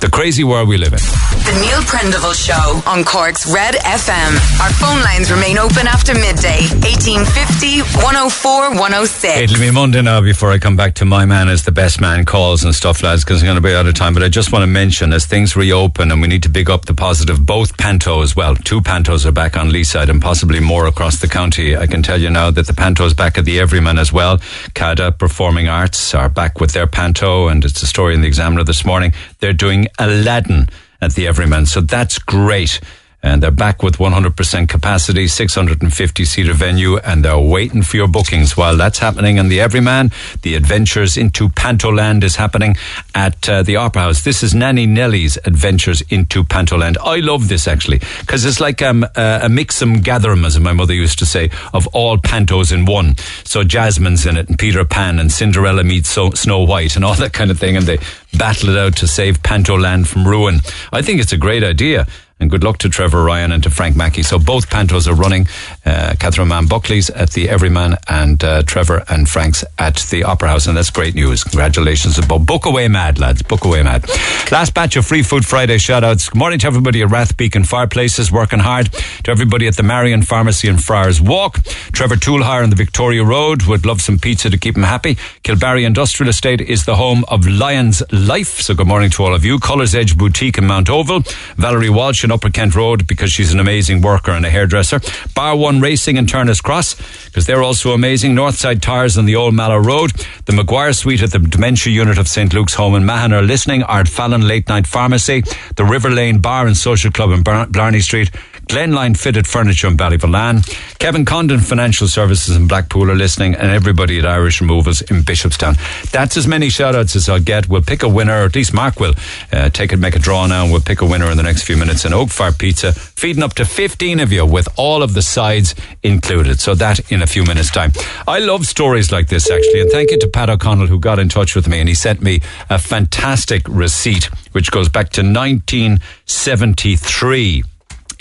The 0.00 0.10
crazy 0.12 0.44
world 0.44 0.68
we 0.68 0.76
live 0.76 0.92
in. 0.92 0.98
The 0.98 1.56
Neil 1.60 1.80
Prendeville 1.88 2.34
Show 2.36 2.82
on 2.88 3.04
Cork's 3.04 3.50
Red 3.50 3.74
FM. 3.74 4.60
Our 4.60 4.70
phone 4.74 5.00
lines 5.00 5.30
remain 5.30 5.56
open 5.56 5.86
after 5.86 6.12
midday. 6.12 6.68
1850 6.84 7.80
104 8.04 8.70
106. 8.76 9.38
It'll 9.40 9.58
be 9.60 9.70
Monday 9.70 10.02
now 10.02 10.20
before 10.20 10.50
I 10.50 10.58
come 10.58 10.76
back 10.76 10.94
to 10.96 11.04
my 11.04 11.24
man 11.24 11.48
as 11.48 11.64
the 11.64 11.72
best 11.72 12.00
man 12.00 12.24
calls 12.26 12.64
and 12.64 12.74
stuff, 12.74 13.02
lads, 13.02 13.24
because 13.24 13.40
I'm 13.42 13.46
going 13.46 13.56
to 13.56 13.62
be 13.62 13.74
out 13.74 13.86
of 13.86 13.94
time. 13.94 14.12
But 14.12 14.22
I 14.22 14.28
just 14.28 14.52
want 14.52 14.62
to 14.62 14.66
mention 14.66 15.12
as 15.12 15.24
things 15.24 15.56
reopen 15.56 16.12
and 16.12 16.20
we 16.20 16.28
need 16.28 16.42
to 16.42 16.50
big 16.50 16.68
up 16.68 16.84
the 16.84 16.94
positive, 16.94 17.44
both 17.44 17.76
Pantos, 17.78 18.36
well, 18.36 18.54
two 18.54 18.80
Pantos 18.82 19.24
are 19.24 19.32
back 19.32 19.56
on 19.56 19.70
Leeside 19.70 20.10
and 20.10 20.20
possibly 20.20 20.60
more 20.60 20.86
across 20.86 21.20
the 21.20 21.28
county. 21.28 21.76
I 21.76 21.86
can 21.86 22.02
tell 22.02 22.20
you 22.20 22.28
now 22.28 22.50
that 22.50 22.66
the 22.66 22.74
Pantos 22.74 23.16
back 23.16 23.38
at 23.38 23.46
the 23.46 23.58
Everyman 23.58 23.98
as 23.98 24.12
well. 24.12 24.38
CADA 24.74 25.12
Performing 25.12 25.68
Arts 25.68 26.14
are 26.14 26.28
back 26.28 26.60
with 26.60 26.72
their 26.72 26.86
Panto, 26.86 27.48
and 27.48 27.64
it's 27.64 27.82
a 27.82 27.86
story 27.86 28.14
in 28.14 28.20
the 28.20 28.28
Examiner 28.34 28.64
this 28.64 28.84
morning. 28.84 29.12
They're 29.38 29.52
doing 29.52 29.86
Aladdin 29.96 30.68
at 31.00 31.14
the 31.14 31.28
Everyman, 31.28 31.66
so 31.66 31.80
that's 31.80 32.18
great. 32.18 32.80
And 33.24 33.42
they're 33.42 33.50
back 33.50 33.82
with 33.82 33.96
100% 33.96 34.68
capacity, 34.68 35.28
650 35.28 36.24
seater 36.26 36.52
venue, 36.52 36.98
and 36.98 37.24
they're 37.24 37.38
waiting 37.38 37.80
for 37.80 37.96
your 37.96 38.06
bookings. 38.06 38.54
While 38.54 38.76
that's 38.76 38.98
happening 38.98 39.38
in 39.38 39.48
the 39.48 39.62
Everyman, 39.62 40.12
the 40.42 40.54
Adventures 40.56 41.16
into 41.16 41.48
Pantoland 41.48 42.22
is 42.22 42.36
happening 42.36 42.76
at 43.14 43.48
uh, 43.48 43.62
the 43.62 43.76
Opera 43.76 44.02
House. 44.02 44.24
This 44.24 44.42
is 44.42 44.54
Nanny 44.54 44.84
Nelly's 44.84 45.38
Adventures 45.46 46.02
into 46.10 46.44
Pantoland. 46.44 46.98
I 47.02 47.20
love 47.20 47.48
this 47.48 47.66
actually 47.66 48.00
because 48.20 48.44
it's 48.44 48.60
like 48.60 48.82
um, 48.82 49.04
uh, 49.04 49.40
a 49.42 49.48
mixum 49.48 50.02
gatherum, 50.02 50.44
as 50.44 50.60
my 50.60 50.74
mother 50.74 50.92
used 50.92 51.18
to 51.20 51.26
say, 51.26 51.48
of 51.72 51.86
all 51.94 52.18
pantos 52.18 52.72
in 52.72 52.84
one. 52.84 53.16
So 53.44 53.64
Jasmine's 53.64 54.26
in 54.26 54.36
it, 54.36 54.50
and 54.50 54.58
Peter 54.58 54.84
Pan, 54.84 55.18
and 55.18 55.32
Cinderella 55.32 55.82
meets 55.82 56.10
so- 56.10 56.32
Snow 56.32 56.64
White, 56.64 56.94
and 56.94 57.06
all 57.06 57.14
that 57.14 57.32
kind 57.32 57.50
of 57.50 57.58
thing, 57.58 57.74
and 57.74 57.86
they 57.86 57.98
battle 58.36 58.68
it 58.68 58.76
out 58.76 58.96
to 58.96 59.06
save 59.06 59.42
Pantoland 59.42 60.06
from 60.08 60.28
ruin. 60.28 60.60
I 60.92 61.00
think 61.00 61.22
it's 61.22 61.32
a 61.32 61.38
great 61.38 61.64
idea. 61.64 62.06
And 62.40 62.50
good 62.50 62.64
luck 62.64 62.78
to 62.78 62.88
Trevor 62.88 63.22
Ryan 63.22 63.52
and 63.52 63.62
to 63.62 63.70
Frank 63.70 63.96
Mackey. 63.96 64.22
So 64.22 64.38
both 64.38 64.68
Pantos 64.68 65.06
are 65.06 65.14
running. 65.14 65.46
Uh, 65.86 66.14
Catherine 66.18 66.48
Mahon 66.48 66.66
Buckley's 66.66 67.08
at 67.10 67.30
the 67.30 67.48
Everyman 67.48 67.96
and 68.08 68.42
uh, 68.42 68.62
Trevor 68.62 69.04
and 69.08 69.28
Frank's 69.28 69.64
at 69.78 69.96
the 70.10 70.24
Opera 70.24 70.48
House. 70.48 70.66
And 70.66 70.76
that's 70.76 70.90
great 70.90 71.14
news. 71.14 71.44
Congratulations. 71.44 72.20
Book 72.26 72.66
away 72.66 72.88
mad, 72.88 73.20
lads. 73.20 73.42
Book 73.42 73.64
away 73.64 73.82
mad. 73.84 74.08
Last 74.50 74.74
batch 74.74 74.96
of 74.96 75.06
Free 75.06 75.22
Food 75.22 75.46
Friday 75.46 75.78
shout 75.78 76.02
outs. 76.02 76.28
Good 76.28 76.38
morning 76.38 76.58
to 76.58 76.66
everybody 76.66 77.02
at 77.02 77.08
Rathbeacon 77.08 77.66
Fireplaces 77.66 78.32
working 78.32 78.58
hard. 78.58 78.92
To 78.92 79.30
everybody 79.30 79.68
at 79.68 79.76
the 79.76 79.84
Marion 79.84 80.22
Pharmacy 80.22 80.68
and 80.68 80.82
Friars 80.82 81.20
Walk. 81.20 81.62
Trevor 81.92 82.16
Toolhire 82.16 82.64
on 82.64 82.70
the 82.70 82.76
Victoria 82.76 83.24
Road 83.24 83.62
would 83.62 83.86
love 83.86 84.00
some 84.00 84.18
pizza 84.18 84.50
to 84.50 84.58
keep 84.58 84.76
him 84.76 84.82
happy. 84.82 85.14
Kilbarry 85.44 85.84
Industrial 85.86 86.28
Estate 86.28 86.60
is 86.60 86.84
the 86.84 86.96
home 86.96 87.24
of 87.28 87.46
Lions 87.46 88.02
life. 88.10 88.60
So 88.60 88.74
good 88.74 88.88
morning 88.88 89.10
to 89.10 89.22
all 89.22 89.34
of 89.34 89.44
you. 89.44 89.60
Colours 89.60 89.94
Edge 89.94 90.18
Boutique 90.18 90.58
in 90.58 90.66
Mount 90.66 90.90
Oval. 90.90 91.22
Valerie 91.56 91.90
Walsh 91.90 92.23
Upper 92.30 92.50
Kent 92.50 92.74
Road 92.74 93.06
because 93.06 93.30
she's 93.30 93.52
an 93.52 93.60
amazing 93.60 94.00
worker 94.00 94.30
and 94.30 94.44
a 94.44 94.50
hairdresser. 94.50 95.00
Bar 95.34 95.56
One 95.56 95.80
Racing 95.80 96.16
in 96.16 96.26
Turners 96.26 96.60
Cross 96.60 96.94
because 97.26 97.46
they're 97.46 97.62
also 97.62 97.92
amazing. 97.92 98.34
Northside 98.34 98.80
Tires 98.80 99.18
on 99.18 99.26
the 99.26 99.36
Old 99.36 99.54
Mallow 99.54 99.78
Road. 99.78 100.12
The 100.46 100.52
McGuire 100.52 100.94
Suite 100.94 101.22
at 101.22 101.32
the 101.32 101.38
Dementia 101.38 101.92
Unit 101.92 102.18
of 102.18 102.28
St. 102.28 102.52
Luke's 102.52 102.74
Home 102.74 102.94
in 102.94 103.04
Mahon 103.04 103.32
are 103.32 103.42
listening. 103.42 103.82
Art 103.82 104.08
Fallon 104.08 104.46
Late 104.46 104.68
Night 104.68 104.86
Pharmacy. 104.86 105.42
The 105.76 105.84
River 105.84 106.10
Lane 106.10 106.38
Bar 106.38 106.66
and 106.66 106.76
Social 106.76 107.10
Club 107.10 107.30
in 107.30 107.42
Blarney 107.42 108.00
Street. 108.00 108.30
Glenline 108.66 109.16
Fitted 109.16 109.46
Furniture 109.46 109.88
in 109.88 109.96
Ballyvolane. 109.96 110.62
Kevin 110.98 111.24
Condon 111.24 111.60
Financial 111.60 112.08
Services 112.08 112.56
in 112.56 112.66
Blackpool 112.66 113.10
are 113.10 113.14
listening 113.14 113.54
and 113.54 113.70
everybody 113.70 114.18
at 114.18 114.26
Irish 114.26 114.60
Removals 114.60 115.00
in 115.02 115.22
Bishopstown. 115.22 115.76
That's 116.10 116.36
as 116.36 116.46
many 116.46 116.68
shout 116.70 116.94
outs 116.94 117.16
as 117.16 117.28
I'll 117.28 117.40
get. 117.40 117.68
We'll 117.68 117.82
pick 117.82 118.02
a 118.02 118.08
winner, 118.08 118.42
or 118.42 118.46
at 118.46 118.54
least 118.54 118.72
Mark 118.72 119.00
will 119.00 119.14
uh, 119.52 119.68
take 119.70 119.92
it, 119.92 119.98
make 119.98 120.16
a 120.16 120.18
draw 120.18 120.46
now, 120.46 120.62
and 120.64 120.72
we'll 120.72 120.80
pick 120.80 121.02
a 121.02 121.06
winner 121.06 121.30
in 121.30 121.36
the 121.36 121.42
next 121.42 121.64
few 121.64 121.76
minutes. 121.76 122.04
And 122.04 122.14
Oak 122.14 122.30
Fire 122.30 122.52
Pizza, 122.52 122.92
feeding 122.92 123.42
up 123.42 123.54
to 123.54 123.64
15 123.64 124.20
of 124.20 124.32
you 124.32 124.46
with 124.46 124.68
all 124.76 125.02
of 125.02 125.14
the 125.14 125.22
sides 125.22 125.74
included. 126.02 126.60
So 126.60 126.74
that 126.74 127.12
in 127.12 127.22
a 127.22 127.26
few 127.26 127.44
minutes' 127.44 127.70
time. 127.70 127.92
I 128.26 128.38
love 128.38 128.66
stories 128.66 129.12
like 129.12 129.28
this, 129.28 129.50
actually. 129.50 129.82
And 129.82 129.90
thank 129.90 130.10
you 130.10 130.18
to 130.18 130.28
Pat 130.28 130.48
O'Connell 130.50 130.86
who 130.86 130.98
got 130.98 131.18
in 131.18 131.28
touch 131.28 131.54
with 131.54 131.68
me 131.68 131.80
and 131.80 131.88
he 131.88 131.94
sent 131.94 132.22
me 132.22 132.40
a 132.70 132.78
fantastic 132.78 133.62
receipt 133.68 134.30
which 134.52 134.70
goes 134.70 134.88
back 134.88 135.10
to 135.10 135.20
1973 135.22 137.64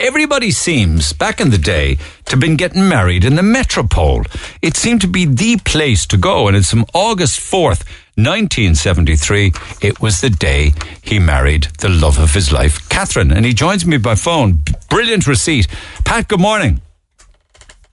everybody 0.04 0.52
seems 0.52 1.14
back 1.14 1.40
in 1.40 1.50
the 1.50 1.58
day 1.58 1.96
to 2.26 2.32
have 2.32 2.40
been 2.40 2.58
getting 2.58 2.90
married 2.90 3.24
in 3.24 3.36
the 3.36 3.42
metropole. 3.42 4.24
It 4.62 4.76
seemed 4.76 5.00
to 5.02 5.08
be 5.08 5.26
the 5.26 5.58
place 5.64 6.06
to 6.08 6.18
go, 6.18 6.48
and 6.48 6.58
it's 6.58 6.70
from 6.70 6.86
August 6.94 7.40
4th, 7.40 7.88
1973. 8.16 9.54
It 9.82 10.02
was 10.02 10.20
the 10.20 10.30
day 10.30 10.74
he 11.02 11.20
married 11.20 11.64
the 11.80 11.88
love 11.90 12.20
of 12.20 12.34
his 12.34 12.52
life, 12.52 12.88
Catherine, 12.90 13.32
and 13.32 13.46
he 13.46 13.54
joins 13.54 13.86
me 13.86 13.98
by 13.98 14.16
phone. 14.16 14.60
Brilliant 14.90 15.26
receipt. 15.26 15.68
Pat, 16.04 16.28
good 16.28 16.42
morning. 16.42 16.82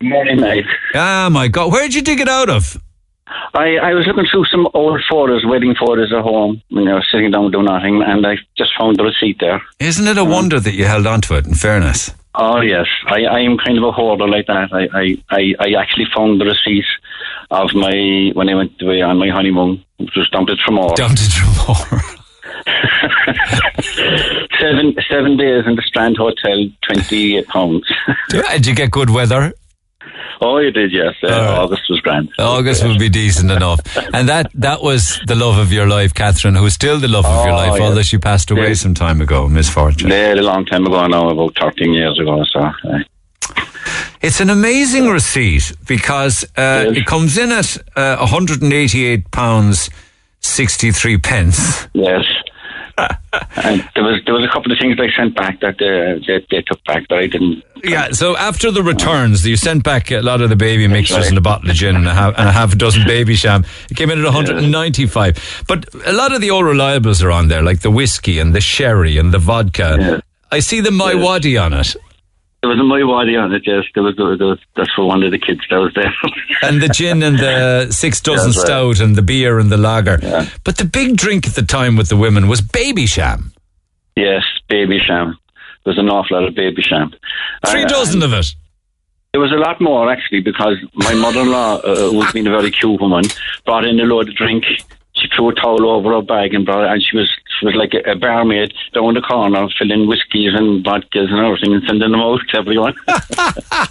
Good 0.00 0.08
morning, 0.08 0.40
mate. 0.40 0.66
Ah, 0.94 1.28
my 1.30 1.46
God. 1.46 1.70
Where'd 1.72 1.94
you 1.94 2.02
dig 2.02 2.20
it 2.20 2.28
out 2.28 2.50
of? 2.50 2.76
I, 3.54 3.76
I 3.76 3.94
was 3.94 4.06
looking 4.06 4.26
through 4.30 4.44
some 4.46 4.68
old 4.74 5.00
photos, 5.08 5.44
wedding 5.44 5.74
photos 5.74 6.12
at 6.12 6.22
home, 6.22 6.62
you 6.68 6.84
know, 6.84 7.00
sitting 7.10 7.30
down 7.30 7.50
doing 7.50 7.66
nothing, 7.66 8.02
and 8.02 8.26
I 8.26 8.36
just 8.56 8.72
found 8.78 8.96
the 8.96 9.04
receipt 9.04 9.38
there. 9.40 9.62
Isn't 9.78 10.06
it 10.06 10.18
a 10.18 10.24
mm. 10.24 10.30
wonder 10.30 10.60
that 10.60 10.74
you 10.74 10.84
held 10.84 11.06
on 11.06 11.20
to 11.22 11.36
it, 11.36 11.46
in 11.46 11.54
fairness? 11.54 12.12
Oh, 12.34 12.60
yes. 12.60 12.86
I, 13.06 13.24
I 13.24 13.40
am 13.40 13.58
kind 13.58 13.76
of 13.76 13.84
a 13.84 13.92
hoarder 13.92 14.28
like 14.28 14.46
that. 14.46 14.72
I, 14.72 15.18
I, 15.30 15.54
I, 15.58 15.72
actually 15.80 16.06
found 16.14 16.40
the 16.40 16.44
receipt 16.44 16.84
of 17.50 17.74
my, 17.74 18.30
when 18.34 18.48
I 18.48 18.54
went 18.54 18.80
away 18.80 19.02
on 19.02 19.18
my 19.18 19.28
honeymoon, 19.28 19.84
which 19.98 20.14
was 20.16 20.30
down 20.30 20.46
to 20.46 20.54
Tramore. 20.54 20.94
Down 20.94 21.10
to 21.10 21.22
Tramore. 21.22 22.16
seven, 24.60 24.94
seven 25.08 25.36
days 25.36 25.64
in 25.66 25.74
the 25.74 25.82
Strand 25.84 26.18
Hotel, 26.18 26.68
28 26.82 27.48
pounds. 27.48 27.92
Did 28.28 28.66
you 28.66 28.74
get 28.76 28.92
good 28.92 29.10
weather? 29.10 29.52
Oh, 30.40 30.58
you 30.58 30.70
did, 30.70 30.92
yes. 30.92 31.14
Uh, 31.22 31.56
August 31.60 31.82
was 31.90 32.00
grand. 32.00 32.30
August 32.38 32.82
would 32.84 32.98
be 32.98 33.08
decent 33.08 33.50
enough. 33.50 33.80
And 34.14 34.28
that, 34.28 34.50
that 34.54 34.82
was 34.82 35.20
the 35.26 35.34
love 35.34 35.58
of 35.58 35.72
your 35.72 35.86
life, 35.86 36.14
Catherine, 36.14 36.54
who's 36.54 36.74
still 36.74 36.98
the 36.98 37.08
love 37.08 37.26
of 37.26 37.44
your 37.44 37.54
Oh, 37.54 37.56
life, 37.56 37.78
yeah. 37.78 37.86
although 37.86 38.02
she 38.02 38.18
passed 38.18 38.50
away 38.50 38.68
Yeah. 38.68 38.74
some 38.74 38.94
time 38.94 39.20
ago, 39.20 39.48
misfortune. 39.48 40.08
Yeah, 40.10 40.34
a 40.34 40.42
long 40.42 40.64
time 40.66 40.86
ago 40.86 41.06
now, 41.06 41.28
about 41.28 41.56
13 41.60 41.92
years 41.92 42.18
ago. 42.18 42.42
So, 42.44 42.60
uh, 42.60 42.98
It's 44.22 44.40
an 44.40 44.50
amazing 44.50 45.08
receipt 45.08 45.72
because 45.86 46.44
uh, 46.56 46.92
it 46.94 47.06
comes 47.06 47.38
in 47.38 47.52
at 47.52 47.76
uh, 47.96 48.16
188 48.18 49.30
pounds 49.30 49.90
63 50.40 51.18
pence. 51.18 51.86
yes. 51.94 52.24
And 53.56 53.88
there 53.94 54.04
was 54.04 54.20
there 54.24 54.34
was 54.34 54.44
a 54.44 54.48
couple 54.52 54.72
of 54.72 54.78
things 54.78 54.96
they 54.96 55.10
sent 55.16 55.34
back 55.34 55.60
that 55.60 55.80
uh, 55.80 56.20
they, 56.26 56.44
they 56.50 56.62
took 56.62 56.82
back 56.84 57.06
that 57.08 57.18
I 57.18 57.26
didn't. 57.26 57.62
Yeah, 57.82 58.10
so 58.10 58.36
after 58.36 58.70
the 58.70 58.82
returns, 58.82 59.46
you 59.46 59.56
sent 59.56 59.84
back 59.84 60.10
a 60.10 60.20
lot 60.20 60.42
of 60.42 60.50
the 60.50 60.56
baby 60.56 60.86
mixtures 60.86 61.28
and 61.28 61.38
a 61.38 61.40
bottle 61.40 61.70
of 61.70 61.76
gin 61.76 61.96
and 61.96 62.06
a 62.06 62.14
half, 62.14 62.34
and 62.36 62.48
a 62.48 62.52
half 62.52 62.72
a 62.72 62.76
dozen 62.76 63.02
Babycham. 63.06 63.66
It 63.90 63.96
came 63.96 64.10
in 64.10 64.18
at 64.18 64.24
195. 64.24 65.64
But 65.66 65.86
a 66.06 66.12
lot 66.12 66.32
of 66.34 66.40
the 66.40 66.50
old 66.50 66.64
reliables 66.64 67.22
are 67.22 67.30
on 67.30 67.48
there, 67.48 67.62
like 67.62 67.80
the 67.80 67.90
whiskey 67.90 68.38
and 68.38 68.54
the 68.54 68.60
sherry 68.60 69.16
and 69.16 69.32
the 69.32 69.38
vodka. 69.38 70.22
I 70.52 70.60
see 70.60 70.80
the 70.80 70.90
MiWadi 70.90 71.62
on 71.62 71.72
it. 71.72 71.96
There 72.62 72.68
was 72.68 72.78
a 72.78 72.82
MiWadi 72.82 73.42
on 73.42 73.54
it. 73.54 73.62
Yes, 73.66 73.84
there 73.94 74.02
was, 74.02 74.16
there 74.16 74.26
was, 74.26 74.38
there 74.38 74.48
was 74.48 74.58
that's 74.76 74.92
for 74.94 75.06
one 75.06 75.22
of 75.22 75.30
the 75.30 75.38
kids 75.38 75.60
that 75.70 75.76
was 75.76 75.94
there. 75.94 76.12
and 76.62 76.82
the 76.82 76.88
gin 76.88 77.22
and 77.22 77.38
the 77.38 77.90
six 77.90 78.20
dozen 78.20 78.48
right. 78.52 78.66
stout 78.66 79.00
and 79.00 79.16
the 79.16 79.22
beer 79.22 79.58
and 79.58 79.72
the 79.72 79.78
lager. 79.78 80.18
But 80.62 80.76
the 80.76 80.84
big 80.84 81.16
drink 81.16 81.46
at 81.46 81.54
the 81.54 81.62
time 81.62 81.96
with 81.96 82.08
the 82.08 82.16
women 82.16 82.48
was 82.48 82.60
Babycham. 82.60 83.52
yes, 84.16 84.44
Babycham. 84.68 85.34
There's 85.84 85.98
an 85.98 86.10
awful 86.10 86.38
lot 86.38 86.46
of 86.46 86.54
Babycham. 86.54 87.14
Three 87.66 87.84
Uh, 87.84 87.88
dozen 87.88 88.22
of 88.22 88.34
it. 88.34 88.54
There 89.32 89.40
was 89.40 89.52
a 89.52 89.56
lot 89.56 89.80
more 89.80 90.10
actually 90.10 90.40
because 90.40 90.76
my 90.92 91.14
mother-in-law, 91.14 91.76
uh, 91.76 92.10
who's 92.10 92.30
been 92.32 92.46
a 92.46 92.50
very 92.50 92.70
cute 92.70 93.00
woman, 93.00 93.24
brought 93.64 93.84
in 93.86 93.98
a 94.00 94.04
load 94.04 94.28
of 94.28 94.34
drink. 94.34 94.64
She 95.20 95.28
threw 95.36 95.50
a 95.50 95.54
towel 95.54 95.88
over 95.90 96.12
her 96.14 96.22
bag 96.22 96.54
and 96.54 96.64
brought, 96.64 96.84
it, 96.84 96.90
and 96.92 97.02
she 97.02 97.16
was 97.16 97.28
she 97.58 97.66
was 97.66 97.74
like 97.74 97.92
a, 97.94 98.12
a 98.12 98.16
barmaid 98.16 98.72
down 98.94 99.14
the 99.14 99.20
corner, 99.20 99.66
filling 99.78 100.06
whiskies 100.08 100.54
and 100.54 100.84
vodkas 100.84 101.30
and 101.30 101.44
everything, 101.44 101.74
and 101.74 101.82
sending 101.86 102.10
them 102.10 102.20
out 102.20 102.40
to 102.48 102.58
everyone. 102.58 102.94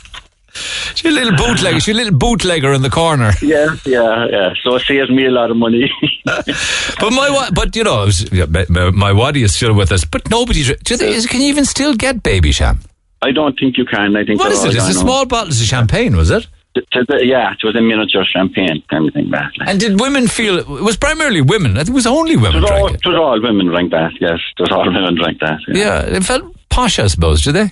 She's 0.95 1.06
a 1.06 1.14
little 1.15 1.38
bootlegger. 1.38 1.80
She's 1.80 1.93
a 1.93 1.97
little 1.97 2.18
bootlegger 2.18 2.73
in 2.73 2.81
the 2.81 2.89
corner. 2.89 3.31
yeah, 3.41 3.76
yeah, 3.85 4.26
yeah. 4.30 4.53
So 4.64 4.76
it 4.76 4.81
saves 4.81 5.10
me 5.10 5.26
a 5.26 5.31
lot 5.31 5.51
of 5.51 5.57
money. 5.57 5.89
But 6.26 7.11
my 7.11 7.49
but 7.53 7.76
you 7.76 7.84
know, 7.84 8.03
it 8.03 8.06
was- 8.07 8.31
yeah, 8.34 8.45
my, 8.91 9.14
waddy 9.14 9.43
is 9.43 9.56
still 9.56 9.73
with 9.73 9.91
us. 9.91 10.03
But 10.06 10.30
nobody. 10.30 10.64
dr- 10.64 10.80
Do 10.84 10.97
they, 10.97 11.14
is, 11.14 11.26
can 11.27 11.41
you 11.41 11.47
even 11.47 11.65
still 11.65 11.93
get 11.95 12.23
Babycham? 12.23 12.80
I 13.22 13.31
don't 13.31 13.57
think 13.57 13.77
you 13.77 13.85
can. 13.85 14.15
I 14.15 14.26
think 14.26 14.39
What 14.39 14.51
is 14.51 14.64
it? 14.64 14.76
It's 14.76 14.89
a 14.89 14.93
small 14.93 15.26
bottles 15.26 15.61
of 15.61 15.68
champagne, 15.68 16.15
was 16.15 16.30
it? 16.31 16.47
T- 16.76 16.82
t- 16.94 17.00
t- 17.10 17.26
yeah, 17.26 17.52
it 17.54 17.64
was 17.64 17.76
a 17.76 17.82
miniature 17.82 18.24
champagne 18.26 18.84
kind 18.90 19.08
of 19.08 19.14
thing. 19.14 19.32
That. 19.32 19.52
And 19.66 19.80
did 19.80 20.00
women 20.00 20.28
feel 20.28 20.58
it 20.60 20.68
was 20.68 20.98
primarily 20.98 21.41
women? 21.41 21.72
I 21.78 21.80
think 21.84 21.90
it 21.90 21.94
was 21.96 22.08
only 22.08 22.36
women 22.36 22.58
It 22.58 22.62
was, 22.62 22.70
drank 22.70 22.82
all, 22.82 22.88
it. 22.94 22.96
it 23.04 23.08
was 23.08 23.16
all 23.18 23.41
women 23.41 23.66
drank 23.68 23.91
that. 23.91 24.12
Yes, 24.22 24.40
it 24.58 24.62
was 24.62 24.72
all 24.72 24.86
women 24.94 25.16
drank 25.16 25.40
that. 25.40 25.60
Yeah, 25.68 26.02
it 26.02 26.24
felt 26.24 26.56
posh, 26.70 27.00
I 27.00 27.08
suppose. 27.08 27.41
Did 27.41 27.54
they? 27.56 27.72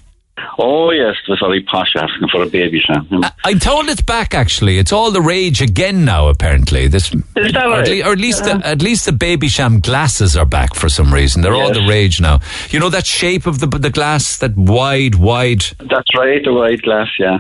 Oh 0.60 0.92
yes, 0.92 1.16
it 1.28 1.32
was 1.32 1.40
very 1.40 1.62
posh 1.64 1.96
asking 1.96 2.28
for 2.32 2.44
a 2.44 2.48
Babycham. 2.48 3.32
I'm 3.44 3.60
told 3.60 3.90
it's 3.90 4.02
back. 4.02 4.34
Actually, 4.36 4.78
it's 4.78 4.92
all 4.92 5.10
the 5.12 5.22
rage 5.22 5.62
again 5.62 6.06
now. 6.06 6.28
Apparently, 6.28 6.88
this 6.88 7.12
Is 7.14 7.54
that 7.54 7.66
or, 7.66 7.74
at 7.74 7.88
right? 7.88 7.90
le- 7.90 8.10
or 8.10 8.12
at 8.14 8.20
least 8.20 8.44
the, 8.44 8.52
uh-huh. 8.52 8.62
at 8.64 8.82
least 8.84 9.06
the 9.06 9.12
Babycham 9.12 9.82
glasses 9.82 10.36
are 10.38 10.46
back 10.46 10.76
for 10.76 10.90
some 10.90 11.12
reason. 11.14 11.42
They're 11.42 11.56
all 11.56 11.74
the 11.74 11.86
rage 11.88 12.22
now. 12.22 12.40
You 12.70 12.80
know 12.80 12.90
that 12.90 13.06
shape 13.08 13.46
of 13.48 13.60
the 13.60 13.68
the 13.68 13.90
glass, 13.90 14.38
that 14.38 14.56
wide, 14.56 15.16
wide. 15.16 15.62
That's 15.80 16.16
right, 16.16 16.44
the 16.44 16.54
wide 16.54 16.82
glass. 16.84 17.08
Yeah. 17.20 17.38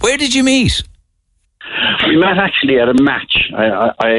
Where 0.00 0.16
did 0.16 0.34
you 0.34 0.44
meet? 0.44 0.82
We 2.06 2.16
met 2.16 2.38
actually 2.38 2.78
at 2.78 2.88
a 2.88 2.94
match. 2.94 3.50
I, 3.56 3.64
I, 3.64 3.90
I 3.98 4.10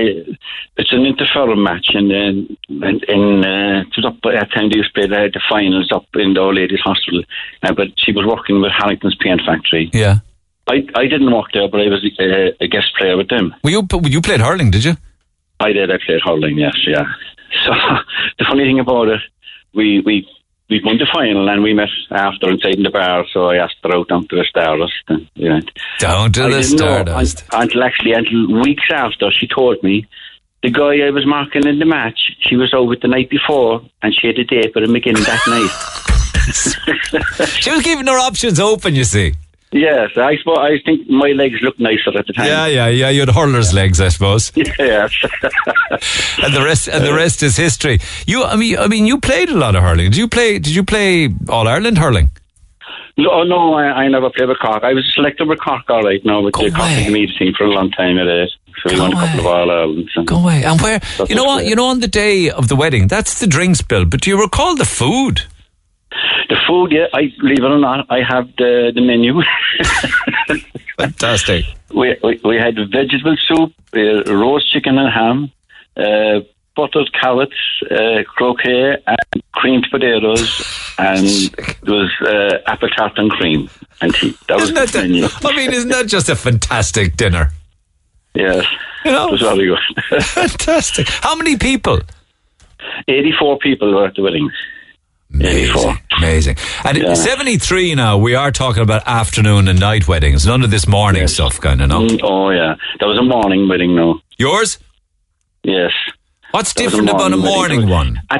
it's 0.75 0.91
an 0.91 1.05
inter-firm 1.05 1.63
match, 1.63 1.87
and 1.93 2.11
in, 2.11 2.57
in, 2.69 2.99
in 3.07 3.45
uh, 3.45 3.81
it 3.81 3.95
was 3.95 4.05
up 4.05 4.17
that 4.23 4.51
time 4.53 4.69
they 4.69 4.77
used 4.77 4.93
to 4.93 4.99
play 4.99 5.07
the, 5.07 5.29
the 5.33 5.41
finals 5.49 5.89
up 5.93 6.05
in 6.15 6.33
the 6.33 6.41
Old 6.41 6.55
Ladies 6.55 6.81
Hospital. 6.81 7.23
Uh, 7.63 7.73
but 7.73 7.87
she 7.97 8.11
was 8.11 8.25
working 8.25 8.61
with 8.61 8.71
Harrington's 8.77 9.15
Paint 9.15 9.41
Factory. 9.45 9.89
Yeah. 9.93 10.19
I, 10.67 10.85
I 10.95 11.07
didn't 11.07 11.33
work 11.33 11.51
there, 11.53 11.69
but 11.69 11.79
I 11.79 11.87
was 11.87 12.03
uh, 12.19 12.51
a 12.59 12.67
guest 12.67 12.93
player 12.97 13.15
with 13.15 13.29
them. 13.29 13.55
Well, 13.63 13.71
you 13.71 13.87
you 14.03 14.21
played 14.21 14.41
hurling, 14.41 14.71
did 14.71 14.83
you? 14.83 14.97
I 15.59 15.71
did. 15.71 15.89
I 15.89 15.97
played 16.05 16.21
hurling. 16.23 16.57
Yes, 16.57 16.75
yeah. 16.85 17.05
So 17.65 17.71
the 18.37 18.45
funny 18.45 18.65
thing 18.65 18.79
about 18.79 19.07
it, 19.07 19.21
we 19.73 20.01
we 20.01 20.27
we 20.69 20.81
won 20.83 20.97
the 20.97 21.07
final, 21.13 21.47
and 21.49 21.63
we 21.63 21.73
met 21.73 21.89
after 22.11 22.49
inside 22.49 22.75
in 22.75 22.83
the 22.83 22.89
bar. 22.89 23.25
So 23.33 23.49
I 23.49 23.55
asked 23.57 23.77
her 23.83 23.95
out 23.95 24.09
down 24.09 24.27
to 24.27 24.35
the 24.35 24.43
Stardust. 24.49 24.93
And, 25.07 25.27
you 25.35 25.49
know, 25.49 25.59
Down 25.99 26.31
to 26.33 26.43
I 26.43 26.49
the 26.49 26.61
didn't 26.61 26.71
know 26.79 26.85
Stardust. 27.03 27.43
until 27.53 27.83
actually 27.83 28.11
until 28.13 28.61
weeks 28.61 28.83
after 28.91 29.31
she 29.31 29.47
told 29.47 29.81
me 29.81 30.05
the 30.63 30.69
guy 30.71 31.05
I 31.05 31.11
was 31.11 31.25
marking 31.25 31.65
in 31.67 31.79
the 31.79 31.85
match 31.85 32.19
she 32.41 32.55
was 32.57 32.73
over 32.73 32.95
the 32.95 33.07
night 33.07 33.29
before 33.29 33.81
and 34.01 34.13
she 34.13 34.27
had 34.27 34.37
a 34.39 34.43
date 34.43 34.73
with 34.75 34.83
him 34.83 34.95
again 34.95 35.13
that 35.13 35.41
night. 35.47 35.93
She 37.59 37.69
was 37.71 37.81
keeping 37.83 38.07
her 38.07 38.17
options 38.19 38.57
open. 38.59 38.95
You 38.95 39.03
see. 39.03 39.33
Yes, 39.71 40.11
I 40.17 40.37
suppose 40.37 40.57
I 40.59 40.77
think 40.85 41.09
my 41.09 41.29
legs 41.29 41.55
looked 41.61 41.79
nicer 41.79 42.17
at 42.17 42.27
the 42.27 42.33
time. 42.33 42.47
Yeah, 42.47 42.65
yeah, 42.67 42.87
yeah. 42.87 43.09
You 43.09 43.21
had 43.21 43.29
hurler's 43.29 43.73
legs, 43.73 43.99
I 44.01 44.09
suppose. 44.09 44.51
Yes. 44.79 45.13
and 46.43 46.53
the 46.53 46.63
rest 46.63 46.87
and 46.87 47.05
the 47.05 47.13
rest 47.13 47.43
is 47.43 47.57
history. 47.57 47.99
You, 48.25 48.43
I 48.43 48.55
mean, 48.55 48.77
I 48.77 48.87
mean, 48.87 49.05
you 49.05 49.19
played 49.19 49.49
a 49.49 49.57
lot 49.57 49.75
of 49.75 49.83
hurling. 49.83 50.11
Did 50.11 50.17
you 50.17 50.27
play? 50.27 50.59
Did 50.59 50.75
you 50.75 50.83
play 50.83 51.29
All 51.49 51.67
Ireland 51.67 51.97
hurling? 51.97 52.29
No, 53.19 53.31
oh, 53.31 53.43
no, 53.43 53.73
I, 53.73 54.03
I 54.03 54.07
never 54.09 54.29
played 54.29 54.47
with 54.47 54.59
Cork. 54.59 54.83
I 54.83 54.93
was 54.93 55.11
selected 55.15 55.47
with 55.47 55.59
Cork 55.59 55.89
all 55.89 56.03
right 56.03 56.23
now 56.23 56.41
with 56.41 56.53
the 56.53 56.69
Cork 56.69 57.11
media 57.11 57.27
team 57.39 57.51
for 57.57 57.63
a 57.63 57.69
long 57.69 57.89
time 57.89 58.17
It 58.19 58.27
is. 58.27 58.55
So 58.83 58.93
we 58.93 58.99
won 58.99 59.11
a 59.11 59.15
couple 59.15 59.39
of 59.39 59.45
All 59.47 59.71
Irelands. 59.71 60.13
Go 60.25 60.37
away. 60.37 60.63
And 60.63 60.79
where? 60.79 60.99
You 61.27 61.35
know 61.35 61.45
what? 61.45 61.65
You 61.65 61.75
know, 61.75 61.85
on 61.85 61.99
the 61.99 62.07
day 62.07 62.51
of 62.51 62.67
the 62.67 62.75
wedding, 62.75 63.07
that's 63.07 63.39
the 63.39 63.47
drinks 63.47 63.81
bill. 63.81 64.05
But 64.05 64.21
do 64.21 64.29
you 64.29 64.39
recall 64.39 64.75
the 64.75 64.85
food? 64.85 65.41
The 66.49 66.55
food, 66.67 66.91
yeah, 66.91 67.07
I 67.13 67.31
believe 67.39 67.59
it 67.59 67.63
or 67.63 67.77
not, 67.79 68.05
I 68.09 68.21
have 68.21 68.47
the 68.57 68.91
the 68.95 69.01
menu. 69.01 69.41
Fantastic. 70.97 71.65
we, 71.93 72.15
we 72.23 72.39
we 72.43 72.55
had 72.57 72.75
vegetable 72.91 73.35
soup, 73.45 73.73
uh, 73.95 74.23
roast 74.33 74.71
chicken 74.71 74.97
and 74.97 75.11
ham, 75.13 75.51
uh, 75.97 76.39
buttered 76.75 77.11
carrots, 77.13 77.55
uh, 77.91 78.23
croquet, 78.25 78.97
and 79.05 79.43
creamed 79.53 79.87
potatoes, 79.91 80.63
and 80.97 81.25
there 81.83 81.95
was 81.95 82.11
uh, 82.21 82.57
apple 82.71 82.89
tart 82.89 83.13
and 83.17 83.29
cream 83.31 83.69
and 84.01 84.13
tea. 84.15 84.33
That 84.47 84.55
was 84.59 84.71
Isn't 84.71 84.91
the 84.91 85.01
menu. 85.01 85.27
I 85.43 85.55
mean, 85.55 85.73
isn't 85.73 85.89
that 85.89 86.07
just 86.07 86.29
a 86.29 86.35
fantastic 86.35 87.17
dinner? 87.17 87.51
Yes, 88.33 88.65
You 89.03 89.11
know? 89.11 89.27
it 89.29 89.31
was 89.31 89.41
very 89.41 89.65
good. 89.65 90.21
Fantastic. 90.23 91.07
How 91.09 91.35
many 91.35 91.57
people? 91.57 91.99
84 93.07 93.57
people 93.59 93.93
were 93.95 94.05
at 94.05 94.13
the 94.15 94.21
wedding. 94.21 94.51
84. 95.33 95.95
Amazing. 96.17 96.55
And 96.85 96.97
Yeah. 96.97 97.13
73 97.13 97.95
now, 97.95 98.17
we 98.17 98.33
are 98.35 98.51
talking 98.51 98.81
about 98.81 99.03
afternoon 99.05 99.67
and 99.67 99.79
night 99.79 100.07
weddings. 100.07 100.45
None 100.47 100.63
of 100.63 100.71
this 100.71 100.87
morning 100.87 101.27
stuff, 101.27 101.59
kind 101.59 101.81
of, 101.81 101.89
no? 101.89 102.01
Mm, 102.07 102.19
oh, 102.23 102.49
yeah. 102.49 102.75
That 102.99 103.05
was 103.07 103.19
a 103.19 103.23
morning 103.23 103.67
wedding, 103.67 103.95
no. 103.95 104.19
Yours? 104.37 104.79
Yes. 105.63 105.91
What's 106.51 106.73
That 106.73 106.83
different 106.83 107.09
about 107.09 107.33
a 107.33 107.37
wedding. 107.37 107.39
morning 107.39 107.89
one? 107.89 108.21
I, 108.29 108.39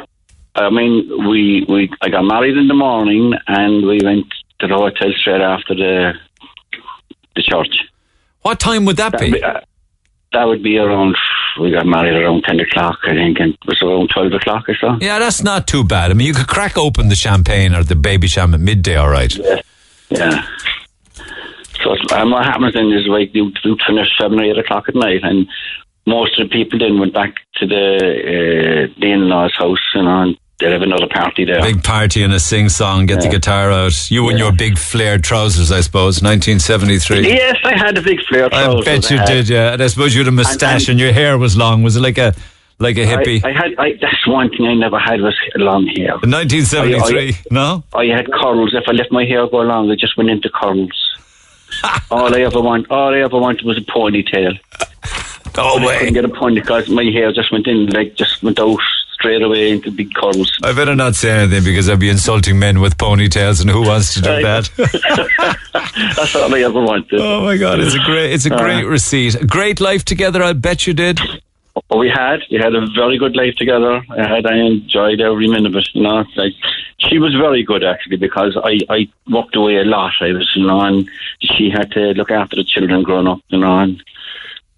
I 0.56 0.70
mean, 0.70 1.28
we, 1.30 1.66
we 1.68 1.90
I 2.02 2.10
got 2.10 2.24
married 2.24 2.58
in 2.58 2.68
the 2.68 2.74
morning 2.74 3.34
and 3.48 3.86
we 3.86 4.00
went 4.04 4.26
to 4.60 4.68
the 4.68 4.74
hotel 4.76 5.12
straight 5.18 5.42
after 5.42 5.76
the 5.76 6.14
the 7.36 7.44
church. 7.44 7.84
What 8.42 8.60
time 8.60 8.86
would 8.86 8.98
that 8.98 9.20
be? 9.20 9.44
uh, 9.44 9.60
that 10.34 10.44
would 10.44 10.64
be 10.64 10.78
around, 10.78 11.16
we 11.60 11.72
got 11.72 11.86
married 11.86 12.16
around 12.16 12.44
10 12.44 12.60
o'clock, 12.60 12.99
I 13.04 13.14
think, 13.14 13.40
and 13.40 13.54
it 13.54 13.60
was 13.66 13.82
around 13.82 14.10
12 14.14 14.34
o'clock 14.34 14.68
or 14.70 14.76
so. 14.76 14.98
Yeah, 14.99 15.20
that's 15.20 15.41
not 15.44 15.68
too 15.68 15.84
bad. 15.84 16.12
I 16.12 16.14
mean, 16.14 16.28
you 16.28 16.34
could 16.34 16.48
crack 16.48 16.78
open 16.78 17.10
the 17.10 17.16
champagne 17.16 17.74
or 17.74 17.84
the 17.84 17.95
Babycham 17.95 18.54
at 18.54 18.60
midday, 18.60 18.95
all 18.95 19.10
right. 19.10 19.34
Yeah. 19.36 19.62
Yeah. 20.10 20.45
So 21.84 21.95
and 22.12 22.32
what 22.32 22.45
happens 22.45 22.74
then 22.74 22.91
is 22.91 23.08
like 23.08 23.34
you 23.36 23.52
you 23.64 23.78
finish 23.86 24.08
seven 24.20 24.40
or 24.40 24.44
eight 24.44 24.58
o'clock 24.58 24.86
at 24.88 24.95
night, 24.95 25.22
and 25.24 25.48
most 26.06 26.40
of 26.40 26.49
the 26.49 26.54
people 26.54 26.80
then 26.80 26.99
went 26.99 27.14
back 27.14 27.36
to 27.56 27.68
the 27.68 27.95
uh, 27.98 28.99
the 28.99 29.12
in-laws' 29.12 29.56
house, 29.58 29.80
you 29.94 30.04
know, 30.04 30.22
and 30.24 30.38
they'd 30.60 30.72
have 30.72 30.82
another 30.82 31.08
party 31.08 31.46
there. 31.46 31.62
Big 31.62 31.84
party 31.84 32.24
and 32.24 32.34
a 32.34 32.40
sing 32.40 32.70
song, 32.70 33.06
get 33.06 33.22
the 33.22 33.30
guitar 33.30 33.72
out. 33.72 34.10
You 34.10 34.30
and 34.30 34.40
your 34.40 34.52
big 34.52 34.78
flared 34.78 35.24
trousers, 35.24 35.72
I 35.72 35.82
suppose, 35.82 36.22
1973. 36.22 37.28
Yes, 37.28 37.58
I 37.64 37.78
had 37.78 37.98
a 37.98 38.02
big 38.02 38.20
flared 38.28 38.52
Trousers. 38.52 38.88
I 38.88 38.96
bet 38.96 39.12
you 39.12 39.26
did, 39.26 39.50
yeah. 39.50 39.74
And 39.74 39.84
I 39.84 39.88
suppose 39.88 40.16
you 40.16 40.22
had 40.22 40.28
a 40.28 40.32
moustache 40.32 40.90
and, 40.90 41.00
your 41.00 41.14
hair 41.14 41.38
was 41.38 41.56
long. 41.56 41.84
Was 41.84 41.96
it 41.96 42.02
like 42.02 42.18
a 42.18 42.34
like 42.80 42.98
a 42.98 43.06
hippie? 43.06 43.44
I, 43.44 43.50
I 43.50 43.54
had. 43.54 43.76
I, 43.78 43.94
that's 44.02 44.28
one 44.28 44.50
thing 44.50 44.66
I 44.66 44.74
never 44.74 44.98
had 44.98 45.22
was 45.22 45.36
long 45.56 45.86
hair. 45.86 46.18
In 46.24 46.32
1973, 46.32 47.36
no? 47.52 47.84
I 47.94 48.06
had 48.06 48.32
curls. 48.32 48.74
If 48.74 48.84
I 48.88 48.94
let 48.94 49.12
my 49.12 49.26
hair 49.26 49.48
go 49.48 49.62
long, 49.62 49.90
it 49.92 50.00
just 50.00 50.18
went 50.18 50.30
into 50.32 50.50
curls. 50.50 50.90
all 52.12 52.34
I 52.34 52.42
ever 52.42 52.62
want, 52.62 52.90
all 52.90 53.14
I 53.14 53.20
ever 53.20 53.38
wanted 53.38 53.66
was 53.66 53.78
a 53.78 53.82
ponytail. 53.82 54.58
Oh 55.60 55.80
I 55.80 55.98
couldn't 55.98 56.14
get 56.14 56.26
a 56.26 56.30
pony 56.30 56.62
because 56.62 56.88
my 56.90 57.04
hair 57.04 57.32
just 57.32 57.52
went 57.52 57.68
in, 57.68 57.88
like 57.88 58.16
just 58.16 58.44
went 58.44 58.60
out 58.60 58.80
straight 59.19 59.41
away 59.41 59.72
into 59.72 59.89
big 59.91 60.14
curls. 60.14 60.52
I 60.64 60.73
better 60.73 60.95
not 60.95 61.15
say 61.15 61.31
anything 61.31 61.64
because 61.64 61.89
I'd 61.89 61.99
be 61.99 62.10
insulting 62.10 62.60
men 62.60 62.80
with 62.80 62.98
ponytails, 62.98 63.61
and 63.61 63.69
who 63.69 63.81
wants 63.81 64.14
to 64.15 64.22
do 64.22 64.30
Right. 64.30 64.44
that? 64.44 64.69
That's 66.18 66.35
all 66.35 66.53
I 66.53 66.60
ever 66.61 66.81
wanted. 66.81 67.19
oh 67.19 67.44
my 67.44 67.57
God, 67.57 67.80
it's 67.80 67.95
a 67.95 67.99
great, 67.99 68.31
it's 68.34 68.45
a 68.45 68.53
Uh, 68.53 68.61
great 68.61 68.85
receipt. 68.85 69.35
A 69.35 69.45
great 69.45 69.80
life 69.81 70.03
together. 70.06 70.41
I 70.44 70.53
bet 70.53 70.85
you 70.88 70.94
did. 70.94 71.19
Oh, 71.89 71.98
we 71.98 72.10
had 72.10 72.39
we 72.52 72.57
had 72.57 72.73
a 72.76 72.85
very 72.95 73.18
good 73.18 73.35
life 73.35 73.56
together. 73.56 74.02
I 74.10 74.27
had 74.27 74.45
I 74.48 74.56
enjoyed 74.56 75.22
every 75.22 75.48
minute 75.48 75.72
of 75.72 75.76
it. 75.76 75.88
You 75.94 76.03
know, 76.03 76.23
like 76.35 76.53
she 76.98 77.19
was 77.19 77.34
very 77.35 77.64
good 77.64 77.84
actually 77.84 78.18
because 78.18 78.57
I 78.72 78.80
I 78.89 79.07
walked 79.30 79.56
away 79.56 79.77
a 79.77 79.84
lot. 79.85 80.14
I 80.22 80.31
was 80.34 80.49
you 80.56 80.65
know, 80.65 80.81
and 80.81 81.07
she 81.39 81.69
had 81.69 81.91
to 81.91 82.14
look 82.19 82.31
after 82.31 82.56
the 82.56 82.64
children 82.64 83.03
growing 83.03 83.27
up. 83.27 83.41
You 83.49 83.60
know, 83.60 83.77
and 83.80 84.03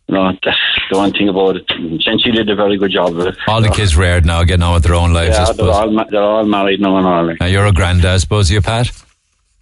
you 0.10 0.16
know, 0.16 0.32
that's 0.44 0.58
the 0.90 0.98
one 0.98 1.12
thing 1.12 1.30
about 1.30 1.58
it. 1.58 1.66
since 2.02 2.24
she 2.24 2.32
did 2.32 2.50
a 2.50 2.56
very 2.56 2.78
good 2.78 2.92
job 2.92 3.18
of 3.18 3.28
it. 3.28 3.38
All 3.48 3.62
the 3.62 3.68
know. 3.68 3.74
kids 3.74 3.96
reared 3.96 4.26
now, 4.26 4.44
getting 4.44 4.64
on 4.64 4.74
with 4.74 4.84
their 4.84 4.96
own 4.96 5.14
lives. 5.14 5.38
Yeah, 5.38 5.52
they're 5.52 5.70
all, 5.70 6.06
they're 6.10 6.22
all 6.22 6.46
married 6.46 6.82
now 6.82 6.98
and 6.98 7.06
all. 7.06 7.36
Now 7.40 7.46
you're 7.46 7.68
a 7.68 7.72
granddad, 7.72 8.06
I 8.06 8.18
suppose, 8.18 8.50
you, 8.50 8.60
Pat? 8.62 8.92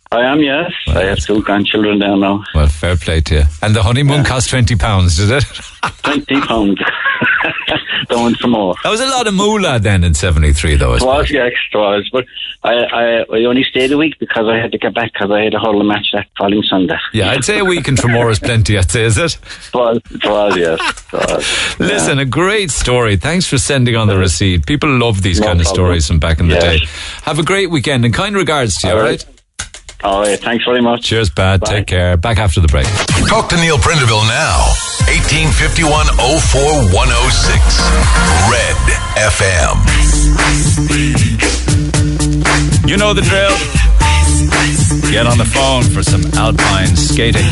I 0.10 0.22
am, 0.22 0.40
yes. 0.40 0.72
Well, 0.88 1.00
I 1.00 1.04
have 1.04 1.20
two 1.20 1.42
grandchildren 1.44 2.00
now. 2.00 2.44
Well, 2.56 2.68
fair 2.68 2.96
play 2.96 3.20
to 3.22 3.36
you. 3.36 3.44
And 3.62 3.76
the 3.76 3.84
honeymoon 3.84 4.20
yeah. 4.20 4.24
cost 4.24 4.50
£20, 4.50 5.18
did 5.18 5.32
it? 5.32 5.44
£20. 5.44 6.78
going 8.08 8.36
some 8.36 8.52
more. 8.52 8.76
That 8.84 8.90
was 8.90 9.02
a 9.02 9.06
lot 9.06 9.28
of 9.28 9.34
moolah 9.34 9.80
then 9.80 10.04
in 10.04 10.14
'73, 10.14 10.76
though. 10.76 10.96
It 10.96 11.04
was, 11.04 11.30
yeah, 11.30 11.46
it 11.46 11.54
was. 11.74 12.10
But 12.12 12.26
I, 12.64 12.74
I, 12.74 13.04
I, 13.22 13.44
only 13.46 13.64
stayed 13.64 13.92
a 13.92 13.98
week 13.98 14.18
because 14.20 14.48
I 14.48 14.58
had 14.58 14.72
to 14.72 14.78
get 14.78 14.94
back 14.94 15.14
because 15.14 15.32
I 15.32 15.44
had 15.44 15.54
a 15.54 15.60
hurling 15.60 15.88
match 15.88 16.10
that 16.14 16.28
following 16.38 16.64
Sunday. 16.64 16.98
Yeah, 17.14 17.32
I'd 17.32 17.44
say 17.44 17.60
a 17.60 17.66
week 17.66 17.88
in 17.88 17.96
Tramore 17.96 18.32
is 18.32 18.40
plenty. 18.40 18.78
I'd 18.78 18.90
say, 18.90 19.04
is 19.04 19.18
it? 19.18 19.36
It 19.36 19.74
was, 19.74 20.02
it 20.12 20.26
was 20.26 20.58
yes. 20.58 20.80
It 20.80 21.14
was, 21.14 21.80
Listen, 21.80 22.18
yeah. 22.18 22.24
a 22.24 22.26
great 22.26 22.72
story. 22.72 23.18
Thanks 23.18 23.48
for 23.48 23.58
sending 23.58 23.96
on 23.96 24.08
the 24.08 24.18
receipt. 24.18 24.66
People 24.66 24.90
love 24.90 25.22
these 25.22 25.40
no 25.40 25.48
kind 25.48 25.62
of 25.62 25.68
stories 25.68 26.08
from 26.08 26.20
back 26.20 26.40
in 26.40 26.48
yes. 26.48 26.64
the 26.64 26.70
day. 26.70 26.86
Have 27.24 27.40
a 27.40 27.44
great 27.44 27.70
weekend 27.70 28.06
and 28.06 28.14
kind 28.14 28.36
regards 28.36 28.78
to 28.78 28.88
you. 28.88 28.94
All 28.94 29.00
right. 29.00 29.26
All 29.26 29.32
right? 29.32 29.37
Oh, 30.04 30.24
thanks 30.38 30.64
very 30.64 30.82
much. 30.82 31.04
Cheers, 31.04 31.30
Pat. 31.30 31.62
Take 31.66 31.88
care. 31.88 32.18
Back 32.18 32.38
after 32.38 32.62
the 32.62 32.68
break. 32.68 32.86
Talk 33.28 33.50
to 33.50 33.56
Neil 33.58 33.78
Prendeville 33.78 34.28
now. 34.28 34.70
1851 35.10 36.06
04 36.16 36.94
106. 36.94 37.58
Red 38.52 38.78
FM. 39.18 39.76
You 42.88 42.98
know 42.98 43.14
the 43.14 43.22
drill. 43.22 43.58
Get 45.12 45.26
on 45.26 45.38
the 45.38 45.46
phone 45.46 45.84
for 45.84 46.04
some 46.04 46.22
alpine 46.36 46.96
skating. 46.96 47.46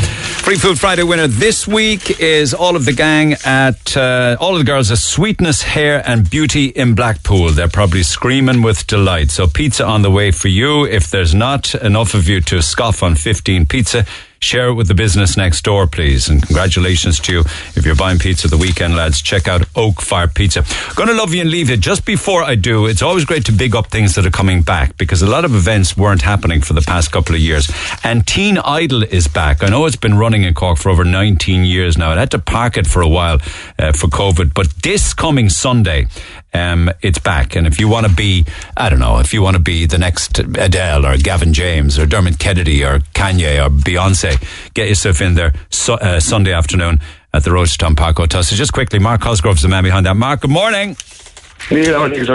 Free 0.46 0.58
Food 0.58 0.80
Friday 0.80 1.02
winner 1.02 1.26
this 1.26 1.68
week 1.68 2.20
is 2.20 2.54
all 2.54 2.76
of 2.76 2.86
the 2.86 2.94
gang 2.94 3.34
at 3.46 3.98
uh, 3.98 4.38
all 4.40 4.54
of 4.54 4.60
the 4.60 4.64
girls 4.64 4.92
at 4.92 5.00
Sweetness 5.00 5.64
Hair 5.64 6.08
and 6.08 6.30
Beauty 6.30 6.66
in 6.66 6.94
Blackpool. 6.94 7.50
They're 7.50 7.68
probably 7.68 8.04
screaming 8.04 8.62
with 8.62 8.86
delight. 8.86 9.32
So 9.32 9.48
pizza 9.48 9.84
on 9.84 10.04
the 10.04 10.12
way 10.12 10.30
for 10.30 10.48
you. 10.48 10.86
If 10.86 11.10
there's 11.10 11.34
not 11.34 11.74
enough 11.74 12.14
of 12.14 12.30
you 12.30 12.42
to 12.42 12.62
scoff 12.62 13.02
on 13.02 13.16
15 13.16 13.66
pizza, 13.66 14.06
share 14.46 14.68
it 14.68 14.76
with 14.76 14.88
the 14.88 14.94
business 14.94 15.36
next 15.36 15.64
door, 15.64 15.88
please. 15.88 16.30
And 16.30 16.42
congratulations 16.42 17.20
to 17.22 17.34
you. 17.34 17.40
If 17.76 17.86
you're 17.86 17.96
buying 17.96 18.20
pizza 18.20 18.48
the 18.48 18.58
weekend, 18.58 18.96
lads, 18.96 19.22
check 19.22 19.48
out 19.48 19.68
Oak 19.76 20.02
Fire 20.02 20.28
Pizza. 20.28 20.64
Gonna 20.96 21.14
love 21.14 21.34
you 21.34 21.42
and 21.42 21.50
leave 21.50 21.70
you. 21.70 21.78
Just 21.78 22.06
before 22.06 22.44
I 22.44 22.56
do, 22.56 22.86
it's 22.86 23.02
always 23.02 23.26
great 23.26 23.46
to 23.46 23.52
big 23.52 23.76
up 23.76 23.88
things 23.88 24.16
that 24.16 24.26
are 24.26 24.32
coming 24.32 24.62
back 24.62 24.98
because 24.98 25.22
a 25.22 25.28
lot 25.28 25.46
of 25.46 25.56
events 25.56 25.98
weren't 25.98 26.22
happening 26.22 26.62
for 26.62 26.74
the 26.74 26.82
past 26.82 27.12
couple 27.12 27.36
of 27.36 27.42
years. 27.42 27.72
And 28.04 28.26
Teen 28.28 28.58
Idol 28.60 29.04
is 29.04 29.28
back. 29.28 29.64
I 29.64 29.68
know 29.68 29.86
it's 29.86 29.96
been 29.96 30.18
running 30.18 30.44
in 30.44 30.54
Cork 30.54 30.78
for 30.78 30.90
over 30.90 31.04
19 31.04 31.66
years 31.66 31.98
now. 31.98 32.12
I 32.12 32.20
had 32.20 32.32
to 32.32 32.40
park 32.40 32.78
it 32.78 32.86
for 32.86 33.02
a 33.02 33.10
while 33.10 33.40
uh, 33.80 33.92
for 33.94 34.08
COVID, 34.08 34.54
but 34.54 34.68
this 34.84 35.14
coming 35.14 35.50
Sunday, 35.50 36.08
um, 36.56 36.90
it's 37.02 37.20
back. 37.20 37.56
And 37.56 37.68
if 37.68 37.80
you 37.80 37.88
want 37.88 38.08
to 38.08 38.14
be, 38.14 38.46
I 38.78 38.90
don't 38.90 39.00
know, 39.00 39.20
if 39.20 39.34
you 39.34 39.42
want 39.42 39.56
to 39.56 39.62
be 39.62 39.86
the 39.86 39.98
next 39.98 40.40
Adele 40.40 41.06
or 41.06 41.18
Gavin 41.18 41.54
James 41.54 42.00
or 42.00 42.06
Dermot 42.06 42.40
Kennedy 42.40 42.84
or 42.84 43.00
Kanye 43.14 43.64
or 43.64 43.70
Beyonce, 43.70 44.42
get 44.74 44.88
yourself 44.88 45.22
in 45.22 45.36
there 45.36 45.54
so, 45.70 45.96
uh, 45.96 46.20
Sunday 46.20 46.54
afternoon 46.54 47.00
at 47.34 47.44
the 47.44 47.52
Rochestown 47.52 47.98
Park 47.98 48.18
Hotel. 48.18 48.44
So 48.44 48.56
just 48.56 48.72
quickly, 48.74 49.00
Mark 49.00 49.22
Cosgrove's 49.22 49.62
the 49.62 49.68
man 49.68 49.84
behind 49.84 50.06
that. 50.06 50.16
Mark, 50.16 50.42
good 50.42 50.52
morning. 50.52 50.96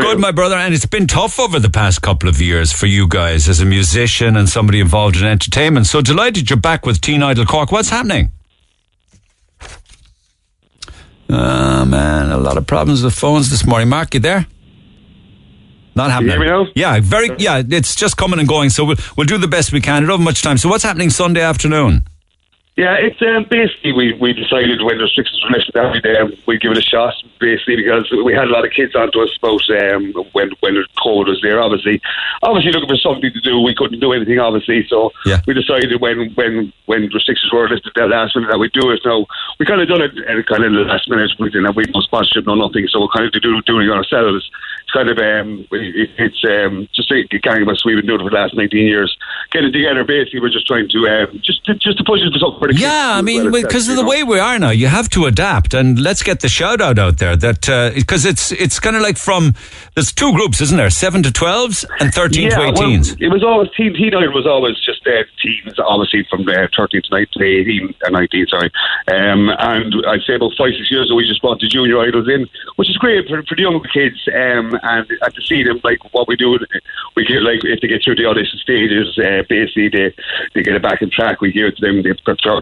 Good, 0.03 0.19
my 0.19 0.33
brother. 0.33 0.57
And 0.57 0.75
it's 0.75 0.87
been 0.87 1.07
tough 1.07 1.41
over 1.41 1.59
the 1.59 1.71
past 1.71 2.03
couple 2.03 2.29
of 2.29 2.41
years 2.41 2.73
for 2.73 2.87
you 2.87 3.07
guys 3.09 3.49
as 3.49 3.61
a 3.61 3.65
musician 3.65 4.37
and 4.37 4.49
somebody 4.49 4.81
involved 4.81 5.17
in 5.17 5.25
entertainment. 5.25 5.87
So 5.87 6.03
delighted 6.03 6.51
you're 6.51 6.59
back 6.59 6.85
with 6.85 7.01
Teen 7.01 7.23
Idol 7.23 7.47
Cork. 7.47 7.73
What's 7.73 7.89
happening? 7.89 8.33
Oh, 11.33 11.85
man, 11.85 12.33
a 12.33 12.39
lot 12.39 12.57
of 12.57 12.67
problems 12.67 13.05
with 13.05 13.15
phones 13.15 13.51
this 13.51 13.65
morning. 13.65 13.89
Mark, 13.89 14.15
you 14.15 14.21
there? 14.21 14.47
Not 15.95 16.11
happening. 16.11 16.33
hear 16.33 16.41
me 16.41 16.47
now? 16.47 16.67
Yeah, 16.75 16.99
very. 17.01 17.31
Yeah, 17.39 17.63
it's 17.69 17.95
just 17.95 18.17
coming 18.17 18.39
and 18.39 18.49
going. 18.49 18.71
So 18.71 18.85
we'll 18.85 18.97
we'll 19.17 19.27
do 19.27 19.39
the 19.39 19.49
best 19.49 19.73
we 19.73 19.81
can. 19.81 20.03
We 20.03 20.09
don't 20.09 20.19
have 20.19 20.25
much 20.25 20.43
time. 20.43 20.57
So 20.59 20.69
what's 20.69 20.85
happening 20.85 21.11
Sunday 21.11 21.43
afternoon? 21.43 22.05
Yeah, 22.81 22.97
it's 22.97 23.21
um, 23.21 23.45
basically 23.45 23.93
we, 23.93 24.15
we 24.15 24.33
decided 24.33 24.81
when 24.81 24.97
restrictions 24.97 25.37
were 25.45 25.51
lifted 25.53 25.75
that 25.75 25.93
we'd, 25.93 26.17
um, 26.17 26.33
we'd 26.47 26.63
give 26.63 26.73
it 26.73 26.79
a 26.79 26.81
shot, 26.81 27.13
basically 27.39 27.77
because 27.77 28.09
we 28.25 28.33
had 28.33 28.49
a 28.49 28.51
lot 28.51 28.65
of 28.65 28.73
kids 28.73 28.97
onto 28.97 29.21
us 29.21 29.37
about 29.37 29.61
um, 29.69 30.15
when 30.33 30.49
when 30.61 30.81
the 30.81 30.87
COVID 30.97 31.29
was 31.29 31.41
there. 31.43 31.61
Obviously, 31.61 32.01
obviously 32.43 32.73
looking 32.73 32.89
for 32.89 32.97
something 32.97 33.31
to 33.31 33.41
do. 33.43 33.61
We 33.61 33.75
couldn't 33.75 34.01
do 34.01 34.15
anything, 34.15 34.39
obviously, 34.39 34.87
so 34.89 35.13
Yeah. 35.27 35.43
we 35.47 35.53
decided 35.53 36.01
when 36.01 36.33
when 36.41 36.73
when 36.87 37.13
restrictions 37.13 37.53
were 37.53 37.69
lifted 37.69 37.93
that 37.97 38.09
last 38.09 38.35
minute 38.35 38.49
that 38.49 38.59
we'd 38.59 38.73
do 38.73 38.89
it. 38.89 39.01
Now 39.05 39.27
we 39.59 39.67
kind 39.67 39.83
of 39.83 39.89
done 39.89 40.01
it 40.01 40.17
at 40.17 40.47
kind 40.47 40.65
of 40.65 40.73
the 40.73 40.89
last 40.89 41.05
minute. 41.11 41.33
We 41.39 41.51
didn't 41.51 41.67
have 41.67 41.77
we 41.77 41.85
no 41.93 42.01
sponsorship, 42.01 42.47
no 42.47 42.55
nothing, 42.55 42.89
so 42.89 43.03
we're 43.03 43.13
kind 43.13 43.27
of 43.29 43.43
do, 43.43 43.61
doing 43.69 43.89
it 43.89 43.93
ourselves. 43.93 44.49
Kind 44.93 45.09
of 45.09 45.19
um, 45.19 45.67
it, 45.71 46.11
it's 46.19 46.43
um, 46.45 46.89
just 46.95 47.11
a 47.11 47.23
gang 47.39 47.63
of 47.63 47.69
us. 47.69 47.85
We've 47.85 47.97
been 47.97 48.07
doing 48.07 48.21
it 48.21 48.25
for 48.25 48.31
the 48.31 48.37
last 48.37 48.55
19 48.55 48.87
years. 48.87 49.17
getting 49.51 49.73
together. 49.73 50.05
Basically, 50.05 50.41
we're 50.41 50.51
just 50.51 50.67
trying 50.67 50.89
to 50.89 50.99
um, 51.07 51.41
just 51.43 51.65
to, 51.67 51.75
just 51.75 51.99
to 51.99 52.05
push 52.05 52.21
it 52.21 52.33
for 52.33 52.39
something 52.39 52.59
for 52.59 52.69
the 52.69 52.75
kids. 52.75 52.83
Yeah, 52.83 53.15
I 53.15 53.23
mean, 53.23 53.51
because 53.51 53.87
that, 53.87 53.93
of 53.93 53.97
the 53.97 54.03
know. 54.03 54.09
way 54.09 54.23
we 54.23 54.39
are 54.39 54.59
now, 54.59 54.71
you 54.71 54.89
have 54.89 55.09
to 55.11 55.27
adapt, 55.27 55.75
and 55.75 55.99
let's 56.01 56.23
get 56.23 56.41
the 56.41 56.49
shout 56.49 56.81
out 56.81 56.99
out 56.99 57.19
there 57.19 57.37
that 57.37 57.95
because 57.95 58.25
it's 58.25 58.53
it's 58.53 58.81
kind 58.81 58.97
of 58.97 59.03
like 59.03 59.17
from 59.17 59.55
there's 59.95 60.13
two 60.13 60.33
groups, 60.33 60.61
isn't 60.61 60.77
there? 60.77 60.91
Seven 60.91 61.23
to 61.23 61.33
twelves 61.33 61.85
and 62.01 62.13
thirteen 62.13 62.51
to 62.51 62.57
well, 62.57 62.71
eighteens. 62.71 63.13
it 63.21 63.29
was 63.29 63.45
always 63.45 63.71
teen 63.77 63.95
teen 63.95 64.15
idol 64.15 64.33
was 64.33 64.47
always 64.47 64.77
just 64.85 65.07
uh, 65.07 65.23
teens, 65.43 65.79
obviously 65.79 66.27
from 66.29 66.49
uh, 66.49 66.67
thirteen 66.77 67.03
to 67.03 67.11
19, 67.11 67.43
18, 67.43 67.95
uh, 68.07 68.11
nineteen, 68.11 68.47
sorry. 68.47 68.71
Um, 69.09 69.51
and 69.59 69.95
I'd 70.09 70.23
say 70.27 70.35
about 70.35 70.53
five 70.57 70.73
six 70.77 70.91
years 70.91 71.09
ago, 71.09 71.17
we 71.17 71.29
just 71.29 71.43
brought 71.43 71.61
the 71.61 71.69
junior 71.69 72.01
idols 72.01 72.29
in, 72.29 72.47
which 72.77 72.89
is 72.89 72.97
great 72.97 73.29
for, 73.29 73.43
for 73.45 73.55
the 73.55 73.63
younger 73.63 73.89
kids. 73.89 74.17
Um, 74.33 74.80
and, 74.83 75.07
and 75.11 75.35
to 75.35 75.43
see 75.43 75.63
them 75.63 75.81
like 75.85 75.99
what 76.13 76.29
we 76.29 76.37
do, 76.37 76.59
we 77.17 77.25
get 77.25 77.43
like 77.43 77.61
if 77.65 77.81
they 77.81 77.89
get 77.89 78.03
through 78.05 78.17
the 78.17 78.27
audition 78.27 78.59
stages, 78.59 79.19
uh, 79.19 79.43
basically 79.49 79.89
they 79.89 80.15
they 80.55 80.63
get 80.63 80.75
it 80.75 80.83
back 80.83 81.03
in 81.03 81.11
track. 81.11 81.41
We 81.41 81.53
give 81.53 81.67
it 81.67 81.77
to 81.79 81.87
them. 81.87 82.03
They 82.03 82.13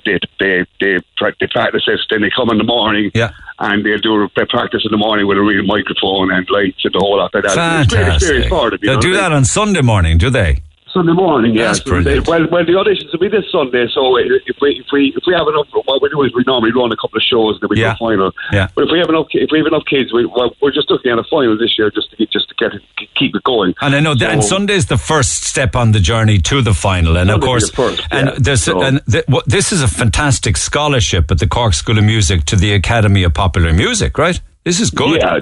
they 0.04 0.20
they 0.38 0.64
they, 0.80 0.98
pra- 1.16 1.34
they 1.40 1.46
practice 1.46 1.84
it. 1.86 2.00
Then 2.10 2.22
they 2.22 2.30
come 2.30 2.50
in 2.50 2.58
the 2.58 2.64
morning. 2.64 3.10
Yeah. 3.14 3.30
And 3.60 3.84
they'll 3.84 3.98
do 3.98 4.22
a 4.22 4.28
practice 4.46 4.82
in 4.84 4.92
the 4.92 4.96
morning 4.96 5.26
with 5.26 5.36
a 5.36 5.42
real 5.42 5.64
microphone 5.64 6.30
and 6.32 6.48
lights 6.48 6.84
and 6.84 6.94
the 6.94 7.00
whole 7.00 7.18
lot 7.18 7.32
that. 7.32 7.44
It's 7.44 7.54
a 7.56 7.96
great 7.96 8.14
experience 8.14 8.22
Fantastic. 8.22 8.48
for 8.50 8.70
them. 8.70 8.78
you 8.80 8.86
They'll 8.86 8.94
know 8.96 9.00
do 9.00 9.12
that 9.14 9.32
on 9.32 9.44
Sunday 9.44 9.82
morning, 9.82 10.16
do 10.16 10.30
they? 10.30 10.62
Sunday 10.98 11.12
morning, 11.12 11.54
yeah. 11.54 11.66
That's 11.68 11.80
brilliant. 11.80 12.26
well, 12.26 12.46
well, 12.50 12.64
the 12.66 12.72
auditions 12.72 13.12
will 13.12 13.20
be 13.20 13.28
this 13.28 13.44
Sunday. 13.52 13.86
So 13.94 14.16
if 14.16 14.56
we 14.60 14.82
if 14.82 14.86
we 14.92 15.14
if 15.16 15.22
we 15.26 15.32
have 15.34 15.46
enough, 15.46 15.68
what 15.86 16.02
we 16.02 16.08
do 16.08 16.22
is 16.24 16.34
we 16.34 16.42
normally 16.46 16.72
run 16.72 16.90
a 16.90 16.96
couple 16.96 17.16
of 17.18 17.22
shows 17.22 17.54
and 17.54 17.62
then 17.62 17.68
we 17.70 17.80
Yeah. 17.80 17.94
do 17.94 18.04
a 18.04 18.08
final. 18.08 18.32
Yeah. 18.52 18.66
But 18.74 18.84
if 18.84 18.90
we 18.90 18.98
have 18.98 19.08
enough, 19.08 19.26
if 19.30 19.50
we 19.52 19.58
have 19.58 19.66
enough 19.68 19.84
kids, 19.88 20.12
we, 20.12 20.26
well, 20.26 20.50
we're 20.60 20.72
just 20.72 20.90
looking 20.90 21.12
at 21.12 21.18
a 21.18 21.24
final 21.30 21.56
this 21.56 21.78
year 21.78 21.90
just 21.90 22.10
to 22.10 22.16
get, 22.16 22.30
just 22.30 22.48
to 22.48 22.54
get 22.58 22.74
it, 22.74 22.82
keep 23.14 23.34
it 23.36 23.44
going. 23.44 23.74
And 23.80 23.94
I 23.94 24.00
know 24.00 24.14
that, 24.16 24.30
and 24.32 24.42
So- 24.42 24.56
Sunday's 24.56 24.86
the 24.86 24.98
first 24.98 25.44
step 25.44 25.76
on 25.76 25.92
the 25.92 26.00
journey 26.00 26.38
to 26.50 26.62
the 26.62 26.74
final, 26.74 27.16
and 27.16 27.30
of 27.30 27.40
course, 27.40 27.70
first, 27.70 28.02
and 28.10 28.28
yeah. 28.28 28.34
there's 28.38 28.62
So- 28.64 28.82
and 28.82 29.00
th- 29.10 29.24
this 29.46 29.72
is 29.72 29.82
a 29.82 29.88
fantastic 29.88 30.56
scholarship 30.56 31.30
at 31.30 31.38
the 31.38 31.46
Cork 31.46 31.74
School 31.74 31.98
of 31.98 32.04
Music 32.04 32.44
to 32.46 32.56
the 32.56 32.72
Academy 32.74 33.22
of 33.22 33.34
Popular 33.34 33.72
Music, 33.72 34.18
right? 34.18 34.40
This 34.64 34.80
is 34.80 34.90
good. 34.90 35.20
Yeah, 35.22 35.38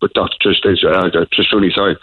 with 0.00 0.12
Dr. 0.12 0.36
Trish, 0.40 0.84
uh, 0.84 1.10
Trish 1.26 1.52
Rooney, 1.52 1.70
sorry. 1.74 1.96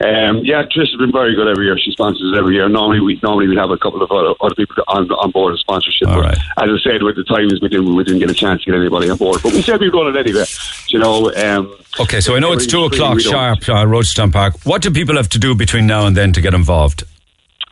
Um, 0.00 0.44
yeah, 0.44 0.62
Trish 0.64 0.90
has 0.90 0.98
been 0.98 1.12
very 1.12 1.34
good 1.34 1.48
every 1.48 1.66
year. 1.66 1.78
She 1.78 1.92
sponsors 1.92 2.34
every 2.36 2.54
year. 2.54 2.68
Normally, 2.68 3.00
we 3.00 3.20
normally 3.22 3.48
we 3.48 3.56
have 3.56 3.70
a 3.70 3.78
couple 3.78 4.02
of 4.02 4.10
other, 4.10 4.34
other 4.40 4.54
people 4.54 4.82
on 4.88 5.10
on 5.12 5.30
board 5.30 5.54
as 5.54 5.60
sponsorship. 5.60 6.08
All 6.08 6.20
but. 6.20 6.34
As 6.34 6.68
I 6.70 6.78
said, 6.82 7.02
with 7.02 7.16
the 7.16 7.24
times 7.24 7.60
we 7.60 7.68
didn't 7.68 7.94
we 7.94 8.04
didn't 8.04 8.20
get 8.20 8.30
a 8.30 8.34
chance 8.34 8.64
to 8.64 8.70
get 8.70 8.78
anybody 8.78 9.10
on 9.10 9.16
board, 9.16 9.40
but 9.42 9.52
we 9.52 9.62
said 9.62 9.80
we'd 9.80 9.92
run 9.92 10.14
it 10.14 10.18
anyway. 10.18 10.44
You 10.88 10.98
know. 10.98 11.32
Um, 11.34 11.74
Okay, 12.00 12.20
so 12.20 12.34
I 12.34 12.40
know 12.40 12.52
it's 12.52 12.66
two 12.66 12.82
o'clock 12.82 13.20
sharp, 13.20 13.60
uh, 13.68 13.86
Rochestown 13.86 14.32
Park. 14.32 14.54
What 14.64 14.82
do 14.82 14.90
people 14.90 15.14
have 15.14 15.28
to 15.28 15.38
do 15.38 15.54
between 15.54 15.86
now 15.86 16.06
and 16.06 16.16
then 16.16 16.32
to 16.32 16.40
get 16.40 16.52
involved? 16.52 17.04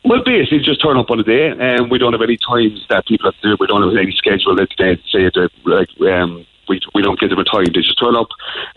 Well, 0.04 0.22
basically, 0.24 0.60
just 0.60 0.80
turn 0.82 0.96
up 0.96 1.10
on 1.10 1.18
a 1.20 1.24
day, 1.24 1.48
and 1.48 1.90
we 1.90 1.98
don't 1.98 2.12
have 2.12 2.22
any 2.22 2.36
times 2.36 2.84
that 2.88 3.06
people 3.06 3.30
have 3.30 3.40
to 3.40 3.50
do. 3.50 3.56
We 3.58 3.66
don't 3.66 3.82
have 3.82 3.96
any 3.96 4.12
schedule 4.12 4.54
that 4.56 4.68
they 4.78 4.96
say 5.10 5.30
that 5.34 5.50
like 5.64 5.88
um, 6.08 6.46
we 6.72 6.80
we 6.94 7.02
don't 7.02 7.20
give 7.20 7.30
them 7.30 7.38
a 7.38 7.44
time. 7.44 7.66
They 7.66 7.80
just 7.80 7.98
turn 7.98 8.16
up. 8.16 8.28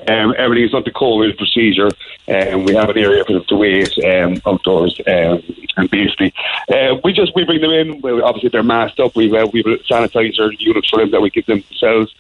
Um, 0.10 0.34
everything 0.38 0.66
is 0.66 0.74
under 0.74 0.92
COVID 0.92 1.38
procedure, 1.38 1.90
and 2.28 2.66
we 2.66 2.76
have 2.76 2.90
an 2.90 2.98
area 2.98 3.24
for 3.24 3.34
them 3.34 3.46
to 3.46 3.56
wait 3.56 3.98
um, 4.04 4.42
outdoors. 4.46 5.00
Um, 5.08 5.42
and 5.78 5.90
basically, 5.90 6.34
uh, 6.70 6.96
we 7.04 7.14
just 7.14 7.34
we 7.36 7.46
bring 7.46 7.62
them 7.62 7.72
in. 7.72 8.02
Obviously, 8.22 8.50
they're 8.50 8.64
masked 8.64 9.00
up. 9.00 9.16
We've 9.16 9.34
uh, 9.34 9.48
we've 9.52 9.66
a 9.66 9.78
sanitizer 9.90 10.50
unit 10.60 10.86
for 10.90 11.00
them 11.00 11.12
that 11.12 11.22
we 11.22 11.30
give 11.30 11.46
them 11.46 11.64
themselves. 11.70 12.14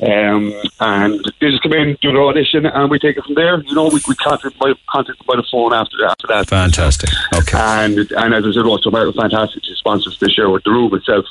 Um, 0.00 0.52
and 0.80 1.20
they 1.40 1.50
just 1.50 1.62
come 1.62 1.74
in, 1.74 1.96
do 2.00 2.10
their 2.10 2.22
audition, 2.22 2.66
and 2.66 2.90
we 2.90 2.98
take 2.98 3.16
it 3.16 3.24
from 3.24 3.34
there. 3.34 3.62
You 3.62 3.74
know, 3.74 3.88
we, 3.88 4.00
we 4.08 4.16
contact 4.16 4.58
by 4.58 4.72
contact 4.88 5.18
them 5.18 5.26
by 5.28 5.36
the 5.36 5.46
phone 5.50 5.72
after 5.72 6.04
after 6.04 6.26
that. 6.26 6.48
Fantastic. 6.48 7.10
Okay. 7.34 7.58
And 7.58 7.98
and 7.98 8.34
as 8.34 8.44
I 8.44 8.52
said, 8.52 8.64
also 8.64 8.88
American 8.88 9.20
Fantastic 9.20 9.62
to 9.62 9.74
sponsors 9.76 10.18
this 10.18 10.36
year 10.36 10.50
with 10.50 10.64
the 10.64 10.70
room 10.70 10.92
itself, 10.94 11.26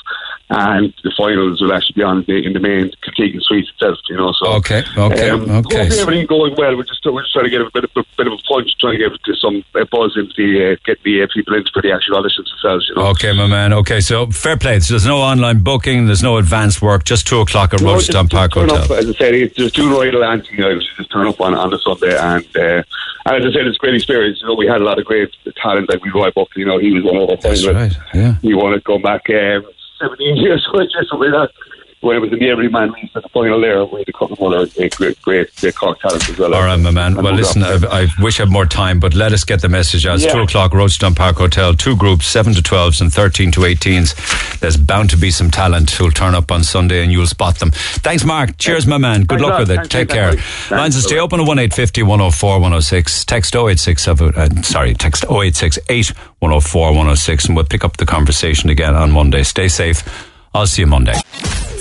and 0.51 0.93
the 1.03 1.11
finals 1.17 1.61
will 1.61 1.71
actually 1.73 1.95
be 1.95 2.03
on 2.03 2.23
the, 2.27 2.45
in 2.45 2.51
the 2.51 2.59
main 2.59 2.91
Keegan 3.15 3.39
Suite 3.41 3.67
itself. 3.69 3.97
You 4.09 4.17
know, 4.17 4.33
so 4.33 4.53
Okay, 4.59 4.83
okay, 4.97 5.29
um, 5.29 5.43
okay. 5.43 5.87
Hopefully 5.87 5.99
everything 5.99 6.27
going 6.27 6.55
well. 6.57 6.75
We're 6.75 6.83
just 6.83 6.99
we're 7.05 7.21
just 7.23 7.33
trying 7.33 7.45
to 7.45 7.49
get 7.49 7.61
a 7.61 7.69
bit 7.73 7.85
of 7.85 7.91
a 7.95 8.03
bit 8.17 8.27
of 8.27 8.33
a 8.33 8.37
punch, 8.43 8.69
trying 8.79 8.99
to 8.99 9.09
get 9.09 9.35
some 9.39 9.63
uh, 9.75 9.85
buzz 9.89 10.17
into 10.17 10.33
the 10.35 10.73
uh, 10.73 10.75
get 10.85 11.01
the 11.03 11.23
uh, 11.23 11.27
people 11.33 11.55
into 11.55 11.71
for 11.71 11.81
the 11.81 11.91
actual 11.91 12.21
auditions 12.21 12.51
themselves. 12.51 12.85
You 12.89 12.95
know. 12.95 13.07
Okay, 13.11 13.31
my 13.31 13.47
man. 13.47 13.71
Okay, 13.73 14.01
so 14.01 14.27
fair 14.27 14.57
play. 14.57 14.79
So 14.81 14.93
there's 14.93 15.05
no 15.05 15.17
online 15.17 15.63
booking, 15.63 16.05
there's 16.05 16.23
no 16.23 16.37
advanced 16.37 16.81
work, 16.81 17.05
just 17.05 17.27
two 17.27 17.39
o'clock 17.39 17.73
at 17.73 17.81
No, 17.81 17.99
just 17.99 18.11
Park 18.29 18.53
turn 18.53 18.69
Hotel. 18.69 18.83
Up, 18.83 18.91
as 18.91 19.09
I 19.09 19.13
said, 19.13 19.33
it's 19.35 19.55
just 19.55 19.75
two 19.75 19.99
idol 20.01 20.23
Anthony. 20.23 20.57
You 20.57 20.79
just 20.97 21.11
turn 21.11 21.27
up 21.27 21.39
on, 21.39 21.55
on 21.55 21.69
the 21.69 21.79
Sunday, 21.79 22.17
and 22.17 22.45
uh, 22.57 22.83
and 23.25 23.45
as 23.45 23.51
I 23.51 23.53
said, 23.57 23.67
it's 23.67 23.77
a 23.77 23.79
great 23.79 23.95
experience. 23.95 24.39
You 24.41 24.47
know, 24.47 24.55
we 24.55 24.67
had 24.67 24.81
a 24.81 24.83
lot 24.83 24.99
of 24.99 25.05
great 25.05 25.33
talent. 25.55 25.87
that 25.89 26.01
we 26.01 26.09
Roy 26.09 26.31
Buck, 26.31 26.49
you 26.55 26.65
know, 26.65 26.77
he 26.77 26.91
was 26.91 27.03
one 27.03 27.17
of 27.17 27.29
our 27.29 27.35
That's 27.37 27.63
finalists. 27.63 27.73
right. 27.73 28.15
Yeah. 28.15 28.35
He 28.41 28.53
wanted 28.53 28.77
to 28.77 28.83
go 28.83 28.99
back 28.99 29.29
um, 29.29 29.65
17 30.01 30.37
years 30.37 30.67
just 30.91 31.09
something 31.09 31.31
like 31.31 31.49
that. 31.49 31.70
When 32.01 32.17
it 32.17 32.19
was 32.19 32.33
in 32.33 32.39
the 32.39 32.49
Everyman 32.49 32.91
League 32.93 33.11
at 33.15 33.21
the 33.21 33.29
final 33.29 33.61
there, 33.61 33.85
we 33.85 33.99
had 33.99 34.09
a 34.09 34.11
couple 34.11 34.33
of 34.33 34.41
other 34.41 34.65
great, 34.65 35.21
great, 35.21 35.55
great 35.55 35.75
Cork 35.75 35.99
talents 35.99 36.27
as 36.29 36.37
well. 36.39 36.55
All 36.55 36.63
right, 36.63 36.79
my 36.79 36.89
man. 36.89 37.13
And 37.13 37.23
Well, 37.23 37.35
listen. 37.35 37.61
I, 37.61 37.75
I 37.75 38.07
wish 38.19 38.39
I 38.39 38.43
had 38.43 38.51
more 38.51 38.65
time, 38.65 38.99
but 38.99 39.13
let 39.13 39.33
us 39.33 39.43
get 39.43 39.61
the 39.61 39.69
message 39.69 40.07
out. 40.07 40.15
It's 40.15 40.25
Yeah. 40.25 40.33
2 40.33 40.39
o'clock, 40.41 40.71
Rochestown 40.71 41.15
Park 41.15 41.37
Hotel, 41.37 41.75
two 41.75 41.95
groups, 41.95 42.25
7 42.25 42.55
to 42.55 42.61
12s 42.63 43.01
and 43.01 43.13
13 43.13 43.51
to 43.51 43.65
18s. 43.65 44.59
There's 44.59 44.77
bound 44.77 45.11
to 45.11 45.17
be 45.17 45.29
some 45.29 45.51
talent 45.51 45.91
who'll 45.91 46.09
turn 46.09 46.33
up 46.33 46.51
on 46.51 46.63
Sunday 46.63 47.03
and 47.03 47.11
you'll 47.11 47.27
spot 47.27 47.59
them. 47.59 47.69
Thanks, 47.71 48.25
Mark. 48.25 48.57
Cheers, 48.57 48.87
my 48.87 48.97
man. 48.97 49.21
Good 49.25 49.39
Thanks 49.39 49.43
luck 49.43 49.59
with 49.59 49.69
it. 49.69 49.75
Thanks, 49.75 49.89
Take 49.89 50.09
care. 50.09 50.31
Thanks. 50.33 50.71
Lines 50.71 50.95
will 50.95 51.03
stay 51.03 51.19
open 51.19 51.39
at 51.39 51.47
1850 51.47 52.01
104 52.01 52.53
106. 52.53 53.25
Text 53.25 53.55
086, 53.55 54.07
uh, 54.07 54.61
sorry, 54.63 54.95
text 54.95 55.23
086 55.29 55.77
8 55.87 56.07
104 56.39 56.87
106 56.89 57.45
and 57.45 57.55
we'll 57.55 57.65
pick 57.65 57.83
up 57.85 57.97
the 57.97 58.07
conversation 58.07 58.71
again 58.71 58.95
on 58.95 59.11
Monday. 59.11 59.43
Stay 59.43 59.67
safe. 59.67 60.30
I'll 60.53 60.67
see 60.67 60.81
you 60.81 60.87
Monday. 60.87 61.13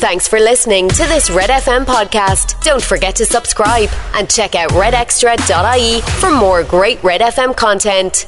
Thanks 0.01 0.26
for 0.26 0.38
listening 0.38 0.88
to 0.88 1.06
this 1.06 1.28
Red 1.30 1.51
FM 1.51 1.84
podcast. 1.84 2.62
Don't 2.62 2.82
forget 2.82 3.16
to 3.16 3.26
subscribe 3.26 3.90
and 4.14 4.30
check 4.30 4.55
out 4.55 4.70
redextra.ie 4.70 6.01
for 6.20 6.30
more 6.30 6.64
great 6.64 7.02
Red 7.05 7.20
FM 7.20 7.55
content. 7.55 8.26